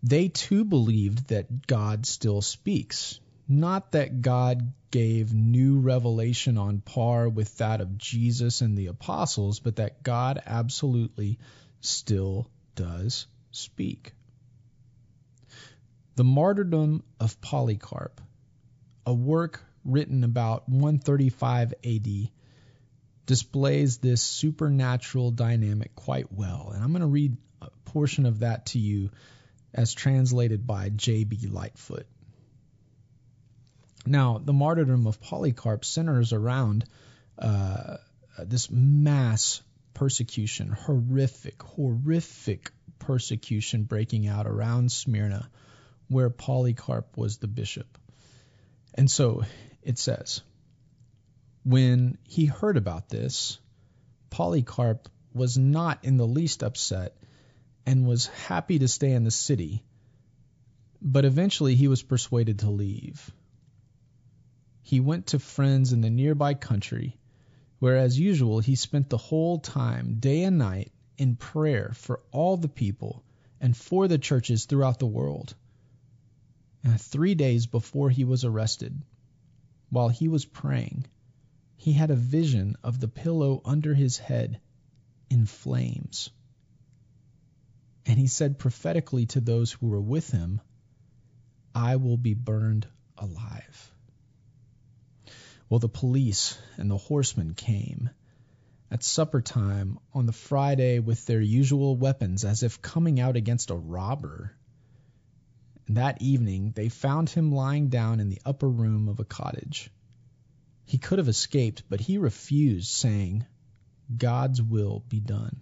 they 0.03 0.29
too 0.29 0.65
believed 0.65 1.29
that 1.29 1.67
God 1.67 2.07
still 2.07 2.43
speaks. 2.43 3.21
Not 3.49 3.93
that 3.93 4.23
God 4.23 4.73
gave 4.91 5.35
new 5.35 5.81
revelation 5.81 6.59
on 6.59 6.81
par 6.81 7.29
with 7.29 7.59
that 7.59 7.81
of 7.81 7.99
Jesus 7.99 8.61
and 8.61 8.77
the 8.77 8.87
apostles, 8.87 9.61
but 9.61 9.77
that 9.77 10.03
God 10.03 10.43
absolutely 10.47 11.39
still 11.81 12.49
does 12.77 13.27
speak. 13.51 14.13
The 16.17 16.25
Martyrdom 16.25 17.03
of 17.19 17.41
Polycarp, 17.41 18.21
a 19.11 19.13
work 19.13 19.61
written 19.85 20.23
about 20.23 20.69
135 20.69 21.75
AD, 21.85 22.31
displays 23.27 23.99
this 23.99 24.23
supernatural 24.23 25.33
dynamic 25.33 25.97
quite 25.97 26.33
well. 26.33 26.71
And 26.73 26.83
I'm 26.83 26.91
going 26.91 27.01
to 27.01 27.09
read 27.09 27.37
a 27.61 27.71
portion 27.87 28.25
of 28.25 28.39
that 28.39 28.67
to 28.67 28.79
you 28.79 29.11
as 29.75 29.95
translated 29.95 30.65
by 30.65 30.91
J.B. 30.91 31.49
Lightfoot. 31.49 32.07
Now, 34.07 34.39
the 34.39 34.53
martyrdom 34.53 35.09
of 35.09 35.21
Polycarp 35.21 35.85
centers 35.85 36.33
around 36.33 36.85
uh, 37.37 37.97
this 38.39 38.71
mass 38.71 39.61
persecution, 39.93 40.69
horrific, 40.69 41.61
horrific 41.61 42.71
persecution 43.01 43.83
breaking 43.83 44.29
out 44.29 44.47
around 44.47 44.93
Smyrna, 44.93 45.51
where 46.07 46.31
Polycarp 46.31 47.17
was 47.17 47.39
the 47.39 47.49
bishop. 47.49 47.99
And 48.95 49.11
so 49.11 49.45
it 49.83 49.99
says, 49.99 50.43
when 51.65 52.19
he 52.25 52.47
heard 52.47 52.77
about 52.77 53.09
this, 53.09 53.59
Polycarp 54.31 55.09
was 55.33 55.57
not 55.57 56.05
in 56.05 56.17
the 56.17 56.27
least 56.27 56.63
upset 56.63 57.17
and 57.87 58.07
was 58.07 58.27
happy 58.27 58.79
to 58.79 58.89
stay 58.89 59.13
in 59.13 59.25
the 59.25 59.31
city, 59.31 59.85
but 61.01 61.25
eventually 61.25 61.75
he 61.75 61.89
was 61.89 62.03
persuaded 62.03 62.61
to 62.61 62.71
leave. 62.71 63.31
He 64.83 65.01
went 65.01 65.29
to 65.29 65.39
friends 65.39 65.93
in 65.93 66.01
the 66.01 66.11
nearby 66.11 66.55
country, 66.55 67.19
where 67.79 67.97
as 67.97 68.19
usual 68.19 68.61
he 68.61 68.75
spent 68.75 69.09
the 69.09 69.17
whole 69.17 69.59
time, 69.59 70.17
day 70.19 70.43
and 70.43 70.59
night, 70.59 70.93
in 71.17 71.37
prayer 71.37 71.93
for 71.95 72.21
all 72.33 72.57
the 72.57 72.69
people 72.69 73.23
and 73.61 73.77
for 73.77 74.09
the 74.09 74.19
churches 74.19 74.65
throughout 74.65 74.99
the 74.99 75.07
world. 75.07 75.55
Three 76.85 77.35
days 77.35 77.67
before 77.67 78.11
he 78.11 78.25
was 78.25 78.45
arrested, 78.45 79.03
while 79.91 80.09
he 80.09 80.29
was 80.29 80.45
praying, 80.45 81.07
he 81.77 81.93
had 81.93 82.11
a 82.11 82.17
vision 82.17 82.77
of 82.83 83.01
the 83.01 83.09
pillow 83.09 83.61
under 83.65 83.95
his 83.95 84.19
head 84.19 84.61
in 85.29 85.47
flames. 85.47 86.31
And 88.07 88.19
he 88.19 88.27
said 88.27 88.59
prophetically 88.59 89.27
to 89.27 89.41
those 89.41 89.73
who 89.73 89.89
were 89.89 90.01
with 90.01 90.31
him, 90.31 90.61
I 91.75 91.97
will 91.97 92.17
be 92.17 92.35
burned 92.35 92.87
alive. 93.17 93.93
Well, 95.69 95.81
the 95.81 95.89
police 95.89 96.59
and 96.77 96.91
the 96.91 96.97
horsemen 96.97 97.55
came 97.55 98.11
at 98.91 99.05
supper 99.05 99.41
time 99.41 99.99
on 100.13 100.27
the 100.27 100.33
Friday 100.33 100.99
with 100.99 101.25
their 101.27 101.41
usual 101.41 101.97
weapons 101.97 102.45
as 102.45 102.63
if 102.63 102.83
coming 102.83 103.21
out 103.21 103.37
against 103.37 103.71
a 103.71 103.77
robber. 103.77 104.53
That 105.95 106.23
evening 106.23 106.71
they 106.77 106.89
found 106.89 107.31
him 107.31 107.51
lying 107.51 107.89
down 107.89 108.21
in 108.21 108.29
the 108.29 108.41
upper 108.45 108.69
room 108.69 109.09
of 109.09 109.19
a 109.19 109.25
cottage. 109.25 109.91
He 110.85 110.99
could 110.99 111.19
have 111.19 111.27
escaped, 111.27 111.83
but 111.89 112.01
he 112.01 112.17
refused, 112.17 112.89
saying, 112.89 113.45
God's 114.17 114.63
will 114.63 115.03
be 115.09 115.19
done. 115.19 115.61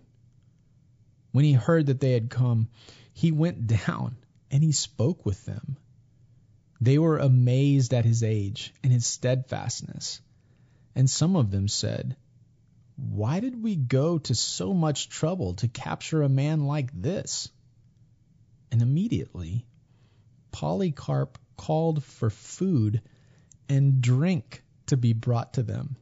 When 1.33 1.47
he 1.47 1.55
heard 1.55 1.87
that 1.87 2.01
they 2.01 2.13
had 2.13 2.29
come, 2.29 2.69
he 3.15 3.33
went 3.33 3.67
down 3.87 4.17
and 4.51 4.63
he 4.63 4.73
spoke 4.73 5.25
with 5.25 5.43
them. 5.47 5.79
They 6.79 6.99
were 6.99 7.17
amazed 7.17 7.95
at 7.95 8.05
his 8.05 8.23
age 8.23 8.75
and 8.83 8.93
his 8.93 9.07
steadfastness. 9.07 10.21
And 10.95 11.09
some 11.09 11.37
of 11.37 11.51
them 11.51 11.69
said, 11.69 12.17
why 12.97 13.41
did 13.41 13.63
we 13.63 13.77
go 13.77 14.19
to 14.19 14.35
so 14.35 14.75
much 14.75 15.09
trouble 15.09 15.55
to 15.55 15.69
capture 15.69 16.23
a 16.23 16.29
man 16.29 16.67
like 16.67 16.93
this? 16.93 17.49
And 18.71 18.83
immediately 18.83 19.65
Polycarp 20.51 21.39
called 21.57 22.05
for 22.05 22.31
food 22.31 23.03
and 23.69 24.01
drink 24.01 24.63
to 24.87 24.97
be 24.97 25.13
brought 25.13 25.55
to 25.55 25.63
them. 25.63 25.97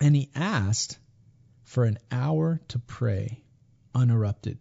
And 0.00 0.16
he 0.16 0.30
asked 0.34 0.98
for 1.62 1.84
an 1.84 1.98
hour 2.10 2.60
to 2.68 2.78
pray 2.78 3.42
uninterrupted. 3.94 4.58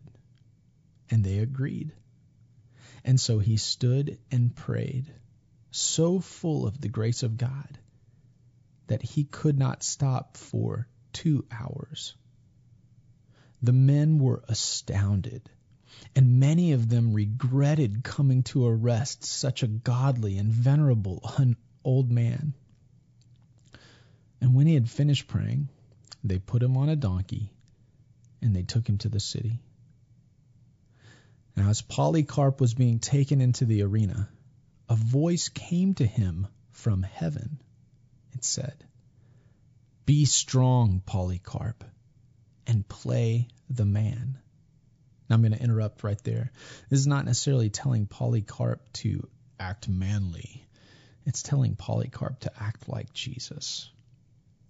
And 1.09 1.23
they 1.23 1.39
agreed. 1.39 1.93
And 3.03 3.19
so 3.19 3.39
he 3.39 3.57
stood 3.57 4.19
and 4.31 4.55
prayed, 4.55 5.11
so 5.71 6.19
full 6.19 6.67
of 6.67 6.79
the 6.79 6.89
grace 6.89 7.23
of 7.23 7.37
God 7.37 7.79
that 8.87 9.01
he 9.01 9.23
could 9.23 9.57
not 9.57 9.83
stop 9.83 10.37
for 10.37 10.87
two 11.13 11.45
hours. 11.49 12.13
The 13.61 13.73
men 13.73 14.19
were 14.19 14.43
astounded, 14.47 15.49
and 16.15 16.39
many 16.39 16.73
of 16.73 16.89
them 16.89 17.13
regretted 17.13 18.03
coming 18.03 18.43
to 18.43 18.67
arrest 18.67 19.23
such 19.23 19.63
a 19.63 19.67
godly 19.67 20.37
and 20.37 20.51
venerable 20.51 21.23
old 21.83 22.11
man. 22.11 22.53
And 24.39 24.55
when 24.55 24.67
he 24.67 24.73
had 24.73 24.89
finished 24.89 25.27
praying, 25.27 25.69
they 26.23 26.39
put 26.39 26.63
him 26.63 26.77
on 26.77 26.89
a 26.89 26.95
donkey 26.95 27.51
and 28.41 28.55
they 28.55 28.63
took 28.63 28.87
him 28.87 28.97
to 28.99 29.09
the 29.09 29.19
city. 29.19 29.59
Now, 31.55 31.69
as 31.69 31.81
Polycarp 31.81 32.61
was 32.61 32.73
being 32.73 32.99
taken 32.99 33.41
into 33.41 33.65
the 33.65 33.83
arena, 33.83 34.29
a 34.89 34.95
voice 34.95 35.49
came 35.49 35.93
to 35.95 36.05
him 36.05 36.47
from 36.71 37.03
heaven. 37.03 37.61
It 38.33 38.43
said, 38.43 38.83
Be 40.05 40.25
strong, 40.25 41.01
Polycarp, 41.05 41.83
and 42.65 42.87
play 42.87 43.47
the 43.69 43.85
man. 43.85 44.37
Now, 45.31 45.35
I'm 45.35 45.43
going 45.43 45.53
to 45.53 45.63
interrupt 45.63 46.03
right 46.03 46.21
there. 46.25 46.51
This 46.89 46.99
is 46.99 47.07
not 47.07 47.23
necessarily 47.23 47.69
telling 47.69 48.05
Polycarp 48.05 48.81
to 48.95 49.29
act 49.57 49.87
manly, 49.87 50.67
it's 51.25 51.41
telling 51.41 51.77
Polycarp 51.77 52.41
to 52.41 52.51
act 52.61 52.89
like 52.89 53.13
Jesus. 53.13 53.89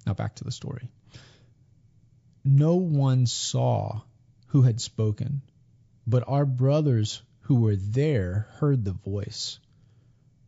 Now, 0.05 0.13
back 0.13 0.35
to 0.35 0.43
the 0.43 0.51
story. 0.51 0.87
No 2.45 2.75
one 2.75 3.25
saw 3.25 4.01
who 4.49 4.61
had 4.61 4.79
spoken, 4.79 5.41
but 6.05 6.25
our 6.27 6.45
brothers 6.45 7.23
who 7.39 7.55
were 7.55 7.75
there 7.75 8.45
heard 8.59 8.85
the 8.85 8.93
voice. 8.93 9.57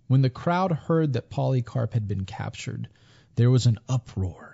When 0.05 0.21
the 0.21 0.29
crowd 0.29 0.73
heard 0.73 1.13
that 1.13 1.31
Polycarp 1.31 1.91
had 1.95 2.07
been 2.07 2.25
captured, 2.25 2.87
there 3.33 3.49
was 3.49 3.65
an 3.65 3.79
uproar. 3.89 4.52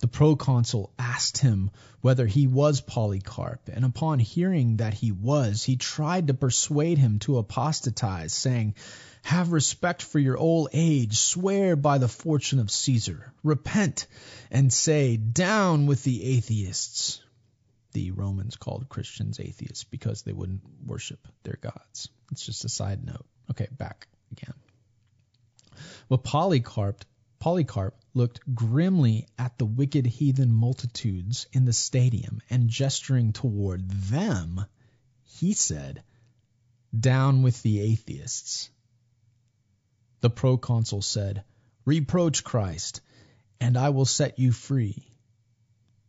The 0.00 0.08
proconsul 0.08 0.92
asked 0.98 1.38
him 1.38 1.70
whether 2.00 2.26
he 2.26 2.46
was 2.46 2.80
Polycarp, 2.80 3.68
and 3.68 3.84
upon 3.84 4.18
hearing 4.18 4.78
that 4.78 4.94
he 4.94 5.12
was, 5.12 5.62
he 5.62 5.76
tried 5.76 6.28
to 6.28 6.34
persuade 6.34 6.96
him 6.96 7.18
to 7.20 7.36
apostatize, 7.36 8.32
saying, 8.32 8.76
Have 9.22 9.52
respect 9.52 10.02
for 10.02 10.18
your 10.18 10.38
old 10.38 10.70
age, 10.72 11.18
swear 11.18 11.76
by 11.76 11.98
the 11.98 12.08
fortune 12.08 12.60
of 12.60 12.70
Caesar, 12.70 13.30
repent, 13.42 14.06
and 14.50 14.72
say, 14.72 15.18
Down 15.18 15.86
with 15.86 16.02
the 16.02 16.24
atheists. 16.24 17.20
The 17.92 18.12
Romans 18.12 18.56
called 18.56 18.88
Christians 18.88 19.38
atheists 19.38 19.84
because 19.84 20.22
they 20.22 20.32
wouldn't 20.32 20.62
worship 20.86 21.28
their 21.42 21.58
gods. 21.60 22.08
It's 22.32 22.46
just 22.46 22.64
a 22.64 22.70
side 22.70 23.04
note. 23.04 23.26
Okay, 23.50 23.68
back 23.70 24.06
again. 24.32 24.54
Well, 26.08 26.18
Polycarp 26.18 27.04
Polycarp 27.40 27.98
looked 28.12 28.54
grimly 28.54 29.26
at 29.38 29.56
the 29.56 29.64
wicked 29.64 30.04
heathen 30.04 30.52
multitudes 30.52 31.46
in 31.52 31.64
the 31.64 31.72
stadium, 31.72 32.42
and 32.50 32.68
gesturing 32.68 33.32
toward 33.32 33.90
them, 33.90 34.66
he 35.24 35.54
said, 35.54 36.04
Down 36.98 37.42
with 37.42 37.62
the 37.62 37.80
atheists. 37.80 38.68
The 40.20 40.28
proconsul 40.28 41.00
said, 41.00 41.42
Reproach 41.86 42.44
Christ, 42.44 43.00
and 43.58 43.78
I 43.78 43.88
will 43.88 44.04
set 44.04 44.38
you 44.38 44.52
free. 44.52 45.10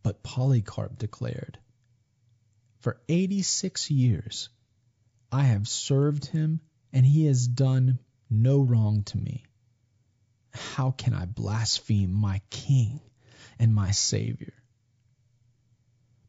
But 0.02 0.22
Polycarp 0.22 0.98
declared, 0.98 1.58
For 2.80 3.00
eighty 3.08 3.40
six 3.40 3.90
years 3.90 4.50
I 5.30 5.44
have 5.44 5.66
served 5.66 6.26
him, 6.26 6.60
and 6.92 7.06
he 7.06 7.24
has 7.24 7.48
done 7.48 8.00
no 8.28 8.60
wrong 8.60 9.04
to 9.04 9.16
me. 9.16 9.44
How 10.52 10.90
can 10.90 11.14
I 11.14 11.26
blaspheme 11.26 12.12
my 12.12 12.40
king 12.50 13.00
and 13.58 13.74
my 13.74 13.90
savior? 13.90 14.54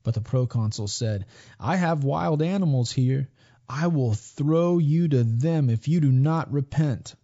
But 0.04 0.16
the 0.16 0.22
proconsul 0.22 0.88
said, 0.88 1.26
I 1.60 1.78
have 1.78 2.04
wild 2.04 2.42
animals 2.42 2.92
here. 2.92 3.30
I 3.70 3.88
will 3.88 4.14
throw 4.14 4.78
you 4.78 5.08
to 5.08 5.24
them 5.24 5.70
if 5.70 5.88
you 5.88 6.02
do 6.02 6.12
not 6.12 6.52
repent. 6.52 7.16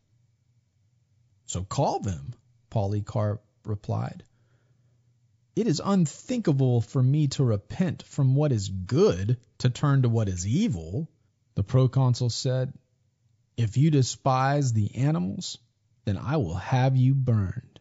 So 1.46 1.64
call 1.64 2.00
them, 2.00 2.34
Polycarp 2.70 3.44
replied. 3.66 4.24
It 5.56 5.68
is 5.68 5.82
unthinkable 5.84 6.80
for 6.80 7.04
me 7.04 7.28
to 7.30 7.44
repent 7.44 8.04
from 8.04 8.36
what 8.36 8.54
is 8.54 8.70
good 8.70 9.38
to 9.58 9.70
turn 9.70 10.04
to 10.04 10.10
what 10.10 10.30
is 10.30 10.48
evil. 10.48 11.10
The 11.56 11.64
proconsul 11.64 12.30
said, 12.30 12.74
If 13.58 13.76
you 13.76 13.92
despise 13.92 14.72
the 14.72 14.96
animals, 14.96 15.58
then 16.06 16.18
I 16.18 16.38
will 16.38 16.56
have 16.56 16.96
you 16.96 17.14
burned. 17.14 17.80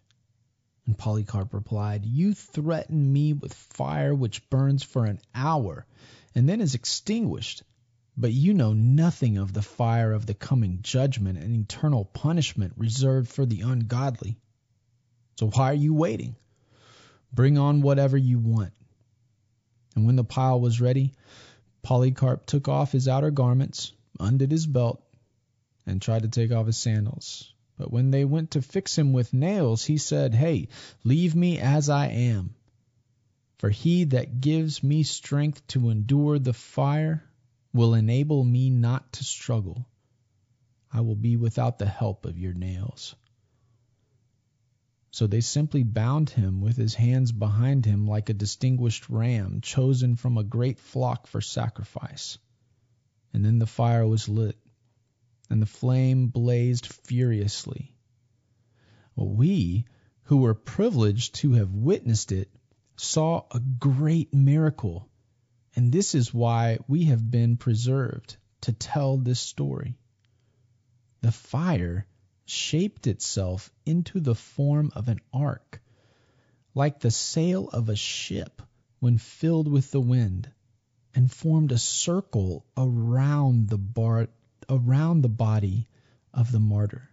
And 0.87 0.97
Polycarp 0.97 1.53
replied, 1.53 2.07
You 2.07 2.33
threaten 2.33 3.13
me 3.13 3.33
with 3.33 3.53
fire 3.53 4.15
which 4.15 4.49
burns 4.49 4.83
for 4.83 5.05
an 5.05 5.21
hour 5.35 5.87
and 6.35 6.49
then 6.49 6.61
is 6.61 6.75
extinguished. 6.75 7.63
But 8.17 8.33
you 8.33 8.53
know 8.55 8.73
nothing 8.73 9.39
of 9.39 9.53
the 9.53 9.63
fire 9.63 10.13
of 10.13 10.27
the 10.27 10.35
coming 10.35 10.81
judgment 10.83 11.39
and 11.39 11.55
eternal 11.55 12.05
punishment 12.05 12.73
reserved 12.77 13.29
for 13.29 13.47
the 13.47 13.61
ungodly. 13.61 14.39
So 15.39 15.51
why 15.51 15.71
are 15.71 15.75
you 15.75 15.95
waiting? 15.95 16.35
Bring 17.33 17.59
on 17.59 17.81
whatever 17.81 18.17
you 18.17 18.39
want. 18.39 18.73
And 19.95 20.07
when 20.07 20.17
the 20.17 20.25
pile 20.25 20.61
was 20.61 20.81
ready, 20.81 21.13
Polycarp 21.83 22.47
took 22.47 22.67
off 22.67 22.93
his 22.93 23.09
outer 23.09 23.31
garments, 23.31 23.93
undid 24.19 24.51
his 24.51 24.67
belt, 24.67 25.03
and 25.87 26.03
tried 26.03 26.23
to 26.23 26.29
take 26.29 26.51
off 26.51 26.67
his 26.67 26.77
sandals. 26.77 27.53
But 27.79 27.93
when 27.93 28.11
they 28.11 28.25
went 28.25 28.51
to 28.51 28.63
fix 28.63 28.99
him 28.99 29.13
with 29.13 29.33
nails, 29.33 29.85
he 29.85 29.97
said, 29.99 30.35
Hey, 30.35 30.69
leave 31.05 31.37
me 31.37 31.61
as 31.61 31.89
I 31.89 32.09
am. 32.09 32.55
For 33.59 33.71
he 33.71 34.05
that 34.05 34.41
gives 34.41 34.83
me 34.83 35.05
strength 35.05 35.65
to 35.69 35.89
endure 35.89 36.39
the 36.39 36.53
fire 36.53 37.25
will 37.73 37.95
enable 37.95 38.43
me 38.43 38.69
not 38.69 39.13
to 39.15 39.25
struggle. 39.25 39.87
I 40.93 41.03
will 41.03 41.17
be 41.17 41.37
without 41.37 41.79
the 41.79 41.87
help 41.87 42.25
of 42.25 42.39
your 42.39 42.55
nails. 42.55 43.15
So 45.11 45.27
they 45.27 45.41
simply 45.41 45.85
bound 45.85 46.31
him 46.31 46.61
with 46.61 46.77
his 46.77 46.95
hands 46.95 47.33
behind 47.33 47.87
him 47.87 48.07
like 48.07 48.29
a 48.29 48.35
distinguished 48.35 49.09
ram 49.09 49.61
chosen 49.61 50.17
from 50.17 50.37
a 50.37 50.45
great 50.45 50.79
flock 50.79 51.27
for 51.27 51.41
sacrifice. 51.41 52.39
And 53.33 53.45
then 53.45 53.59
the 53.59 53.67
fire 53.67 54.07
was 54.07 54.29
lit, 54.29 54.57
and 55.51 55.63
the 55.63 55.67
flame 55.67 56.29
blazed 56.29 56.87
furiously. 56.87 57.95
We, 59.17 59.87
who 60.25 60.39
were 60.39 60.55
privileged 60.55 61.37
to 61.37 61.53
have 61.53 61.73
witnessed 61.73 62.33
it, 62.33 62.51
saw 62.97 63.47
a 63.51 63.61
great 63.61 64.35
miracle, 64.35 65.09
and 65.75 65.93
this 65.93 66.15
is 66.15 66.35
why 66.35 66.79
we 66.87 67.05
have 67.05 67.31
been 67.31 67.57
preserved 67.57 68.37
to 68.63 68.73
tell 68.73 69.17
this 69.17 69.41
story. 69.41 69.97
The 71.21 71.33
fire 71.33 72.07
shaped 72.45 73.07
itself 73.07 73.73
into 73.87 74.21
the 74.21 74.35
form 74.35 74.91
of 74.95 75.09
an 75.09 75.21
ark, 75.33 75.83
like 76.75 77.01
the 77.01 77.11
sail 77.11 77.69
of 77.69 77.89
a 77.89 77.97
ship 77.97 78.63
when 79.01 79.19
filled 79.19 79.69
with 79.69 79.91
the 79.91 80.01
wind, 80.01 80.51
and 81.15 81.31
formed 81.31 81.73
a 81.73 81.79
circle 81.79 82.67
around 82.77 83.69
the 83.69 83.79
bar 83.79 84.29
around 84.69 85.23
the 85.23 85.29
body 85.29 85.89
of 86.33 86.53
the 86.53 86.61
martyr. 86.61 87.09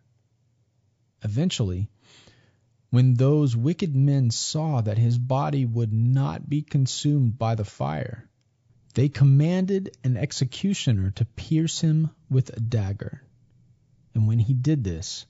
Eventually, 1.23 1.89
when 2.89 3.15
those 3.15 3.55
wicked 3.55 3.95
men 3.95 4.31
saw 4.31 4.81
that 4.81 4.97
his 4.97 5.17
body 5.17 5.65
would 5.65 5.91
not 5.91 6.47
be 6.49 6.61
consumed 6.61 7.37
by 7.37 7.55
the 7.55 7.65
fire, 7.65 8.29
they 8.93 9.09
commanded 9.09 9.97
an 10.03 10.15
executioner 10.15 11.11
to 11.11 11.25
pierce 11.25 11.81
him 11.81 12.09
with 12.29 12.55
a 12.55 12.59
dagger. 12.59 13.21
And 14.13 14.27
when 14.27 14.39
he 14.39 14.53
did 14.53 14.83
this, 14.83 15.25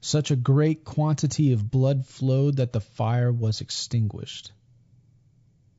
such 0.00 0.30
a 0.30 0.36
great 0.36 0.84
quantity 0.84 1.52
of 1.52 1.70
blood 1.70 2.06
flowed 2.06 2.56
that 2.56 2.72
the 2.72 2.80
fire 2.80 3.32
was 3.32 3.60
extinguished. 3.60 4.52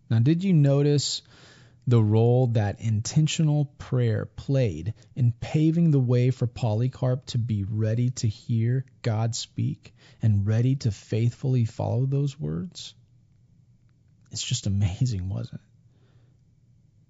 Now, 0.09 0.19
did 0.19 0.43
you 0.43 0.53
notice 0.53 1.21
the 1.87 2.03
role 2.03 2.47
that 2.47 2.81
intentional 2.81 3.65
prayer 3.77 4.25
played 4.25 4.93
in 5.15 5.31
paving 5.31 5.89
the 5.91 5.99
way 5.99 6.31
for 6.31 6.45
Polycarp 6.45 7.25
to 7.27 7.37
be 7.37 7.63
ready 7.63 8.09
to 8.09 8.27
hear 8.27 8.85
God 9.01 9.33
speak 9.33 9.95
and 10.21 10.45
ready 10.45 10.75
to 10.77 10.91
faithfully 10.91 11.63
follow 11.63 12.05
those 12.05 12.37
words? 12.37 12.93
It's 14.31 14.43
just 14.43 14.67
amazing, 14.67 15.29
wasn't 15.29 15.61
it? 15.61 15.61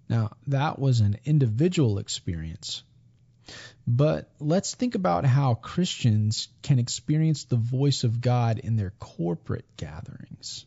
Now, 0.10 0.32
that 0.48 0.78
was 0.78 1.00
an 1.02 1.18
individual 1.26 1.98
experience. 1.98 2.84
But 3.88 4.30
let's 4.40 4.76
think 4.76 4.96
about 4.96 5.26
how 5.26 5.56
Christians 5.56 6.50
can 6.62 6.78
experience 6.78 7.46
the 7.46 7.56
voice 7.56 8.04
of 8.04 8.22
God 8.22 8.60
in 8.60 8.76
their 8.76 8.94
corporate 9.00 9.66
gatherings. 9.76 10.66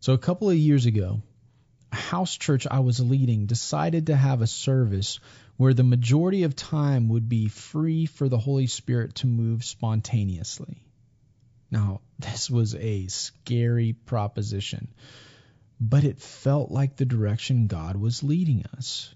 So, 0.00 0.12
a 0.12 0.18
couple 0.18 0.48
of 0.48 0.56
years 0.56 0.86
ago, 0.86 1.22
house 1.96 2.36
church 2.36 2.66
I 2.70 2.80
was 2.80 3.00
leading 3.00 3.46
decided 3.46 4.06
to 4.06 4.16
have 4.16 4.40
a 4.40 4.46
service 4.46 5.18
where 5.56 5.74
the 5.74 5.82
majority 5.82 6.44
of 6.44 6.54
time 6.54 7.08
would 7.08 7.28
be 7.28 7.48
free 7.48 8.06
for 8.06 8.28
the 8.28 8.38
Holy 8.38 8.66
Spirit 8.66 9.16
to 9.16 9.26
move 9.26 9.64
spontaneously. 9.64 10.82
Now, 11.70 12.00
this 12.18 12.50
was 12.50 12.74
a 12.74 13.08
scary 13.08 13.92
proposition, 13.92 14.88
but 15.80 16.04
it 16.04 16.20
felt 16.20 16.70
like 16.70 16.96
the 16.96 17.04
direction 17.04 17.66
God 17.66 17.96
was 17.96 18.22
leading 18.22 18.64
us. 18.76 19.14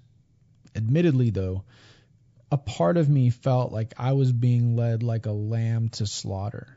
Admittedly, 0.75 1.31
though, 1.31 1.65
a 2.51 2.59
part 2.59 2.97
of 2.97 3.09
me 3.09 3.31
felt 3.31 3.73
like 3.73 3.95
I 3.97 4.13
was 4.15 4.33
being 4.33 4.77
led 4.77 5.03
like 5.03 5.27
a 5.27 5.33
lamb 5.33 5.91
to 5.91 6.07
slaughter. 6.07 6.77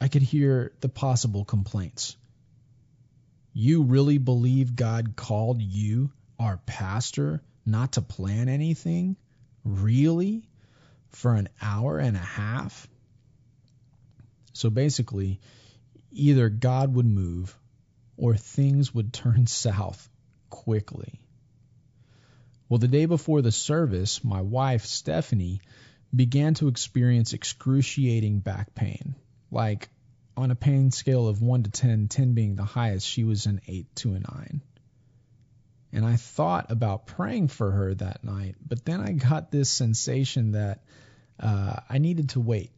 I 0.00 0.08
could 0.08 0.22
hear 0.22 0.72
the 0.80 0.88
possible 0.88 1.44
complaints. 1.44 2.16
You 3.52 3.82
really 3.82 4.18
believe 4.18 4.76
God 4.76 5.14
called 5.14 5.60
you, 5.60 6.10
our 6.38 6.58
pastor, 6.64 7.42
not 7.66 7.92
to 7.92 8.02
plan 8.02 8.48
anything? 8.48 9.16
Really? 9.64 10.48
For 11.10 11.34
an 11.34 11.48
hour 11.60 11.98
and 11.98 12.16
a 12.16 12.20
half? 12.20 12.88
So 14.54 14.70
basically, 14.70 15.40
either 16.12 16.48
God 16.48 16.94
would 16.94 17.06
move 17.06 17.56
or 18.16 18.36
things 18.36 18.94
would 18.94 19.12
turn 19.12 19.46
south 19.46 20.08
quickly. 20.48 21.20
Well, 22.68 22.78
the 22.78 22.88
day 22.88 23.04
before 23.04 23.42
the 23.42 23.52
service, 23.52 24.24
my 24.24 24.40
wife, 24.40 24.86
Stephanie, 24.86 25.60
began 26.14 26.54
to 26.54 26.68
experience 26.68 27.34
excruciating 27.34 28.40
back 28.40 28.74
pain. 28.74 29.14
Like 29.50 29.90
on 30.36 30.50
a 30.50 30.54
pain 30.54 30.90
scale 30.90 31.28
of 31.28 31.42
1 31.42 31.64
to 31.64 31.70
10, 31.70 32.08
10 32.08 32.34
being 32.34 32.56
the 32.56 32.64
highest, 32.64 33.06
she 33.06 33.24
was 33.24 33.46
an 33.46 33.60
8 33.66 33.94
to 33.96 34.14
a 34.14 34.20
9. 34.20 34.62
And 35.92 36.06
I 36.06 36.16
thought 36.16 36.70
about 36.70 37.06
praying 37.06 37.48
for 37.48 37.70
her 37.70 37.94
that 37.94 38.24
night, 38.24 38.56
but 38.66 38.84
then 38.84 39.00
I 39.00 39.12
got 39.12 39.50
this 39.50 39.68
sensation 39.68 40.52
that 40.52 40.82
uh, 41.38 41.76
I 41.88 41.98
needed 41.98 42.30
to 42.30 42.40
wait. 42.40 42.70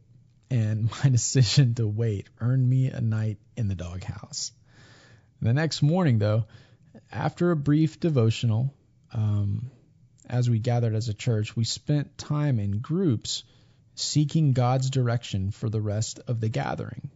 And 0.49 0.89
my 1.03 1.09
decision 1.09 1.75
to 1.75 1.87
wait 1.87 2.27
earned 2.39 2.67
me 2.67 2.87
a 2.87 3.01
night 3.01 3.37
in 3.55 3.67
the 3.67 3.75
doghouse. 3.75 4.51
The 5.41 5.53
next 5.53 5.81
morning, 5.81 6.19
though, 6.19 6.45
after 7.11 7.51
a 7.51 7.55
brief 7.55 7.99
devotional, 7.99 8.73
um, 9.13 9.71
as 10.27 10.49
we 10.49 10.59
gathered 10.59 10.95
as 10.95 11.07
a 11.07 11.13
church, 11.13 11.55
we 11.55 11.63
spent 11.63 12.17
time 12.17 12.59
in 12.59 12.79
groups 12.79 13.43
seeking 13.95 14.53
God's 14.53 14.89
direction 14.89 15.51
for 15.51 15.69
the 15.69 15.81
rest 15.81 16.19
of 16.27 16.41
the 16.41 16.49
gathering. 16.49 17.09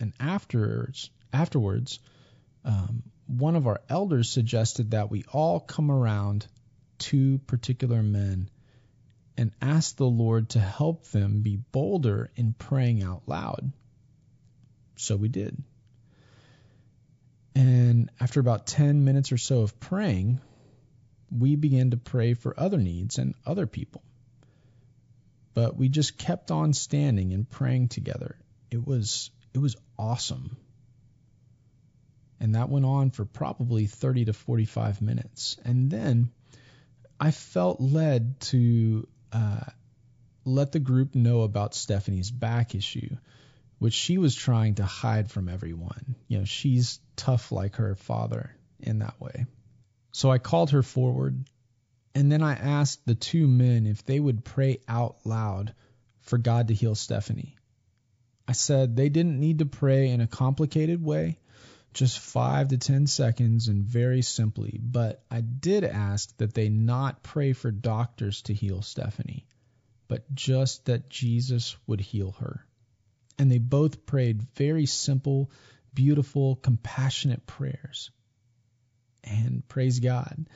And 0.00 0.12
afterwards, 0.20 1.10
afterwards, 1.32 1.98
um, 2.64 3.02
one 3.26 3.56
of 3.56 3.66
our 3.66 3.80
elders 3.88 4.28
suggested 4.28 4.92
that 4.92 5.10
we 5.10 5.24
all 5.32 5.60
come 5.60 5.90
around 5.90 6.46
two 6.98 7.38
particular 7.46 8.02
men 8.02 8.48
and 9.36 9.52
ask 9.60 9.96
the 9.96 10.06
Lord 10.06 10.50
to 10.50 10.60
help 10.60 11.06
them 11.08 11.42
be 11.42 11.56
bolder 11.56 12.30
in 12.36 12.54
praying 12.54 13.02
out 13.02 13.22
loud. 13.26 13.70
So 14.96 15.16
we 15.16 15.28
did. 15.28 15.62
And 17.54 18.10
after 18.20 18.40
about 18.40 18.66
10 18.66 19.04
minutes 19.04 19.32
or 19.32 19.38
so 19.38 19.60
of 19.62 19.78
praying, 19.80 20.40
we 21.30 21.56
began 21.56 21.90
to 21.90 21.96
pray 21.96 22.34
for 22.34 22.58
other 22.58 22.78
needs 22.78 23.18
and 23.18 23.34
other 23.44 23.66
people. 23.66 24.02
But 25.54 25.76
we 25.76 25.88
just 25.88 26.18
kept 26.18 26.50
on 26.50 26.72
standing 26.72 27.32
and 27.32 27.48
praying 27.48 27.88
together. 27.88 28.36
It 28.70 28.86
was 28.86 29.30
it 29.56 29.60
was 29.60 29.76
awesome. 29.98 30.56
And 32.38 32.54
that 32.54 32.68
went 32.68 32.84
on 32.84 33.10
for 33.10 33.24
probably 33.24 33.86
30 33.86 34.26
to 34.26 34.32
45 34.32 35.00
minutes. 35.00 35.56
And 35.64 35.90
then 35.90 36.30
I 37.18 37.30
felt 37.30 37.80
led 37.80 38.38
to 38.40 39.08
uh, 39.32 39.64
let 40.44 40.72
the 40.72 40.78
group 40.78 41.14
know 41.14 41.40
about 41.42 41.74
Stephanie's 41.74 42.30
back 42.30 42.74
issue, 42.74 43.16
which 43.78 43.94
she 43.94 44.18
was 44.18 44.34
trying 44.34 44.74
to 44.76 44.84
hide 44.84 45.30
from 45.30 45.48
everyone. 45.48 46.16
You 46.28 46.38
know, 46.38 46.44
she's 46.44 47.00
tough 47.16 47.50
like 47.50 47.76
her 47.76 47.94
father 47.94 48.54
in 48.78 48.98
that 48.98 49.18
way. 49.20 49.46
So 50.12 50.30
I 50.30 50.38
called 50.38 50.70
her 50.70 50.82
forward, 50.82 51.48
and 52.14 52.30
then 52.30 52.42
I 52.42 52.54
asked 52.54 53.04
the 53.06 53.14
two 53.14 53.46
men 53.46 53.86
if 53.86 54.04
they 54.04 54.20
would 54.20 54.44
pray 54.44 54.78
out 54.86 55.16
loud 55.24 55.74
for 56.20 56.38
God 56.38 56.68
to 56.68 56.74
heal 56.74 56.94
Stephanie. 56.94 57.56
I 58.48 58.52
said 58.52 58.94
they 58.94 59.08
didn't 59.08 59.40
need 59.40 59.58
to 59.58 59.66
pray 59.66 60.10
in 60.10 60.20
a 60.20 60.26
complicated 60.26 61.02
way, 61.02 61.38
just 61.92 62.18
five 62.18 62.68
to 62.68 62.78
ten 62.78 63.06
seconds 63.06 63.68
and 63.68 63.82
very 63.82 64.22
simply, 64.22 64.78
but 64.82 65.24
I 65.30 65.40
did 65.40 65.82
ask 65.82 66.36
that 66.36 66.54
they 66.54 66.68
not 66.68 67.22
pray 67.22 67.52
for 67.52 67.70
doctors 67.70 68.42
to 68.42 68.54
heal 68.54 68.82
Stephanie, 68.82 69.46
but 70.06 70.32
just 70.34 70.84
that 70.84 71.08
Jesus 71.08 71.76
would 71.86 72.00
heal 72.00 72.32
her. 72.38 72.64
And 73.38 73.50
they 73.50 73.58
both 73.58 74.06
prayed 74.06 74.42
very 74.54 74.86
simple, 74.86 75.50
beautiful, 75.92 76.56
compassionate 76.56 77.46
prayers. 77.46 78.10
And 79.24 79.66
praise 79.66 79.98
God, 79.98 80.48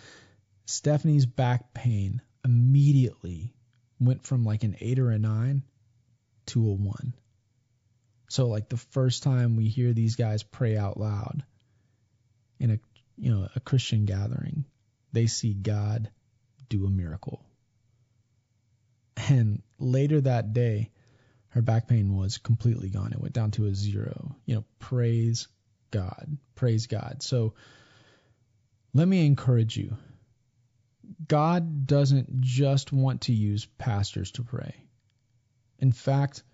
Stephanie's 0.67 1.27
back 1.27 1.75
pain 1.75 2.23
immediately 2.45 3.53
went 3.99 4.25
from 4.25 4.45
like 4.45 4.63
an 4.63 4.77
eight 4.81 4.99
or 4.99 5.11
a 5.11 5.19
nine 5.19 5.63
to 6.47 6.69
a 6.69 6.73
one. 6.73 7.15
So 8.31 8.47
like 8.47 8.69
the 8.69 8.77
first 8.77 9.25
time 9.25 9.57
we 9.57 9.69
hear 9.69 9.93
these 9.93 10.15
guys 10.15 10.45
pray 10.45 10.77
out 10.77 10.97
loud 10.97 11.43
in 12.61 12.71
a 12.71 12.79
you 13.17 13.35
know 13.35 13.49
a 13.57 13.61
Christian 13.61 14.05
gathering, 14.05 14.65
they 15.13 15.27
see 15.27 15.53
God 15.53 16.11
do 16.69 16.87
a 16.87 16.91
miracle. 16.91 17.45
And 19.29 19.63
later 19.81 20.21
that 20.21 20.53
day, 20.53 20.93
her 21.49 21.61
back 21.61 21.89
pain 21.89 22.15
was 22.15 22.39
completely 22.39 22.89
gone. 22.89 23.13
It 23.13 23.21
went 23.21 23.35
down 23.35 23.51
to 23.53 23.67
a 23.67 23.75
zero. 23.75 24.37
You 24.47 24.55
know, 24.55 24.65
praise 24.79 25.49
God. 25.91 26.39
Praise 26.55 26.87
God. 26.87 27.25
So 27.25 27.55
let 28.95 29.09
me 29.09 29.27
encourage 29.27 29.77
you. 29.77 29.97
God 31.27 31.89
doesn't 31.89 32.41
just 32.41 32.93
want 32.93 33.23
to 33.23 33.33
use 33.33 33.67
pastors 33.77 34.31
to 34.33 34.45
pray. 34.45 34.85
In 35.81 35.91
fact, 35.91 36.45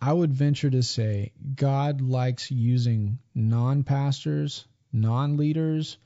I 0.00 0.12
would 0.12 0.32
venture 0.32 0.70
to 0.70 0.82
say 0.82 1.32
God 1.54 2.00
likes 2.00 2.50
using 2.50 3.18
non 3.34 3.82
pastors, 3.82 4.66
non 4.92 5.36
leaders, 5.36 5.96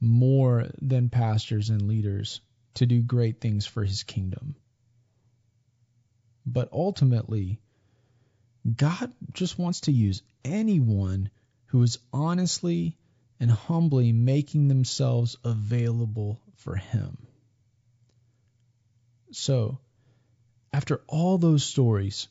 more 0.00 0.68
than 0.80 1.08
pastors 1.08 1.70
and 1.70 1.88
leaders 1.88 2.40
to 2.74 2.86
do 2.86 3.02
great 3.02 3.40
things 3.40 3.66
for 3.66 3.84
his 3.84 4.02
kingdom. 4.02 4.56
But 6.44 6.68
ultimately, 6.72 7.60
God 8.76 9.12
just 9.32 9.58
wants 9.58 9.82
to 9.82 9.92
use 9.92 10.22
anyone 10.44 11.30
who 11.66 11.82
is 11.82 11.98
honestly 12.12 12.96
and 13.40 13.50
humbly 13.50 14.12
making 14.12 14.68
themselves 14.68 15.36
available 15.44 16.40
for 16.56 16.76
him. 16.76 17.26
So, 19.32 19.78
after 20.72 21.02
all 21.08 21.38
those 21.38 21.64
stories, 21.64 22.28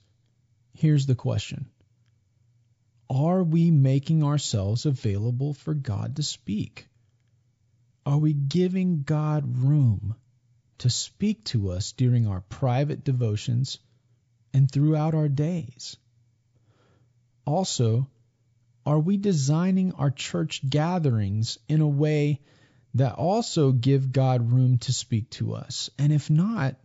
Here's 0.73 1.06
the 1.06 1.15
question 1.15 1.68
Are 3.10 3.43
we 3.43 3.72
making 3.72 4.23
ourselves 4.23 4.85
available 4.85 5.53
for 5.53 5.73
God 5.73 6.15
to 6.15 6.23
speak? 6.23 6.88
Are 8.06 8.18
we 8.18 8.34
giving 8.34 9.03
God 9.03 9.57
room 9.64 10.15
to 10.80 10.89
speak 10.89 11.43
to 11.45 11.69
us 11.72 11.91
during 11.91 12.26
our 12.26 12.41
private 12.41 13.03
devotions 13.03 13.77
and 14.53 14.69
throughout 14.69 15.14
our 15.14 15.30
days? 15.30 15.98
Also, 17.45 18.10
are 18.85 18.99
we 18.99 19.18
designing 19.18 19.93
our 19.93 20.10
church 20.10 20.68
gatherings 20.68 21.60
in 21.68 21.81
a 21.81 21.88
way 21.88 22.41
that 22.95 23.14
also 23.14 23.72
give 23.72 24.11
God 24.11 24.52
room 24.52 24.80
to 24.80 24.93
speak 24.93 25.30
to 25.31 25.53
us? 25.53 25.91
And 25.99 26.11
if 26.11 26.30
not, 26.30 26.76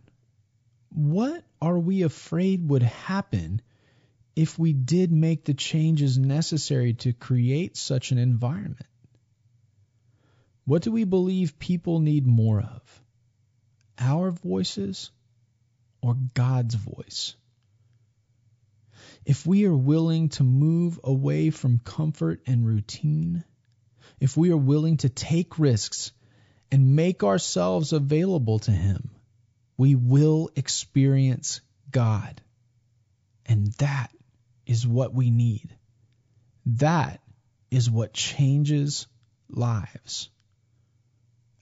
what 0.89 1.43
are 1.61 1.79
we 1.79 2.03
afraid 2.03 2.69
would 2.69 2.83
happen 2.83 3.61
if 4.37 4.59
we 4.59 4.71
did 4.71 5.11
make 5.11 5.45
the 5.45 5.55
changes 5.55 6.19
necessary 6.19 6.93
to 6.93 7.11
create 7.11 7.75
such 7.75 8.11
an 8.11 8.19
environment? 8.19 8.85
What 10.63 10.83
do 10.83 10.91
we 10.91 11.05
believe 11.05 11.57
people 11.57 11.99
need 11.99 12.27
more 12.27 12.61
of? 12.61 13.03
Our 13.97 14.29
voices 14.29 15.09
or 16.03 16.15
God's 16.35 16.75
voice? 16.75 17.35
If 19.25 19.47
we 19.47 19.65
are 19.65 19.75
willing 19.75 20.29
to 20.29 20.43
move 20.43 20.99
away 21.03 21.49
from 21.49 21.79
comfort 21.79 22.43
and 22.45 22.63
routine, 22.63 23.43
if 24.19 24.37
we 24.37 24.51
are 24.51 24.57
willing 24.57 24.97
to 24.97 25.09
take 25.09 25.57
risks 25.57 26.11
and 26.71 26.95
make 26.95 27.23
ourselves 27.23 27.91
available 27.91 28.59
to 28.59 28.71
Him, 28.71 29.09
we 29.77 29.95
will 29.95 30.51
experience 30.55 31.61
God. 31.89 32.39
And 33.47 33.73
that 33.79 34.11
is 34.67 34.85
what 34.85 35.13
we 35.13 35.31
need. 35.31 35.75
That 36.65 37.21
is 37.71 37.89
what 37.89 38.13
changes 38.13 39.07
lives. 39.49 40.29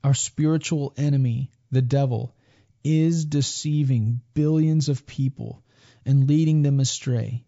Our 0.04 0.14
spiritual 0.14 0.94
enemy, 0.98 1.52
the 1.72 1.82
devil, 1.82 2.36
is 2.84 3.26
deceiving 3.26 4.22
billions 4.34 4.90
of 4.90 5.06
people 5.06 5.64
and 6.06 6.28
leading 6.28 6.64
them 6.64 6.80
astray. 6.80 7.46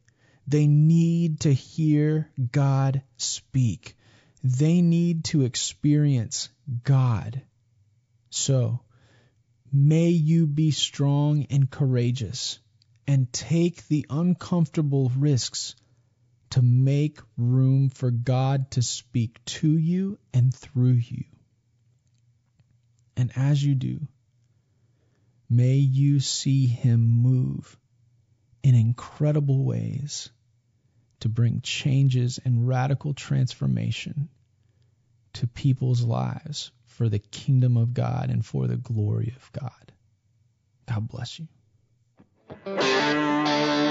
They 0.48 0.66
need 0.66 1.42
to 1.42 1.54
hear 1.54 2.32
God 2.52 3.02
speak. 3.18 3.96
They 4.44 4.82
need 4.82 5.26
to 5.26 5.44
experience 5.44 6.50
God. 6.84 7.42
So, 8.30 8.82
may 9.72 10.10
you 10.10 10.48
be 10.48 10.72
strong 10.72 11.46
and 11.50 11.70
courageous 11.70 12.60
and 13.08 13.32
take 13.32 13.88
the 13.88 14.06
uncomfortable 14.10 15.12
risks 15.18 15.76
to 16.50 16.62
make 16.62 17.20
room 17.38 17.90
for 17.90 18.12
God 18.12 18.72
to 18.72 18.82
speak 18.82 19.44
to 19.46 19.70
you 19.70 20.18
and 20.34 20.54
through 20.54 21.00
you. 21.10 21.24
And 23.16 23.32
as 23.36 23.64
you 23.64 23.76
do, 23.76 24.00
may 25.50 25.76
you 25.76 26.20
see 26.20 26.68
Him 26.68 27.02
move 27.02 27.78
in 28.64 28.76
incredible 28.76 29.64
ways 29.64 30.30
to 31.22 31.30
bring 31.30 31.62
changes 31.62 32.40
and 32.44 32.68
radical 32.68 33.14
transformation 33.14 34.30
to 35.34 35.48
people's 35.48 36.04
lives 36.04 36.72
for 36.86 37.10
the 37.10 37.20
kingdom 37.20 37.78
of 37.78 37.94
God 37.94 38.30
and 38.30 38.46
for 38.46 38.68
the 38.68 38.78
glory 38.78 39.34
of 39.36 39.52
God. 39.52 39.92
God 40.88 41.08
bless 41.08 41.40
you. 41.40 41.48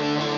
It 0.06 0.35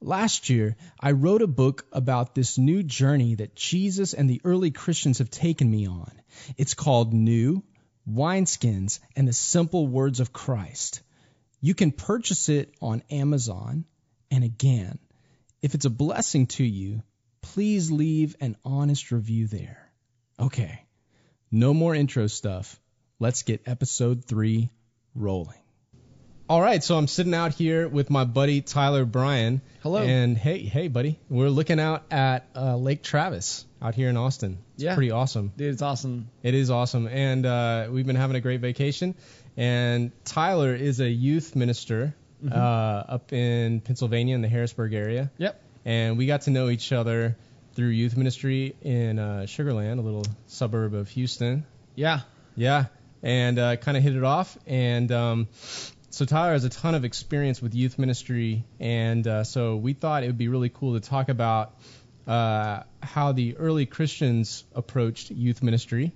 Last 0.00 0.48
year, 0.48 0.76
I 1.00 1.10
wrote 1.10 1.42
a 1.42 1.48
book 1.48 1.84
about 1.92 2.34
this 2.34 2.56
new 2.56 2.84
journey 2.84 3.34
that 3.36 3.56
Jesus 3.56 4.14
and 4.14 4.30
the 4.30 4.40
early 4.44 4.70
Christians 4.70 5.18
have 5.18 5.30
taken 5.30 5.68
me 5.68 5.88
on. 5.88 6.12
It's 6.56 6.74
called 6.74 7.12
New 7.12 7.64
Wineskins 8.08 9.00
and 9.16 9.26
the 9.26 9.32
Simple 9.32 9.88
Words 9.88 10.20
of 10.20 10.32
Christ. 10.32 11.02
You 11.60 11.74
can 11.74 11.90
purchase 11.90 12.48
it 12.48 12.72
on 12.80 13.02
Amazon. 13.10 13.86
And 14.30 14.44
again, 14.44 15.00
if 15.62 15.74
it's 15.74 15.84
a 15.84 15.90
blessing 15.90 16.46
to 16.46 16.64
you, 16.64 17.02
please 17.40 17.90
leave 17.90 18.36
an 18.40 18.56
honest 18.64 19.10
review 19.10 19.48
there. 19.48 19.90
Okay, 20.38 20.86
no 21.50 21.74
more 21.74 21.94
intro 21.94 22.28
stuff. 22.28 22.78
Let's 23.18 23.42
get 23.42 23.66
episode 23.66 24.24
3 24.24 24.70
rolling. 25.16 25.58
All 26.48 26.62
right, 26.62 26.82
so 26.82 26.96
I'm 26.96 27.08
sitting 27.08 27.34
out 27.34 27.52
here 27.52 27.86
with 27.88 28.08
my 28.08 28.24
buddy 28.24 28.62
Tyler 28.62 29.04
Bryan. 29.04 29.60
Hello. 29.80 30.02
And 30.02 30.36
hey, 30.36 30.58
hey, 30.60 30.88
buddy. 30.88 31.18
We're 31.28 31.50
looking 31.50 31.78
out 31.78 32.02
at 32.10 32.46
uh, 32.56 32.76
Lake 32.76 33.02
Travis 33.02 33.64
out 33.80 33.94
here 33.94 34.08
in 34.08 34.16
Austin. 34.16 34.58
It's 34.74 34.82
Yeah. 34.84 34.94
pretty 34.94 35.12
awesome. 35.12 35.52
Dude, 35.56 35.72
it's 35.72 35.82
awesome. 35.82 36.30
It 36.42 36.54
is 36.54 36.70
awesome, 36.70 37.06
and 37.06 37.46
uh, 37.46 37.88
we've 37.90 38.06
been 38.06 38.16
having 38.16 38.36
a 38.36 38.40
great 38.40 38.60
vacation. 38.60 39.14
And 39.56 40.10
Tyler 40.24 40.74
is 40.74 41.00
a 41.00 41.08
youth 41.08 41.54
minister 41.56 42.14
Mm-hmm. 42.44 42.52
uh, 42.56 43.14
up 43.14 43.32
in 43.32 43.80
Pennsylvania 43.80 44.36
in 44.36 44.42
the 44.42 44.48
Harrisburg 44.48 44.94
area. 44.94 45.28
Yep. 45.38 45.60
And 45.84 46.16
we 46.16 46.26
got 46.26 46.42
to 46.42 46.50
know 46.50 46.68
each 46.68 46.92
other 46.92 47.36
through 47.74 47.88
youth 47.88 48.16
ministry 48.16 48.76
in 48.80 49.18
uh, 49.18 49.40
Sugarland, 49.48 49.98
a 49.98 50.02
little 50.02 50.24
suburb 50.46 50.94
of 50.94 51.08
Houston. 51.08 51.66
Yeah. 51.96 52.20
Yeah, 52.54 52.84
and 53.24 53.58
uh, 53.58 53.74
kind 53.74 53.96
of 53.96 54.04
hit 54.04 54.14
it 54.14 54.22
off. 54.22 54.56
And 54.68 55.10
um, 55.10 55.48
so 56.10 56.24
Tyler 56.24 56.52
has 56.52 56.64
a 56.64 56.70
ton 56.70 56.94
of 56.94 57.04
experience 57.04 57.60
with 57.60 57.74
youth 57.74 57.98
ministry, 57.98 58.64
and 58.80 59.26
uh, 59.26 59.44
so 59.44 59.76
we 59.76 59.92
thought 59.92 60.22
it 60.22 60.26
would 60.26 60.38
be 60.38 60.48
really 60.48 60.70
cool 60.70 60.98
to 60.98 61.06
talk 61.06 61.28
about 61.28 61.74
uh, 62.26 62.82
how 63.02 63.32
the 63.32 63.56
early 63.58 63.84
Christians 63.84 64.64
approached 64.74 65.30
youth 65.30 65.62
ministry, 65.62 66.12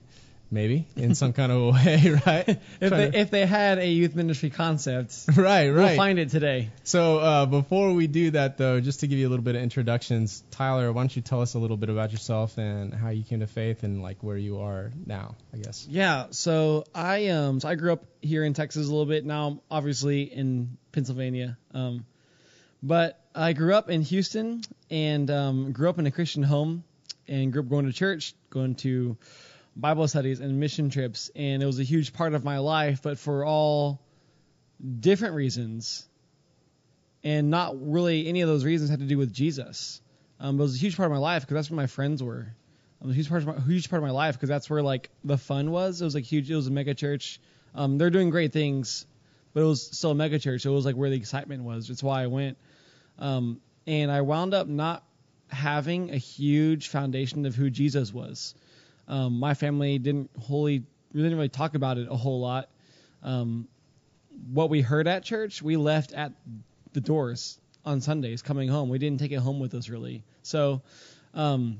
maybe 0.52 0.86
in 0.96 1.14
some 1.14 1.32
kind 1.32 1.50
of 1.50 1.58
a 1.58 1.70
way, 1.72 2.20
right? 2.26 2.60
If 2.80 2.90
they, 2.90 3.10
if 3.14 3.30
they 3.30 3.46
had 3.46 3.78
a 3.78 3.88
youth 3.88 4.14
ministry 4.14 4.50
concept, 4.50 5.24
right, 5.28 5.36
right. 5.70 5.74
we'll 5.74 5.96
find 5.96 6.18
it 6.18 6.28
today. 6.28 6.70
So 6.84 7.18
uh, 7.18 7.46
before 7.46 7.92
we 7.94 8.06
do 8.06 8.32
that, 8.32 8.58
though, 8.58 8.80
just 8.80 9.00
to 9.00 9.06
give 9.06 9.18
you 9.18 9.26
a 9.26 9.30
little 9.30 9.44
bit 9.44 9.56
of 9.56 9.62
introductions, 9.62 10.44
Tyler, 10.50 10.92
why 10.92 11.02
don't 11.02 11.16
you 11.16 11.22
tell 11.22 11.40
us 11.40 11.54
a 11.54 11.58
little 11.58 11.78
bit 11.78 11.88
about 11.88 12.12
yourself 12.12 12.58
and 12.58 12.92
how 12.92 13.08
you 13.08 13.24
came 13.24 13.40
to 13.40 13.46
faith 13.46 13.82
and 13.82 14.02
like 14.02 14.22
where 14.22 14.36
you 14.36 14.60
are 14.60 14.92
now, 15.06 15.34
I 15.52 15.56
guess. 15.56 15.86
Yeah. 15.88 16.26
So 16.30 16.84
I 16.94 17.28
um 17.28 17.58
so 17.60 17.68
I 17.68 17.74
grew 17.74 17.92
up 17.92 18.04
here 18.20 18.44
in 18.44 18.52
Texas 18.52 18.86
a 18.86 18.90
little 18.90 19.06
bit. 19.06 19.24
Now 19.24 19.48
I'm 19.48 19.60
obviously 19.70 20.22
in 20.22 20.76
Pennsylvania. 20.92 21.56
Um, 21.72 22.04
but 22.82 23.20
I 23.34 23.52
grew 23.52 23.74
up 23.74 23.88
in 23.88 24.02
Houston 24.02 24.62
and 24.90 25.30
um, 25.30 25.72
grew 25.72 25.88
up 25.88 25.98
in 25.98 26.06
a 26.06 26.10
Christian 26.10 26.42
home 26.42 26.84
and 27.28 27.52
grew 27.52 27.62
up 27.62 27.68
going 27.68 27.86
to 27.86 27.92
church, 27.92 28.34
going 28.50 28.74
to 28.76 29.16
Bible 29.74 30.06
studies 30.08 30.40
and 30.40 30.60
mission 30.60 30.90
trips, 30.90 31.30
and 31.34 31.62
it 31.62 31.66
was 31.66 31.78
a 31.78 31.84
huge 31.84 32.12
part 32.12 32.34
of 32.34 32.44
my 32.44 32.58
life. 32.58 33.02
But 33.02 33.18
for 33.18 33.44
all 33.44 34.00
different 35.00 35.34
reasons, 35.34 36.06
and 37.24 37.50
not 37.50 37.74
really 37.80 38.26
any 38.26 38.40
of 38.40 38.48
those 38.48 38.64
reasons 38.64 38.90
had 38.90 39.00
to 39.00 39.06
do 39.06 39.18
with 39.18 39.32
Jesus. 39.32 40.00
Um, 40.40 40.58
it 40.58 40.62
was 40.62 40.74
a 40.74 40.78
huge 40.78 40.96
part 40.96 41.06
of 41.06 41.12
my 41.12 41.18
life 41.18 41.42
because 41.42 41.54
that's 41.54 41.70
where 41.70 41.76
my 41.76 41.86
friends 41.86 42.22
were. 42.22 42.54
Um, 43.00 43.10
a 43.10 43.14
huge 43.14 43.28
part 43.28 43.42
of 43.42 43.48
my 43.48 43.60
huge 43.60 43.88
part 43.88 44.02
of 44.02 44.06
my 44.06 44.12
life 44.12 44.34
because 44.34 44.48
that's 44.48 44.68
where 44.68 44.82
like 44.82 45.10
the 45.24 45.38
fun 45.38 45.70
was. 45.70 46.00
It 46.00 46.04
was 46.04 46.14
like 46.14 46.24
huge. 46.24 46.50
It 46.50 46.56
was 46.56 46.66
a 46.66 46.70
mega 46.70 46.94
church. 46.94 47.40
Um, 47.74 47.98
they're 47.98 48.10
doing 48.10 48.30
great 48.30 48.52
things, 48.52 49.06
but 49.54 49.60
it 49.60 49.66
was 49.66 49.82
still 49.82 50.10
a 50.10 50.14
mega 50.14 50.38
church. 50.38 50.66
It 50.66 50.70
was 50.70 50.84
like 50.84 50.96
where 50.96 51.10
the 51.10 51.16
excitement 51.16 51.62
was. 51.62 51.90
It's 51.90 52.02
why 52.02 52.22
I 52.22 52.26
went. 52.26 52.58
Um, 53.18 53.60
and 53.86 54.10
I 54.10 54.20
wound 54.20 54.54
up 54.54 54.66
not 54.66 55.04
having 55.48 56.10
a 56.10 56.16
huge 56.16 56.88
foundation 56.88 57.46
of 57.46 57.54
who 57.54 57.70
Jesus 57.70 58.12
was. 58.12 58.54
Um, 59.08 59.38
my 59.38 59.54
family 59.54 59.98
didn't 59.98 60.30
wholly, 60.38 60.84
we 61.12 61.22
didn't 61.22 61.36
really 61.36 61.48
talk 61.48 61.74
about 61.74 61.98
it 61.98 62.08
a 62.10 62.16
whole 62.16 62.40
lot. 62.40 62.68
Um, 63.22 63.68
what 64.52 64.70
we 64.70 64.80
heard 64.80 65.06
at 65.06 65.24
church, 65.24 65.62
we 65.62 65.76
left 65.76 66.12
at 66.12 66.32
the 66.92 67.00
doors 67.00 67.58
on 67.84 68.00
Sundays 68.00 68.42
coming 68.42 68.68
home. 68.68 68.88
We 68.88 68.98
didn't 68.98 69.20
take 69.20 69.32
it 69.32 69.38
home 69.38 69.60
with 69.60 69.74
us 69.74 69.88
really. 69.88 70.24
So, 70.42 70.82
um, 71.34 71.78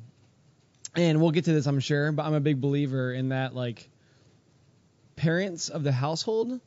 and 0.94 1.20
we'll 1.20 1.30
get 1.30 1.46
to 1.46 1.52
this, 1.52 1.66
I'm 1.66 1.80
sure, 1.80 2.12
but 2.12 2.24
I'm 2.24 2.34
a 2.34 2.40
big 2.40 2.60
believer 2.60 3.12
in 3.12 3.30
that, 3.30 3.54
like, 3.54 3.88
parents 5.16 5.68
of 5.68 5.84
the 5.84 5.92
household 5.92 6.60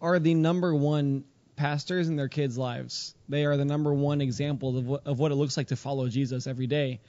are 0.00 0.18
the 0.18 0.34
number 0.34 0.74
one 0.74 1.24
pastors 1.56 2.08
in 2.08 2.16
their 2.16 2.28
kids' 2.28 2.56
lives. 2.56 3.14
They 3.28 3.44
are 3.44 3.56
the 3.56 3.64
number 3.64 3.92
one 3.92 4.20
example 4.20 4.76
of 4.76 4.86
what, 4.86 5.06
of 5.06 5.18
what 5.18 5.32
it 5.32 5.34
looks 5.36 5.56
like 5.56 5.68
to 5.68 5.76
follow 5.76 6.08
Jesus 6.08 6.46
every 6.46 6.66
day. 6.66 7.00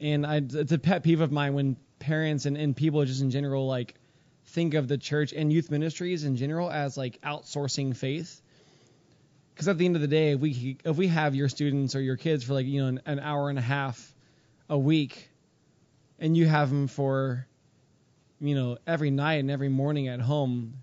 And 0.00 0.26
I, 0.26 0.42
it's 0.42 0.72
a 0.72 0.78
pet 0.78 1.02
peeve 1.04 1.20
of 1.20 1.30
mine 1.32 1.54
when 1.54 1.76
parents 2.02 2.46
and, 2.46 2.56
and 2.56 2.76
people 2.76 3.04
just 3.04 3.22
in 3.22 3.30
general, 3.30 3.66
like, 3.66 3.94
think 4.46 4.74
of 4.74 4.88
the 4.88 4.98
church 4.98 5.32
and 5.32 5.52
youth 5.52 5.70
ministries 5.70 6.24
in 6.24 6.36
general 6.36 6.70
as, 6.70 6.96
like, 6.96 7.20
outsourcing 7.22 7.96
faith 7.96 8.42
because 9.54 9.68
at 9.68 9.78
the 9.78 9.84
end 9.84 9.96
of 9.96 10.02
the 10.02 10.08
day, 10.08 10.32
if 10.32 10.40
we 10.40 10.76
if 10.84 10.96
we 10.96 11.08
have 11.08 11.34
your 11.34 11.48
students 11.48 11.94
or 11.94 12.00
your 12.00 12.16
kids 12.16 12.44
for 12.44 12.54
like 12.54 12.66
you 12.66 12.82
know 12.82 12.88
an, 12.88 13.00
an 13.06 13.20
hour 13.20 13.50
and 13.50 13.58
a 13.58 13.62
half 13.62 14.14
a 14.68 14.78
week, 14.78 15.28
and 16.18 16.36
you 16.36 16.46
have 16.46 16.70
them 16.70 16.88
for 16.88 17.46
you 18.40 18.54
know 18.54 18.78
every 18.86 19.10
night 19.10 19.34
and 19.34 19.50
every 19.50 19.68
morning 19.68 20.08
at 20.08 20.20
home, 20.20 20.74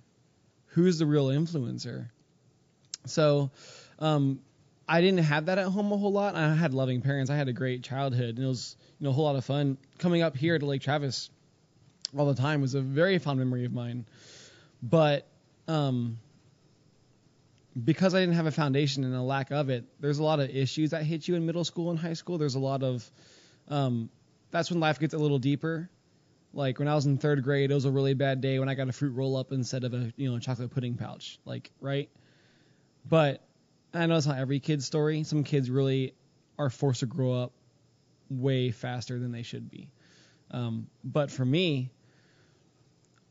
who's 0.68 1.00
the 1.00 1.06
real 1.06 1.28
influencer? 1.28 2.10
So, 3.06 3.50
um, 4.00 4.40
I 4.92 5.02
didn't 5.02 5.20
have 5.20 5.46
that 5.46 5.60
at 5.60 5.68
home 5.68 5.92
a 5.92 5.98
whole 5.98 6.12
lot. 6.12 6.34
I 6.34 6.52
had 6.56 6.74
loving 6.74 7.02
parents. 7.02 7.30
I 7.30 7.36
had 7.36 7.48
a 7.48 7.54
great 7.54 7.84
childhood, 7.84 8.38
and 8.38 8.40
it 8.40 8.48
was 8.48 8.76
you 9.00 9.04
know 9.04 9.12
a 9.12 9.14
whole 9.14 9.26
lot 9.26 9.36
of 9.36 9.46
fun 9.46 9.78
coming 10.00 10.24
up 10.24 10.36
here 10.36 10.58
to 10.58 10.66
Lake 10.66 10.82
Travis 10.82 11.30
all 12.18 12.26
the 12.26 12.34
time 12.34 12.60
was 12.60 12.74
a 12.74 12.82
very 12.82 13.20
fond 13.20 13.38
memory 13.38 13.66
of 13.66 13.72
mine. 13.72 14.08
But 14.82 15.28
um, 15.68 16.18
because 17.82 18.16
I 18.16 18.20
didn't 18.20 18.34
have 18.34 18.48
a 18.48 18.52
foundation 18.52 19.04
and 19.04 19.14
a 19.14 19.22
lack 19.22 19.52
of 19.52 19.70
it, 19.70 19.86
there's 20.00 20.18
a 20.18 20.24
lot 20.24 20.40
of 20.40 20.50
issues 20.50 20.90
that 20.90 21.04
hit 21.04 21.28
you 21.28 21.36
in 21.36 21.46
middle 21.46 21.64
school 21.64 21.92
and 21.92 22.00
high 22.00 22.14
school. 22.14 22.40
There's 22.40 22.56
a 22.56 22.60
lot 22.60 22.82
of 22.82 23.08
um, 23.68 24.10
that's 24.50 24.72
when 24.72 24.80
life 24.80 25.00
gets 25.00 25.14
a 25.14 25.20
little 25.20 25.38
deeper. 25.38 25.88
Like 26.52 26.80
when 26.80 26.88
I 26.88 26.96
was 26.96 27.06
in 27.06 27.20
third 27.20 27.44
grade, 27.44 27.70
it 27.70 27.76
was 27.76 27.86
a 27.86 27.92
really 27.92 28.16
bad 28.16 28.42
day 28.42 28.58
when 28.58 28.70
I 28.70 28.74
got 28.74 28.90
a 28.90 28.92
fruit 28.92 29.12
roll 29.12 29.38
up 29.38 29.52
instead 29.52 29.84
of 29.84 29.94
a 29.94 30.12
you 30.18 30.32
know 30.32 30.40
chocolate 30.40 30.72
pudding 30.72 30.96
pouch. 30.96 31.38
Like 31.46 31.70
right, 31.80 32.10
but 33.08 33.44
I 33.94 34.06
know 34.06 34.18
it's 34.18 34.28
not 34.28 34.38
every 34.38 34.60
kid's 34.60 34.86
story. 34.86 35.24
Some 35.24 35.44
kids 35.44 35.70
really 35.70 36.14
are 36.58 36.70
forced 36.70 37.00
to 37.02 37.06
grow 37.06 37.34
up 37.34 37.52
way 38.30 38.72
faster 38.72 39.18
than 39.18 39.32
they 39.32 39.44
should 39.44 39.70
be. 39.70 39.90
Um, 40.52 40.88
but 41.04 41.32
for 41.32 41.46
me, 41.46 41.92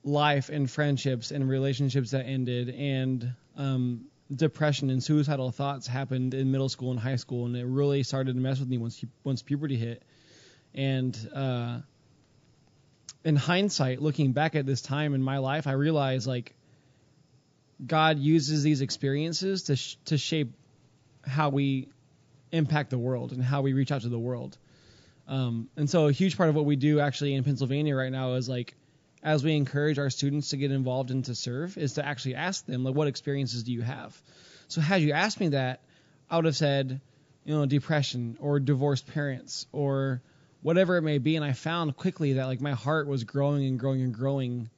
life 0.02 0.48
and 0.48 0.70
friendships 0.70 1.30
and 1.30 1.48
relationships 1.48 2.12
that 2.12 2.24
ended 2.24 2.70
and 2.70 3.34
um, 3.56 4.06
depression 4.34 4.90
and 4.90 5.02
suicidal 5.02 5.50
thoughts 5.50 5.86
happened 5.86 6.34
in 6.34 6.50
middle 6.50 6.68
school 6.68 6.90
and 6.90 7.00
high 7.00 7.16
school, 7.16 7.46
and 7.46 7.56
it 7.56 7.66
really 7.66 8.02
started 8.02 8.34
to 8.34 8.40
mess 8.40 8.58
with 8.58 8.68
me 8.68 8.78
once 8.78 9.04
once 9.24 9.42
puberty 9.42 9.76
hit. 9.76 10.02
And 10.74 11.16
uh, 11.34 11.80
in 13.24 13.36
hindsight, 13.36 14.00
looking 14.00 14.32
back 14.32 14.54
at 14.54 14.66
this 14.66 14.82
time 14.82 15.14
in 15.14 15.22
my 15.22 15.38
life, 15.38 15.66
I 15.66 15.72
realized 15.72 16.26
like 16.26 16.54
God 17.84 18.18
uses 18.18 18.62
these 18.62 18.80
experiences 18.80 19.64
to 19.64 19.76
sh- 19.76 19.96
to 20.06 20.18
shape 20.18 20.52
how 21.24 21.50
we 21.50 21.88
impact 22.50 22.90
the 22.90 22.98
world 22.98 23.32
and 23.32 23.42
how 23.42 23.62
we 23.62 23.72
reach 23.72 23.92
out 23.92 24.02
to 24.02 24.08
the 24.08 24.18
world. 24.18 24.56
Um, 25.28 25.68
and 25.76 25.88
so 25.88 26.08
a 26.08 26.12
huge 26.12 26.36
part 26.36 26.48
of 26.48 26.54
what 26.54 26.64
we 26.64 26.76
do 26.76 27.00
actually 27.00 27.34
in 27.34 27.44
Pennsylvania 27.44 27.94
right 27.94 28.10
now 28.10 28.34
is 28.34 28.48
like 28.48 28.74
as 29.22 29.44
we 29.44 29.54
encourage 29.56 29.98
our 29.98 30.10
students 30.10 30.50
to 30.50 30.56
get 30.56 30.72
involved 30.72 31.10
and 31.10 31.24
to 31.26 31.34
serve 31.34 31.76
is 31.76 31.94
to 31.94 32.06
actually 32.06 32.34
ask 32.36 32.64
them 32.66 32.84
like 32.84 32.94
what 32.94 33.08
experiences 33.08 33.62
do 33.62 33.72
you 33.72 33.82
have. 33.82 34.20
So 34.68 34.80
had 34.80 35.02
you 35.02 35.12
asked 35.12 35.38
me 35.38 35.48
that, 35.48 35.82
I 36.30 36.36
would 36.36 36.44
have 36.46 36.56
said, 36.56 37.00
you 37.44 37.54
know, 37.54 37.66
depression 37.66 38.38
or 38.40 38.58
divorced 38.60 39.06
parents 39.06 39.66
or 39.72 40.22
whatever 40.62 40.96
it 40.96 41.02
may 41.02 41.18
be 41.18 41.36
and 41.36 41.44
I 41.44 41.52
found 41.52 41.96
quickly 41.96 42.34
that 42.34 42.46
like 42.46 42.60
my 42.60 42.72
heart 42.72 43.06
was 43.06 43.24
growing 43.24 43.66
and 43.66 43.78
growing 43.78 44.02
and 44.02 44.14
growing 44.14 44.70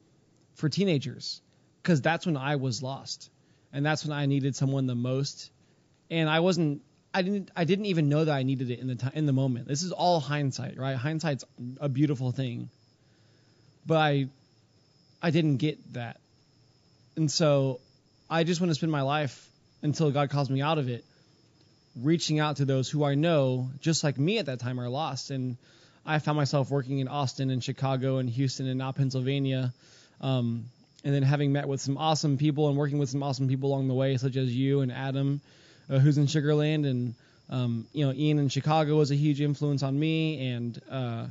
for 0.54 0.68
teenagers 0.68 1.40
cuz 1.82 2.00
that's 2.00 2.26
when 2.26 2.36
I 2.36 2.56
was 2.56 2.82
lost 2.82 3.30
and 3.72 3.84
that's 3.84 4.04
when 4.04 4.16
I 4.16 4.26
needed 4.26 4.56
someone 4.56 4.86
the 4.86 4.94
most 4.94 5.50
and 6.10 6.28
I 6.28 6.40
wasn't 6.40 6.82
I 7.12 7.22
didn't 7.22 7.50
I 7.56 7.64
didn't 7.64 7.86
even 7.86 8.08
know 8.08 8.24
that 8.24 8.34
I 8.34 8.42
needed 8.42 8.70
it 8.70 8.78
in 8.78 8.86
the 8.86 8.94
time 8.94 9.12
in 9.14 9.26
the 9.26 9.32
moment. 9.32 9.66
This 9.66 9.82
is 9.82 9.92
all 9.92 10.20
hindsight, 10.20 10.78
right? 10.78 10.96
Hindsight's 10.96 11.44
a 11.80 11.88
beautiful 11.88 12.30
thing. 12.30 12.70
But 13.86 13.98
I 13.98 14.28
I 15.22 15.30
didn't 15.30 15.56
get 15.56 15.92
that. 15.94 16.20
And 17.16 17.30
so 17.30 17.80
I 18.28 18.44
just 18.44 18.60
want 18.60 18.70
to 18.70 18.74
spend 18.74 18.92
my 18.92 19.02
life 19.02 19.48
until 19.82 20.10
God 20.10 20.30
calls 20.30 20.48
me 20.50 20.62
out 20.62 20.78
of 20.78 20.88
it 20.88 21.04
reaching 21.96 22.38
out 22.38 22.56
to 22.56 22.64
those 22.64 22.88
who 22.88 23.04
I 23.04 23.16
know 23.16 23.70
just 23.80 24.04
like 24.04 24.16
me 24.16 24.38
at 24.38 24.46
that 24.46 24.60
time 24.60 24.78
are 24.78 24.88
lost 24.88 25.30
and 25.30 25.56
I 26.06 26.20
found 26.20 26.36
myself 26.36 26.70
working 26.70 27.00
in 27.00 27.08
Austin 27.08 27.50
and 27.50 27.62
Chicago 27.62 28.18
and 28.18 28.30
Houston 28.30 28.68
and 28.68 28.78
now 28.78 28.92
Pennsylvania 28.92 29.74
um, 30.20 30.66
and 31.04 31.14
then 31.14 31.22
having 31.22 31.52
met 31.52 31.68
with 31.68 31.80
some 31.80 31.96
awesome 31.96 32.36
people 32.36 32.68
and 32.68 32.76
working 32.76 32.98
with 32.98 33.08
some 33.08 33.22
awesome 33.22 33.48
people 33.48 33.70
along 33.70 33.88
the 33.88 33.94
way 33.94 34.16
such 34.16 34.36
as 34.36 34.54
you 34.54 34.80
and 34.80 34.92
Adam 34.92 35.40
uh, 35.88 35.98
who's 35.98 36.18
in 36.18 36.26
Sugarland, 36.26 36.88
and 36.88 37.14
um, 37.48 37.86
you 37.92 38.06
know 38.06 38.12
Ian 38.12 38.38
in 38.38 38.48
Chicago 38.48 38.96
was 38.96 39.10
a 39.10 39.16
huge 39.16 39.40
influence 39.40 39.82
on 39.82 39.98
me, 39.98 40.52
and 40.52 40.80
uh, 40.90 41.26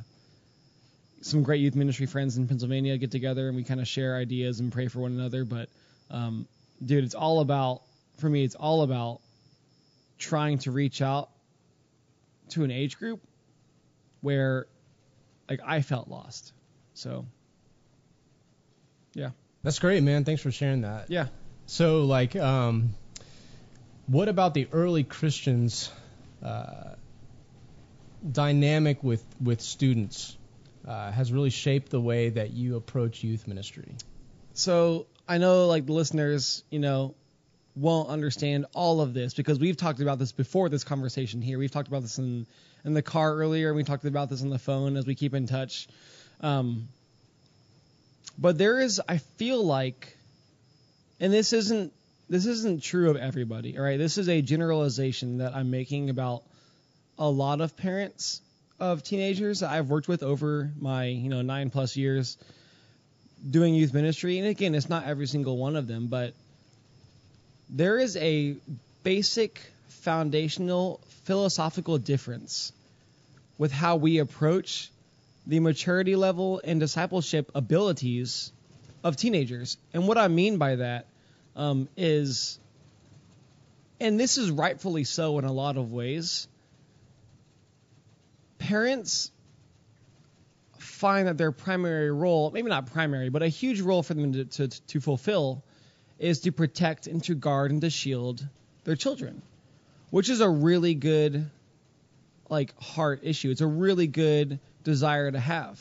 some 1.22 1.42
great 1.42 1.60
youth 1.60 1.74
ministry 1.74 2.06
friends 2.06 2.36
in 2.36 2.48
Pennsylvania 2.48 2.96
get 2.96 3.10
together 3.10 3.48
and 3.48 3.56
we 3.56 3.64
kind 3.64 3.80
of 3.80 3.86
share 3.86 4.16
ideas 4.16 4.60
and 4.60 4.72
pray 4.72 4.88
for 4.88 5.00
one 5.00 5.12
another. 5.12 5.44
But 5.44 5.68
um, 6.10 6.46
dude, 6.84 7.04
it's 7.04 7.14
all 7.14 7.40
about 7.40 7.82
for 8.18 8.28
me. 8.28 8.44
It's 8.44 8.54
all 8.54 8.82
about 8.82 9.20
trying 10.18 10.58
to 10.58 10.70
reach 10.70 11.02
out 11.02 11.30
to 12.50 12.64
an 12.64 12.70
age 12.70 12.98
group 12.98 13.20
where 14.20 14.66
like 15.48 15.60
I 15.64 15.82
felt 15.82 16.08
lost. 16.08 16.52
So 16.94 17.26
yeah. 19.14 19.30
That's 19.62 19.78
great, 19.78 20.02
man. 20.02 20.24
Thanks 20.24 20.42
for 20.42 20.50
sharing 20.50 20.82
that. 20.82 21.10
Yeah. 21.10 21.26
So, 21.66 22.04
like, 22.04 22.34
um, 22.34 22.94
what 24.06 24.28
about 24.28 24.54
the 24.54 24.68
early 24.72 25.04
Christians' 25.04 25.90
uh, 26.42 26.94
dynamic 28.28 29.02
with 29.04 29.24
with 29.40 29.60
students 29.60 30.36
uh, 30.86 31.12
has 31.12 31.32
really 31.32 31.50
shaped 31.50 31.90
the 31.90 32.00
way 32.00 32.30
that 32.30 32.50
you 32.50 32.76
approach 32.76 33.22
youth 33.22 33.46
ministry? 33.46 33.94
So 34.54 35.06
I 35.28 35.38
know 35.38 35.66
like 35.66 35.86
the 35.86 35.92
listeners, 35.92 36.64
you 36.70 36.80
know, 36.80 37.14
won't 37.76 38.08
understand 38.08 38.66
all 38.74 39.00
of 39.00 39.14
this 39.14 39.32
because 39.34 39.58
we've 39.58 39.76
talked 39.76 40.00
about 40.00 40.18
this 40.18 40.32
before 40.32 40.68
this 40.68 40.84
conversation 40.84 41.40
here. 41.40 41.58
We've 41.58 41.70
talked 41.70 41.88
about 41.88 42.02
this 42.02 42.18
in 42.18 42.46
in 42.84 42.94
the 42.94 43.02
car 43.02 43.34
earlier, 43.34 43.68
and 43.68 43.76
we 43.76 43.84
talked 43.84 44.04
about 44.04 44.28
this 44.30 44.42
on 44.42 44.48
the 44.48 44.58
phone 44.58 44.96
as 44.96 45.06
we 45.06 45.14
keep 45.14 45.34
in 45.34 45.46
touch. 45.46 45.86
Um, 46.40 46.88
but 48.40 48.56
there 48.56 48.80
is, 48.80 49.00
I 49.06 49.18
feel 49.18 49.62
like, 49.62 50.16
and 51.20 51.32
this 51.32 51.52
isn't 51.52 51.92
this 52.30 52.46
isn't 52.46 52.82
true 52.82 53.10
of 53.10 53.16
everybody. 53.16 53.76
All 53.76 53.84
right, 53.84 53.98
this 53.98 54.16
is 54.16 54.28
a 54.28 54.40
generalization 54.40 55.38
that 55.38 55.54
I'm 55.54 55.70
making 55.70 56.10
about 56.10 56.44
a 57.18 57.28
lot 57.28 57.60
of 57.60 57.76
parents 57.76 58.40
of 58.78 59.02
teenagers 59.02 59.60
that 59.60 59.70
I've 59.70 59.90
worked 59.90 60.08
with 60.08 60.22
over 60.22 60.70
my 60.80 61.06
you 61.06 61.28
know 61.28 61.42
nine 61.42 61.70
plus 61.70 61.96
years 61.96 62.38
doing 63.48 63.74
youth 63.74 63.92
ministry. 63.92 64.38
And 64.38 64.48
again, 64.48 64.74
it's 64.74 64.88
not 64.88 65.04
every 65.04 65.26
single 65.26 65.58
one 65.58 65.76
of 65.76 65.86
them, 65.86 66.06
but 66.06 66.32
there 67.68 67.98
is 67.98 68.16
a 68.16 68.56
basic 69.02 69.60
foundational 69.88 71.00
philosophical 71.24 71.98
difference 71.98 72.72
with 73.58 73.72
how 73.72 73.96
we 73.96 74.18
approach 74.18 74.90
the 75.50 75.58
maturity 75.58 76.14
level 76.14 76.60
and 76.62 76.78
discipleship 76.78 77.50
abilities 77.56 78.52
of 79.02 79.16
teenagers. 79.16 79.78
And 79.92 80.06
what 80.06 80.16
I 80.16 80.28
mean 80.28 80.58
by 80.58 80.76
that 80.76 81.06
um, 81.56 81.88
is, 81.96 82.60
and 83.98 84.18
this 84.18 84.38
is 84.38 84.48
rightfully 84.48 85.02
so 85.02 85.40
in 85.40 85.44
a 85.44 85.50
lot 85.50 85.76
of 85.76 85.90
ways, 85.90 86.46
parents 88.58 89.32
find 90.78 91.26
that 91.26 91.36
their 91.36 91.50
primary 91.50 92.12
role, 92.12 92.52
maybe 92.52 92.68
not 92.68 92.92
primary, 92.92 93.28
but 93.28 93.42
a 93.42 93.48
huge 93.48 93.80
role 93.80 94.04
for 94.04 94.14
them 94.14 94.32
to, 94.32 94.44
to, 94.44 94.68
to 94.68 95.00
fulfill, 95.00 95.64
is 96.20 96.42
to 96.42 96.52
protect 96.52 97.08
and 97.08 97.24
to 97.24 97.34
guard 97.34 97.72
and 97.72 97.80
to 97.80 97.90
shield 97.90 98.46
their 98.84 98.94
children, 98.94 99.42
which 100.10 100.28
is 100.30 100.40
a 100.40 100.48
really 100.48 100.94
good, 100.94 101.50
like, 102.48 102.80
heart 102.80 103.22
issue. 103.24 103.50
It's 103.50 103.62
a 103.62 103.66
really 103.66 104.06
good 104.06 104.60
desire 104.84 105.30
to 105.30 105.38
have. 105.38 105.80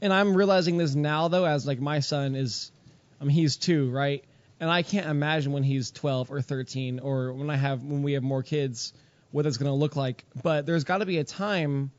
And 0.00 0.12
I'm 0.12 0.34
realizing 0.34 0.78
this 0.78 0.94
now, 0.94 1.28
though, 1.28 1.44
as 1.44 1.66
like 1.66 1.80
my 1.80 2.00
son 2.00 2.34
is, 2.34 2.72
I 3.20 3.24
mean, 3.24 3.34
he's 3.34 3.56
two, 3.56 3.90
right? 3.90 4.24
And 4.58 4.70
I 4.70 4.82
can't 4.82 5.06
imagine 5.06 5.52
when 5.52 5.62
he's 5.62 5.90
12 5.90 6.30
or 6.30 6.42
13 6.42 7.00
or 7.00 7.32
when 7.32 7.50
I 7.50 7.56
have 7.56 7.82
when 7.82 8.02
we 8.02 8.12
have 8.14 8.22
more 8.22 8.42
kids 8.42 8.92
what 9.30 9.46
it's 9.46 9.56
going 9.56 9.70
to 9.70 9.76
look 9.76 9.96
like. 9.96 10.24
But 10.42 10.66
there's 10.66 10.84
got 10.84 10.98
to 10.98 11.06
be 11.06 11.18
a 11.18 11.24
time 11.24 11.90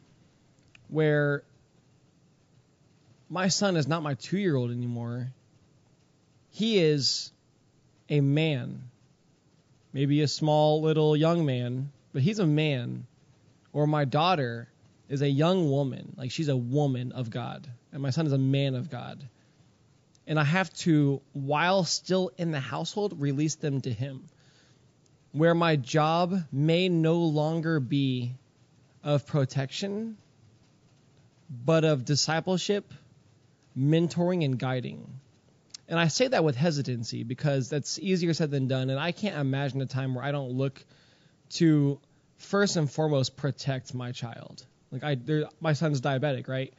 where 0.88 1.44
my 3.30 3.48
son 3.48 3.76
is 3.76 3.88
not 3.88 4.04
my 4.04 4.16
2-year-old 4.16 4.72
anymore. 4.72 5.32
He 6.52 6.78
is 6.78 7.32
a 8.10 8.22
man. 8.22 8.84
Maybe 9.92 10.22
a 10.22 10.28
small 10.28 10.82
little 10.82 11.16
young 11.16 11.46
man, 11.46 11.92
but 12.14 12.22
he's 12.22 12.40
a 12.40 12.46
man. 12.46 13.08
Or 13.74 13.88
my 13.88 14.06
daughter 14.06 14.68
is 15.10 15.22
a 15.22 15.30
young 15.30 15.70
woman. 15.70 16.14
Like 16.18 16.32
she's 16.32 16.50
a 16.50 16.58
woman 16.58 17.12
of 17.12 17.30
God. 17.30 17.68
And 17.92 18.02
my 18.02 18.10
son 18.10 18.26
is 18.26 18.34
a 18.34 18.38
man 18.38 18.76
of 18.76 18.90
God 18.90 19.28
and 20.26 20.40
I 20.40 20.44
have 20.44 20.74
to, 20.74 21.22
while 21.34 21.84
still 21.84 22.32
in 22.38 22.52
the 22.52 22.60
household, 22.60 23.20
release 23.20 23.56
them 23.56 23.82
to 23.82 23.92
Him. 23.92 24.24
Where 25.32 25.56
my 25.56 25.76
job 25.76 26.36
may 26.52 26.90
no 26.90 27.20
longer 27.20 27.80
be 27.80 28.36
of 29.04 29.26
protection, 29.26 30.18
but 31.50 31.84
of 31.84 32.06
discipleship, 32.06 32.94
mentoring, 33.78 34.46
and 34.46 34.58
guiding. 34.58 35.20
And 35.90 36.00
I 36.00 36.08
say 36.08 36.28
that 36.28 36.44
with 36.44 36.56
hesitancy 36.56 37.24
because 37.24 37.70
that's 37.70 38.00
easier 38.00 38.34
said 38.34 38.52
than 38.52 38.68
done. 38.68 38.90
And 38.90 39.00
I 39.00 39.12
can't 39.12 39.36
imagine 39.36 39.82
a 39.82 39.86
time 39.86 40.16
where 40.16 40.24
I 40.24 40.32
don't 40.32 40.52
look 40.52 40.84
to 41.52 42.00
first 42.38 42.78
and 42.78 42.90
foremost 42.90 43.36
protect 43.36 43.94
my 43.94 44.12
child. 44.12 44.66
Like 44.94 45.04
I, 45.04 45.16
there, 45.16 45.46
my 45.60 45.74
son's 45.74 46.00
diabetic, 46.00 46.48
right? 46.48 46.72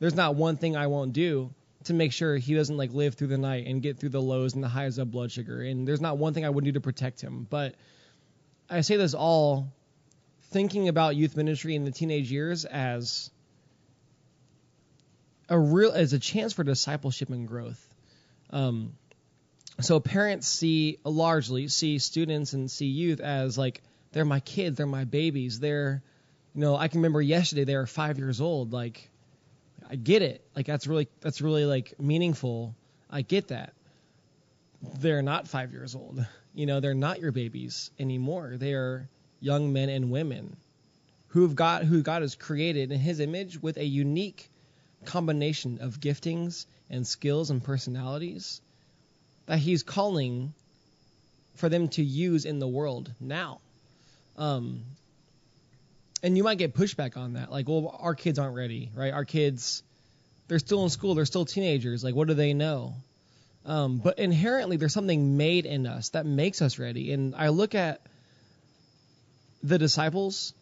There's 0.00 0.16
not 0.16 0.34
one 0.34 0.56
thing 0.56 0.76
I 0.76 0.88
won't 0.88 1.12
do 1.12 1.54
to 1.84 1.94
make 1.94 2.12
sure 2.12 2.36
he 2.36 2.54
doesn't 2.54 2.76
like 2.76 2.92
live 2.92 3.14
through 3.14 3.28
the 3.28 3.38
night 3.38 3.66
and 3.66 3.80
get 3.80 3.98
through 3.98 4.08
the 4.10 4.20
lows 4.20 4.54
and 4.54 4.62
the 4.62 4.68
highs 4.68 4.98
of 4.98 5.10
blood 5.10 5.30
sugar. 5.30 5.62
And 5.62 5.86
there's 5.86 6.00
not 6.00 6.18
one 6.18 6.34
thing 6.34 6.44
I 6.44 6.50
would 6.50 6.64
do 6.64 6.72
to 6.72 6.80
protect 6.80 7.20
him. 7.20 7.46
But 7.48 7.76
I 8.68 8.80
say 8.80 8.96
this 8.96 9.14
all 9.14 9.72
thinking 10.50 10.88
about 10.88 11.14
youth 11.14 11.36
ministry 11.36 11.76
in 11.76 11.84
the 11.84 11.92
teenage 11.92 12.30
years 12.30 12.64
as 12.64 13.30
a 15.48 15.58
real 15.58 15.92
as 15.92 16.12
a 16.12 16.18
chance 16.18 16.52
for 16.52 16.64
discipleship 16.64 17.30
and 17.30 17.46
growth. 17.46 17.86
Um, 18.50 18.94
so 19.80 20.00
parents 20.00 20.48
see 20.48 20.98
largely 21.04 21.68
see 21.68 21.98
students 21.98 22.52
and 22.52 22.70
see 22.70 22.86
youth 22.86 23.20
as 23.20 23.56
like 23.56 23.80
they're 24.12 24.24
my 24.24 24.40
kids, 24.40 24.76
they're 24.76 24.86
my 24.86 25.04
babies, 25.04 25.60
they're 25.60 26.02
you 26.54 26.60
know 26.60 26.76
I 26.76 26.88
can 26.88 27.00
remember 27.00 27.22
yesterday 27.22 27.64
they 27.64 27.76
were 27.76 27.86
five 27.86 28.18
years 28.18 28.40
old, 28.40 28.72
like 28.72 29.08
I 29.88 29.96
get 29.96 30.22
it. 30.22 30.44
Like 30.54 30.66
that's 30.66 30.86
really 30.86 31.08
that's 31.20 31.40
really 31.40 31.64
like 31.64 31.98
meaningful. 31.98 32.74
I 33.10 33.22
get 33.22 33.48
that. 33.48 33.72
They're 34.98 35.22
not 35.22 35.48
five 35.48 35.72
years 35.72 35.94
old. 35.94 36.24
You 36.54 36.66
know, 36.66 36.80
they're 36.80 36.94
not 36.94 37.20
your 37.20 37.32
babies 37.32 37.90
anymore. 37.98 38.54
They 38.56 38.74
are 38.74 39.08
young 39.40 39.72
men 39.72 39.88
and 39.88 40.10
women 40.10 40.56
who've 41.28 41.54
got 41.54 41.84
who 41.84 42.02
God 42.02 42.22
has 42.22 42.34
created 42.34 42.92
in 42.92 43.00
His 43.00 43.20
image 43.20 43.60
with 43.60 43.76
a 43.76 43.84
unique 43.84 44.50
combination 45.04 45.78
of 45.80 46.00
giftings 46.00 46.66
and 46.88 47.06
skills 47.06 47.50
and 47.50 47.62
personalities 47.62 48.60
that 49.46 49.58
He's 49.58 49.82
calling 49.82 50.54
for 51.54 51.68
them 51.68 51.88
to 51.88 52.02
use 52.02 52.44
in 52.44 52.58
the 52.58 52.68
world 52.68 53.12
now. 53.20 53.60
Um, 54.36 54.84
and 56.22 56.36
you 56.36 56.44
might 56.44 56.58
get 56.58 56.74
pushback 56.74 57.16
on 57.16 57.34
that. 57.34 57.50
Like, 57.50 57.68
well, 57.68 57.96
our 58.00 58.14
kids 58.14 58.38
aren't 58.38 58.54
ready, 58.54 58.90
right? 58.94 59.12
Our 59.12 59.24
kids, 59.24 59.82
they're 60.48 60.58
still 60.58 60.84
in 60.84 60.90
school, 60.90 61.14
they're 61.14 61.26
still 61.26 61.44
teenagers. 61.44 62.04
Like, 62.04 62.14
what 62.14 62.28
do 62.28 62.34
they 62.34 62.54
know? 62.54 62.94
Um, 63.64 63.98
but 63.98 64.18
inherently, 64.18 64.76
there's 64.76 64.92
something 64.92 65.36
made 65.36 65.66
in 65.66 65.86
us 65.86 66.10
that 66.10 66.26
makes 66.26 66.62
us 66.62 66.78
ready. 66.78 67.12
And 67.12 67.34
I 67.34 67.48
look 67.48 67.74
at 67.74 68.00
the 69.62 69.78
disciples. 69.78 70.54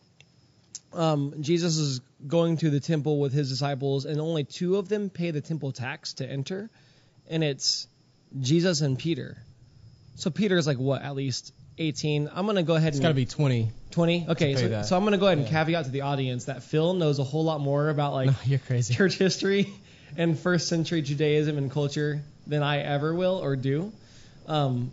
Um, 0.93 1.35
Jesus 1.41 1.77
is 1.77 2.01
going 2.27 2.57
to 2.59 2.71
the 2.71 2.81
temple 2.81 3.21
with 3.21 3.33
his 3.33 3.49
disciples, 3.49 4.05
and 4.05 4.21
only 4.21 4.45
two 4.45 4.77
of 4.77 4.89
them 4.89 5.11
pay 5.11 5.31
the 5.31 5.41
temple 5.41 5.73
tax 5.73 6.15
to 6.15 6.29
enter, 6.29 6.71
and 7.29 7.45
it's 7.45 7.87
Jesus 8.41 8.81
and 8.81 8.99
Peter. 8.99 9.37
So 10.17 10.31
Peter's 10.31 10.67
like 10.67 10.79
what, 10.79 11.03
at 11.03 11.15
least 11.15 11.53
18. 11.79 12.31
I'm 12.35 12.47
gonna 12.47 12.63
go 12.63 12.75
ahead 12.75 12.89
It's 12.89 12.97
and 12.99 13.03
got 13.03 13.09
to 13.09 13.15
be 13.15 13.27
20. 13.27 13.71
20. 13.91 14.27
Okay, 14.31 14.55
so, 14.57 14.69
that. 14.69 14.87
so 14.87 14.97
I'm 14.97 15.05
gonna 15.05 15.19
go 15.19 15.27
ahead 15.27 15.39
and 15.39 15.47
Yeah. 15.47 15.53
caveat 15.65 15.85
to 15.87 15.91
the 15.91 16.03
audience 16.03 16.45
that 16.47 16.63
Phil 16.63 16.95
knows 16.95 17.19
a 17.19 17.25
whole 17.25 17.45
lot 17.45 17.61
more 17.61 17.89
about 17.89 18.13
like 18.13 18.27
No, 18.31 18.35
you're 18.45 18.59
crazy. 18.59 18.95
church 18.95 19.15
history 19.17 19.73
and 20.17 20.39
first 20.39 20.69
century 20.69 21.03
Judaism 21.03 21.57
and 21.59 21.71
culture 21.71 22.23
than 22.47 22.63
I 22.63 22.79
ever 22.81 23.15
will 23.15 23.39
or 23.43 23.57
do. 23.57 23.93
Um, 24.47 24.93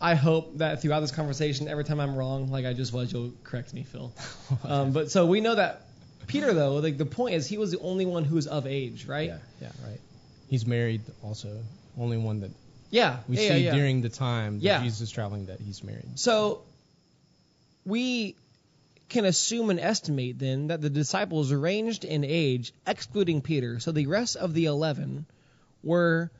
I 0.00 0.14
hope 0.14 0.58
that 0.58 0.80
throughout 0.80 1.00
this 1.00 1.10
conversation, 1.10 1.66
every 1.68 1.84
time 1.84 1.98
I'm 2.00 2.14
wrong, 2.16 2.50
like 2.50 2.64
I 2.64 2.72
just 2.72 2.92
was, 2.92 3.12
you'll 3.12 3.32
correct 3.44 3.74
me, 3.74 3.82
Phil. 3.82 4.12
Um, 4.64 4.92
but 4.92 5.10
so 5.10 5.26
we 5.26 5.40
know 5.40 5.54
that 5.56 5.82
Peter, 6.26 6.52
though, 6.54 6.74
like 6.76 6.98
the 6.98 7.06
point 7.06 7.34
is, 7.34 7.46
he 7.46 7.58
was 7.58 7.70
the 7.70 7.78
only 7.80 8.06
one 8.06 8.24
who 8.24 8.34
was 8.36 8.46
of 8.46 8.66
age, 8.66 9.06
right? 9.06 9.28
Yeah, 9.30 9.38
yeah, 9.60 9.68
right. 9.86 9.98
He's 10.48 10.66
married 10.66 11.02
also. 11.22 11.62
Only 11.98 12.16
one 12.16 12.40
that 12.40 12.50
Yeah. 12.90 13.18
we 13.28 13.36
yeah, 13.36 13.48
see 13.48 13.64
yeah. 13.64 13.74
during 13.74 14.00
the 14.00 14.08
time 14.08 14.58
that 14.58 14.64
Yeah. 14.64 14.82
Jesus 14.82 15.00
is 15.02 15.10
traveling 15.10 15.46
that 15.46 15.60
he's 15.60 15.82
married. 15.84 16.18
So 16.18 16.62
we 17.84 18.34
can 19.08 19.24
assume 19.24 19.70
and 19.70 19.80
estimate 19.80 20.38
then 20.38 20.68
that 20.68 20.80
the 20.80 20.90
disciples 20.90 21.52
ranged 21.52 22.04
in 22.04 22.24
age, 22.24 22.72
excluding 22.86 23.40
Peter. 23.40 23.80
So 23.80 23.92
the 23.92 24.06
rest 24.06 24.36
of 24.36 24.54
the 24.54 24.66
eleven 24.66 25.26
were, 25.82 26.30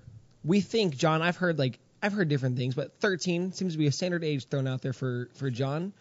we 0.45 0.61
think, 0.61 0.97
John. 0.97 1.23
I've 1.23 1.37
heard 1.37 1.59
like 1.59 1.79
I've 2.03 2.13
heard 2.13 2.29
different 2.29 2.57
things, 2.57 2.75
but 2.75 3.01
13 3.01 3.53
seems 3.53 3.73
to 3.73 3.79
be 3.79 3.87
a 3.87 3.93
standard 3.93 4.23
age 4.23 4.47
thrown 4.47 4.67
out 4.67 4.83
there 4.83 4.93
for 4.93 5.29
for 5.35 5.51
John. 5.51 5.93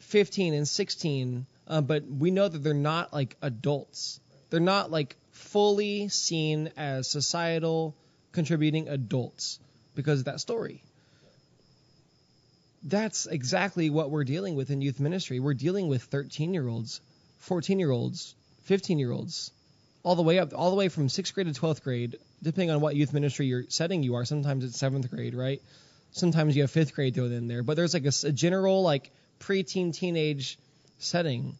15 0.00 0.52
and 0.52 0.68
16, 0.68 1.46
uh, 1.66 1.80
but 1.80 2.04
we 2.06 2.30
know 2.30 2.46
that 2.46 2.58
they're 2.58 2.74
not 2.74 3.12
like 3.12 3.36
adults. 3.40 4.20
They're 4.50 4.60
not 4.60 4.90
like 4.90 5.16
fully 5.32 6.08
seen 6.08 6.70
as 6.76 7.08
societal 7.08 7.96
contributing 8.34 8.88
adults 8.88 9.58
because 9.94 10.18
of 10.18 10.26
that 10.26 10.40
story 10.40 10.82
that's 12.84 13.26
exactly 13.26 13.88
what 13.88 14.10
we're 14.10 14.24
dealing 14.24 14.54
with 14.54 14.70
in 14.70 14.82
youth 14.82 15.00
ministry. 15.00 15.40
We're 15.40 15.54
dealing 15.54 15.88
with 15.88 16.02
13 16.04 16.52
year 16.52 16.68
olds, 16.68 17.00
14 17.38 17.78
year 17.78 17.90
olds, 17.90 18.34
15 18.64 18.98
year 18.98 19.10
olds, 19.10 19.50
all 20.02 20.16
the 20.16 20.22
way 20.22 20.38
up, 20.38 20.52
all 20.54 20.70
the 20.70 20.76
way 20.76 20.88
from 20.88 21.08
sixth 21.08 21.34
grade 21.34 21.52
to 21.52 21.58
12th 21.58 21.82
grade, 21.82 22.16
depending 22.42 22.70
on 22.70 22.80
what 22.80 22.94
youth 22.94 23.14
ministry 23.14 23.46
you're 23.46 23.64
setting 23.68 24.02
you 24.02 24.16
are. 24.16 24.26
Sometimes 24.26 24.64
it's 24.64 24.78
seventh 24.78 25.10
grade, 25.10 25.34
right? 25.34 25.62
Sometimes 26.12 26.54
you 26.54 26.62
have 26.62 26.70
fifth 26.70 26.94
grade 26.94 27.14
thrown 27.14 27.32
in 27.32 27.48
there, 27.48 27.62
but 27.62 27.76
there's 27.76 27.94
like 27.94 28.04
a 28.04 28.32
general 28.32 28.82
like 28.82 29.10
preteen 29.40 29.94
teenage 29.94 30.58
setting. 30.98 31.56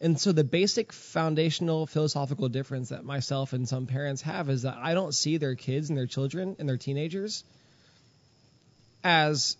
And 0.00 0.18
so 0.18 0.32
the 0.32 0.44
basic 0.44 0.92
foundational 0.92 1.86
philosophical 1.86 2.48
difference 2.48 2.88
that 2.88 3.04
myself 3.04 3.52
and 3.52 3.68
some 3.68 3.86
parents 3.86 4.22
have 4.22 4.48
is 4.48 4.62
that 4.62 4.78
I 4.78 4.94
don't 4.94 5.14
see 5.14 5.36
their 5.36 5.54
kids 5.54 5.90
and 5.90 5.98
their 5.98 6.06
children 6.06 6.56
and 6.58 6.68
their 6.68 6.78
teenagers 6.78 7.44
as 9.04 9.56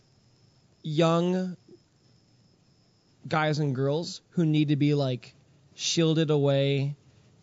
young 0.83 1.57
guys 3.29 3.59
and 3.59 3.75
girls 3.75 4.23
who 4.31 4.47
need 4.47 4.69
to 4.69 4.77
be 4.77 4.95
like 4.95 5.35
shielded 5.75 6.31
away 6.31 6.97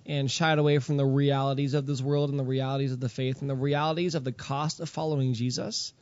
and 0.07 0.32
shied 0.32 0.57
away 0.57 0.80
from 0.80 0.98
the 0.98 1.06
realities 1.06 1.76
of 1.76 1.86
this 1.86 2.02
world 2.02 2.32
and 2.32 2.40
the 2.40 2.44
realities 2.44 2.94
of 2.94 2.99
the 2.99 3.10
faith 3.10 3.41
and 3.41 3.49
the 3.49 3.56
realities 3.56 4.15
of 4.15 4.24
the 4.24 4.32
cost 4.32 4.80
of 4.80 4.90
following 4.90 5.34
Jesus. 5.34 5.94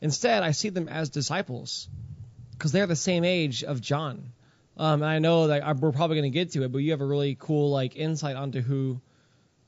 Instead, 0.00 0.42
I 0.42 0.52
see 0.52 0.70
them 0.70 0.88
as 0.88 1.10
disciples 1.10 1.88
because 2.52 2.72
they're 2.72 2.86
the 2.86 2.96
same 2.96 3.24
age 3.24 3.64
of 3.64 3.80
John. 3.80 4.32
Um, 4.76 5.02
and 5.02 5.10
I 5.10 5.18
know 5.18 5.48
that 5.48 5.62
I- 5.62 5.72
we're 5.72 5.92
probably 5.92 6.16
going 6.16 6.32
to 6.32 6.38
get 6.38 6.52
to 6.52 6.62
it, 6.64 6.72
but 6.72 6.78
you 6.78 6.92
have 6.92 7.00
a 7.00 7.06
really 7.06 7.36
cool 7.38 7.70
like 7.70 7.96
insight 7.96 8.36
onto 8.36 8.60
who 8.60 9.00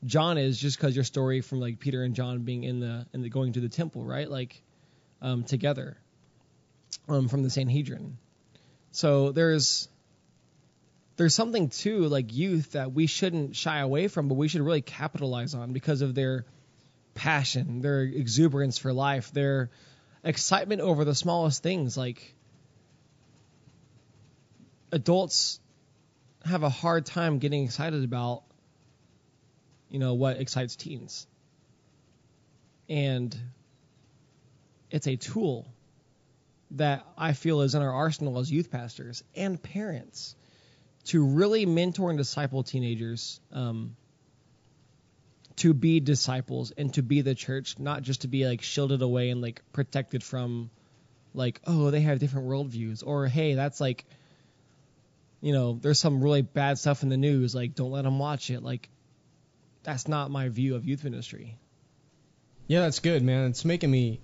John 0.03 0.37
is 0.37 0.59
just 0.59 0.77
because 0.77 0.95
your 0.95 1.03
story 1.03 1.41
from 1.41 1.59
like 1.59 1.79
Peter 1.79 2.03
and 2.03 2.15
John 2.15 2.39
being 2.43 2.63
in 2.63 2.79
the 2.79 3.05
in 3.13 3.21
the 3.21 3.29
going 3.29 3.53
to 3.53 3.59
the 3.59 3.69
temple, 3.69 4.03
right? 4.03 4.29
Like 4.29 4.61
um, 5.21 5.43
together 5.43 5.97
um, 7.07 7.27
from 7.27 7.43
the 7.43 7.49
Sanhedrin. 7.49 8.17
So 8.91 9.31
there's 9.31 9.87
there's 11.17 11.33
something 11.33 11.69
too 11.69 12.07
like 12.07 12.33
youth 12.33 12.73
that 12.73 12.93
we 12.93 13.07
shouldn't 13.07 13.55
shy 13.55 13.79
away 13.79 14.07
from, 14.07 14.27
but 14.27 14.35
we 14.35 14.47
should 14.47 14.61
really 14.61 14.81
capitalize 14.81 15.53
on 15.53 15.73
because 15.73 16.01
of 16.01 16.13
their 16.13 16.45
passion, 17.13 17.81
their 17.81 18.01
exuberance 18.01 18.77
for 18.77 18.91
life, 18.91 19.31
their 19.31 19.69
excitement 20.23 20.81
over 20.81 21.05
the 21.05 21.15
smallest 21.15 21.63
things. 21.63 21.97
Like 21.97 22.35
adults 24.95 25.59
have 26.45 26.63
a 26.63 26.69
hard 26.69 27.05
time 27.05 27.39
getting 27.39 27.65
excited 27.65 28.03
about, 28.03 28.43
you 29.89 29.99
know, 29.99 30.13
what 30.13 30.37
excites 30.37 30.77
teens. 30.77 31.27
And 32.87 33.35
it's 34.89 35.07
a 35.07 35.17
tool 35.17 35.67
that 36.71 37.05
I 37.17 37.33
feel 37.33 37.61
is 37.61 37.75
in 37.75 37.81
our 37.81 37.91
arsenal 37.91 38.39
as 38.39 38.49
youth 38.49 38.71
pastors 38.71 39.21
and 39.35 39.61
parents 39.61 40.35
to 41.05 41.23
really 41.25 41.65
mentor 41.65 42.09
and 42.09 42.17
disciple 42.17 42.63
teenagers 42.63 43.41
um, 43.51 43.97
to 45.57 45.73
be 45.73 45.99
disciples 45.99 46.71
and 46.71 46.93
to 46.93 47.03
be 47.03 47.19
the 47.19 47.35
church, 47.35 47.77
not 47.79 48.01
just 48.01 48.21
to 48.21 48.27
be 48.29 48.47
like 48.47 48.61
shielded 48.61 49.01
away 49.01 49.29
and 49.29 49.41
like 49.41 49.61
protected 49.73 50.23
from 50.23 50.69
like, 51.33 51.59
oh, 51.67 51.91
they 51.91 52.01
have 52.01 52.19
different 52.19 52.47
worldviews, 52.47 53.03
or 53.05 53.27
hey, 53.27 53.55
that's 53.55 53.81
like, 53.81 54.05
you 55.45 55.53
know, 55.53 55.77
there's 55.79 55.99
some 55.99 56.23
really 56.23 56.41
bad 56.41 56.79
stuff 56.79 57.03
in 57.03 57.09
the 57.09 57.17
news, 57.17 57.53
like 57.53 57.75
don't 57.75 57.91
let 57.91 58.03
them 58.03 58.17
watch 58.17 58.49
it. 58.49 58.63
Like, 58.63 58.89
that's 59.83 60.07
not 60.07 60.31
my 60.31 60.49
view 60.49 60.73
of 60.73 60.85
youth 60.85 61.03
ministry. 61.03 61.55
Yeah, 62.65 62.79
that's 62.79 62.97
good, 62.97 63.21
man. 63.21 63.51
It's 63.51 63.63
making 63.63 63.91
me 63.91 64.21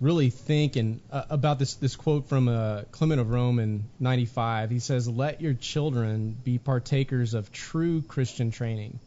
really 0.00 0.30
think 0.30 0.76
and 0.76 1.00
uh, 1.10 1.24
about 1.28 1.58
this 1.58 1.74
this 1.74 1.96
quote 1.96 2.28
from 2.28 2.46
uh, 2.46 2.82
Clement 2.92 3.20
of 3.20 3.30
Rome 3.30 3.58
in 3.58 3.82
'95. 3.98 4.70
He 4.70 4.78
says, 4.78 5.08
"Let 5.08 5.40
your 5.40 5.54
children 5.54 6.36
be 6.44 6.58
partakers 6.58 7.34
of 7.34 7.50
true 7.50 8.00
Christian 8.02 8.52
training. 8.52 9.00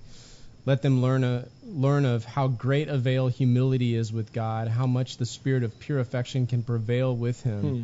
Let 0.65 0.81
them 0.81 1.01
learn 1.01 1.23
a, 1.23 1.47
learn 1.63 2.03
of 2.03 2.26
how 2.26 2.49
great 2.49 2.89
avail 2.89 3.30
humility 3.30 3.95
is 3.95 4.11
with 4.11 4.34
God, 4.34 4.67
how 4.67 4.85
much 4.85 5.15
the 5.15 5.26
spirit 5.26 5.63
of 5.63 5.80
pure 5.80 5.99
affection 5.99 6.45
can 6.45 6.61
prevail 6.61 7.15
with 7.15 7.41
Him." 7.41 7.61
Hmm. 7.61 7.84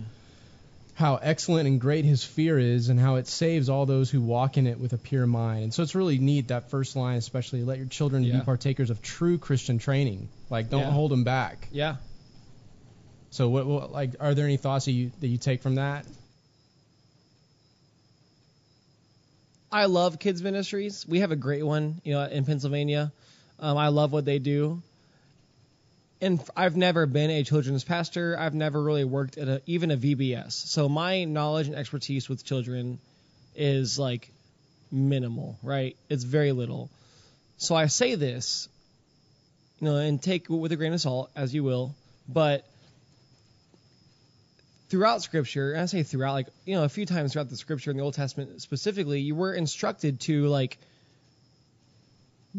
How 0.96 1.18
excellent 1.18 1.68
and 1.68 1.80
great 1.80 2.06
his 2.06 2.24
fear 2.24 2.58
is, 2.58 2.88
and 2.88 2.98
how 2.98 3.16
it 3.16 3.28
saves 3.28 3.68
all 3.68 3.86
those 3.86 4.10
who 4.10 4.22
walk 4.22 4.58
in 4.58 4.66
it 4.66 4.80
with 4.80 4.94
a 4.94 4.98
pure 4.98 5.28
mind. 5.28 5.64
And 5.64 5.74
so 5.74 5.84
it's 5.84 5.94
really 5.94 6.18
neat 6.18 6.48
that 6.48 6.70
first 6.70 6.96
line, 6.96 7.18
especially 7.18 7.64
let 7.64 7.78
your 7.78 7.88
children 7.88 8.24
Yeah. 8.24 8.40
be 8.40 8.46
partakers 8.46 8.90
of 8.90 9.02
true 9.02 9.38
Christian 9.38 9.78
training. 9.78 10.30
Like, 10.50 10.70
don't 10.70 10.82
Yeah. 10.82 10.92
hold 10.92 11.12
them 11.12 11.26
back. 11.26 11.68
Yeah. 11.72 11.98
So, 13.32 13.50
what, 13.50 13.66
what, 13.66 13.92
like, 13.92 14.16
are 14.22 14.34
there 14.34 14.46
any 14.46 14.56
thoughts 14.56 14.86
that 14.86 14.94
you 14.94 15.12
that 15.20 15.28
you 15.28 15.38
take 15.38 15.62
from 15.62 15.76
that? 15.76 16.06
I 19.72 19.88
love 19.88 20.20
kids 20.20 20.42
ministries. 20.42 21.06
We 21.06 21.20
have 21.20 21.32
a 21.32 21.36
great 21.36 21.64
one, 21.64 22.00
you 22.06 22.14
know, 22.14 22.24
in 22.24 22.46
Pennsylvania. 22.46 23.12
Um, 23.60 23.78
I 23.78 23.90
love 23.90 24.14
what 24.14 24.24
they 24.24 24.40
do. 24.40 24.82
And 26.22 26.42
I've 26.56 26.78
never 26.78 27.06
been 27.06 27.30
a 27.30 27.44
children's 27.44 27.84
pastor. 27.84 28.38
I've 28.40 28.54
never 28.54 28.82
really 28.82 29.04
worked 29.04 29.38
at 29.38 29.48
a, 29.48 29.62
even 29.66 29.92
a 29.92 29.98
VBS. 29.98 30.54
So 30.54 30.88
my 30.88 31.26
knowledge 31.26 31.68
and 31.68 31.76
expertise 31.76 32.30
with 32.30 32.46
children 32.46 33.00
is 33.56 34.00
like 34.00 34.32
minimal, 34.92 35.58
right? 35.62 35.96
It's 36.10 36.24
very 36.24 36.52
little. 36.52 36.90
So 37.58 37.76
I 37.76 37.88
say 37.88 38.16
this, 38.16 38.70
you 39.80 39.88
know, 39.88 39.98
and 39.98 40.22
take 40.22 40.50
it 40.50 40.54
with 40.54 40.72
a 40.72 40.76
grain 40.76 40.94
of 40.94 41.02
salt 41.02 41.32
as 41.36 41.54
you 41.54 41.64
will, 41.64 41.94
but 42.28 42.66
throughout 44.90 45.22
scripture, 45.22 45.74
and 45.74 45.82
I 45.82 45.86
say 45.86 46.04
throughout, 46.04 46.34
like, 46.34 46.48
you 46.66 46.76
know, 46.76 46.84
a 46.84 46.90
few 46.90 47.06
times 47.06 47.34
throughout 47.34 47.50
the 47.50 47.58
scripture 47.58 47.92
in 47.92 47.98
the 47.98 48.04
Old 48.04 48.14
Testament 48.14 48.62
specifically, 48.62 49.22
you 49.22 49.36
were 49.36 49.54
instructed 49.54 50.20
to, 50.22 50.48
like, 50.48 50.78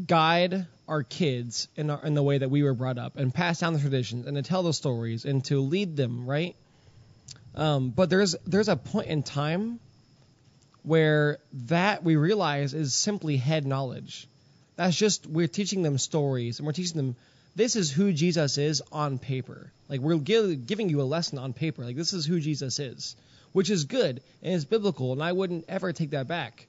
guide 0.05 0.67
our 0.89 1.03
kids 1.03 1.69
in, 1.77 1.91
our, 1.91 2.05
in 2.05 2.15
the 2.15 2.23
way 2.23 2.39
that 2.39 2.51
we 2.51 2.63
were 2.63 2.75
brought 2.75 2.99
up 2.99 3.17
and 3.17 3.33
pass 3.33 3.61
down 3.61 3.73
the 3.73 3.81
traditions 3.81 4.27
and 4.27 4.37
to 4.37 4.43
tell 4.43 4.63
the 4.63 4.73
stories 4.73 5.25
and 5.25 5.45
to 5.47 5.61
lead 5.61 5.97
them, 5.97 6.27
right? 6.27 6.55
Um, 7.55 7.91
but 7.91 8.11
there's 8.11 8.37
there's 8.47 8.69
a 8.69 8.77
point 8.77 9.09
in 9.09 9.23
time 9.23 9.81
where 10.83 11.39
that 11.53 12.05
we 12.05 12.17
realize 12.17 12.75
is 12.75 12.95
simply 12.95 13.37
head 13.37 13.67
knowledge. 13.67 14.29
That's 14.77 14.95
just 14.95 15.27
we're 15.27 15.49
teaching 15.49 15.83
them 15.83 15.97
stories 15.97 16.59
and 16.59 16.67
we're 16.67 16.73
teaching 16.73 16.97
them 16.97 17.17
this 17.57 17.75
is 17.75 17.91
who 17.91 18.13
Jesus 18.13 18.59
is 18.59 18.83
on 18.93 19.19
paper. 19.19 19.73
Like 19.89 20.01
we're 20.01 20.19
give, 20.19 20.67
giving 20.67 20.91
you 20.91 21.01
a 21.01 21.05
lesson 21.05 21.39
on 21.39 21.55
paper. 21.55 21.83
Like 21.83 21.97
this 21.97 22.13
is 22.13 22.27
who 22.27 22.39
Jesus 22.39 22.79
is, 22.79 23.17
which 23.53 23.71
is 23.71 23.85
good 23.85 24.21
and 24.43 24.55
it's 24.55 24.67
biblical, 24.67 25.13
and 25.13 25.23
I 25.23 25.33
wouldn't 25.33 25.65
ever 25.69 25.93
take 25.95 26.11
that 26.11 26.29
back. 26.29 26.67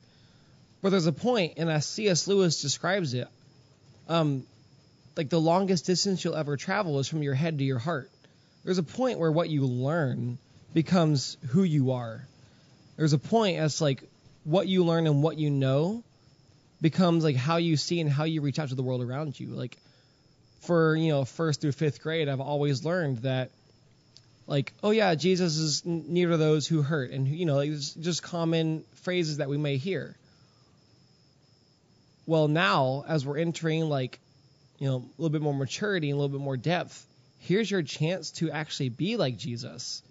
But 0.81 0.89
there's 0.89 1.07
a 1.07 1.11
point, 1.11 1.53
and 1.57 1.69
as 1.69 1.85
C.S. 1.85 2.27
Lewis 2.27 2.61
describes 2.61 3.13
it, 3.13 3.27
um, 4.07 4.43
like 5.15 5.29
the 5.29 5.41
longest 5.41 5.85
distance 5.85 6.23
you'll 6.23 6.35
ever 6.35 6.57
travel 6.57 6.99
is 6.99 7.07
from 7.07 7.23
your 7.23 7.33
head 7.33 7.57
to 7.57 7.63
your 7.63 7.79
heart. 7.79 8.11
There's 8.63 8.77
a 8.77 8.83
point 8.83 9.19
where 9.19 9.31
what 9.31 9.49
you 9.49 9.65
learn 9.65 10.37
becomes 10.73 11.37
who 11.49 11.63
you 11.63 11.91
are. 11.91 12.27
there's 12.97 13.13
a 13.13 13.17
point 13.17 13.57
as 13.57 13.81
like 13.81 14.03
what 14.43 14.67
you 14.67 14.83
learn 14.83 15.07
and 15.07 15.23
what 15.23 15.37
you 15.37 15.49
know 15.49 16.03
becomes 16.81 17.23
like 17.23 17.35
how 17.35 17.57
you 17.57 17.77
see 17.77 17.99
and 17.99 18.09
how 18.09 18.25
you 18.25 18.41
reach 18.41 18.59
out 18.59 18.69
to 18.69 18.75
the 18.75 18.83
world 18.83 19.01
around 19.01 19.39
you. 19.39 19.47
Like 19.47 19.77
for 20.61 20.95
you 20.95 21.09
know 21.09 21.25
first 21.25 21.61
through 21.61 21.71
fifth 21.71 22.01
grade, 22.01 22.29
I've 22.29 22.41
always 22.41 22.85
learned 22.85 23.19
that 23.19 23.51
like 24.45 24.73
oh 24.83 24.91
yeah, 24.91 25.15
Jesus 25.15 25.57
is 25.57 25.85
near 25.85 26.29
to 26.29 26.37
those 26.37 26.67
who 26.67 26.81
hurt, 26.81 27.11
and 27.11 27.27
you 27.27 27.45
know 27.45 27.55
like, 27.55 27.71
it's 27.71 27.93
just 27.93 28.21
common 28.21 28.83
phrases 29.03 29.37
that 29.37 29.49
we 29.49 29.57
may 29.57 29.77
hear. 29.77 30.15
Well, 32.27 32.47
now 32.47 33.05
as 33.07 33.25
we're 33.25 33.39
entering 33.39 33.89
like 33.89 34.19
you 34.77 34.87
know 34.87 34.97
a 34.97 35.21
little 35.21 35.31
bit 35.31 35.41
more 35.41 35.53
maturity 35.53 36.11
and 36.11 36.19
a 36.19 36.21
little 36.21 36.37
bit 36.37 36.43
more 36.43 36.57
depth, 36.57 37.03
here's 37.39 37.71
your 37.71 37.81
chance 37.81 38.31
to 38.31 38.51
actually 38.51 38.89
be 38.89 39.17
like 39.17 39.37
Jesus 39.37 40.03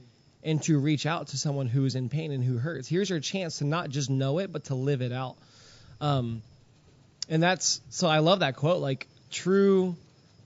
and 0.42 0.62
to 0.62 0.78
reach 0.78 1.06
out 1.06 1.28
to 1.28 1.38
someone 1.38 1.66
who's 1.66 1.94
in 1.94 2.08
pain 2.08 2.32
and 2.32 2.42
who 2.42 2.56
hurts. 2.56 2.88
Here's 2.88 3.10
your 3.10 3.20
chance 3.20 3.58
to 3.58 3.64
not 3.64 3.90
just 3.90 4.08
know 4.08 4.38
it, 4.38 4.52
but 4.52 4.64
to 4.64 4.74
live 4.74 5.02
it 5.02 5.12
out. 5.12 5.36
Um, 6.00 6.42
and 7.28 7.42
that's 7.42 7.80
so 7.90 8.08
I 8.08 8.20
love 8.20 8.40
that 8.40 8.56
quote. 8.56 8.80
Like 8.80 9.06
true, 9.30 9.96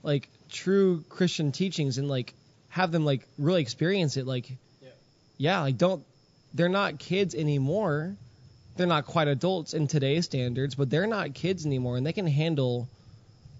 like 0.03 0.27
true 0.49 1.03
Christian 1.09 1.51
teachings, 1.51 1.97
and 1.97 2.09
like 2.09 2.33
have 2.69 2.91
them 2.91 3.05
like 3.05 3.25
really 3.37 3.61
experience 3.61 4.17
it. 4.17 4.25
Like, 4.25 4.51
yeah, 5.37 5.61
like 5.61 5.77
don't. 5.77 6.03
They're 6.53 6.67
not 6.67 6.99
kids 6.99 7.33
anymore. 7.33 8.17
They're 8.81 8.87
not 8.87 9.05
quite 9.05 9.27
adults 9.27 9.75
in 9.75 9.85
today's 9.85 10.25
standards, 10.25 10.73
but 10.73 10.89
they're 10.89 11.05
not 11.05 11.35
kids 11.35 11.67
anymore, 11.67 11.97
and 11.97 12.03
they 12.07 12.13
can 12.13 12.25
handle 12.25 12.89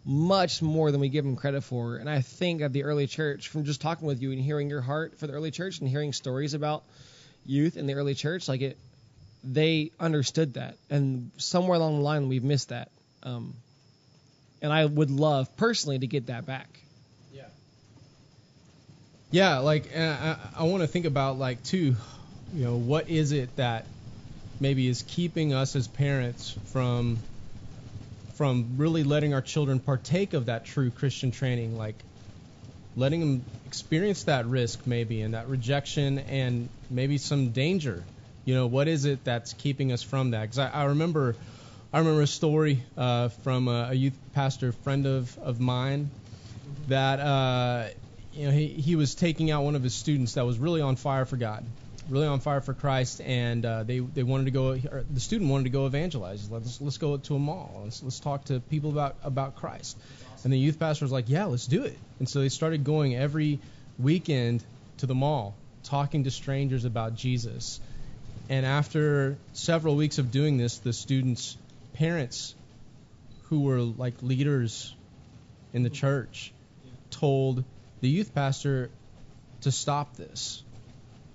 much 0.03 0.63
more 0.63 0.91
than 0.91 0.99
we 0.99 1.09
give 1.09 1.23
them 1.23 1.35
credit 1.35 1.61
for. 1.61 1.97
And 1.97 2.09
I 2.09 2.21
think 2.21 2.61
that 2.61 2.73
the 2.73 2.85
early 2.85 3.05
church, 3.05 3.49
from 3.49 3.63
just 3.63 3.81
talking 3.81 4.07
with 4.07 4.19
you 4.19 4.31
and 4.31 4.41
hearing 4.41 4.67
your 4.67 4.81
heart 4.81 5.19
for 5.19 5.27
the 5.27 5.33
early 5.33 5.51
church 5.51 5.79
and 5.79 5.87
hearing 5.87 6.11
stories 6.11 6.55
about 6.55 6.81
youth 7.45 7.77
in 7.77 7.85
the 7.85 7.93
early 7.93 8.15
church, 8.15 8.47
like 8.47 8.61
it, 8.61 8.79
they 9.43 9.91
understood 9.99 10.55
that. 10.55 10.77
And 10.89 11.29
somewhere 11.37 11.77
along 11.77 11.97
the 11.97 12.03
line, 12.03 12.27
we've 12.27 12.43
missed 12.43 12.69
that. 12.69 12.89
Um, 13.21 13.53
and 14.59 14.73
I 14.73 14.83
would 14.83 15.11
love 15.11 15.55
personally 15.55 15.99
to 15.99 16.07
get 16.07 16.25
that 16.25 16.47
back. 16.47 16.67
Yeah, 17.31 17.43
Yeah, 19.29 19.59
like 19.59 19.95
I, 19.95 20.37
I 20.57 20.63
want 20.63 20.81
to 20.81 20.87
think 20.87 21.05
about 21.05 21.37
like 21.37 21.61
too, 21.61 21.95
you 22.55 22.65
know, 22.65 22.77
what 22.77 23.07
is 23.07 23.33
it 23.33 23.55
that 23.57 23.85
maybe 24.61 24.87
is 24.87 25.01
keeping 25.01 25.53
us 25.53 25.75
as 25.75 25.87
parents 25.87 26.55
from 26.65 27.17
from 28.35 28.75
really 28.77 29.03
letting 29.03 29.33
our 29.33 29.41
children 29.41 29.79
partake 29.79 30.33
of 30.33 30.45
that 30.45 30.65
true 30.65 30.89
Christian 30.89 31.31
training, 31.31 31.77
like 31.77 31.95
letting 32.95 33.19
them 33.19 33.45
experience 33.65 34.23
that 34.23 34.45
risk 34.45 34.87
maybe 34.87 35.21
and 35.21 35.33
that 35.33 35.47
rejection 35.47 36.19
and 36.19 36.69
maybe 36.89 37.17
some 37.17 37.49
danger. 37.49 38.03
You 38.45 38.55
know, 38.55 38.67
what 38.67 38.87
is 38.87 39.05
it 39.05 39.23
that's 39.23 39.53
keeping 39.53 39.91
us 39.91 40.01
from 40.01 40.31
that? 40.31 40.41
Because 40.41 40.59
I, 40.59 40.69
I 40.69 40.83
remember, 40.85 41.35
I 41.93 41.99
remember 41.99 42.21
a 42.21 42.27
story 42.27 42.83
uh, 42.97 43.29
from 43.29 43.67
a, 43.67 43.89
a 43.91 43.93
youth 43.93 44.17
pastor 44.33 44.71
friend 44.71 45.05
of 45.05 45.37
of 45.39 45.59
mine 45.59 46.09
that 46.87 47.19
uh, 47.19 47.89
you 48.33 48.45
know 48.45 48.51
he 48.51 48.67
he 48.67 48.95
was 48.95 49.15
taking 49.15 49.51
out 49.51 49.63
one 49.63 49.75
of 49.75 49.83
his 49.83 49.93
students 49.93 50.33
that 50.33 50.45
was 50.45 50.57
really 50.57 50.81
on 50.81 50.95
fire 50.95 51.25
for 51.25 51.37
God, 51.37 51.63
really 52.09 52.27
on 52.27 52.39
fire 52.39 52.61
for 52.61 52.73
Christ, 52.73 53.21
and 53.21 53.65
uh, 53.65 53.83
they 53.83 53.99
they 53.99 54.23
wanted 54.23 54.45
to 54.45 54.51
go. 54.51 54.75
The 54.75 55.19
student 55.19 55.49
wanted 55.49 55.65
to 55.65 55.69
go 55.69 55.85
evangelize. 55.85 56.49
Let's 56.49 56.81
let's 56.81 56.97
go 56.97 57.17
to 57.17 57.35
a 57.35 57.39
mall. 57.39 57.81
Let's 57.83 58.03
let's 58.03 58.19
talk 58.19 58.45
to 58.45 58.59
people 58.59 58.91
about 58.91 59.15
about 59.23 59.55
Christ. 59.55 59.97
And 60.43 60.51
the 60.51 60.57
youth 60.57 60.79
pastor 60.79 61.05
was 61.05 61.11
like, 61.11 61.29
yeah, 61.29 61.45
let's 61.45 61.67
do 61.67 61.83
it. 61.83 61.97
And 62.19 62.27
so 62.27 62.39
they 62.39 62.49
started 62.49 62.83
going 62.83 63.15
every 63.15 63.59
weekend 63.99 64.63
to 64.97 65.05
the 65.05 65.13
mall, 65.13 65.53
talking 65.83 66.23
to 66.23 66.31
strangers 66.31 66.83
about 66.83 67.15
Jesus. 67.15 67.79
And 68.49 68.65
after 68.65 69.37
several 69.53 69.95
weeks 69.95 70.17
of 70.17 70.31
doing 70.31 70.57
this, 70.57 70.79
the 70.79 70.93
students' 70.93 71.57
parents, 71.93 72.55
who 73.43 73.61
were 73.61 73.81
like 73.81 74.15
leaders 74.23 74.95
in 75.73 75.83
the 75.83 75.89
church, 75.89 76.51
told 77.11 77.63
the 78.01 78.09
youth 78.09 78.33
pastor 78.33 78.89
to 79.61 79.71
stop 79.71 80.15
this 80.15 80.63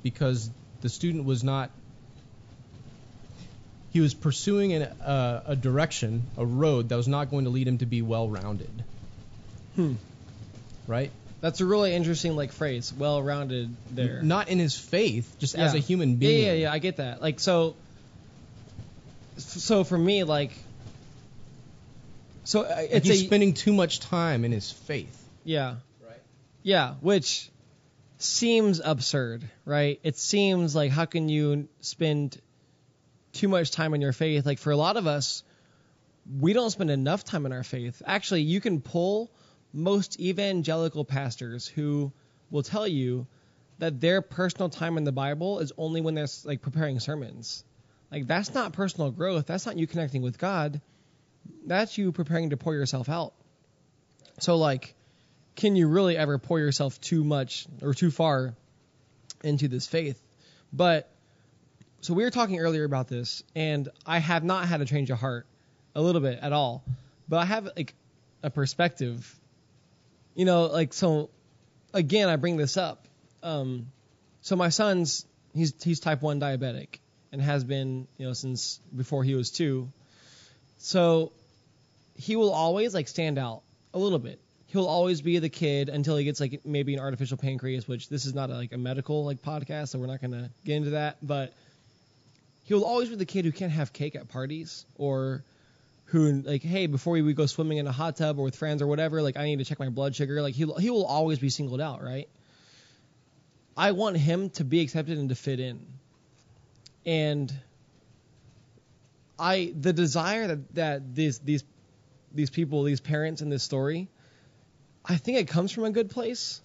because 0.07 0.49
the 0.83 0.89
student 0.89 1.25
was 1.25 1.43
not 1.43 1.71
he 3.93 4.01
was 4.01 4.15
pursuing 4.15 4.73
an, 4.75 4.83
uh, 4.83 5.43
a 5.47 5.57
direction 5.57 6.23
a 6.39 6.47
road 6.47 6.91
that 6.91 6.97
was 6.97 7.09
not 7.09 7.31
going 7.31 7.45
to 7.45 7.51
lead 7.51 7.67
him 7.67 7.79
to 7.79 7.87
be 7.87 8.03
well 8.03 8.29
rounded 8.29 8.85
Hmm. 9.75 9.95
right 10.87 11.11
That's 11.41 11.61
a 11.61 11.67
really 11.67 11.93
interesting 11.95 12.37
like 12.37 12.53
phrase, 12.53 12.93
well-rounded 12.99 13.75
there. 13.91 14.23
not 14.23 14.49
in 14.49 14.59
his 14.59 14.77
faith 14.79 15.35
just 15.39 15.55
as 15.65 15.75
a 15.75 15.79
human 15.89 16.17
being 16.17 16.45
yeah, 16.45 16.53
yeah. 16.53 16.61
Yeah, 16.63 16.73
I 16.73 16.79
get 16.79 16.97
that. 16.97 17.21
Like 17.21 17.41
so. 17.41 17.75
So 19.39 19.85
for 19.85 19.99
me, 19.99 20.25
like, 20.25 20.53
so 22.45 22.63
uh, 22.63 22.69
Like, 22.77 22.89
it's 22.91 23.07
he's 23.09 23.21
a 23.23 23.27
spending 23.27 23.53
too 23.53 23.75
much 23.75 24.01
time 24.01 24.47
in 24.47 24.53
his 24.53 24.71
faith 24.89 25.23
yeah, 25.45 25.75
Right. 26.09 26.23
yeah, 26.63 26.95
which 27.03 27.51
seems 28.19 28.81
absurd, 28.85 29.49
right? 29.65 30.01
It 30.03 30.17
seems 30.17 30.75
like 30.75 30.91
how 30.91 31.05
can 31.05 31.29
you 31.29 31.69
spend 31.81 32.41
too 33.33 33.49
much 33.49 33.71
time 33.71 33.95
in 33.95 34.01
your 34.01 34.13
faith? 34.13 34.47
Like 34.47 34.59
for 34.59 34.71
a 34.71 34.77
lot 34.77 34.97
of 34.97 35.07
us, 35.07 35.43
we 36.39 36.53
don't 36.53 36.71
spend 36.71 36.91
enough 36.91 37.25
time 37.25 37.47
in 37.47 37.53
our 37.53 37.63
faith. 37.63 38.03
Actually, 38.05 38.43
you 38.43 38.61
can 38.61 38.81
pull 38.81 39.31
most 39.73 40.19
evangelical 40.21 41.05
pastors 41.05 41.67
who 41.67 42.13
will 42.51 42.63
tell 42.63 42.89
you 42.89 43.27
that 43.79 44.01
their 44.01 44.23
personal 44.23 44.69
time 44.69 44.97
in 44.97 45.05
the 45.05 45.13
Bible 45.13 45.61
is 45.61 45.73
only 45.77 46.01
when 46.01 46.15
they're 46.15 46.27
like 46.45 46.63
preparing 46.63 46.99
sermons. 46.99 47.65
Like 48.11 48.27
that's 48.27 48.55
not 48.55 48.73
personal 48.73 49.11
growth. 49.11 49.47
That's 49.47 49.67
not 49.67 49.77
you 49.77 49.87
connecting 49.87 50.23
with 50.23 50.39
God. 50.39 50.81
That's 51.67 51.99
you 51.99 52.13
preparing 52.13 52.51
to 52.51 52.57
pour 52.57 52.75
yourself 52.75 53.09
out. 53.09 53.35
So 54.41 54.57
like 54.57 54.95
can 55.57 55.75
you 55.75 55.89
really 55.89 56.17
ever 56.17 56.39
pour 56.39 56.59
yourself 56.61 57.01
too 57.01 57.25
much 57.25 57.67
or 57.83 57.95
too 57.95 58.11
far 58.11 58.55
into 59.43 59.69
this 59.69 59.87
faith? 59.87 60.23
But 60.73 61.11
so 62.03 62.15
we 62.15 62.23
were 62.23 62.31
talking 62.31 62.61
earlier 62.61 62.85
about 62.85 63.09
this, 63.09 63.43
and 63.55 63.89
I 64.05 64.19
have 64.19 64.45
not 64.45 64.69
had 64.69 64.81
a 64.83 64.85
change 64.85 65.11
of 65.11 65.19
heart 65.19 65.47
a 65.95 66.03
little 66.03 66.21
bit 66.21 66.39
at 66.41 66.53
all, 66.53 66.85
but 67.29 67.39
I 67.39 67.47
have 67.47 67.71
like 67.75 67.95
a 68.43 68.51
perspective. 68.51 69.35
You 70.35 70.45
know, 70.45 70.67
like 70.67 70.93
so. 70.93 71.31
Again, 71.95 72.29
I 72.29 72.37
bring 72.37 72.59
this 72.59 72.77
up. 72.77 73.09
Um, 73.43 73.87
so 74.43 74.55
my 74.55 74.69
son's 74.69 75.25
he's 75.55 75.73
he's 75.83 75.99
type 75.99 76.21
one 76.21 76.39
diabetic 76.39 76.99
and 77.33 77.41
has 77.41 77.65
been 77.65 78.07
you 78.19 78.27
know 78.27 78.35
since 78.35 78.79
before 78.95 79.25
he 79.25 79.35
was 79.35 79.51
two. 79.51 79.91
So 80.77 81.33
he 82.15 82.37
will 82.37 82.53
always 82.53 82.93
like 82.93 83.09
stand 83.09 83.39
out 83.39 83.63
a 83.95 83.99
little 83.99 84.19
bit 84.19 84.39
he'll 84.67 84.87
always 84.87 85.21
be 85.21 85.39
the 85.39 85.49
kid 85.49 85.89
until 85.89 86.17
he 86.17 86.25
gets 86.25 86.41
like 86.41 86.61
maybe 86.65 86.95
an 86.95 87.01
artificial 87.01 87.37
pancreas, 87.37 87.87
which 87.87 88.09
this 88.09 88.27
is 88.27 88.35
not 88.35 88.51
a, 88.51 88.55
like 88.55 88.73
a 88.73 88.79
medical 88.79 89.25
like 89.25 89.43
podcast, 89.43 89.89
so 89.89 89.99
we're 89.99 90.07
not 90.07 90.21
gonna 90.21 90.51
get 90.65 90.77
into 90.77 90.91
that. 90.91 91.19
But 91.23 91.55
he'll 92.65 92.83
always 92.83 93.09
be 93.09 93.17
the 93.17 93.27
kid 93.27 93.45
who 93.45 93.53
can't 93.53 93.73
have 93.73 93.93
cake 93.93 94.17
at 94.17 94.29
parties 94.29 94.85
or 94.97 95.45
who 96.07 96.43
like, 96.43 96.63
hey, 96.63 96.87
before 96.87 97.15
we 97.15 97.33
go 97.33 97.47
swimming 97.47 97.79
in 97.79 97.87
a 97.87 97.93
hot 97.93 98.17
tub 98.17 98.39
or 98.39 98.43
with 98.43 98.57
friends 98.57 98.83
or 98.83 98.87
whatever, 98.87 99.23
like 99.23 99.37
I 99.37 99.45
need 99.45 99.59
to 99.61 99.65
check 99.65 99.79
my 99.79 99.89
blood 99.89 100.15
sugar. 100.15 100.43
Like 100.43 100.55
he 100.55 100.67
he 100.79 100.91
will 100.91 101.07
always 101.07 101.39
be 101.39 101.49
singled 101.49 101.81
out, 101.81 102.03
right? 102.03 102.29
I 103.77 103.93
want 103.93 104.17
him 104.17 104.51
to 104.51 104.65
be 104.65 104.81
accepted 104.81 105.19
and 105.19 105.29
to 105.29 105.35
fit 105.35 105.61
in, 105.61 105.87
and 107.05 107.53
I 109.39 109.73
the 109.79 109.93
desire 109.93 110.49
that 110.49 110.75
that 110.75 111.15
these 111.15 111.39
these 111.39 111.63
these 112.35 112.51
people, 112.51 112.83
these 112.83 113.01
parents 113.01 113.43
in 113.43 113.49
this 113.49 113.63
story 113.63 114.09
I 115.09 115.17
think 115.17 115.39
it 115.39 115.49
comes 115.49 115.71
from 115.71 115.85
a 115.85 115.91
good 115.91 116.11
place. 116.11 116.61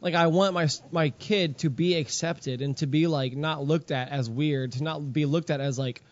Like 0.00 0.14
I 0.14 0.28
want 0.28 0.54
my 0.54 0.68
my 0.92 1.10
kid 1.10 1.58
to 1.58 1.70
be 1.70 1.96
accepted 1.96 2.62
and 2.62 2.76
to 2.76 2.86
be 2.86 3.08
like 3.08 3.36
not 3.36 3.64
looked 3.64 3.90
at 3.90 4.10
as 4.10 4.30
weird, 4.30 4.72
to 4.72 4.84
not 4.84 5.12
be 5.12 5.26
looked 5.26 5.50
at 5.50 5.60
as 5.60 5.78
like 5.78 6.02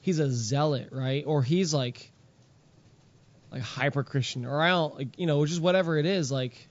he's 0.00 0.20
a 0.20 0.30
zealot, 0.30 0.90
right? 0.92 1.24
Or 1.26 1.42
he's 1.42 1.74
like 1.74 2.12
like 3.50 3.62
hyper 3.62 4.04
Christian, 4.04 4.44
or 4.44 4.62
I 4.62 4.68
don't 4.68 4.94
like 4.96 5.18
you 5.18 5.26
know 5.26 5.44
just 5.46 5.60
whatever 5.60 5.98
it 5.98 6.06
is. 6.06 6.30
Like 6.30 6.68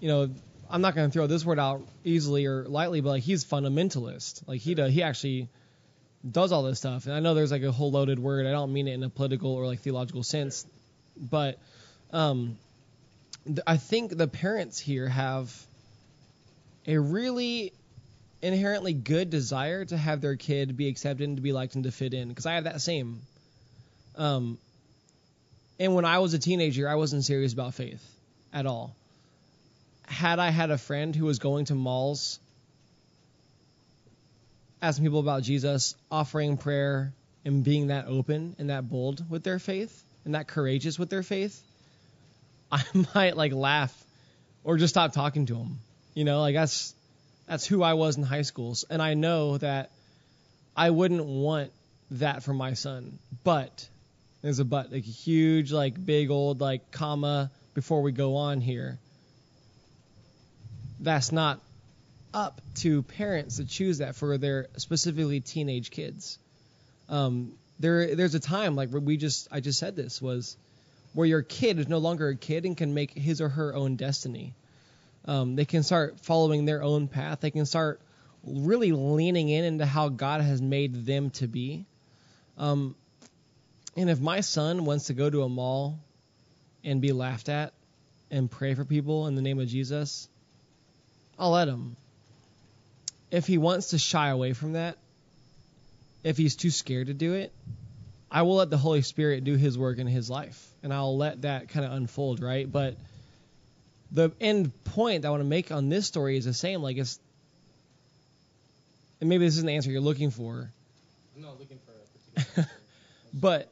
you 0.00 0.08
know 0.08 0.30
I'm 0.70 0.80
not 0.80 0.94
gonna 0.94 1.10
throw 1.10 1.26
this 1.26 1.44
word 1.44 1.58
out 1.58 1.86
easily 2.02 2.46
or 2.46 2.64
lightly, 2.64 3.02
but 3.02 3.10
like 3.10 3.22
he's 3.22 3.44
fundamentalist. 3.44 4.48
Like 4.48 4.62
he 4.62 4.74
does, 4.74 4.90
he 4.90 5.02
actually 5.02 5.50
does 6.28 6.50
all 6.50 6.62
this 6.62 6.78
stuff. 6.78 7.04
And 7.04 7.14
I 7.14 7.20
know 7.20 7.34
there's 7.34 7.52
like 7.52 7.62
a 7.62 7.72
whole 7.72 7.90
loaded 7.90 8.18
word. 8.18 8.46
I 8.46 8.52
don't 8.52 8.72
mean 8.72 8.88
it 8.88 8.94
in 8.94 9.02
a 9.02 9.10
political 9.10 9.52
or 9.52 9.66
like 9.66 9.80
theological 9.80 10.22
sense 10.22 10.66
but 11.16 11.58
um, 12.12 12.56
th- 13.46 13.60
I 13.66 13.76
think 13.76 14.16
the 14.16 14.28
parents 14.28 14.78
here 14.78 15.08
have 15.08 15.54
a 16.86 16.98
really 16.98 17.72
inherently 18.42 18.92
good 18.92 19.30
desire 19.30 19.84
to 19.84 19.96
have 19.96 20.20
their 20.20 20.36
kid 20.36 20.76
be 20.76 20.88
accepted 20.88 21.26
and 21.26 21.36
to 21.36 21.42
be 21.42 21.52
liked 21.52 21.74
and 21.74 21.84
to 21.84 21.90
fit 21.90 22.14
in 22.14 22.28
because 22.28 22.46
I 22.46 22.54
have 22.54 22.64
that 22.64 22.80
same. 22.80 23.20
Um, 24.16 24.58
and 25.78 25.94
when 25.94 26.04
I 26.04 26.18
was 26.20 26.34
a 26.34 26.38
teenager, 26.38 26.88
I 26.88 26.94
wasn't 26.94 27.24
serious 27.24 27.52
about 27.52 27.74
faith 27.74 28.02
at 28.52 28.66
all. 28.66 28.94
Had 30.06 30.38
I 30.38 30.50
had 30.50 30.70
a 30.70 30.78
friend 30.78 31.14
who 31.14 31.24
was 31.24 31.38
going 31.38 31.66
to 31.66 31.74
malls 31.74 32.38
asking 34.80 35.04
people 35.04 35.20
about 35.20 35.42
Jesus, 35.42 35.96
offering 36.10 36.56
prayer, 36.56 37.12
and 37.44 37.64
being 37.64 37.88
that 37.88 38.06
open 38.06 38.54
and 38.58 38.70
that 38.70 38.88
bold 38.88 39.28
with 39.28 39.42
their 39.42 39.58
faith 39.58 40.04
and 40.26 40.34
that 40.34 40.48
courageous 40.48 40.98
with 40.98 41.08
their 41.08 41.22
faith, 41.22 41.62
I 42.70 42.82
might 43.14 43.36
like 43.36 43.52
laugh 43.52 44.04
or 44.64 44.76
just 44.76 44.92
stop 44.92 45.12
talking 45.12 45.46
to 45.46 45.54
them. 45.54 45.78
You 46.14 46.24
know, 46.24 46.40
like 46.40 46.54
that's 46.54 46.94
that's 47.46 47.64
who 47.64 47.82
I 47.82 47.94
was 47.94 48.16
in 48.16 48.24
high 48.24 48.42
schools, 48.42 48.84
and 48.90 49.00
I 49.00 49.14
know 49.14 49.56
that 49.58 49.90
I 50.76 50.90
wouldn't 50.90 51.24
want 51.24 51.70
that 52.10 52.42
for 52.42 52.52
my 52.52 52.74
son. 52.74 53.18
But 53.44 53.88
there's 54.42 54.58
a 54.58 54.64
but, 54.64 54.92
like 54.92 55.04
a 55.04 55.10
huge, 55.10 55.72
like 55.72 56.04
big 56.04 56.30
old 56.30 56.60
like 56.60 56.90
comma 56.90 57.50
before 57.74 58.02
we 58.02 58.12
go 58.12 58.36
on 58.36 58.60
here. 58.60 58.98
That's 60.98 61.30
not 61.30 61.60
up 62.34 62.60
to 62.76 63.02
parents 63.02 63.56
to 63.56 63.64
choose 63.64 63.98
that 63.98 64.16
for 64.16 64.38
their 64.38 64.66
specifically 64.76 65.40
teenage 65.40 65.90
kids. 65.90 66.38
Um, 67.08 67.52
there, 67.78 68.14
there's 68.14 68.34
a 68.34 68.40
time 68.40 68.76
like 68.76 68.90
where 68.90 69.00
we 69.00 69.16
just, 69.16 69.48
I 69.50 69.60
just 69.60 69.78
said 69.78 69.96
this 69.96 70.20
was 70.20 70.56
where 71.12 71.26
your 71.26 71.42
kid 71.42 71.78
is 71.78 71.88
no 71.88 71.98
longer 71.98 72.28
a 72.28 72.36
kid 72.36 72.64
and 72.64 72.76
can 72.76 72.94
make 72.94 73.12
his 73.12 73.40
or 73.40 73.48
her 73.48 73.74
own 73.74 73.96
destiny. 73.96 74.54
Um, 75.24 75.56
they 75.56 75.64
can 75.64 75.82
start 75.82 76.20
following 76.20 76.64
their 76.64 76.82
own 76.82 77.08
path. 77.08 77.40
They 77.40 77.50
can 77.50 77.66
start 77.66 78.00
really 78.44 78.92
leaning 78.92 79.48
in 79.48 79.64
into 79.64 79.86
how 79.86 80.08
God 80.08 80.40
has 80.40 80.62
made 80.62 81.06
them 81.06 81.30
to 81.30 81.48
be. 81.48 81.84
Um, 82.58 82.94
and 83.96 84.08
if 84.10 84.20
my 84.20 84.40
son 84.40 84.84
wants 84.84 85.06
to 85.06 85.14
go 85.14 85.28
to 85.28 85.42
a 85.42 85.48
mall 85.48 85.98
and 86.84 87.00
be 87.00 87.12
laughed 87.12 87.48
at 87.48 87.72
and 88.30 88.50
pray 88.50 88.74
for 88.74 88.84
people 88.84 89.26
in 89.26 89.34
the 89.34 89.42
name 89.42 89.58
of 89.58 89.68
Jesus, 89.68 90.28
I'll 91.38 91.50
let 91.50 91.68
him. 91.68 91.96
If 93.30 93.46
he 93.46 93.58
wants 93.58 93.90
to 93.90 93.98
shy 93.98 94.28
away 94.28 94.52
from 94.52 94.74
that, 94.74 94.96
if 96.22 96.36
he's 96.36 96.56
too 96.56 96.70
scared 96.70 97.08
to 97.08 97.14
do 97.14 97.34
it, 97.34 97.52
I 98.30 98.42
will 98.42 98.56
let 98.56 98.70
the 98.70 98.76
Holy 98.76 99.02
Spirit 99.02 99.44
do 99.44 99.54
his 99.54 99.78
work 99.78 99.98
in 99.98 100.06
his 100.06 100.28
life 100.28 100.68
and 100.82 100.92
I'll 100.92 101.16
let 101.16 101.42
that 101.42 101.68
kind 101.68 101.84
of 101.84 101.92
unfold, 101.92 102.40
right? 102.40 102.70
But 102.70 102.96
the 104.12 104.30
end 104.40 104.72
point 104.84 105.24
I 105.24 105.30
want 105.30 105.40
to 105.40 105.48
make 105.48 105.72
on 105.72 105.88
this 105.88 106.06
story 106.06 106.36
is 106.36 106.44
the 106.44 106.54
same. 106.54 106.82
Like 106.82 106.96
it's, 106.96 107.18
and 109.20 109.28
maybe 109.28 109.44
this 109.44 109.54
isn't 109.54 109.66
the 109.66 109.74
answer 109.74 109.90
you're 109.90 110.00
looking 110.00 110.30
for. 110.30 110.70
I'm 111.34 111.42
not 111.42 111.58
looking 111.58 111.78
for 111.84 111.92
a 111.92 112.44
particular. 112.44 112.68
But 113.34 113.70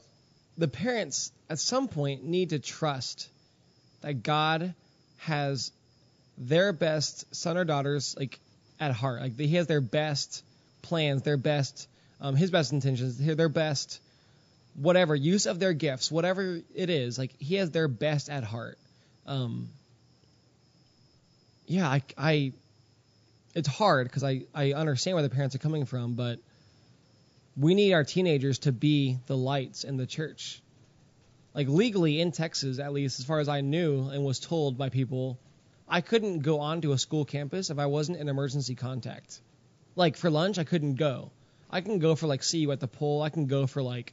the 0.58 0.68
parents 0.68 1.32
at 1.48 1.58
some 1.58 1.88
point 1.88 2.24
need 2.24 2.50
to 2.50 2.58
trust 2.58 3.28
that 4.02 4.22
God 4.22 4.74
has 5.18 5.72
their 6.36 6.72
best 6.72 7.34
son 7.34 7.56
or 7.56 7.64
daughters 7.64 8.14
like 8.18 8.38
at 8.78 8.92
heart. 8.92 9.22
Like 9.22 9.38
he 9.38 9.54
has 9.54 9.66
their 9.66 9.80
best 9.80 10.42
plans, 10.82 11.22
their 11.22 11.36
best, 11.36 11.88
um, 12.20 12.36
his 12.36 12.50
best 12.50 12.72
intentions, 12.72 13.18
their 13.18 13.48
best, 13.48 14.00
whatever 14.74 15.14
use 15.14 15.46
of 15.46 15.58
their 15.58 15.72
gifts, 15.72 16.10
whatever 16.10 16.60
it 16.74 16.90
is. 16.90 17.18
Like 17.18 17.34
he 17.38 17.56
has 17.56 17.70
their 17.70 17.88
best 17.88 18.28
at 18.30 18.44
heart. 18.44 18.78
Um, 19.26 19.68
yeah, 21.66 21.88
I, 21.88 22.02
I, 22.16 22.52
it's 23.54 23.68
hard 23.68 24.08
because 24.08 24.24
I, 24.24 24.42
I 24.54 24.72
understand 24.72 25.14
where 25.14 25.22
the 25.22 25.30
parents 25.30 25.54
are 25.54 25.60
coming 25.60 25.86
from, 25.86 26.14
but 26.14 26.38
we 27.56 27.74
need 27.74 27.92
our 27.92 28.04
teenagers 28.04 28.60
to 28.60 28.72
be 28.72 29.18
the 29.26 29.36
lights 29.36 29.84
in 29.84 29.96
the 29.96 30.06
church. 30.06 30.60
Like 31.54 31.68
legally 31.68 32.20
in 32.20 32.32
Texas, 32.32 32.80
at 32.80 32.92
least 32.92 33.20
as 33.20 33.24
far 33.24 33.38
as 33.38 33.48
I 33.48 33.60
knew 33.60 34.08
and 34.08 34.24
was 34.24 34.40
told 34.40 34.76
by 34.76 34.88
people, 34.88 35.38
I 35.88 36.00
couldn't 36.00 36.40
go 36.40 36.60
onto 36.60 36.92
a 36.92 36.98
school 36.98 37.24
campus 37.24 37.70
if 37.70 37.78
I 37.78 37.86
wasn't 37.86 38.18
an 38.18 38.28
emergency 38.28 38.74
contact. 38.74 39.40
Like 39.94 40.16
for 40.16 40.30
lunch, 40.30 40.58
I 40.58 40.64
couldn't 40.64 40.96
go. 40.96 41.30
I 41.70 41.80
can 41.80 41.98
go 41.98 42.14
for 42.14 42.26
like 42.26 42.42
see 42.42 42.58
you 42.58 42.72
at 42.72 42.80
the 42.80 42.88
pool. 42.88 43.22
I 43.22 43.30
can 43.30 43.46
go 43.46 43.66
for 43.66 43.82
like, 43.82 44.12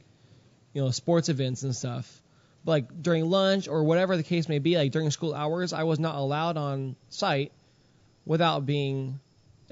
you 0.72 0.82
know, 0.82 0.90
sports 0.90 1.28
events 1.28 1.62
and 1.62 1.74
stuff. 1.74 2.22
But 2.64 2.72
like 2.72 3.02
during 3.02 3.28
lunch 3.28 3.68
or 3.68 3.84
whatever 3.84 4.16
the 4.16 4.22
case 4.22 4.48
may 4.48 4.58
be, 4.58 4.76
like 4.76 4.92
during 4.92 5.10
school 5.10 5.34
hours, 5.34 5.72
I 5.72 5.84
was 5.84 5.98
not 5.98 6.14
allowed 6.14 6.56
on 6.56 6.96
site 7.08 7.52
without 8.24 8.66
being 8.66 9.18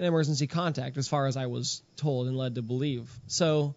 an 0.01 0.05
emergency 0.05 0.47
contact, 0.47 0.97
as 0.97 1.09
far 1.09 1.27
as 1.27 1.37
I 1.37 1.47
was 1.47 1.83
told 1.97 2.27
and 2.27 2.37
led 2.37 2.55
to 2.55 2.63
believe. 2.63 3.11
So, 3.27 3.75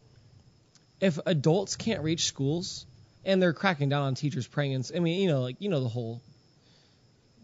if 1.02 1.20
adults 1.26 1.76
can't 1.76 2.02
reach 2.02 2.26
schools 2.26 2.86
and 3.26 3.42
they're 3.42 3.54
cracking 3.54 3.90
down 3.90 4.04
on 4.04 4.16
teachers 4.16 4.48
praying, 4.48 4.74
and 4.76 4.92
I 4.96 5.00
mean, 5.00 5.22
you 5.22 5.28
know, 5.28 5.42
like 5.42 5.58
you 5.60 5.70
know 5.70 5.82
the 5.82 5.90
whole, 5.90 6.22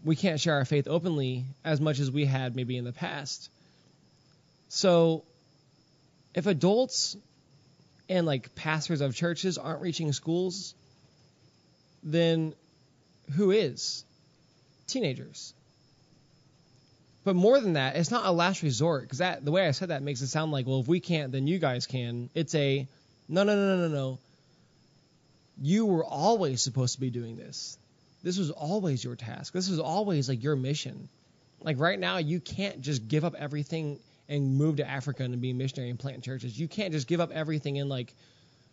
we 0.02 0.16
can't 0.16 0.40
share 0.40 0.54
our 0.54 0.64
faith 0.64 0.88
openly 0.88 1.44
as 1.62 1.80
much 1.80 2.00
as 2.00 2.10
we 2.10 2.24
had 2.24 2.56
maybe 2.56 2.76
in 2.76 2.84
the 2.84 2.92
past. 2.92 3.50
So, 4.68 5.24
if 6.34 6.46
adults 6.46 7.16
and 8.08 8.26
like 8.26 8.54
pastors 8.54 9.00
of 9.00 9.14
churches 9.14 9.58
aren't 9.58 9.80
reaching 9.80 10.12
schools, 10.12 10.74
then 12.02 12.54
who 13.36 13.50
is? 13.50 14.04
Teenagers. 14.86 15.54
But 17.22 17.36
more 17.36 17.60
than 17.60 17.74
that, 17.74 17.96
it's 17.96 18.10
not 18.10 18.26
a 18.26 18.32
last 18.32 18.62
resort 18.62 19.02
because 19.02 19.18
that 19.18 19.44
the 19.44 19.50
way 19.50 19.66
I 19.66 19.72
said 19.72 19.88
that 19.88 20.02
makes 20.02 20.22
it 20.22 20.28
sound 20.28 20.52
like, 20.52 20.66
well, 20.66 20.80
if 20.80 20.88
we 20.88 21.00
can't, 21.00 21.32
then 21.32 21.46
you 21.46 21.58
guys 21.58 21.86
can. 21.86 22.30
It's 22.34 22.54
a 22.54 22.88
no, 23.28 23.44
no, 23.44 23.54
no, 23.54 23.76
no, 23.76 23.88
no, 23.88 23.94
no. 23.94 24.18
You 25.62 25.86
were 25.86 26.04
always 26.04 26.62
supposed 26.62 26.94
to 26.94 27.00
be 27.00 27.10
doing 27.10 27.36
this. 27.36 27.76
This 28.22 28.38
was 28.38 28.50
always 28.50 29.04
your 29.04 29.16
task. 29.16 29.52
This 29.52 29.68
was 29.68 29.78
always 29.78 30.28
like 30.28 30.42
your 30.42 30.56
mission. 30.56 31.08
Like 31.62 31.78
right 31.78 31.98
now, 31.98 32.16
you 32.16 32.40
can't 32.40 32.80
just 32.80 33.06
give 33.06 33.24
up 33.24 33.34
everything 33.38 33.98
and 34.30 34.56
move 34.56 34.76
to 34.76 34.88
Africa 34.88 35.24
and 35.24 35.38
be 35.40 35.50
a 35.50 35.54
missionary 35.54 35.90
and 35.90 35.98
plant 35.98 36.22
churches. 36.22 36.58
You 36.58 36.68
can't 36.68 36.92
just 36.92 37.06
give 37.06 37.20
up 37.20 37.32
everything 37.32 37.78
and 37.78 37.90
like, 37.90 38.14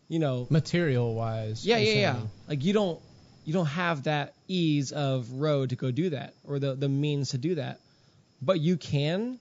you 0.07 0.19
know, 0.19 0.47
Material 0.49 1.13
wise. 1.13 1.65
yeah, 1.65 1.77
yeah, 1.77 1.93
yeah. 1.93 2.15
Like 2.47 2.63
you 2.63 2.71
don't 2.71 3.01
you 3.43 3.53
don't 3.53 3.65
have 3.65 4.03
that 4.03 4.35
ease 4.47 4.91
of 4.91 5.29
road 5.31 5.69
to 5.71 5.75
go 5.75 5.91
do 5.91 6.11
that 6.11 6.33
or 6.45 6.59
the 6.59 6.75
the 6.75 6.87
means 6.87 7.31
to 7.31 7.37
do 7.37 7.55
that. 7.55 7.79
But 8.41 8.59
you 8.61 8.77
can 8.77 9.39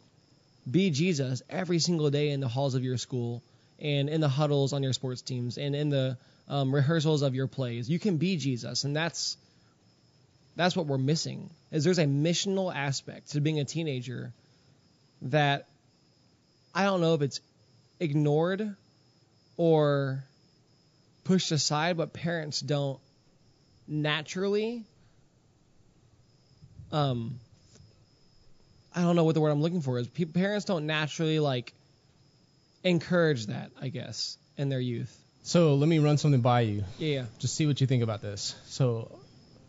be 0.68 0.90
Jesus 0.90 1.42
every 1.50 1.78
single 1.78 2.10
day 2.10 2.30
in 2.30 2.40
the 2.40 2.48
halls 2.48 2.74
of 2.74 2.82
your 2.82 2.96
school 2.96 3.42
and 3.78 4.08
in 4.08 4.20
the 4.22 4.28
huddles 4.28 4.72
on 4.72 4.82
your 4.82 4.94
sports 4.94 5.20
teams 5.20 5.58
and 5.58 5.76
in 5.76 5.90
the 5.90 6.16
um, 6.48 6.74
rehearsals 6.74 7.22
of 7.22 7.34
your 7.34 7.46
plays. 7.46 7.90
You 7.90 7.98
can 7.98 8.16
be 8.16 8.36
Jesus, 8.38 8.84
and 8.84 8.96
that's 8.96 9.36
that's 10.56 10.74
what 10.74 10.86
we're 10.86 10.96
missing. 10.98 11.50
Is 11.70 11.84
there's 11.84 11.98
a 11.98 12.06
missional 12.06 12.74
aspect 12.74 13.32
to 13.32 13.40
being 13.42 13.60
a 13.60 13.64
teenager 13.66 14.32
that 15.22 15.66
I 16.76 16.84
don't 16.84 17.00
know 17.00 17.14
if 17.14 17.22
it's 17.22 17.40
ignored 17.98 18.76
or 19.56 20.22
pushed 21.24 21.50
aside, 21.50 21.96
but 21.96 22.12
parents 22.12 22.60
don't 22.60 23.00
naturally 23.88 24.84
um 26.92 27.40
I 28.94 29.00
don't 29.00 29.16
know 29.16 29.24
what 29.24 29.34
the 29.34 29.40
word 29.40 29.50
I'm 29.50 29.62
looking 29.62 29.80
for 29.80 29.98
is. 29.98 30.06
People, 30.06 30.40
parents 30.40 30.64
don't 30.66 30.86
naturally 30.86 31.38
like 31.38 31.72
encourage 32.84 33.46
that, 33.46 33.70
I 33.80 33.88
guess, 33.88 34.36
in 34.56 34.68
their 34.68 34.80
youth. 34.80 35.14
So 35.44 35.76
let 35.76 35.88
me 35.88 35.98
run 35.98 36.18
something 36.18 36.40
by 36.40 36.62
you. 36.62 36.84
Yeah. 36.98 37.24
Just 37.38 37.54
see 37.54 37.66
what 37.66 37.80
you 37.80 37.86
think 37.86 38.02
about 38.02 38.20
this. 38.20 38.54
So 38.66 39.18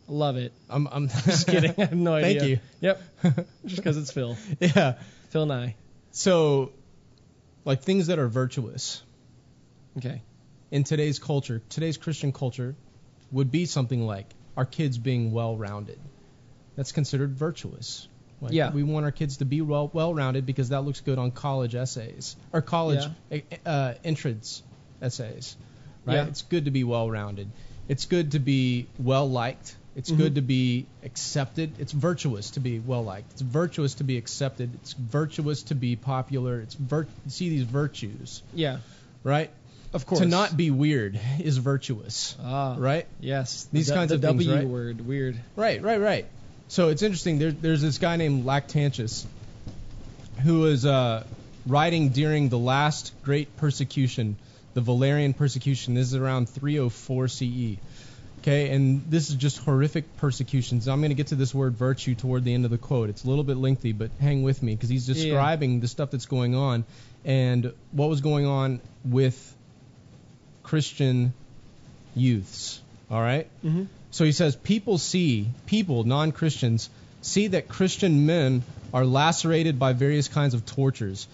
love 0.09 0.35
it. 0.35 0.51
I'm 0.69 0.87
I'm 0.87 1.07
Just 1.25 1.47
kidding. 1.47 1.73
I 1.77 1.81
have 1.81 1.93
no 1.93 2.13
idea. 2.15 2.39
Thank 2.39 2.49
you. 2.49 2.59
Yep. 2.81 3.01
Just 3.65 3.75
because 3.77 3.97
it's 3.97 4.11
Phil. 4.11 4.37
Yeah. 4.59 4.95
Phil 5.29 5.45
Nye. 5.45 5.75
So 6.11 6.71
like 7.67 7.81
things 7.83 8.07
that 8.07 8.17
are 8.17 8.27
virtuous 8.27 9.03
Okay. 9.97 10.21
in 10.71 10.83
today's 10.83 11.19
culture, 11.19 11.61
today's 11.69 11.97
Christian 11.97 12.31
culture 12.31 12.75
would 13.31 13.51
be 13.51 13.65
something 13.65 14.05
like 14.05 14.25
our 14.55 14.65
kids 14.65 14.97
being 14.97 15.31
well-rounded. 15.31 15.99
That's 16.75 16.91
considered 16.91 17.31
virtuous. 17.31 18.07
Like 18.39 18.53
Yeah. 18.53 18.71
We 18.71 18.83
want 18.83 19.05
our 19.05 19.11
kids 19.11 19.37
to 19.37 19.45
be 19.45 19.61
well 19.61 19.89
well-rounded 19.91 20.45
because 20.45 20.69
that 20.69 20.81
looks 20.81 21.01
good 21.01 21.17
on 21.19 21.31
college 21.31 21.75
essays 21.75 22.35
or 22.53 22.61
college 22.61 23.03
uh, 23.65 23.93
entrance 24.03 24.63
essays. 25.01 25.57
Right? 26.05 26.15
Yeah. 26.15 26.27
It's 26.27 26.43
good 26.43 26.65
to 26.65 26.71
be 26.71 26.83
well-rounded. 26.83 27.49
It's 27.89 28.05
good 28.05 28.31
to 28.31 28.39
be 28.39 28.87
well-liked. 28.99 29.75
It's 29.97 30.11
good 30.11 30.35
to 30.35 30.41
be 30.41 30.85
accepted. 31.03 31.71
It's 31.79 31.91
virtuous 31.91 32.51
to 32.51 32.59
be 32.59 32.77
well-liked. 32.79 33.31
It's 33.33 33.41
virtuous 33.41 33.95
to 33.95 34.03
be 34.03 34.17
accepted. 34.17 34.69
It's 34.75 34.93
virtuous 34.93 35.63
to 35.63 35.75
be 35.75 35.95
popular. 35.95 36.59
It's 36.61 36.75
vir- 36.75 37.07
see 37.27 37.49
these 37.49 37.63
virtues, 37.63 38.43
Yeah. 38.53 38.77
right? 39.23 39.49
Of 39.93 40.05
course. 40.05 40.19
To 40.21 40.27
not 40.27 40.55
be 40.55 40.69
weird 40.69 41.19
is 41.39 41.57
virtuous, 41.57 42.35
Ah. 42.43 42.75
right? 42.77 43.07
Yes. 43.19 43.67
These 43.73 43.87
the, 43.87 43.93
kinds 43.95 44.09
the 44.09 44.15
of 44.15 44.21
things, 44.21 44.45
W 44.45 44.55
right? 44.55 44.67
word. 44.67 45.01
Weird. 45.01 45.37
Right, 45.55 45.81
right, 45.81 45.99
right. 45.99 46.25
So 46.67 46.89
it's 46.89 47.01
interesting. 47.01 47.39
There, 47.39 47.51
there's 47.51 47.81
this 47.81 47.97
guy 47.97 48.17
named 48.17 48.45
Lactantius 48.45 49.25
who 50.43 50.59
was 50.59 50.85
uh, 50.85 51.23
writing 51.65 52.09
during 52.09 52.49
the 52.49 52.59
last 52.59 53.13
great 53.23 53.57
persecution, 53.57 54.35
the 54.75 54.81
Valerian 54.81 55.33
persecution. 55.33 55.95
This 55.95 56.07
is 56.07 56.15
around 56.15 56.49
304 56.49 57.27
CE. 57.29 57.77
Okay, 58.39 58.69
and 58.69 59.03
this 59.09 59.29
is 59.29 59.35
just 59.35 59.57
horrific 59.57 60.17
persecutions. 60.17 60.87
I'm 60.87 60.99
going 61.01 61.09
to 61.09 61.15
get 61.15 61.27
to 61.27 61.35
this 61.35 61.53
word 61.53 61.73
virtue 61.75 62.15
toward 62.15 62.43
the 62.43 62.53
end 62.53 62.65
of 62.65 62.71
the 62.71 62.77
quote. 62.77 63.09
It's 63.09 63.23
a 63.23 63.27
little 63.27 63.43
bit 63.43 63.57
lengthy, 63.57 63.91
but 63.93 64.11
hang 64.21 64.43
with 64.43 64.61
me 64.61 64.75
because 64.75 64.89
he's 64.89 65.07
Yeah. 65.07 65.15
describing 65.15 65.79
the 65.79 65.87
stuff 65.87 66.11
that's 66.11 66.27
going 66.27 66.55
on 66.55 66.85
and 67.25 67.73
what 67.91 68.09
was 68.09 68.21
going 68.21 68.45
on 68.45 68.79
with 69.03 69.55
Christian 70.63 71.33
youths. 72.15 72.79
All 73.09 73.21
right? 73.21 73.47
Mm-hmm. 73.65 73.83
So 74.11 74.23
he 74.23 74.31
says, 74.31 74.55
people 74.55 74.97
see, 74.97 75.49
people, 75.65 76.03
non 76.03 76.31
Christians, 76.31 76.89
see 77.21 77.47
that 77.47 77.67
Christian 77.67 78.25
men 78.25 78.63
are 78.93 79.05
lacerated 79.05 79.79
by 79.79 79.93
various 79.93 80.27
kinds 80.27 80.53
of 80.53 80.65
tortures. 80.65 81.27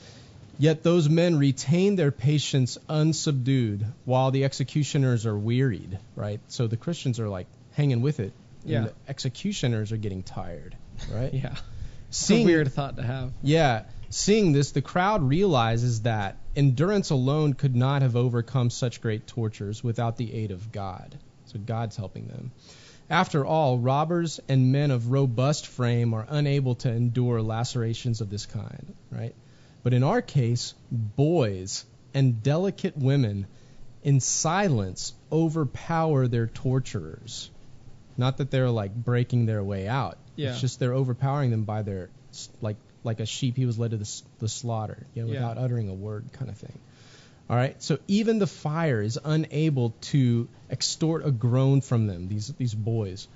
Yet 0.59 0.83
those 0.83 1.09
men 1.09 1.37
retain 1.37 1.95
their 1.95 2.11
patience 2.11 2.77
unsubdued 2.89 3.85
while 4.05 4.31
the 4.31 4.43
executioners 4.45 5.25
are 5.25 5.37
wearied, 5.37 5.97
right? 6.15 6.39
So 6.47 6.67
the 6.67 6.77
Christians 6.77 7.19
are 7.19 7.29
like 7.29 7.47
hanging 7.71 8.01
with 8.01 8.19
it. 8.19 8.33
and 8.61 8.71
Yeah. 8.71 8.81
the 8.85 8.93
executioners 9.07 9.91
are 9.91 9.97
getting 9.97 10.23
tired, 10.23 10.75
right? 11.11 11.33
Yeah. 11.43 11.55
Seeing- 12.11 12.45
weird 12.45 12.71
thought 12.71 12.97
to 12.97 13.03
have. 13.03 13.33
yeah, 13.41 13.85
seeing 14.09 14.51
this, 14.53 14.71
the 14.71 14.81
crowd 14.83 15.23
realizes 15.23 16.03
that 16.03 16.37
endurance 16.55 17.09
alone 17.09 17.53
could 17.53 17.75
not 17.75 18.03
have 18.03 18.15
overcome 18.15 18.69
such 18.69 19.01
great 19.01 19.25
tortures 19.25 19.83
without 19.83 20.17
the 20.17 20.31
aid 20.33 20.51
of 20.51 20.71
God. 20.71 21.17
So 21.45 21.57
God's 21.59 21.95
helping 21.97 22.27
them. 22.27 22.51
After 23.09 23.43
all, 23.45 23.79
robbers 23.79 24.39
and 24.47 24.71
men 24.71 24.91
of 24.91 25.09
robust 25.09 25.65
frame 25.67 26.13
are 26.13 26.25
unable 26.29 26.75
to 26.75 26.91
endure 26.91 27.41
lacerations 27.41 28.21
of 28.21 28.29
this 28.29 28.45
kind, 28.45 28.93
right? 29.11 29.33
But 29.83 29.93
in 29.93 30.03
our 30.03 30.21
case, 30.21 30.73
boys 30.91 31.85
and 32.13 32.41
delicate 32.41 32.97
women 32.97 33.47
in 34.03 34.19
silence 34.19 35.13
overpower 35.31 36.27
their 36.27 36.47
torturers. 36.47 37.49
Not 38.17 38.37
that 38.37 38.51
they're 38.51 38.69
like 38.69 38.93
breaking 38.95 39.45
their 39.45 39.63
way 39.63 39.87
out. 39.87 40.17
Yeah. 40.35 40.51
It's 40.51 40.61
just 40.61 40.79
they're 40.79 40.93
overpowering 40.93 41.51
them 41.51 41.63
by 41.63 41.81
their 41.81 42.09
like 42.61 42.77
like 43.03 43.19
a 43.19 43.25
sheep 43.25 43.57
he 43.57 43.65
was 43.65 43.77
led 43.77 43.91
to 43.91 43.97
the, 43.97 44.21
the 44.39 44.47
slaughter, 44.47 45.05
you 45.13 45.23
know, 45.23 45.27
Yeah. 45.33 45.39
without 45.39 45.57
uttering 45.57 45.89
a 45.89 45.93
word 45.93 46.25
kind 46.33 46.49
of 46.49 46.57
thing. 46.57 46.77
All 47.49 47.57
right. 47.57 47.81
So 47.83 47.97
even 48.07 48.39
the 48.39 48.47
fire 48.47 49.01
is 49.01 49.19
unable 49.23 49.93
to 50.11 50.47
extort 50.69 51.25
a 51.25 51.31
groan 51.31 51.81
from 51.81 52.07
them. 52.07 52.29
These 52.29 52.47
these 52.57 52.73
boys. 52.73 53.27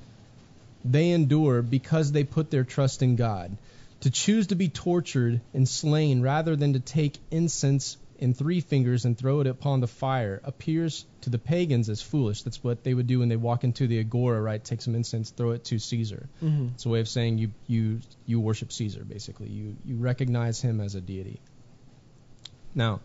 They 0.85 1.09
endure 1.09 1.61
because 1.61 2.11
they 2.13 2.23
put 2.23 2.49
their 2.49 2.63
trust 2.63 3.01
in 3.01 3.15
God. 3.17 3.57
To 4.01 4.11
choose 4.11 4.47
to 4.47 4.55
be 4.55 4.69
tortured 4.69 5.41
and 5.53 5.67
slain 5.67 6.21
rather 6.21 6.55
than 6.55 6.73
to 6.73 6.79
take 6.79 7.17
incense 7.31 7.97
in 8.19 8.33
three 8.33 8.61
fingers 8.61 9.05
and 9.05 9.17
throw 9.17 9.41
it 9.41 9.47
upon 9.47 9.79
the 9.79 9.87
fire 9.87 10.41
appears 10.43 11.05
to 11.21 11.29
the 11.29 11.37
pagans 11.37 11.89
as 11.89 12.01
foolish. 12.01 12.41
That's 12.41 12.63
what 12.63 12.83
they 12.83 12.93
would 12.93 13.07
do 13.07 13.19
when 13.19 13.29
they 13.29 13.35
walk 13.35 13.63
into 13.63 13.87
the 13.87 13.99
agora, 13.99 14.41
right? 14.41 14.63
Take 14.63 14.81
some 14.81 14.95
incense, 14.95 15.29
throw 15.29 15.51
it 15.51 15.65
to 15.65 15.79
Caesar. 15.79 16.27
Mm-hmm. 16.43 16.69
It's 16.73 16.85
a 16.85 16.89
way 16.89 16.99
of 16.99 17.07
saying 17.07 17.37
you 17.37 17.51
you 17.67 18.01
you 18.25 18.39
worship 18.39 18.71
Caesar, 18.71 19.03
basically. 19.03 19.49
You 19.49 19.77
you 19.85 19.97
recognize 19.97 20.61
him 20.61 20.81
as 20.81 20.95
a 20.95 21.01
deity. 21.01 21.39
Now, 22.73 23.01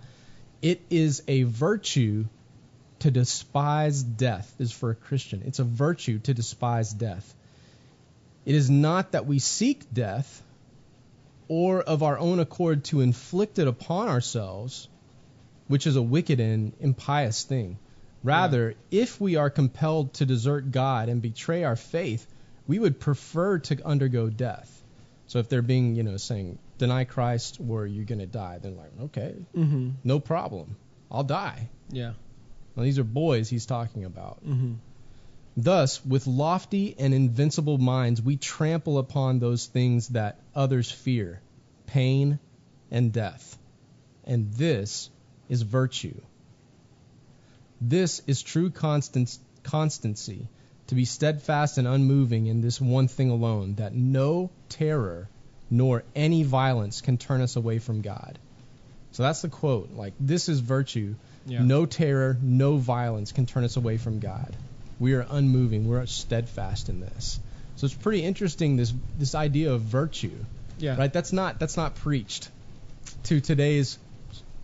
it 0.60 0.80
is 0.90 1.22
a 1.28 1.42
virtue 1.44 2.26
to 3.00 3.10
despise 3.10 4.02
death. 4.02 4.54
Is 4.58 4.72
for 4.72 4.90
a 4.90 4.94
Christian. 4.94 5.42
It's 5.46 5.58
a 5.58 5.64
virtue 5.64 6.18
to 6.20 6.34
despise 6.34 6.92
death. 6.92 7.34
It 8.44 8.54
is 8.54 8.70
not 8.70 9.12
that 9.12 9.26
we 9.26 9.38
seek 9.38 9.92
death 9.92 10.42
or 11.52 11.82
of 11.82 12.02
our 12.02 12.18
own 12.18 12.38
accord 12.40 12.82
to 12.84 13.02
inflict 13.02 13.58
it 13.58 13.68
upon 13.68 14.08
ourselves, 14.08 14.88
which 15.68 15.86
is 15.86 15.96
a 15.96 16.02
wicked 16.02 16.40
and 16.40 16.72
impious 16.80 17.44
thing. 17.44 17.78
Rather, 18.24 18.74
if 18.90 19.20
we 19.20 19.36
are 19.36 19.50
compelled 19.50 20.14
to 20.14 20.24
desert 20.24 20.70
God 20.72 21.10
and 21.10 21.20
betray 21.20 21.64
our 21.64 21.76
faith, 21.76 22.26
we 22.66 22.78
would 22.78 22.98
prefer 23.00 23.58
to 23.58 23.84
undergo 23.84 24.30
death. 24.30 24.70
So 25.26 25.40
if 25.40 25.50
they're 25.50 25.60
being, 25.74 25.94
you 25.94 26.04
know, 26.04 26.16
saying, 26.16 26.58
deny 26.78 27.04
Christ 27.04 27.58
or 27.68 27.86
you're 27.86 28.06
going 28.06 28.20
to 28.20 28.26
die, 28.26 28.58
they're 28.62 28.72
like, 28.72 28.92
okay, 29.06 29.34
Mm-hmm. 29.54 29.90
no 30.04 30.20
problem. 30.20 30.76
I'll 31.10 31.24
die. 31.24 31.68
Yeah. 31.90 32.12
Now, 32.76 32.84
these 32.84 32.98
are 32.98 33.04
boys 33.04 33.50
he's 33.50 33.66
talking 33.66 34.04
about. 34.06 34.42
Mm-hmm. 34.46 34.74
Thus, 35.56 36.04
with 36.04 36.26
lofty 36.26 36.94
and 36.98 37.12
invincible 37.12 37.78
minds, 37.78 38.22
we 38.22 38.36
trample 38.36 38.98
upon 38.98 39.38
those 39.38 39.66
things 39.66 40.08
that 40.08 40.38
others 40.54 40.90
fear 40.90 41.40
pain 41.86 42.38
and 42.90 43.12
death. 43.12 43.58
And 44.24 44.50
this 44.52 45.10
is 45.48 45.60
virtue. 45.62 46.18
This 47.80 48.22
is 48.26 48.42
true 48.42 48.70
constant, 48.70 49.36
constancy, 49.62 50.48
to 50.86 50.94
be 50.94 51.04
steadfast 51.04 51.76
and 51.78 51.86
unmoving 51.86 52.46
in 52.46 52.60
this 52.60 52.80
one 52.80 53.08
thing 53.08 53.30
alone, 53.30 53.74
that 53.74 53.94
no 53.94 54.50
terror 54.68 55.28
nor 55.70 56.04
any 56.14 56.44
violence 56.44 57.00
can 57.00 57.18
turn 57.18 57.40
us 57.40 57.56
away 57.56 57.78
from 57.78 58.00
God. 58.00 58.38
So 59.12 59.22
that's 59.22 59.42
the 59.42 59.48
quote. 59.48 59.90
Like, 59.94 60.14
this 60.18 60.48
is 60.48 60.60
virtue. 60.60 61.14
Yeah. 61.44 61.62
No 61.62 61.86
terror, 61.86 62.38
no 62.40 62.76
violence 62.76 63.32
can 63.32 63.46
turn 63.46 63.64
us 63.64 63.76
away 63.76 63.98
from 63.98 64.20
God. 64.20 64.56
We 65.02 65.14
are 65.14 65.26
unmoving. 65.28 65.88
We're 65.88 66.06
steadfast 66.06 66.88
in 66.88 67.00
this. 67.00 67.40
So 67.76 67.86
it's 67.86 67.94
pretty 67.94 68.22
interesting 68.22 68.76
this 68.76 68.94
this 69.18 69.34
idea 69.34 69.72
of 69.72 69.80
virtue, 69.82 70.30
Yeah. 70.78 70.96
right? 70.96 71.12
That's 71.12 71.32
not 71.32 71.58
that's 71.58 71.76
not 71.76 71.96
preached 71.96 72.48
to 73.24 73.40
today's 73.40 73.98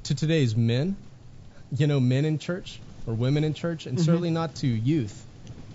to 0.05 0.15
today's 0.15 0.55
men, 0.57 0.97
you 1.77 1.89
know, 1.89 1.99
men 1.99 2.25
in 2.25 2.39
church 2.39 2.79
or 3.07 3.15
women 3.15 3.43
in 3.43 3.53
church, 3.55 3.87
and 3.87 3.99
Mhm. 3.99 4.05
certainly 4.05 4.31
not 4.31 4.55
to 4.57 4.69
youth. 4.69 5.27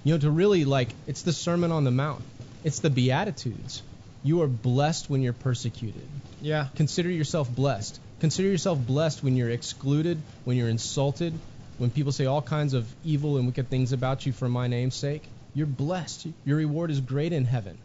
You 0.06 0.14
know, 0.14 0.20
to 0.20 0.32
really 0.32 0.64
like 0.64 0.96
it's 1.08 1.24
the 1.24 1.34
Sermon 1.34 1.72
on 1.74 1.84
the 1.84 1.92
Mount. 1.92 2.24
It's 2.64 2.80
the 2.80 2.90
Beatitudes. 2.90 3.82
You 4.24 4.42
are 4.44 4.48
blessed 4.48 5.10
when 5.10 5.22
you're 5.22 5.34
persecuted. 5.34 6.08
Yeah. 6.42 6.68
Consider 6.76 7.10
yourself 7.12 7.54
blessed. 7.54 8.00
Consider 8.22 8.48
yourself 8.48 8.80
blessed 8.88 9.24
when 9.24 9.36
you're 9.36 9.50
excluded, 9.50 10.18
when 10.46 10.56
you're 10.56 10.70
insulted, 10.70 11.34
when 11.78 11.90
people 11.90 12.12
say 12.12 12.26
all 12.26 12.42
kinds 12.42 12.74
of 12.74 12.88
evil 13.04 13.38
and 13.38 13.46
wicked 13.46 13.70
things 13.70 13.94
about 13.94 14.26
you 14.26 14.32
for 14.32 14.48
my 14.48 14.68
name's 14.68 14.96
sake. 14.96 15.24
You're 15.56 15.68
blessed. 15.68 16.28
Your 16.46 16.58
reward 16.58 16.92
is 16.92 17.00
great 17.00 17.34
in 17.34 17.46
heaven. 17.46 17.78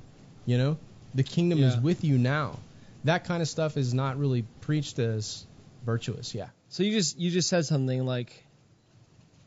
You 0.47 0.59
know, 0.59 0.77
the 1.15 1.23
kingdom 1.23 1.63
is 1.63 1.77
with 1.77 2.05
you 2.05 2.17
now. 2.17 2.59
That 3.05 3.25
kind 3.25 3.43
of 3.43 3.49
stuff 3.49 3.77
is 3.77 3.93
not 3.93 4.19
really 4.19 4.45
preached 4.63 4.99
as 4.99 5.45
virtuous. 5.85 6.35
Yeah. 6.35 6.49
So 6.71 6.83
you 6.83 6.93
just 6.93 7.19
you 7.19 7.31
just 7.31 7.49
said 7.49 7.67
something 7.67 8.05
like 8.05 8.45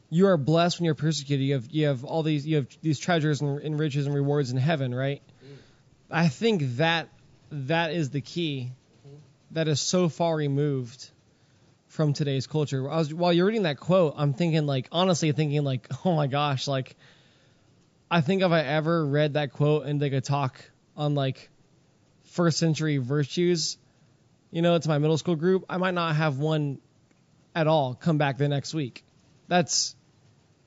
you 0.10 0.28
are 0.28 0.38
blessed 0.38 0.80
when 0.80 0.86
you're 0.86 0.96
persecuted. 0.96 1.46
You 1.46 1.54
have 1.56 1.68
you 1.70 1.88
have 1.88 2.04
all 2.04 2.24
these 2.24 2.46
you 2.46 2.58
have 2.58 2.68
these 2.82 3.00
treasures 3.00 3.42
and, 3.42 3.60
and 3.62 3.80
riches 3.80 4.06
and 4.06 4.14
rewards 4.14 4.52
in 4.52 4.58
heaven, 4.58 4.94
right? 4.94 5.22
Mm. 5.44 5.58
I 6.12 6.28
think 6.28 6.78
that 6.78 7.10
that 7.52 7.92
is 7.92 8.10
the 8.10 8.22
key. 8.22 8.72
That 9.52 9.68
is 9.68 9.82
so 9.82 10.08
far 10.08 10.36
removed 10.36 11.10
from 11.92 12.14
today's 12.14 12.48
culture. 12.48 12.90
I 12.90 12.98
was 12.98 13.14
while 13.14 13.34
you're 13.34 13.46
reading 13.46 13.64
that 13.64 13.78
quote, 13.78 14.14
I'm 14.18 14.34
thinking 14.34 14.66
like 14.66 14.88
honestly 14.92 15.32
thinking 15.34 15.64
like, 15.64 15.88
oh 16.06 16.16
my 16.16 16.28
gosh, 16.28 16.68
like 16.68 16.96
I 18.10 18.22
think 18.22 18.42
if 18.42 18.52
I 18.52 18.62
ever 18.62 19.06
read 19.06 19.34
that 19.34 19.52
quote 19.52 19.86
and 19.86 20.02
like 20.02 20.14
a 20.14 20.22
talk 20.22 20.64
on 20.96 21.16
like 21.16 21.50
first 22.24 22.58
century 22.58 22.98
virtues, 22.98 23.78
you 24.52 24.62
know, 24.62 24.78
to 24.78 24.90
my 24.90 25.00
middle 25.00 25.18
school 25.18 25.36
group, 25.36 25.66
I 25.70 25.78
might 25.78 25.94
not 25.94 26.16
have 26.16 26.40
one 26.40 26.80
at 27.54 27.68
all 27.68 27.94
come 27.94 28.18
back 28.18 28.38
the 28.38 28.48
next 28.48 28.74
week. 28.74 29.04
That's 29.50 29.94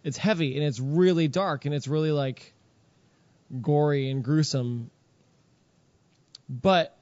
it's 0.03 0.19
heavy 0.19 0.57
and 0.57 0.65
it's 0.65 0.79
really 0.79 1.29
dark 1.29 1.65
and 1.65 1.75
it's 1.75 1.89
really 1.89 2.13
like 2.13 2.53
gory 3.63 4.11
and 4.11 4.23
gruesome. 4.23 4.91
But 6.51 6.95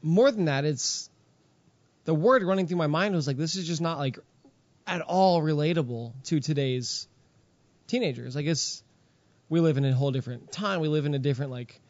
more 0.00 0.30
than 0.30 0.46
that, 0.46 0.64
it's 0.64 1.07
the 2.08 2.14
word 2.14 2.42
running 2.42 2.66
through 2.66 2.78
my 2.78 2.86
mind 2.86 3.14
was 3.14 3.26
like 3.26 3.36
this 3.36 3.54
is 3.54 3.66
just 3.66 3.82
not 3.82 3.98
like 3.98 4.18
at 4.86 5.02
all 5.02 5.42
relatable 5.42 6.14
to 6.24 6.40
today's 6.40 7.06
teenagers. 7.86 8.34
I 8.34 8.40
guess 8.40 8.82
we 9.50 9.60
live 9.60 9.76
in 9.76 9.84
a 9.84 9.92
whole 9.92 10.10
different 10.10 10.50
time. 10.50 10.80
We 10.80 10.88
live 10.88 11.04
in 11.04 11.12
a 11.12 11.18
different 11.18 11.50
like 11.50 11.82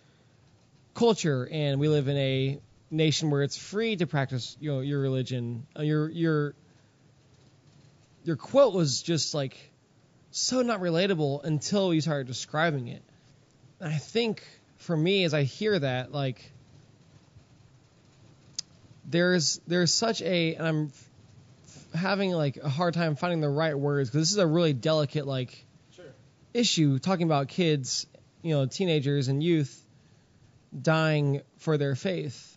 culture 0.92 1.48
and 1.48 1.78
we 1.78 1.86
live 1.86 2.08
in 2.08 2.16
a 2.16 2.58
nation 2.90 3.30
where 3.30 3.44
it's 3.44 3.56
free 3.56 3.94
to 3.94 4.08
practice 4.08 4.56
you 4.58 4.72
know 4.72 4.80
your 4.80 5.00
religion. 5.00 5.68
Uh, 5.78 5.82
Your 5.82 6.10
your 6.10 6.54
your 8.24 8.34
quote 8.34 8.74
was 8.74 9.00
just 9.00 9.34
like 9.34 9.56
so 10.32 10.62
not 10.62 10.80
relatable 10.80 11.44
until 11.44 11.94
you 11.94 12.00
started 12.00 12.26
describing 12.26 12.88
it. 12.88 13.04
And 13.78 13.94
I 13.94 13.98
think 13.98 14.42
for 14.78 14.96
me 14.96 15.22
as 15.22 15.32
I 15.32 15.44
hear 15.44 15.78
that 15.78 16.10
like 16.10 16.50
there's 19.08 19.60
there's 19.66 19.92
such 19.92 20.22
a 20.22 20.54
and 20.54 20.66
I'm 20.66 20.92
f- 21.64 22.00
having 22.00 22.32
like 22.32 22.58
a 22.58 22.68
hard 22.68 22.94
time 22.94 23.16
finding 23.16 23.40
the 23.40 23.48
right 23.48 23.76
words 23.76 24.10
because 24.10 24.22
this 24.22 24.32
is 24.32 24.38
a 24.38 24.46
really 24.46 24.72
delicate 24.72 25.26
like 25.26 25.64
issue 26.54 26.98
talking 26.98 27.24
about 27.24 27.48
kids, 27.48 28.06
you 28.42 28.54
know, 28.54 28.66
teenagers 28.66 29.28
and 29.28 29.42
youth 29.42 29.84
dying 30.80 31.42
for 31.58 31.78
their 31.78 31.94
faith. 31.94 32.56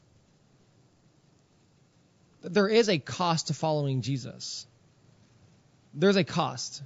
There 2.42 2.68
is 2.68 2.90
a 2.90 2.98
cost 2.98 3.48
to 3.48 3.54
following 3.54 4.02
Jesus. 4.02 4.66
There's 5.94 6.16
a 6.16 6.24
cost. 6.24 6.82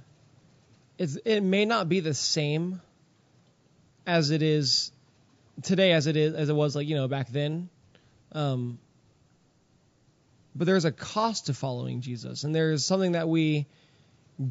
It's, 0.98 1.16
it 1.24 1.40
may 1.40 1.64
not 1.64 1.88
be 1.88 2.00
the 2.00 2.14
same 2.14 2.80
as 4.06 4.30
it 4.30 4.42
is 4.42 4.92
today, 5.62 5.92
as 5.92 6.06
it 6.06 6.16
is 6.16 6.34
as 6.34 6.48
it 6.48 6.54
was 6.54 6.76
like 6.76 6.86
you 6.86 6.94
know 6.94 7.08
back 7.08 7.28
then. 7.28 7.68
Um, 8.32 8.78
but 10.56 10.66
there's 10.66 10.84
a 10.84 10.92
cost 10.92 11.46
to 11.46 11.54
following 11.54 12.00
Jesus, 12.00 12.44
and 12.44 12.54
there's 12.54 12.84
something 12.84 13.12
that 13.12 13.28
we 13.28 13.66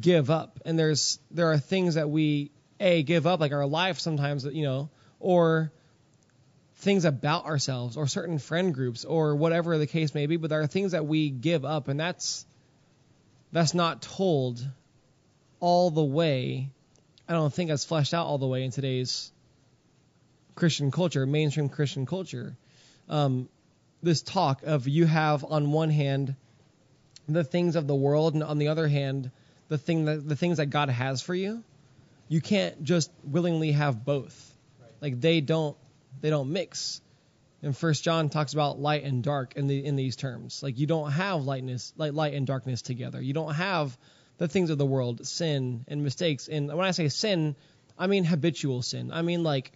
give 0.00 0.30
up, 0.30 0.60
and 0.64 0.78
there's 0.78 1.18
there 1.30 1.50
are 1.52 1.58
things 1.58 1.94
that 1.94 2.08
we 2.08 2.50
a 2.78 3.02
give 3.02 3.26
up, 3.26 3.40
like 3.40 3.52
our 3.52 3.66
life 3.66 3.98
sometimes, 3.98 4.44
you 4.44 4.64
know, 4.64 4.90
or 5.18 5.72
things 6.76 7.04
about 7.04 7.46
ourselves, 7.46 7.96
or 7.96 8.06
certain 8.06 8.38
friend 8.38 8.74
groups, 8.74 9.04
or 9.04 9.34
whatever 9.34 9.78
the 9.78 9.86
case 9.86 10.14
may 10.14 10.26
be. 10.26 10.36
But 10.36 10.50
there 10.50 10.60
are 10.60 10.66
things 10.66 10.92
that 10.92 11.06
we 11.06 11.30
give 11.30 11.64
up, 11.64 11.88
and 11.88 11.98
that's 11.98 12.46
that's 13.52 13.74
not 13.74 14.02
told 14.02 14.66
all 15.60 15.90
the 15.90 16.04
way. 16.04 16.70
I 17.28 17.32
don't 17.32 17.52
think 17.52 17.70
that's 17.70 17.84
fleshed 17.84 18.14
out 18.14 18.26
all 18.26 18.38
the 18.38 18.46
way 18.46 18.62
in 18.64 18.70
today's 18.70 19.32
Christian 20.54 20.90
culture, 20.90 21.26
mainstream 21.26 21.68
Christian 21.68 22.06
culture. 22.06 22.56
Um, 23.08 23.48
this 24.06 24.22
talk 24.22 24.62
of 24.62 24.88
you 24.88 25.04
have 25.04 25.44
on 25.44 25.72
one 25.72 25.90
hand 25.90 26.34
the 27.28 27.44
things 27.44 27.76
of 27.76 27.86
the 27.86 27.94
world, 27.94 28.34
and 28.34 28.42
on 28.42 28.58
the 28.58 28.68
other 28.68 28.88
hand 28.88 29.30
the 29.68 29.78
thing 29.78 30.04
that 30.06 30.26
the 30.26 30.36
things 30.36 30.58
that 30.58 30.66
God 30.66 30.88
has 30.88 31.20
for 31.20 31.34
you. 31.34 31.62
You 32.28 32.40
can't 32.40 32.82
just 32.82 33.10
willingly 33.24 33.72
have 33.72 34.04
both. 34.04 34.56
Like 35.00 35.20
they 35.20 35.40
don't 35.40 35.76
they 36.20 36.30
don't 36.30 36.50
mix. 36.50 37.00
And 37.62 37.76
First 37.76 38.04
John 38.04 38.28
talks 38.28 38.52
about 38.52 38.78
light 38.78 39.02
and 39.04 39.22
dark 39.22 39.56
in 39.56 39.66
the 39.66 39.84
in 39.84 39.96
these 39.96 40.16
terms. 40.16 40.62
Like 40.62 40.78
you 40.78 40.86
don't 40.86 41.10
have 41.10 41.44
lightness, 41.44 41.92
like 41.96 42.12
light 42.12 42.34
and 42.34 42.46
darkness 42.46 42.82
together. 42.82 43.20
You 43.20 43.32
don't 43.32 43.54
have 43.54 43.96
the 44.38 44.48
things 44.48 44.70
of 44.70 44.78
the 44.78 44.86
world, 44.86 45.26
sin 45.26 45.84
and 45.88 46.02
mistakes. 46.02 46.48
And 46.48 46.68
when 46.68 46.86
I 46.86 46.90
say 46.92 47.08
sin, 47.08 47.56
I 47.98 48.06
mean 48.06 48.24
habitual 48.24 48.82
sin. 48.82 49.10
I 49.12 49.22
mean 49.22 49.42
like 49.42 49.72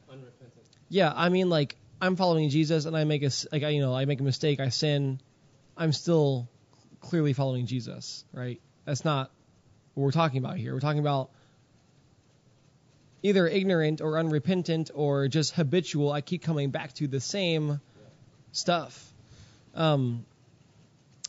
yeah, 0.89 1.13
I 1.15 1.29
mean 1.29 1.51
like 1.51 1.77
I'm 2.01 2.17
following 2.17 2.49
Jesus 2.49 2.87
and 2.87 2.97
I 2.97 3.05
make 3.05 3.23
a 3.23 3.31
like 3.53 3.63
I, 3.63 3.69
you 3.69 3.81
know 3.81 3.95
I 3.95 4.07
make 4.07 4.21
a 4.21 4.23
mistake, 4.23 4.59
I 4.59 4.71
sin, 4.71 5.21
I'm 5.77 5.93
still 5.93 6.49
clearly 7.01 7.33
following 7.35 7.67
Jesus, 7.67 8.25
right? 8.33 8.61
That's 8.87 9.05
not 9.05 9.31
what 9.95 10.05
we're 10.05 10.11
talking 10.11 10.39
about 10.39 10.57
here. 10.57 10.73
We're 10.73 10.81
talking 10.81 11.01
about 11.01 11.31
either 13.23 13.47
ignorant 13.47 14.01
or 14.01 14.19
unrepentant 14.19 14.91
or 14.95 15.29
just 15.29 15.55
habitual. 15.55 16.11
I 16.11 16.23
keep 16.23 16.43
coming 16.43 16.71
back 16.71 16.95
to 16.95 17.07
the 17.07 17.21
same 17.21 17.81
stuff. 18.53 19.13
Um, 19.75 20.25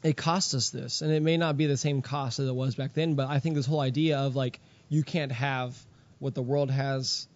it 0.03 0.15
costs 0.15 0.53
us 0.53 0.69
this, 0.69 1.01
and 1.01 1.11
it 1.11 1.21
may 1.21 1.37
not 1.37 1.57
be 1.57 1.67
the 1.67 1.77
same 1.77 2.01
cost 2.01 2.39
as 2.39 2.47
it 2.47 2.55
was 2.55 2.75
back 2.75 2.93
then, 2.93 3.15
but 3.15 3.29
I 3.29 3.39
think 3.39 3.55
this 3.55 3.65
whole 3.65 3.81
idea 3.81 4.19
of 4.19 4.35
like 4.37 4.59
you 4.87 5.03
can't 5.03 5.33
have 5.33 5.77
what 6.19 6.33
the 6.33 6.41
world 6.41 6.71
has 6.71 7.27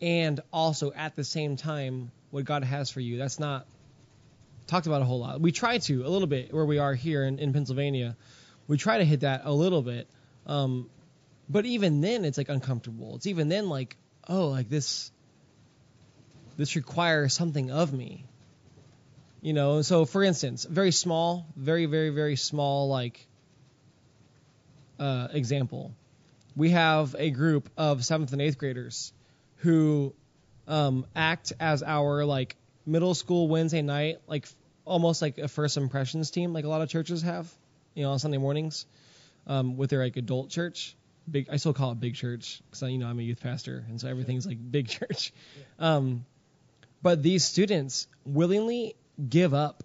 and 0.00 0.40
also 0.52 0.90
at 0.92 1.14
the 1.14 1.22
same 1.22 1.56
time 1.56 2.10
what 2.32 2.44
God 2.44 2.64
has 2.64 2.90
for 2.90 3.00
you. 3.00 3.18
That's 3.18 3.38
not 3.38 3.66
talked 4.66 4.86
about 4.86 5.02
a 5.02 5.04
whole 5.04 5.20
lot. 5.20 5.40
We 5.40 5.52
try 5.52 5.78
to 5.78 6.06
a 6.06 6.08
little 6.08 6.26
bit 6.26 6.52
where 6.52 6.64
we 6.64 6.78
are 6.78 6.94
here 6.94 7.24
in, 7.24 7.38
in 7.38 7.52
Pennsylvania. 7.52 8.16
We 8.66 8.78
try 8.78 8.98
to 8.98 9.04
hit 9.04 9.20
that 9.20 9.42
a 9.44 9.52
little 9.52 9.82
bit. 9.82 10.08
Um, 10.46 10.88
but 11.48 11.66
even 11.66 12.00
then 12.00 12.24
it's 12.24 12.38
like 12.38 12.48
uncomfortable. 12.48 13.16
It's 13.16 13.26
even 13.26 13.48
then 13.48 13.68
like, 13.68 13.96
oh, 14.26 14.48
like 14.48 14.68
this 14.68 15.12
this 16.56 16.74
requires 16.74 17.34
something 17.34 17.70
of 17.70 17.92
me. 17.92 18.24
You 19.42 19.52
know, 19.52 19.82
so 19.82 20.04
for 20.06 20.22
instance, 20.22 20.64
very 20.64 20.92
small, 20.92 21.46
very, 21.56 21.86
very, 21.86 22.10
very 22.10 22.36
small 22.36 22.88
like 22.88 23.26
uh, 24.98 25.28
example. 25.32 25.94
We 26.56 26.70
have 26.70 27.14
a 27.18 27.30
group 27.30 27.68
of 27.76 28.04
seventh 28.04 28.32
and 28.32 28.40
eighth 28.40 28.56
graders 28.56 29.12
who 29.56 30.14
um, 30.72 31.04
act 31.14 31.52
as 31.60 31.82
our 31.82 32.24
like 32.24 32.56
middle 32.86 33.14
school 33.14 33.46
Wednesday 33.46 33.82
night, 33.82 34.20
like 34.26 34.48
almost 34.86 35.20
like 35.20 35.36
a 35.36 35.46
first 35.46 35.76
impressions 35.76 36.30
team, 36.30 36.54
like 36.54 36.64
a 36.64 36.68
lot 36.68 36.80
of 36.80 36.88
churches 36.88 37.20
have, 37.20 37.52
you 37.94 38.04
know, 38.04 38.12
on 38.12 38.18
Sunday 38.18 38.38
mornings, 38.38 38.86
um, 39.46 39.76
with 39.76 39.90
their 39.90 40.02
like 40.02 40.16
adult 40.16 40.48
church. 40.48 40.96
Big, 41.30 41.48
I 41.50 41.56
still 41.56 41.74
call 41.74 41.92
it 41.92 42.00
big 42.00 42.14
church 42.14 42.62
because 42.70 42.90
you 42.90 42.96
know 42.96 43.06
I'm 43.06 43.18
a 43.18 43.22
youth 43.22 43.42
pastor, 43.42 43.84
and 43.86 44.00
so 44.00 44.08
everything's 44.08 44.46
like 44.46 44.56
big 44.70 44.88
church. 44.98 45.34
Um, 45.78 46.24
but 47.02 47.22
these 47.22 47.44
students 47.44 48.08
willingly 48.24 48.96
give 49.28 49.52
up 49.52 49.84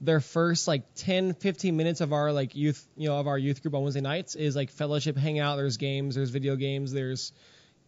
their 0.00 0.20
first 0.20 0.66
like 0.66 0.82
10 0.96 1.34
15 1.34 1.76
minutes 1.76 2.00
of 2.00 2.12
our 2.12 2.32
like 2.32 2.56
youth 2.56 2.84
you 2.96 3.08
know 3.08 3.16
of 3.16 3.28
our 3.28 3.38
youth 3.38 3.62
group 3.62 3.74
on 3.74 3.82
wednesday 3.82 4.00
nights 4.00 4.34
is 4.34 4.54
like 4.56 4.68
fellowship 4.68 5.16
hangout 5.16 5.56
there's 5.56 5.76
games 5.76 6.16
there's 6.16 6.30
video 6.30 6.56
games 6.56 6.92
there's 6.92 7.32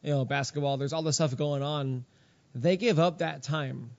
you 0.02 0.10
know 0.10 0.24
basketball 0.24 0.78
there's 0.78 0.92
all 0.92 1.02
this 1.02 1.16
stuff 1.16 1.36
going 1.36 1.62
on 1.62 2.06
they 2.62 2.76
give 2.76 2.98
up 2.98 3.18
that 3.18 3.42
time 3.42 3.90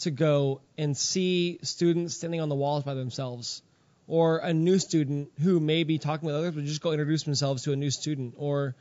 to 0.00 0.10
go 0.10 0.60
and 0.76 0.96
see 0.96 1.58
students 1.62 2.16
standing 2.16 2.40
on 2.40 2.48
the 2.48 2.54
walls 2.54 2.84
by 2.84 2.94
themselves 2.94 3.62
or 4.08 4.38
a 4.38 4.52
new 4.52 4.78
student 4.78 5.30
who 5.40 5.60
may 5.60 5.84
be 5.84 5.98
talking 5.98 6.26
with 6.26 6.34
others 6.34 6.54
but 6.54 6.64
just 6.64 6.80
go 6.80 6.90
introduce 6.92 7.22
themselves 7.22 7.62
to 7.62 7.72
a 7.72 7.76
new 7.76 7.90
student 7.90 8.34
or 8.36 8.74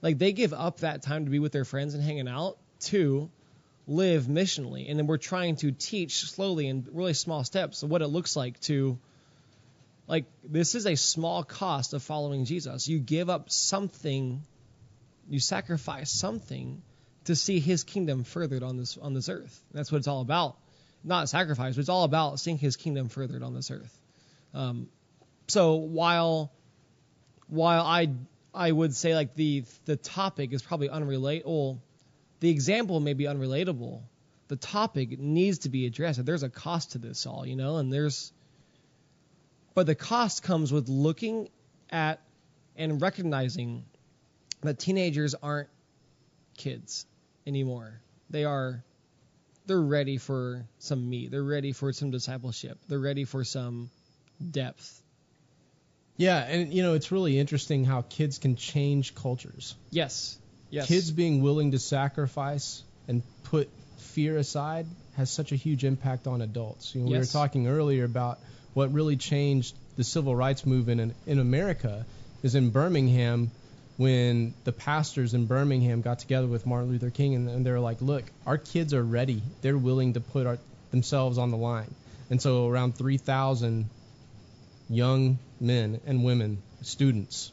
like 0.00 0.18
they 0.18 0.32
give 0.32 0.54
up 0.54 0.80
that 0.80 1.02
time 1.02 1.26
to 1.26 1.30
be 1.30 1.38
with 1.38 1.52
their 1.52 1.64
friends 1.64 1.94
and 1.94 2.02
hanging 2.02 2.28
out 2.28 2.56
to 2.80 3.30
live 3.86 4.24
missionally. 4.24 4.88
And 4.88 4.98
then 4.98 5.06
we're 5.06 5.18
trying 5.18 5.56
to 5.56 5.72
teach 5.72 6.20
slowly 6.30 6.66
in 6.68 6.86
really 6.92 7.12
small 7.12 7.44
steps 7.44 7.82
what 7.82 8.00
it 8.00 8.06
looks 8.06 8.36
like 8.36 8.58
to 8.60 8.98
like 10.06 10.24
this 10.42 10.74
is 10.74 10.86
a 10.86 10.96
small 10.96 11.44
cost 11.44 11.92
of 11.92 12.02
following 12.02 12.44
Jesus. 12.44 12.88
You 12.88 12.98
give 12.98 13.28
up 13.28 13.50
something 13.50 14.42
you 15.28 15.40
sacrifice 15.40 16.10
something 16.10 16.82
to 17.30 17.36
see 17.36 17.60
his 17.60 17.84
kingdom 17.84 18.24
furthered 18.24 18.62
on 18.62 18.76
this 18.76 18.96
on 18.96 19.14
this 19.14 19.28
earth 19.28 19.62
that's 19.72 19.90
what 19.90 19.98
it's 19.98 20.08
all 20.08 20.20
about 20.20 20.56
not 21.02 21.28
sacrifice 21.28 21.74
but 21.74 21.80
it's 21.80 21.88
all 21.88 22.04
about 22.04 22.38
seeing 22.38 22.58
his 22.58 22.76
kingdom 22.76 23.08
furthered 23.08 23.42
on 23.42 23.54
this 23.54 23.70
earth 23.70 23.98
um, 24.52 24.88
so 25.48 25.76
while 25.76 26.52
while 27.46 27.82
I 27.82 28.10
I 28.54 28.70
would 28.70 28.94
say 28.94 29.14
like 29.14 29.34
the 29.34 29.64
the 29.84 29.96
topic 29.96 30.52
is 30.52 30.62
probably 30.62 30.88
unrelatable 30.88 31.78
the 32.40 32.48
example 32.48 33.00
may 33.00 33.12
be 33.12 33.24
unrelatable. 33.24 34.02
The 34.48 34.56
topic 34.56 35.18
needs 35.18 35.60
to 35.60 35.68
be 35.68 35.86
addressed. 35.86 36.24
There's 36.24 36.42
a 36.42 36.48
cost 36.48 36.92
to 36.92 36.98
this 36.98 37.26
all, 37.26 37.46
you 37.46 37.54
know, 37.54 37.76
and 37.76 37.92
there's 37.92 38.32
but 39.74 39.86
the 39.86 39.94
cost 39.94 40.42
comes 40.42 40.72
with 40.72 40.88
looking 40.88 41.48
at 41.90 42.20
and 42.76 43.00
recognizing 43.00 43.84
that 44.62 44.78
teenagers 44.78 45.34
aren't 45.34 45.68
kids 46.56 47.06
anymore. 47.46 48.00
They 48.28 48.44
are 48.44 48.84
they're 49.66 49.80
ready 49.80 50.18
for 50.18 50.66
some 50.78 51.08
meat. 51.08 51.30
They're 51.30 51.42
ready 51.42 51.72
for 51.72 51.92
some 51.92 52.10
discipleship. 52.10 52.78
They're 52.88 52.98
ready 52.98 53.24
for 53.24 53.44
some 53.44 53.90
depth. 54.50 55.02
Yeah, 56.16 56.38
and 56.38 56.72
you 56.72 56.82
know 56.82 56.94
it's 56.94 57.12
really 57.12 57.38
interesting 57.38 57.84
how 57.84 58.02
kids 58.02 58.38
can 58.38 58.56
change 58.56 59.14
cultures. 59.14 59.74
Yes. 59.90 60.38
Yes. 60.70 60.86
Kids 60.86 61.10
being 61.10 61.42
willing 61.42 61.72
to 61.72 61.78
sacrifice 61.78 62.82
and 63.08 63.22
put 63.44 63.68
fear 63.98 64.36
aside 64.36 64.86
has 65.16 65.30
such 65.30 65.52
a 65.52 65.56
huge 65.56 65.84
impact 65.84 66.26
on 66.26 66.42
adults. 66.42 66.94
You 66.94 67.02
know, 67.02 67.10
we 67.10 67.18
were 67.18 67.24
talking 67.24 67.66
earlier 67.66 68.04
about 68.04 68.38
what 68.74 68.92
really 68.92 69.16
changed 69.16 69.74
the 69.96 70.04
civil 70.04 70.34
rights 70.34 70.64
movement 70.64 71.00
in, 71.00 71.14
in 71.26 71.38
America 71.38 72.06
is 72.42 72.54
in 72.54 72.70
Birmingham 72.70 73.50
when 74.00 74.54
the 74.64 74.72
pastors 74.72 75.34
in 75.34 75.44
Birmingham 75.44 76.00
got 76.00 76.20
together 76.20 76.46
with 76.46 76.64
Martin 76.64 76.88
Luther 76.88 77.10
King 77.10 77.34
and, 77.34 77.50
and 77.50 77.66
they're 77.66 77.78
like, 77.78 78.00
look, 78.00 78.24
our 78.46 78.56
kids 78.56 78.94
are 78.94 79.02
ready. 79.02 79.42
They're 79.60 79.76
willing 79.76 80.14
to 80.14 80.20
put 80.20 80.46
our, 80.46 80.56
themselves 80.90 81.36
on 81.36 81.50
the 81.50 81.58
line. 81.58 81.94
And 82.30 82.40
so 82.40 82.66
around 82.66 82.96
3,000 82.96 83.90
young 84.88 85.38
men 85.60 86.00
and 86.06 86.24
women, 86.24 86.62
students, 86.80 87.52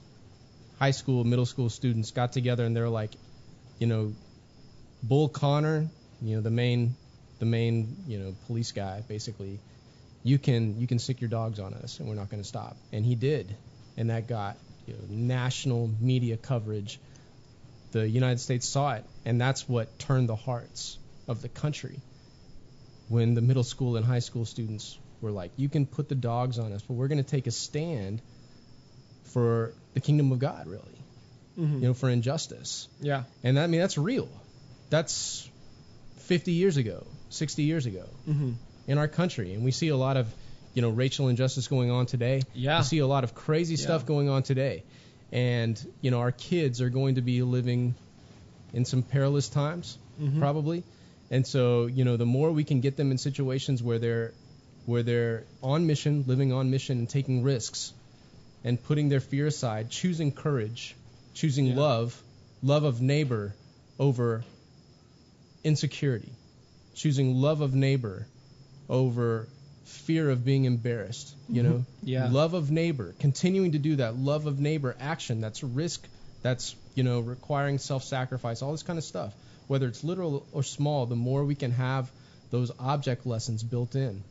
high 0.80 0.92
school, 0.92 1.26
middle 1.26 1.46
school 1.46 1.70
students 1.70 2.12
got 2.12 2.32
together 2.32 2.64
and 2.64 2.74
they're 2.74 2.88
like, 2.88 3.12
you 3.78 3.88
know, 3.88 4.14
Bull 5.04 5.28
Connor, 5.28 5.90
you 6.22 6.38
know, 6.38 6.42
the 6.42 6.50
main 6.50 6.96
the 7.40 7.46
main, 7.46 7.94
you 8.08 8.20
know, 8.20 8.34
police 8.48 8.72
guy 8.72 9.04
basically, 9.06 9.60
you 10.24 10.40
can 10.40 10.80
you 10.80 10.88
can 10.88 10.98
sic 10.98 11.20
your 11.20 11.30
dogs 11.30 11.60
on 11.60 11.74
us 11.74 12.00
and 12.00 12.08
we're 12.08 12.16
not 12.16 12.30
going 12.30 12.42
to 12.42 12.48
stop. 12.48 12.78
And 12.94 13.04
he 13.04 13.16
did. 13.16 13.54
And 13.98 14.12
that 14.12 14.30
got, 14.30 14.56
you 14.88 14.94
know, 14.94 15.00
national 15.10 15.90
media 16.00 16.38
coverage. 16.38 17.00
The 17.92 18.08
United 18.08 18.40
States 18.40 18.68
saw 18.68 18.94
it 18.94 19.06
and 19.26 19.40
that's 19.40 19.68
what 19.68 19.98
turned 20.00 20.28
the 20.30 20.36
hearts 20.36 20.98
of 21.28 21.42
the 21.42 21.50
country. 21.50 22.00
When 23.10 23.34
the 23.36 23.42
middle 23.42 23.64
school 23.64 23.96
and 23.98 24.06
high 24.06 24.20
school 24.20 24.46
students 24.46 24.98
were 25.22 25.32
like, 25.32 25.52
you 25.56 25.70
can 25.70 25.86
put 25.86 26.10
the 26.10 26.16
dogs 26.16 26.60
on 26.60 26.74
us, 26.74 26.82
but 26.82 26.94
we're 26.96 27.08
going 27.08 27.24
to 27.24 27.30
take 27.30 27.48
a 27.48 27.52
stand 27.52 28.22
for 29.34 29.74
the 29.94 30.00
kingdom 30.02 30.32
of 30.32 30.40
God, 30.40 30.68
really. 30.68 30.84
Mhm. 31.58 31.74
You 31.82 31.88
know, 31.88 31.94
for 31.94 32.10
injustice. 32.10 32.88
Yeah. 33.02 33.24
And 33.44 33.58
that, 33.58 33.64
I 33.64 33.68
mean, 33.68 33.80
that's 33.82 33.98
real. 33.98 34.30
That's 34.90 35.50
50 36.28 36.52
years 36.52 36.78
ago, 36.78 37.06
60 37.30 37.64
years 37.64 37.86
ago 37.86 38.06
Mm-hmm. 38.30 38.52
in 38.88 38.98
our 38.98 39.08
country. 39.08 39.54
And 39.54 39.64
we 39.64 39.72
see 39.72 39.88
a 39.88 39.98
lot 39.98 40.18
of, 40.18 40.28
you 40.78 40.82
know, 40.84 40.92
racial 40.92 41.28
injustice 41.28 41.68
going 41.68 41.90
on 41.90 42.06
today. 42.06 42.44
Yeah. 42.54 42.78
We 42.78 42.84
see 42.84 43.00
a 43.00 43.08
lot 43.08 43.24
of 43.24 43.34
crazy 43.34 43.74
Yeah. 43.74 43.82
stuff 43.86 44.06
going 44.06 44.30
on 44.30 44.44
today. 44.44 44.84
And, 45.32 45.76
you 46.02 46.12
know, 46.12 46.20
our 46.20 46.32
kids 46.32 46.82
are 46.82 46.90
going 46.92 47.16
to 47.16 47.22
be 47.22 47.42
living 47.42 47.96
in 48.74 48.86
some 48.86 49.02
perilous 49.02 49.50
times. 49.50 49.98
Mm-hmm. 50.22 50.40
probably. 50.40 50.84
And 51.32 51.48
so, 51.48 51.88
you 51.88 52.04
know, 52.06 52.16
the 52.16 52.28
more 52.28 52.52
we 52.52 52.64
can 52.64 52.80
get 52.82 52.96
them 52.96 53.10
in 53.10 53.18
situations 53.18 53.82
where 53.82 53.98
they're 53.98 54.34
where 54.86 55.02
they're 55.04 55.46
on 55.64 55.88
mission, 55.88 56.24
living 56.28 56.54
on 56.54 56.70
mission 56.70 57.00
and 57.00 57.10
taking 57.10 57.42
risks 57.44 57.92
and 58.64 58.82
putting 58.82 59.10
their 59.10 59.20
fear 59.20 59.48
aside, 59.48 59.90
choosing 59.90 60.32
courage, 60.32 60.96
choosing 61.34 61.66
Yeah. 61.68 61.76
love, 61.76 62.24
love 62.62 62.84
of 62.84 63.02
neighbor 63.02 63.56
over 64.00 64.44
insecurity, 65.64 66.32
choosing 66.96 67.36
love 67.42 67.62
of 67.62 67.74
neighbor 67.74 68.28
over 68.90 69.48
fear 69.88 70.30
of 70.30 70.44
being 70.44 70.66
embarrassed, 70.66 71.34
you 71.50 71.64
know? 71.64 71.74
Mm-hmm. 71.74 72.08
Yeah. 72.08 72.30
Love 72.30 72.54
of 72.54 72.70
neighbor, 72.72 73.16
continuing 73.20 73.72
to 73.72 73.80
do 73.80 73.96
that 73.98 74.16
love 74.18 74.46
of 74.46 74.60
neighbor 74.60 74.96
action, 75.00 75.42
that's 75.42 75.64
risk, 75.64 76.08
that's, 76.42 76.76
you 76.96 77.04
know, 77.04 77.20
requiring 77.22 77.78
self-sacrifice, 77.78 78.62
all 78.62 78.72
this 78.72 78.84
kind 78.84 79.00
of 79.00 79.06
stuff. 79.06 79.34
Whether 79.68 79.88
it's 79.88 80.04
literal 80.04 80.46
or 80.52 80.64
small, 80.64 81.06
the 81.06 81.16
more 81.16 81.44
we 81.44 81.56
can 81.56 81.72
have 81.72 82.10
those 82.52 82.72
object 82.80 83.26
lessons 83.26 83.64
built 83.64 83.96
in. 83.96 84.24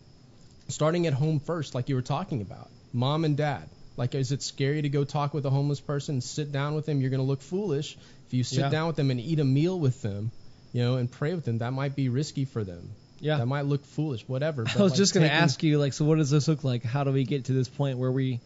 Starting 0.69 1.07
at 1.07 1.13
home 1.13 1.41
first, 1.41 1.75
like 1.75 1.89
you 1.89 1.95
were 1.95 2.03
talking 2.03 2.41
about. 2.41 2.71
Mom 2.93 3.25
and 3.25 3.37
dad. 3.37 3.69
Like, 3.97 4.15
is 4.15 4.33
it 4.33 4.43
scary 4.43 4.83
to 4.83 4.89
go 4.89 5.05
talk 5.05 5.33
with 5.33 5.47
a 5.47 5.51
homeless 5.51 5.81
person, 5.81 6.21
sit 6.21 6.53
down 6.53 6.75
with 6.75 6.87
them? 6.87 7.01
You're 7.01 7.11
going 7.11 7.23
to 7.23 7.27
look 7.27 7.41
foolish. 7.41 7.97
If 8.27 8.35
you 8.35 8.45
sit 8.45 8.59
Yeah. 8.59 8.69
down 8.71 8.87
with 8.89 8.97
them 8.97 9.11
and 9.11 9.21
eat 9.21 9.41
a 9.41 9.45
meal 9.45 9.79
with 9.79 10.03
them, 10.03 10.31
you 10.73 10.83
know, 10.83 10.97
and 10.97 11.11
pray 11.11 11.35
with 11.35 11.45
them, 11.45 11.59
that 11.59 11.73
might 11.73 11.97
be 11.97 12.09
risky 12.09 12.45
for 12.45 12.63
them. 12.65 12.91
Yeah. 13.21 13.39
That 13.39 13.47
might 13.47 13.65
look 13.67 13.85
foolish, 13.85 14.23
whatever. 14.29 14.63
I 14.69 14.83
was 14.83 14.93
like, 14.93 14.97
just 14.99 15.15
gonna 15.15 15.27
ask 15.27 15.63
you, 15.63 15.79
like, 15.79 15.93
so 15.93 16.05
what 16.05 16.19
does 16.19 16.31
this 16.31 16.49
look 16.49 16.65
like? 16.65 16.83
How 16.85 17.05
do 17.05 17.13
we 17.13 17.25
get 17.25 17.47
to 17.47 17.53
this 17.53 17.69
point 17.69 17.99
where 17.99 18.13
we? 18.13 18.41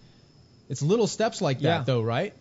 It's 0.69 0.83
little 0.83 1.07
steps 1.09 1.41
like 1.43 1.59
that, 1.61 1.79
Yeah. 1.79 1.83
though, 1.85 2.03
right? 2.03 2.33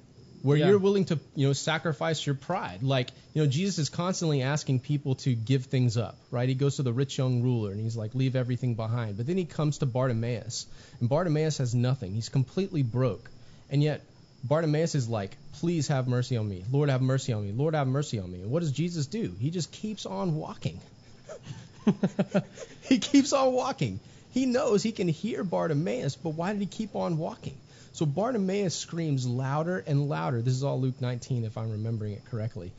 Where 0.44 0.56
Yeah. 0.56 0.68
you're 0.70 0.78
willing 0.80 1.06
to, 1.06 1.20
you 1.36 1.48
know, 1.48 1.54
sacrifice 1.54 2.24
your 2.26 2.36
pride. 2.36 2.84
Like, 2.84 3.10
you 3.34 3.42
know, 3.44 3.50
Jesus 3.50 3.80
is 3.80 3.90
constantly 3.90 4.42
asking 4.44 4.80
people 4.82 5.16
to 5.16 5.34
give 5.34 5.66
things 5.66 5.98
up, 5.98 6.16
right? 6.32 6.48
He 6.48 6.56
goes 6.56 6.76
to 6.78 6.84
the 6.84 6.94
rich 6.94 7.18
young 7.18 7.42
ruler 7.42 7.72
and 7.72 7.80
he's 7.82 7.98
like, 7.98 8.14
leave 8.16 8.36
everything 8.36 8.76
behind. 8.76 9.18
But 9.18 9.28
then 9.28 9.36
he 9.38 9.46
comes 9.46 9.80
to 9.80 9.86
Bartimaeus, 9.86 10.68
and 11.00 11.10
Bartimaeus 11.10 11.58
has 11.58 11.74
nothing. 11.76 12.14
He's 12.14 12.30
completely 12.30 12.84
broke. 12.84 13.30
And 13.70 13.82
yet, 13.84 14.02
Bartimaeus 14.44 14.96
is 14.96 15.10
like, 15.10 15.36
please 15.54 15.88
have 15.90 16.08
mercy 16.08 16.38
on 16.38 16.48
me. 16.48 16.64
Lord, 16.72 16.90
have 16.90 17.02
mercy 17.02 17.34
on 17.34 17.44
me. 17.46 17.52
Lord, 17.52 17.74
have 17.74 17.88
mercy 17.88 18.20
on 18.20 18.32
me. 18.32 18.42
And 18.42 18.52
what 18.52 18.62
does 18.62 18.72
Jesus 18.72 19.08
do? 19.08 19.36
He 19.40 19.50
just 19.50 19.72
keeps 19.72 20.06
on 20.06 20.36
walking. 20.36 20.80
he 22.84 23.00
keeps 23.00 23.34
on 23.34 23.54
walking. 23.54 24.00
He 24.32 24.46
knows 24.46 24.84
he 24.84 24.92
can 24.92 25.08
hear 25.08 25.44
Bartimaeus, 25.44 26.16
but 26.16 26.32
why 26.32 26.52
did 26.54 26.62
he 26.62 26.68
keep 26.68 26.96
on 26.96 27.18
walking? 27.18 27.58
So 27.94 28.06
Bartimaeus 28.06 28.76
screams 28.76 29.26
louder 29.28 29.84
and 29.86 30.08
louder. 30.08 30.42
This 30.42 30.54
is 30.54 30.64
all 30.64 30.80
Luke 30.80 31.02
19, 31.02 31.46
if 31.46 31.58
I'm 31.58 31.72
remembering 31.72 32.14
it 32.14 32.24
correctly. 32.30 32.72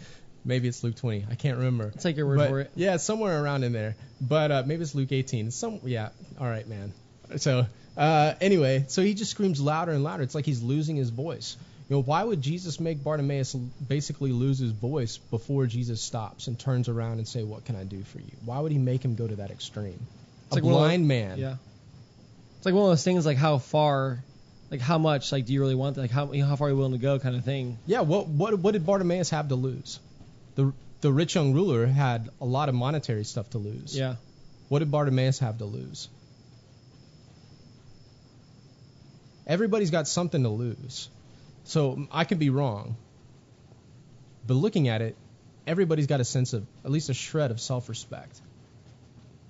Maybe 0.44 0.68
it's 0.68 0.82
Luke 0.82 0.96
20. 0.96 1.26
I 1.30 1.34
can't 1.34 1.58
remember. 1.58 1.90
Take 1.90 2.16
your 2.16 2.26
word 2.26 2.38
But- 2.38 2.48
for 2.48 2.60
it. 2.60 2.70
Yeah, 2.74 2.96
somewhere 2.96 3.42
around 3.42 3.64
in 3.64 3.72
there. 3.72 3.96
But 4.20 4.50
uh, 4.50 4.62
maybe 4.64 4.82
it's 4.82 4.94
Luke 4.94 5.12
18. 5.12 5.50
Some 5.50 5.80
yeah. 5.84 6.10
All 6.40 6.46
right, 6.48 6.66
man. 6.66 6.92
So 7.36 7.66
uh, 7.96 8.34
anyway, 8.40 8.84
so 8.88 9.02
he 9.02 9.14
just 9.14 9.32
screams 9.32 9.60
louder 9.60 9.92
and 9.92 10.02
louder. 10.02 10.22
It's 10.22 10.34
like 10.34 10.46
he's 10.46 10.62
losing 10.62 10.96
his 10.96 11.10
voice. 11.10 11.56
You 11.90 11.96
know, 11.96 12.02
why 12.02 12.22
would 12.22 12.40
Jesus 12.40 12.78
make 12.78 13.02
Bartimaeus 13.02 13.52
basically 13.52 14.30
lose 14.30 14.60
his 14.60 14.70
voice 14.70 15.18
before 15.18 15.66
Jesus 15.66 16.00
stops 16.00 16.46
and 16.46 16.56
turns 16.56 16.88
around 16.88 17.18
and 17.18 17.26
say, 17.26 17.42
"What 17.42 17.64
can 17.64 17.74
I 17.74 17.82
do 17.82 18.04
for 18.04 18.20
you?" 18.20 18.30
Why 18.44 18.60
would 18.60 18.70
he 18.70 18.78
make 18.78 19.04
him 19.04 19.16
go 19.16 19.26
to 19.26 19.34
that 19.36 19.50
extreme? 19.50 19.98
It's 20.46 20.52
a 20.52 20.54
like 20.54 20.62
blind 20.62 21.08
man. 21.08 21.38
Yeah. 21.38 21.56
It's 22.58 22.64
like 22.64 22.76
one 22.76 22.84
of 22.84 22.90
those 22.90 23.02
things, 23.02 23.26
like 23.26 23.38
how 23.38 23.58
far, 23.58 24.22
like 24.70 24.80
how 24.80 24.98
much, 24.98 25.32
like 25.32 25.46
do 25.46 25.52
you 25.52 25.60
really 25.60 25.74
want, 25.74 25.96
that? 25.96 26.02
like 26.02 26.12
how 26.12 26.32
you 26.32 26.42
know, 26.42 26.48
how 26.48 26.54
far 26.54 26.68
are 26.68 26.70
you 26.70 26.76
willing 26.76 26.92
to 26.92 26.98
go, 26.98 27.18
kind 27.18 27.34
of 27.34 27.44
thing. 27.44 27.76
Yeah, 27.86 28.02
what 28.02 28.28
what 28.28 28.56
what 28.60 28.70
did 28.70 28.86
Bartimaeus 28.86 29.30
have 29.30 29.48
to 29.48 29.56
lose? 29.56 29.98
The 30.54 30.72
the 31.00 31.10
rich 31.10 31.34
young 31.34 31.54
ruler 31.54 31.86
had 31.86 32.30
a 32.40 32.44
lot 32.44 32.68
of 32.68 32.76
monetary 32.76 33.24
stuff 33.24 33.50
to 33.50 33.58
lose. 33.58 33.98
Yeah. 33.98 34.14
What 34.68 34.78
did 34.78 34.92
Bartimaeus 34.92 35.40
have 35.40 35.58
to 35.58 35.64
lose? 35.64 36.08
Everybody's 39.44 39.90
got 39.90 40.06
something 40.06 40.44
to 40.44 40.50
lose. 40.50 41.08
So 41.64 42.06
I 42.10 42.24
could 42.24 42.38
be 42.38 42.50
wrong. 42.50 42.96
But 44.46 44.54
looking 44.54 44.88
at 44.88 45.02
it, 45.02 45.16
everybody's 45.66 46.06
got 46.06 46.20
a 46.20 46.24
sense 46.24 46.52
of 46.52 46.66
at 46.84 46.90
least 46.90 47.08
a 47.10 47.14
shred 47.14 47.50
of 47.50 47.60
self-respect 47.60 48.40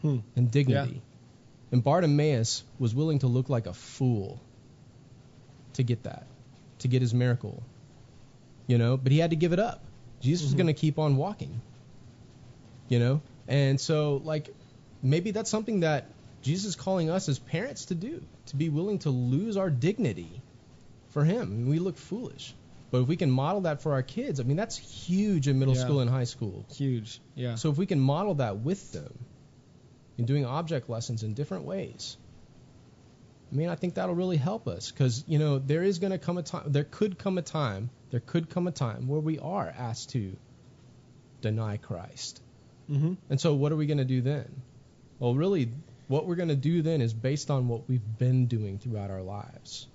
Hmm. 0.02 0.18
and 0.36 0.50
dignity. 0.50 1.02
And 1.72 1.84
Bartimaeus 1.84 2.64
was 2.78 2.94
willing 2.94 3.20
to 3.20 3.26
look 3.26 3.48
like 3.48 3.66
a 3.66 3.72
fool 3.72 4.40
to 5.74 5.82
get 5.82 6.02
that, 6.02 6.26
to 6.80 6.88
get 6.88 7.00
his 7.00 7.14
miracle. 7.14 7.62
You 8.66 8.78
know, 8.78 8.96
but 8.96 9.12
he 9.12 9.18
had 9.18 9.30
to 9.30 9.36
give 9.36 9.52
it 9.52 9.58
up. 9.60 9.82
Jesus 10.20 10.46
was 10.46 10.54
Mhm. 10.54 10.58
going 10.58 10.66
to 10.66 10.74
keep 10.74 10.98
on 10.98 11.16
walking. 11.16 11.60
You 12.88 12.98
know? 12.98 13.20
And 13.48 13.80
so 13.80 14.20
like 14.24 14.54
maybe 15.02 15.30
that's 15.30 15.50
something 15.50 15.80
that 15.80 16.06
Jesus 16.42 16.70
is 16.70 16.76
calling 16.76 17.10
us 17.10 17.28
as 17.28 17.38
parents 17.38 17.86
to 17.86 17.94
do, 17.94 18.22
to 18.46 18.56
be 18.56 18.68
willing 18.68 18.98
to 19.00 19.10
lose 19.10 19.56
our 19.56 19.70
dignity 19.70 20.42
for 21.10 21.24
him. 21.24 21.68
We 21.68 21.78
look 21.78 21.96
foolish. 21.96 22.54
But 22.90 23.02
if 23.02 23.08
we 23.08 23.16
can 23.16 23.30
model 23.30 23.62
that 23.62 23.82
for 23.82 23.92
our 23.92 24.02
kids, 24.02 24.40
I 24.40 24.42
mean 24.42 24.56
that's 24.56 24.76
huge 24.76 25.46
in 25.46 25.58
middle 25.58 25.76
Yeah. 25.76 25.82
school 25.82 26.00
and 26.00 26.10
high 26.10 26.24
school. 26.24 26.66
Huge. 26.74 27.20
Yeah. 27.36 27.54
So 27.54 27.70
if 27.70 27.78
we 27.78 27.86
can 27.86 28.00
model 28.00 28.34
that 28.36 28.58
with 28.58 28.92
them 28.92 29.18
in 30.18 30.24
doing 30.24 30.44
object 30.44 30.88
lessons 30.90 31.22
in 31.22 31.34
different 31.34 31.64
ways, 31.64 32.16
I 33.52 33.56
mean, 33.56 33.68
I 33.68 33.74
think 33.74 33.94
that'll 33.94 34.14
really 34.14 34.36
help 34.36 34.68
us 34.68 34.90
because 34.90 35.24
you 35.26 35.38
know 35.38 35.58
there 35.58 35.82
is 35.82 35.98
going 35.98 36.12
to 36.12 36.18
come 36.18 36.38
a 36.38 36.42
time, 36.42 36.64
there 36.72 36.84
could 36.84 37.18
come 37.18 37.38
a 37.38 37.42
time, 37.42 37.90
there 38.10 38.20
could 38.20 38.50
come 38.50 38.66
a 38.66 38.72
time 38.72 39.08
where 39.08 39.20
we 39.20 39.38
are 39.38 39.68
asked 39.68 40.10
to 40.10 40.36
deny 41.40 41.76
Christ. 41.76 42.42
Mm-hmm. 42.90 43.14
And 43.28 43.40
so 43.40 43.54
what 43.54 43.72
are 43.72 43.76
we 43.76 43.86
going 43.86 43.98
to 43.98 44.04
do 44.04 44.20
then? 44.20 44.62
Well, 45.18 45.34
really, 45.34 45.70
what 46.08 46.26
we're 46.26 46.36
going 46.36 46.48
to 46.48 46.56
do 46.56 46.82
then 46.82 47.00
is 47.00 47.12
based 47.14 47.50
on 47.50 47.68
what 47.68 47.88
we've 47.88 48.18
been 48.18 48.46
doing 48.46 48.78
throughout 48.78 49.10
our 49.10 49.22
lives. 49.22 49.86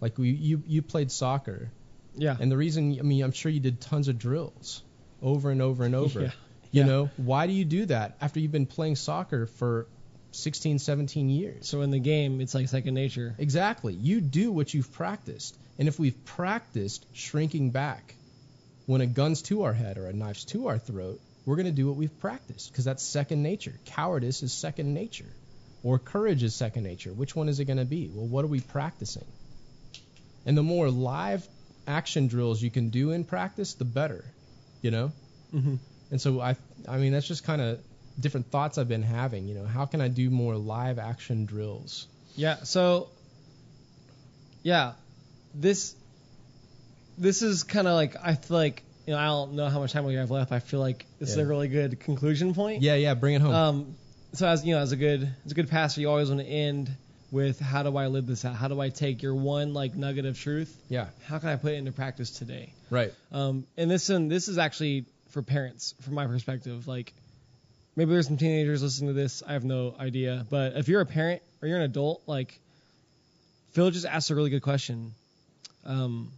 Like 0.00 0.18
we, 0.18 0.30
you, 0.30 0.62
you 0.66 0.82
played 0.82 1.10
soccer, 1.10 1.70
Yeah. 2.16 2.36
and 2.38 2.50
the 2.50 2.56
reason, 2.56 2.96
I 2.98 3.02
mean, 3.02 3.22
I'm 3.22 3.32
sure 3.32 3.50
you 3.50 3.60
did 3.60 3.80
tons 3.80 4.08
of 4.08 4.18
drills 4.18 4.82
over 5.22 5.50
and 5.50 5.60
over 5.62 5.84
and 5.84 5.94
over. 6.04 6.20
Yeah. 6.22 6.30
You 6.70 6.80
Yeah. 6.82 6.86
know, 6.86 7.10
why 7.16 7.46
do 7.46 7.52
you 7.52 7.64
do 7.64 7.86
that 7.86 8.16
after 8.20 8.40
you've 8.40 8.52
been 8.52 8.66
playing 8.66 8.96
soccer 8.96 9.46
for 9.46 9.86
16, 10.32 10.78
17 10.78 11.30
years? 11.30 11.66
So 11.66 11.80
in 11.82 11.90
the 11.90 11.98
game, 11.98 12.40
it's 12.40 12.54
like 12.54 12.68
second 12.68 12.94
nature. 12.94 13.34
Exactly. 13.38 13.94
You 13.94 14.20
do 14.20 14.52
what 14.52 14.72
you've 14.74 14.92
practiced. 14.92 15.56
And 15.78 15.88
if 15.88 15.98
we've 15.98 16.24
practiced 16.24 17.06
shrinking 17.12 17.70
back 17.70 18.14
when 18.86 19.00
a 19.00 19.06
gun's 19.06 19.42
to 19.42 19.62
our 19.62 19.72
head 19.72 19.96
or 19.98 20.06
a 20.06 20.12
knife's 20.12 20.44
to 20.46 20.68
our 20.68 20.78
throat, 20.78 21.20
we're 21.46 21.56
going 21.56 21.66
to 21.66 21.72
do 21.72 21.86
what 21.86 21.96
we've 21.96 22.20
practiced 22.20 22.70
because 22.70 22.84
that's 22.84 23.02
second 23.02 23.42
nature. 23.42 23.74
Cowardice 23.86 24.42
is 24.42 24.52
second 24.52 24.92
nature. 24.92 25.32
Or 25.82 25.98
courage 25.98 26.42
is 26.42 26.54
second 26.54 26.82
nature. 26.82 27.12
Which 27.12 27.34
one 27.36 27.48
is 27.48 27.60
it 27.60 27.64
going 27.66 27.78
to 27.78 27.84
be? 27.84 28.10
Well, 28.12 28.26
what 28.26 28.44
are 28.44 28.48
we 28.48 28.60
practicing? 28.60 29.24
And 30.48 30.56
the 30.56 30.62
more 30.62 30.90
live 30.90 31.46
action 31.86 32.26
drills 32.26 32.62
you 32.62 32.70
can 32.70 32.88
do 32.88 33.10
in 33.10 33.24
practice, 33.24 33.74
the 33.74 33.84
better. 33.84 34.24
You 34.80 34.90
know? 34.90 35.12
Mm-hmm. 35.54 35.74
And 36.10 36.20
so 36.20 36.40
I 36.40 36.56
I 36.88 36.96
mean 36.96 37.12
that's 37.12 37.28
just 37.28 37.44
kind 37.44 37.60
of 37.60 37.80
different 38.18 38.50
thoughts 38.50 38.78
I've 38.78 38.88
been 38.88 39.02
having, 39.02 39.46
you 39.46 39.54
know. 39.54 39.66
How 39.66 39.84
can 39.84 40.00
I 40.00 40.08
do 40.08 40.30
more 40.30 40.56
live 40.56 40.98
action 40.98 41.44
drills? 41.44 42.06
Yeah. 42.34 42.56
So. 42.64 43.10
Yeah, 44.62 44.94
this. 45.54 45.94
This 47.18 47.42
is 47.42 47.62
kind 47.62 47.86
of 47.86 47.94
like 47.94 48.16
I 48.22 48.34
feel 48.34 48.56
like 48.56 48.82
you 49.06 49.12
know 49.12 49.18
I 49.18 49.26
don't 49.26 49.52
know 49.52 49.68
how 49.68 49.80
much 49.80 49.92
time 49.92 50.04
we 50.04 50.14
have 50.14 50.30
left. 50.30 50.50
I 50.50 50.60
feel 50.60 50.80
like 50.80 51.04
this 51.18 51.30
is 51.30 51.36
a 51.36 51.44
really 51.44 51.68
good 51.68 52.00
conclusion 52.00 52.54
point. 52.54 52.82
Yeah, 52.82 52.94
yeah, 52.94 53.14
bring 53.14 53.34
it 53.34 53.42
home. 53.42 53.54
Um, 53.54 53.94
so 54.32 54.46
as 54.46 54.64
you 54.64 54.74
know, 54.74 54.80
as 54.80 54.92
a 54.92 54.96
good 54.96 55.28
as 55.44 55.52
a 55.52 55.54
good 55.54 55.68
pastor, 55.68 56.00
you 56.00 56.08
always 56.08 56.28
want 56.30 56.40
to 56.40 56.46
end 56.46 56.90
with 57.30 57.60
how 57.60 57.82
do 57.82 57.96
I 57.96 58.06
live 58.06 58.26
this 58.26 58.44
out? 58.44 58.54
How 58.56 58.68
do 58.68 58.80
I 58.80 58.88
take 58.88 59.22
your 59.22 59.34
one 59.34 59.74
like 59.74 59.94
nugget 59.94 60.24
of 60.24 60.38
truth? 60.38 60.74
yeah, 60.88 61.08
How 61.26 61.38
can 61.38 61.48
I 61.50 61.56
put 61.56 61.72
it 61.72 61.76
into 61.76 61.92
practice 61.92 62.30
today? 62.30 62.72
right. 62.90 63.12
Um, 63.32 63.66
and 63.76 63.90
this 63.90 64.08
and 64.10 64.30
this 64.30 64.48
is 64.48 64.56
actually 64.58 65.04
for 65.30 65.42
parents, 65.42 65.94
from 66.02 66.14
my 66.14 66.26
perspective. 66.26 66.88
Like 66.88 67.12
maybe 67.96 68.12
there's 68.12 68.26
some 68.28 68.38
teenagers 68.38 68.82
listening 68.82 69.08
to 69.08 69.14
this. 69.14 69.42
I 69.46 69.52
have 69.52 69.64
no 69.64 69.94
idea, 69.98 70.46
but 70.48 70.74
if 70.76 70.88
you're 70.88 71.00
a 71.02 71.06
parent 71.06 71.42
or 71.60 71.68
you're 71.68 71.76
an 71.78 71.84
adult, 71.84 72.22
like 72.26 72.58
Phil 73.72 73.90
just 73.90 74.06
asked 74.06 74.30
a 74.30 74.34
really 74.34 74.50
good 74.50 74.62
question. 74.62 75.12
Um, 75.84 76.32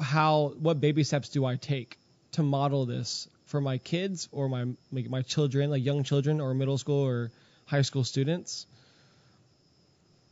how 0.00 0.52
what 0.58 0.80
baby 0.80 1.02
steps 1.04 1.30
do 1.30 1.44
I 1.44 1.56
take 1.56 1.98
to 2.32 2.42
model 2.42 2.86
this 2.86 3.28
for 3.46 3.60
my 3.60 3.78
kids 3.78 4.28
or 4.30 4.48
my 4.48 4.66
my 4.92 5.22
children, 5.22 5.70
like 5.70 5.84
young 5.84 6.04
children 6.04 6.40
or 6.40 6.54
middle 6.54 6.78
school 6.78 7.02
or 7.04 7.32
high 7.66 7.82
school 7.82 8.04
students? 8.04 8.66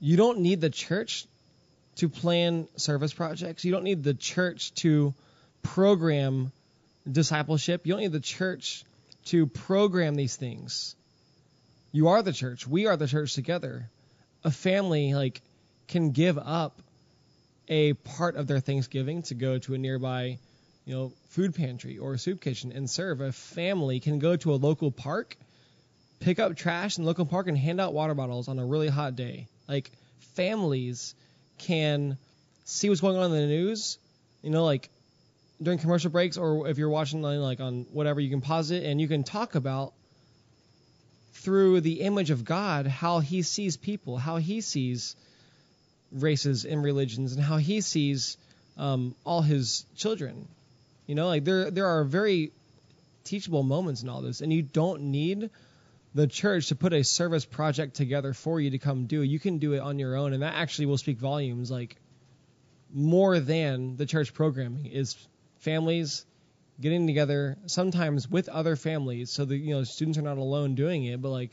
You 0.00 0.16
don't 0.16 0.40
need 0.40 0.60
the 0.60 0.70
church 0.70 1.26
to 1.96 2.08
plan 2.08 2.68
service 2.76 3.12
projects. 3.12 3.64
You 3.64 3.72
don't 3.72 3.84
need 3.84 4.04
the 4.04 4.14
church 4.14 4.72
to 4.74 5.14
program 5.62 6.52
discipleship. 7.10 7.86
You 7.86 7.94
don't 7.94 8.02
need 8.02 8.12
the 8.12 8.20
church 8.20 8.84
to 9.26 9.46
program 9.46 10.14
these 10.14 10.36
things. 10.36 10.94
You 11.90 12.08
are 12.08 12.22
the 12.22 12.32
church. 12.32 12.66
We 12.66 12.86
are 12.86 12.96
the 12.96 13.08
church 13.08 13.34
together. 13.34 13.90
A 14.44 14.50
family 14.50 15.14
like 15.14 15.40
can 15.88 16.10
give 16.10 16.38
up 16.38 16.80
a 17.66 17.94
part 17.94 18.36
of 18.36 18.46
their 18.46 18.60
Thanksgiving 18.60 19.22
to 19.22 19.34
go 19.34 19.58
to 19.58 19.74
a 19.74 19.78
nearby, 19.78 20.38
you 20.84 20.94
know, 20.94 21.12
food 21.30 21.54
pantry 21.54 21.98
or 21.98 22.16
soup 22.16 22.40
kitchen 22.40 22.72
and 22.72 22.88
serve. 22.88 23.20
A 23.20 23.32
family 23.32 24.00
can 24.00 24.18
go 24.18 24.36
to 24.36 24.52
a 24.52 24.56
local 24.56 24.90
park, 24.90 25.36
pick 26.20 26.38
up 26.38 26.56
trash 26.56 26.96
in 26.96 27.04
the 27.04 27.08
local 27.08 27.26
park, 27.26 27.48
and 27.48 27.58
hand 27.58 27.80
out 27.80 27.92
water 27.92 28.14
bottles 28.14 28.48
on 28.48 28.58
a 28.58 28.64
really 28.64 28.88
hot 28.88 29.16
day. 29.16 29.48
Like 29.68 29.90
families 30.34 31.14
can 31.58 32.16
see 32.64 32.88
what's 32.88 33.00
going 33.00 33.16
on 33.16 33.26
in 33.26 33.32
the 33.32 33.46
news, 33.46 33.98
you 34.42 34.50
know, 34.50 34.64
like 34.64 34.88
during 35.60 35.78
commercial 35.78 36.10
breaks 36.10 36.36
or 36.36 36.68
if 36.68 36.78
you're 36.78 36.88
watching 36.88 37.22
like 37.22 37.60
on 37.60 37.86
whatever, 37.92 38.20
you 38.20 38.30
can 38.30 38.40
pause 38.40 38.70
it 38.70 38.84
and 38.84 39.00
you 39.00 39.08
can 39.08 39.24
talk 39.24 39.54
about 39.54 39.92
through 41.34 41.80
the 41.80 42.00
image 42.00 42.30
of 42.30 42.44
God 42.44 42.86
how 42.86 43.20
he 43.20 43.42
sees 43.42 43.76
people, 43.76 44.16
how 44.16 44.36
he 44.36 44.60
sees 44.60 45.16
races 46.12 46.64
and 46.64 46.82
religions, 46.82 47.34
and 47.34 47.42
how 47.42 47.56
he 47.56 47.80
sees 47.80 48.36
um, 48.76 49.14
all 49.24 49.42
his 49.42 49.84
children. 49.96 50.48
You 51.06 51.14
know, 51.14 51.26
like 51.26 51.44
there 51.44 51.70
there 51.70 51.86
are 51.86 52.04
very 52.04 52.52
teachable 53.24 53.62
moments 53.62 54.02
in 54.02 54.08
all 54.08 54.22
this, 54.22 54.40
and 54.40 54.52
you 54.52 54.62
don't 54.62 55.02
need 55.02 55.50
the 56.14 56.26
church 56.26 56.68
to 56.68 56.76
put 56.76 56.92
a 56.92 57.04
service 57.04 57.44
project 57.44 57.94
together 57.94 58.32
for 58.32 58.60
you 58.60 58.70
to 58.70 58.78
come 58.78 59.06
do. 59.06 59.22
You 59.22 59.38
can 59.38 59.58
do 59.58 59.74
it 59.74 59.80
on 59.80 59.98
your 59.98 60.16
own, 60.16 60.32
and 60.32 60.42
that 60.42 60.54
actually 60.54 60.86
will 60.86 60.98
speak 60.98 61.18
volumes. 61.18 61.70
Like 61.70 61.96
more 62.92 63.38
than 63.40 63.96
the 63.96 64.06
church 64.06 64.32
programming 64.32 64.86
is 64.86 65.16
families 65.58 66.24
getting 66.80 67.06
together 67.06 67.58
sometimes 67.66 68.28
with 68.28 68.48
other 68.48 68.76
families 68.76 69.30
so 69.30 69.44
that 69.44 69.56
you 69.56 69.74
know 69.74 69.84
students 69.84 70.18
are 70.18 70.22
not 70.22 70.38
alone 70.38 70.74
doing 70.74 71.04
it 71.04 71.20
but 71.20 71.30
like 71.30 71.50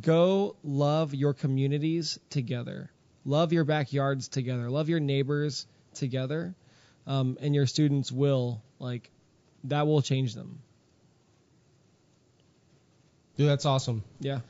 go 0.00 0.56
love 0.62 1.14
your 1.14 1.32
communities 1.32 2.18
together 2.28 2.90
love 3.24 3.52
your 3.52 3.64
backyards 3.64 4.28
together 4.28 4.70
love 4.70 4.88
your 4.88 5.00
neighbors 5.00 5.66
together 5.94 6.54
um, 7.06 7.38
and 7.40 7.54
your 7.54 7.66
students 7.66 8.12
will 8.12 8.62
like 8.78 9.10
that 9.64 9.86
will 9.86 10.02
change 10.02 10.34
them 10.34 10.60
Dude, 13.40 13.48
that's 13.48 13.64
awesome. 13.64 14.04
yeah 14.20 14.40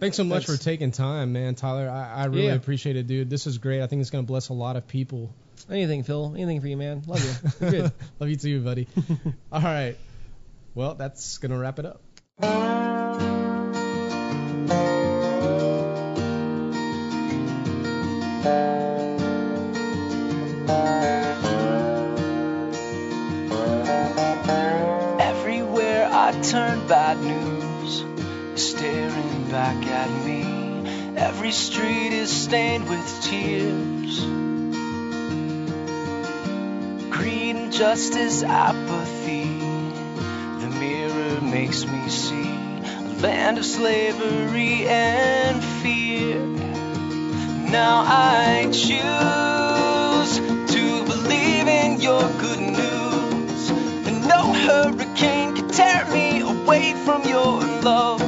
Thanks 0.00 0.16
so 0.16 0.24
much 0.24 0.46
for 0.46 0.56
taking 0.56 0.90
time, 0.92 1.32
man, 1.34 1.54
Tyler. 1.54 1.88
I, 1.88 2.22
I 2.22 2.24
really 2.24 2.46
Yeah. 2.46 2.54
appreciate 2.54 2.96
it, 2.96 3.06
dude. 3.06 3.28
This 3.30 3.46
is 3.46 3.58
great. 3.58 3.80
I 3.82 3.86
think 3.86 4.00
it's 4.00 4.10
gonna 4.10 4.24
bless 4.24 4.48
a 4.48 4.54
lot 4.54 4.74
of 4.76 4.88
people. 4.88 5.32
anything 5.70 6.02
phil 6.02 6.32
anything 6.34 6.60
for 6.60 6.66
you 6.66 6.76
man 6.76 7.02
love 7.06 7.22
you 7.60 7.90
Love 8.18 8.28
you 8.28 8.34
too, 8.36 8.60
buddy. 8.62 8.88
All 9.52 9.60
right. 9.62 9.96
Well, 10.74 10.94
that's 10.94 11.38
gonna 11.38 11.58
wrap 11.58 11.78
it 11.78 11.86
up. 11.86 12.89
Staring 28.60 29.50
back 29.50 29.86
at 29.86 30.10
me. 30.26 30.42
Every 31.16 31.50
street 31.50 32.12
is 32.12 32.30
stained 32.30 32.88
with 32.88 33.22
tears. 33.22 34.20
Greed, 37.10 37.56
injustice, 37.56 38.42
apathy. 38.42 39.44
The 40.60 40.70
mirror 40.78 41.40
makes 41.40 41.86
me 41.86 42.08
see 42.10 42.50
a 42.50 43.16
land 43.22 43.56
of 43.56 43.64
slavery 43.64 44.86
and 44.86 45.64
fear. 45.82 46.38
Now 47.70 48.04
I 48.06 48.64
choose 48.66 50.36
to 50.74 51.04
believe 51.04 51.66
in 51.66 52.00
your 52.00 52.28
good 52.44 52.60
news. 52.60 53.70
And 54.06 54.28
no 54.28 54.52
hurricane 54.52 55.56
can 55.56 55.68
tear 55.68 56.04
me 56.12 56.40
away 56.40 56.92
from 57.04 57.24
your 57.24 57.60
love. 57.80 58.19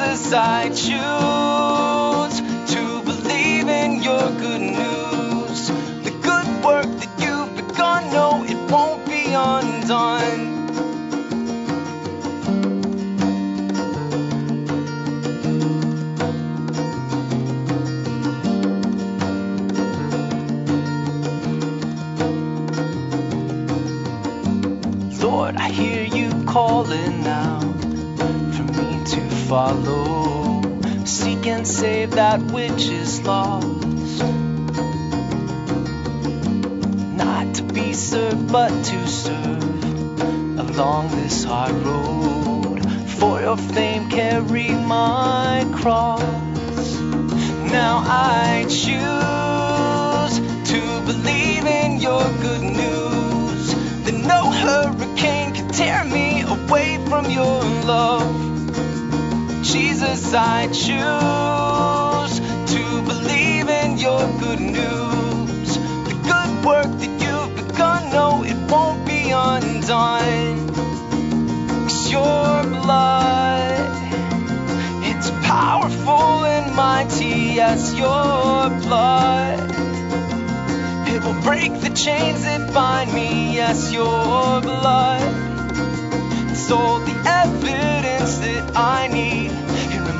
Jesus, 0.00 0.32
I 0.32 0.68
choose 0.70 2.40
to 2.74 3.02
believe 3.02 3.68
in 3.68 4.02
your 4.02 4.30
good 4.38 4.60
news. 4.62 5.68
The 5.68 6.10
good 6.22 6.64
work 6.64 6.86
that 6.86 7.20
you've 7.20 7.54
begun, 7.54 8.10
no, 8.10 8.42
it 8.44 8.56
won't 8.70 9.04
be 9.06 9.26
undone. 9.34 10.56
Lord, 25.20 25.56
I 25.56 25.68
hear 25.68 26.04
you 26.04 26.30
calling 26.46 27.22
now 27.22 27.69
follow. 29.50 30.62
Seek 31.04 31.44
and 31.48 31.66
save 31.66 32.12
that 32.12 32.40
which 32.52 32.86
is 32.86 33.20
lost. 33.22 34.22
Not 37.22 37.54
to 37.56 37.64
be 37.64 37.92
served, 37.92 38.52
but 38.52 38.70
to 38.70 39.08
serve 39.08 40.22
along 40.66 41.08
this 41.10 41.42
hard 41.42 41.72
road. 41.72 42.78
For 43.18 43.40
your 43.40 43.56
fame, 43.56 44.08
carry 44.08 44.68
my 44.68 45.66
cross. 45.74 46.22
Now 47.78 48.04
I 48.06 48.66
choose 48.68 50.34
to 50.70 50.80
believe 51.10 51.66
in 51.66 52.00
your 52.00 52.22
good 52.46 52.62
news. 52.82 53.74
That 54.04 54.18
no 54.32 54.42
hurricane 54.64 55.54
can 55.54 55.68
tear 55.70 56.04
me 56.04 56.42
away 56.42 57.04
from 57.08 57.28
your 57.28 57.64
love. 57.90 58.39
Jesus, 60.00 60.32
I 60.32 60.66
choose 60.68 62.40
to 62.72 63.02
believe 63.02 63.68
in 63.68 63.98
your 63.98 64.20
good 64.38 64.58
news. 64.58 65.76
The 66.08 66.16
good 66.24 66.64
work 66.64 66.90
that 67.00 67.14
you've 67.20 67.54
begun, 67.54 68.10
no, 68.10 68.42
it 68.42 68.56
won't 68.72 69.04
be 69.04 69.30
undone. 69.30 70.72
'Cause 71.84 72.10
your 72.10 72.62
blood, 72.80 73.90
it's 75.04 75.30
powerful 75.42 76.46
and 76.46 76.74
mighty 76.74 77.60
as 77.60 77.92
your 77.92 78.70
blood. 78.80 79.60
It 81.08 81.22
will 81.22 81.42
break 81.42 81.78
the 81.78 81.90
chains 81.90 82.44
that 82.44 82.72
bind 82.72 83.12
me, 83.12 83.54
yes, 83.54 83.92
your 83.92 84.62
blood. 84.62 85.28
It's 86.52 86.70
all 86.70 87.00
the 87.00 87.16
evidence 87.42 88.38
that 88.38 88.64
I 88.74 89.08
need. 89.08 89.59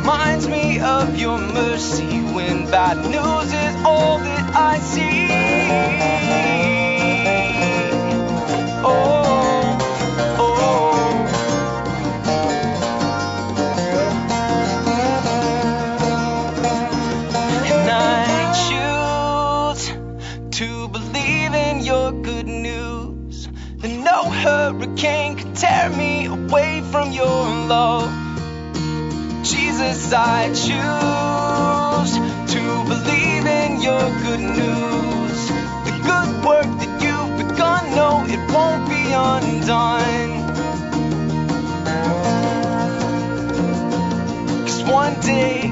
Reminds 0.01 0.49
me 0.49 0.81
of 0.81 1.15
your 1.19 1.39
mercy 1.39 2.23
when 2.33 2.65
bad 2.71 2.97
news 3.05 3.53
is 3.53 3.85
all 3.85 4.19
that 4.19 4.57
I 4.57 4.79
see. 4.79 6.20
I 30.13 30.49
choose 30.49 32.13
to 32.55 32.61
believe 32.89 33.47
in 33.47 33.81
your 33.81 34.01
good 34.25 34.41
news. 34.41 35.49
The 35.87 35.93
good 36.03 36.45
work 36.45 36.67
that 36.81 36.93
you've 37.01 37.39
begun, 37.39 37.95
no, 37.95 38.25
it 38.27 38.41
won't 38.53 38.89
be 38.89 39.13
undone. 39.13 40.31
Cause 44.67 44.83
one 44.83 45.21
day, 45.21 45.69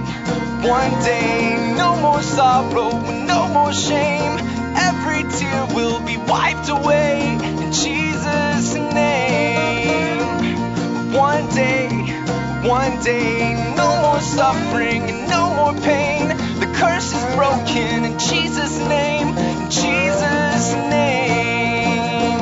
one 0.67 0.93
day, 1.03 1.75
no 1.77 1.97
more 1.97 2.23
sorrow, 2.23 2.91
no 3.27 3.49
more 3.49 3.73
shame. 3.73 4.39
Every 4.77 5.25
tear 5.37 5.67
will 5.75 6.01
be 6.07 6.17
wiped 6.17 6.69
away 6.69 7.33
in 7.33 7.73
Jesus' 7.73 8.75
name. 8.75 10.19
One 11.13 11.49
day, 11.55 11.89
one 12.69 13.03
day, 13.03 13.55
no 13.77 14.01
more 14.03 14.18
suffering 14.29 15.03
and 15.11 15.29
no 15.29 15.55
more 15.55 15.75
pain. 15.83 16.29
The 16.61 16.71
curse 16.77 17.15
is 17.15 17.25
broken 17.35 18.05
in 18.05 18.19
Jesus' 18.19 18.79
name, 18.81 19.29
in 19.29 19.71
Jesus' 19.71 20.75
name. 20.93 22.39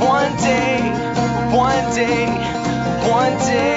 One 0.00 0.36
day, 0.36 0.80
one 1.56 1.94
day, 1.94 2.26
one 3.08 3.36
day, 3.48 3.75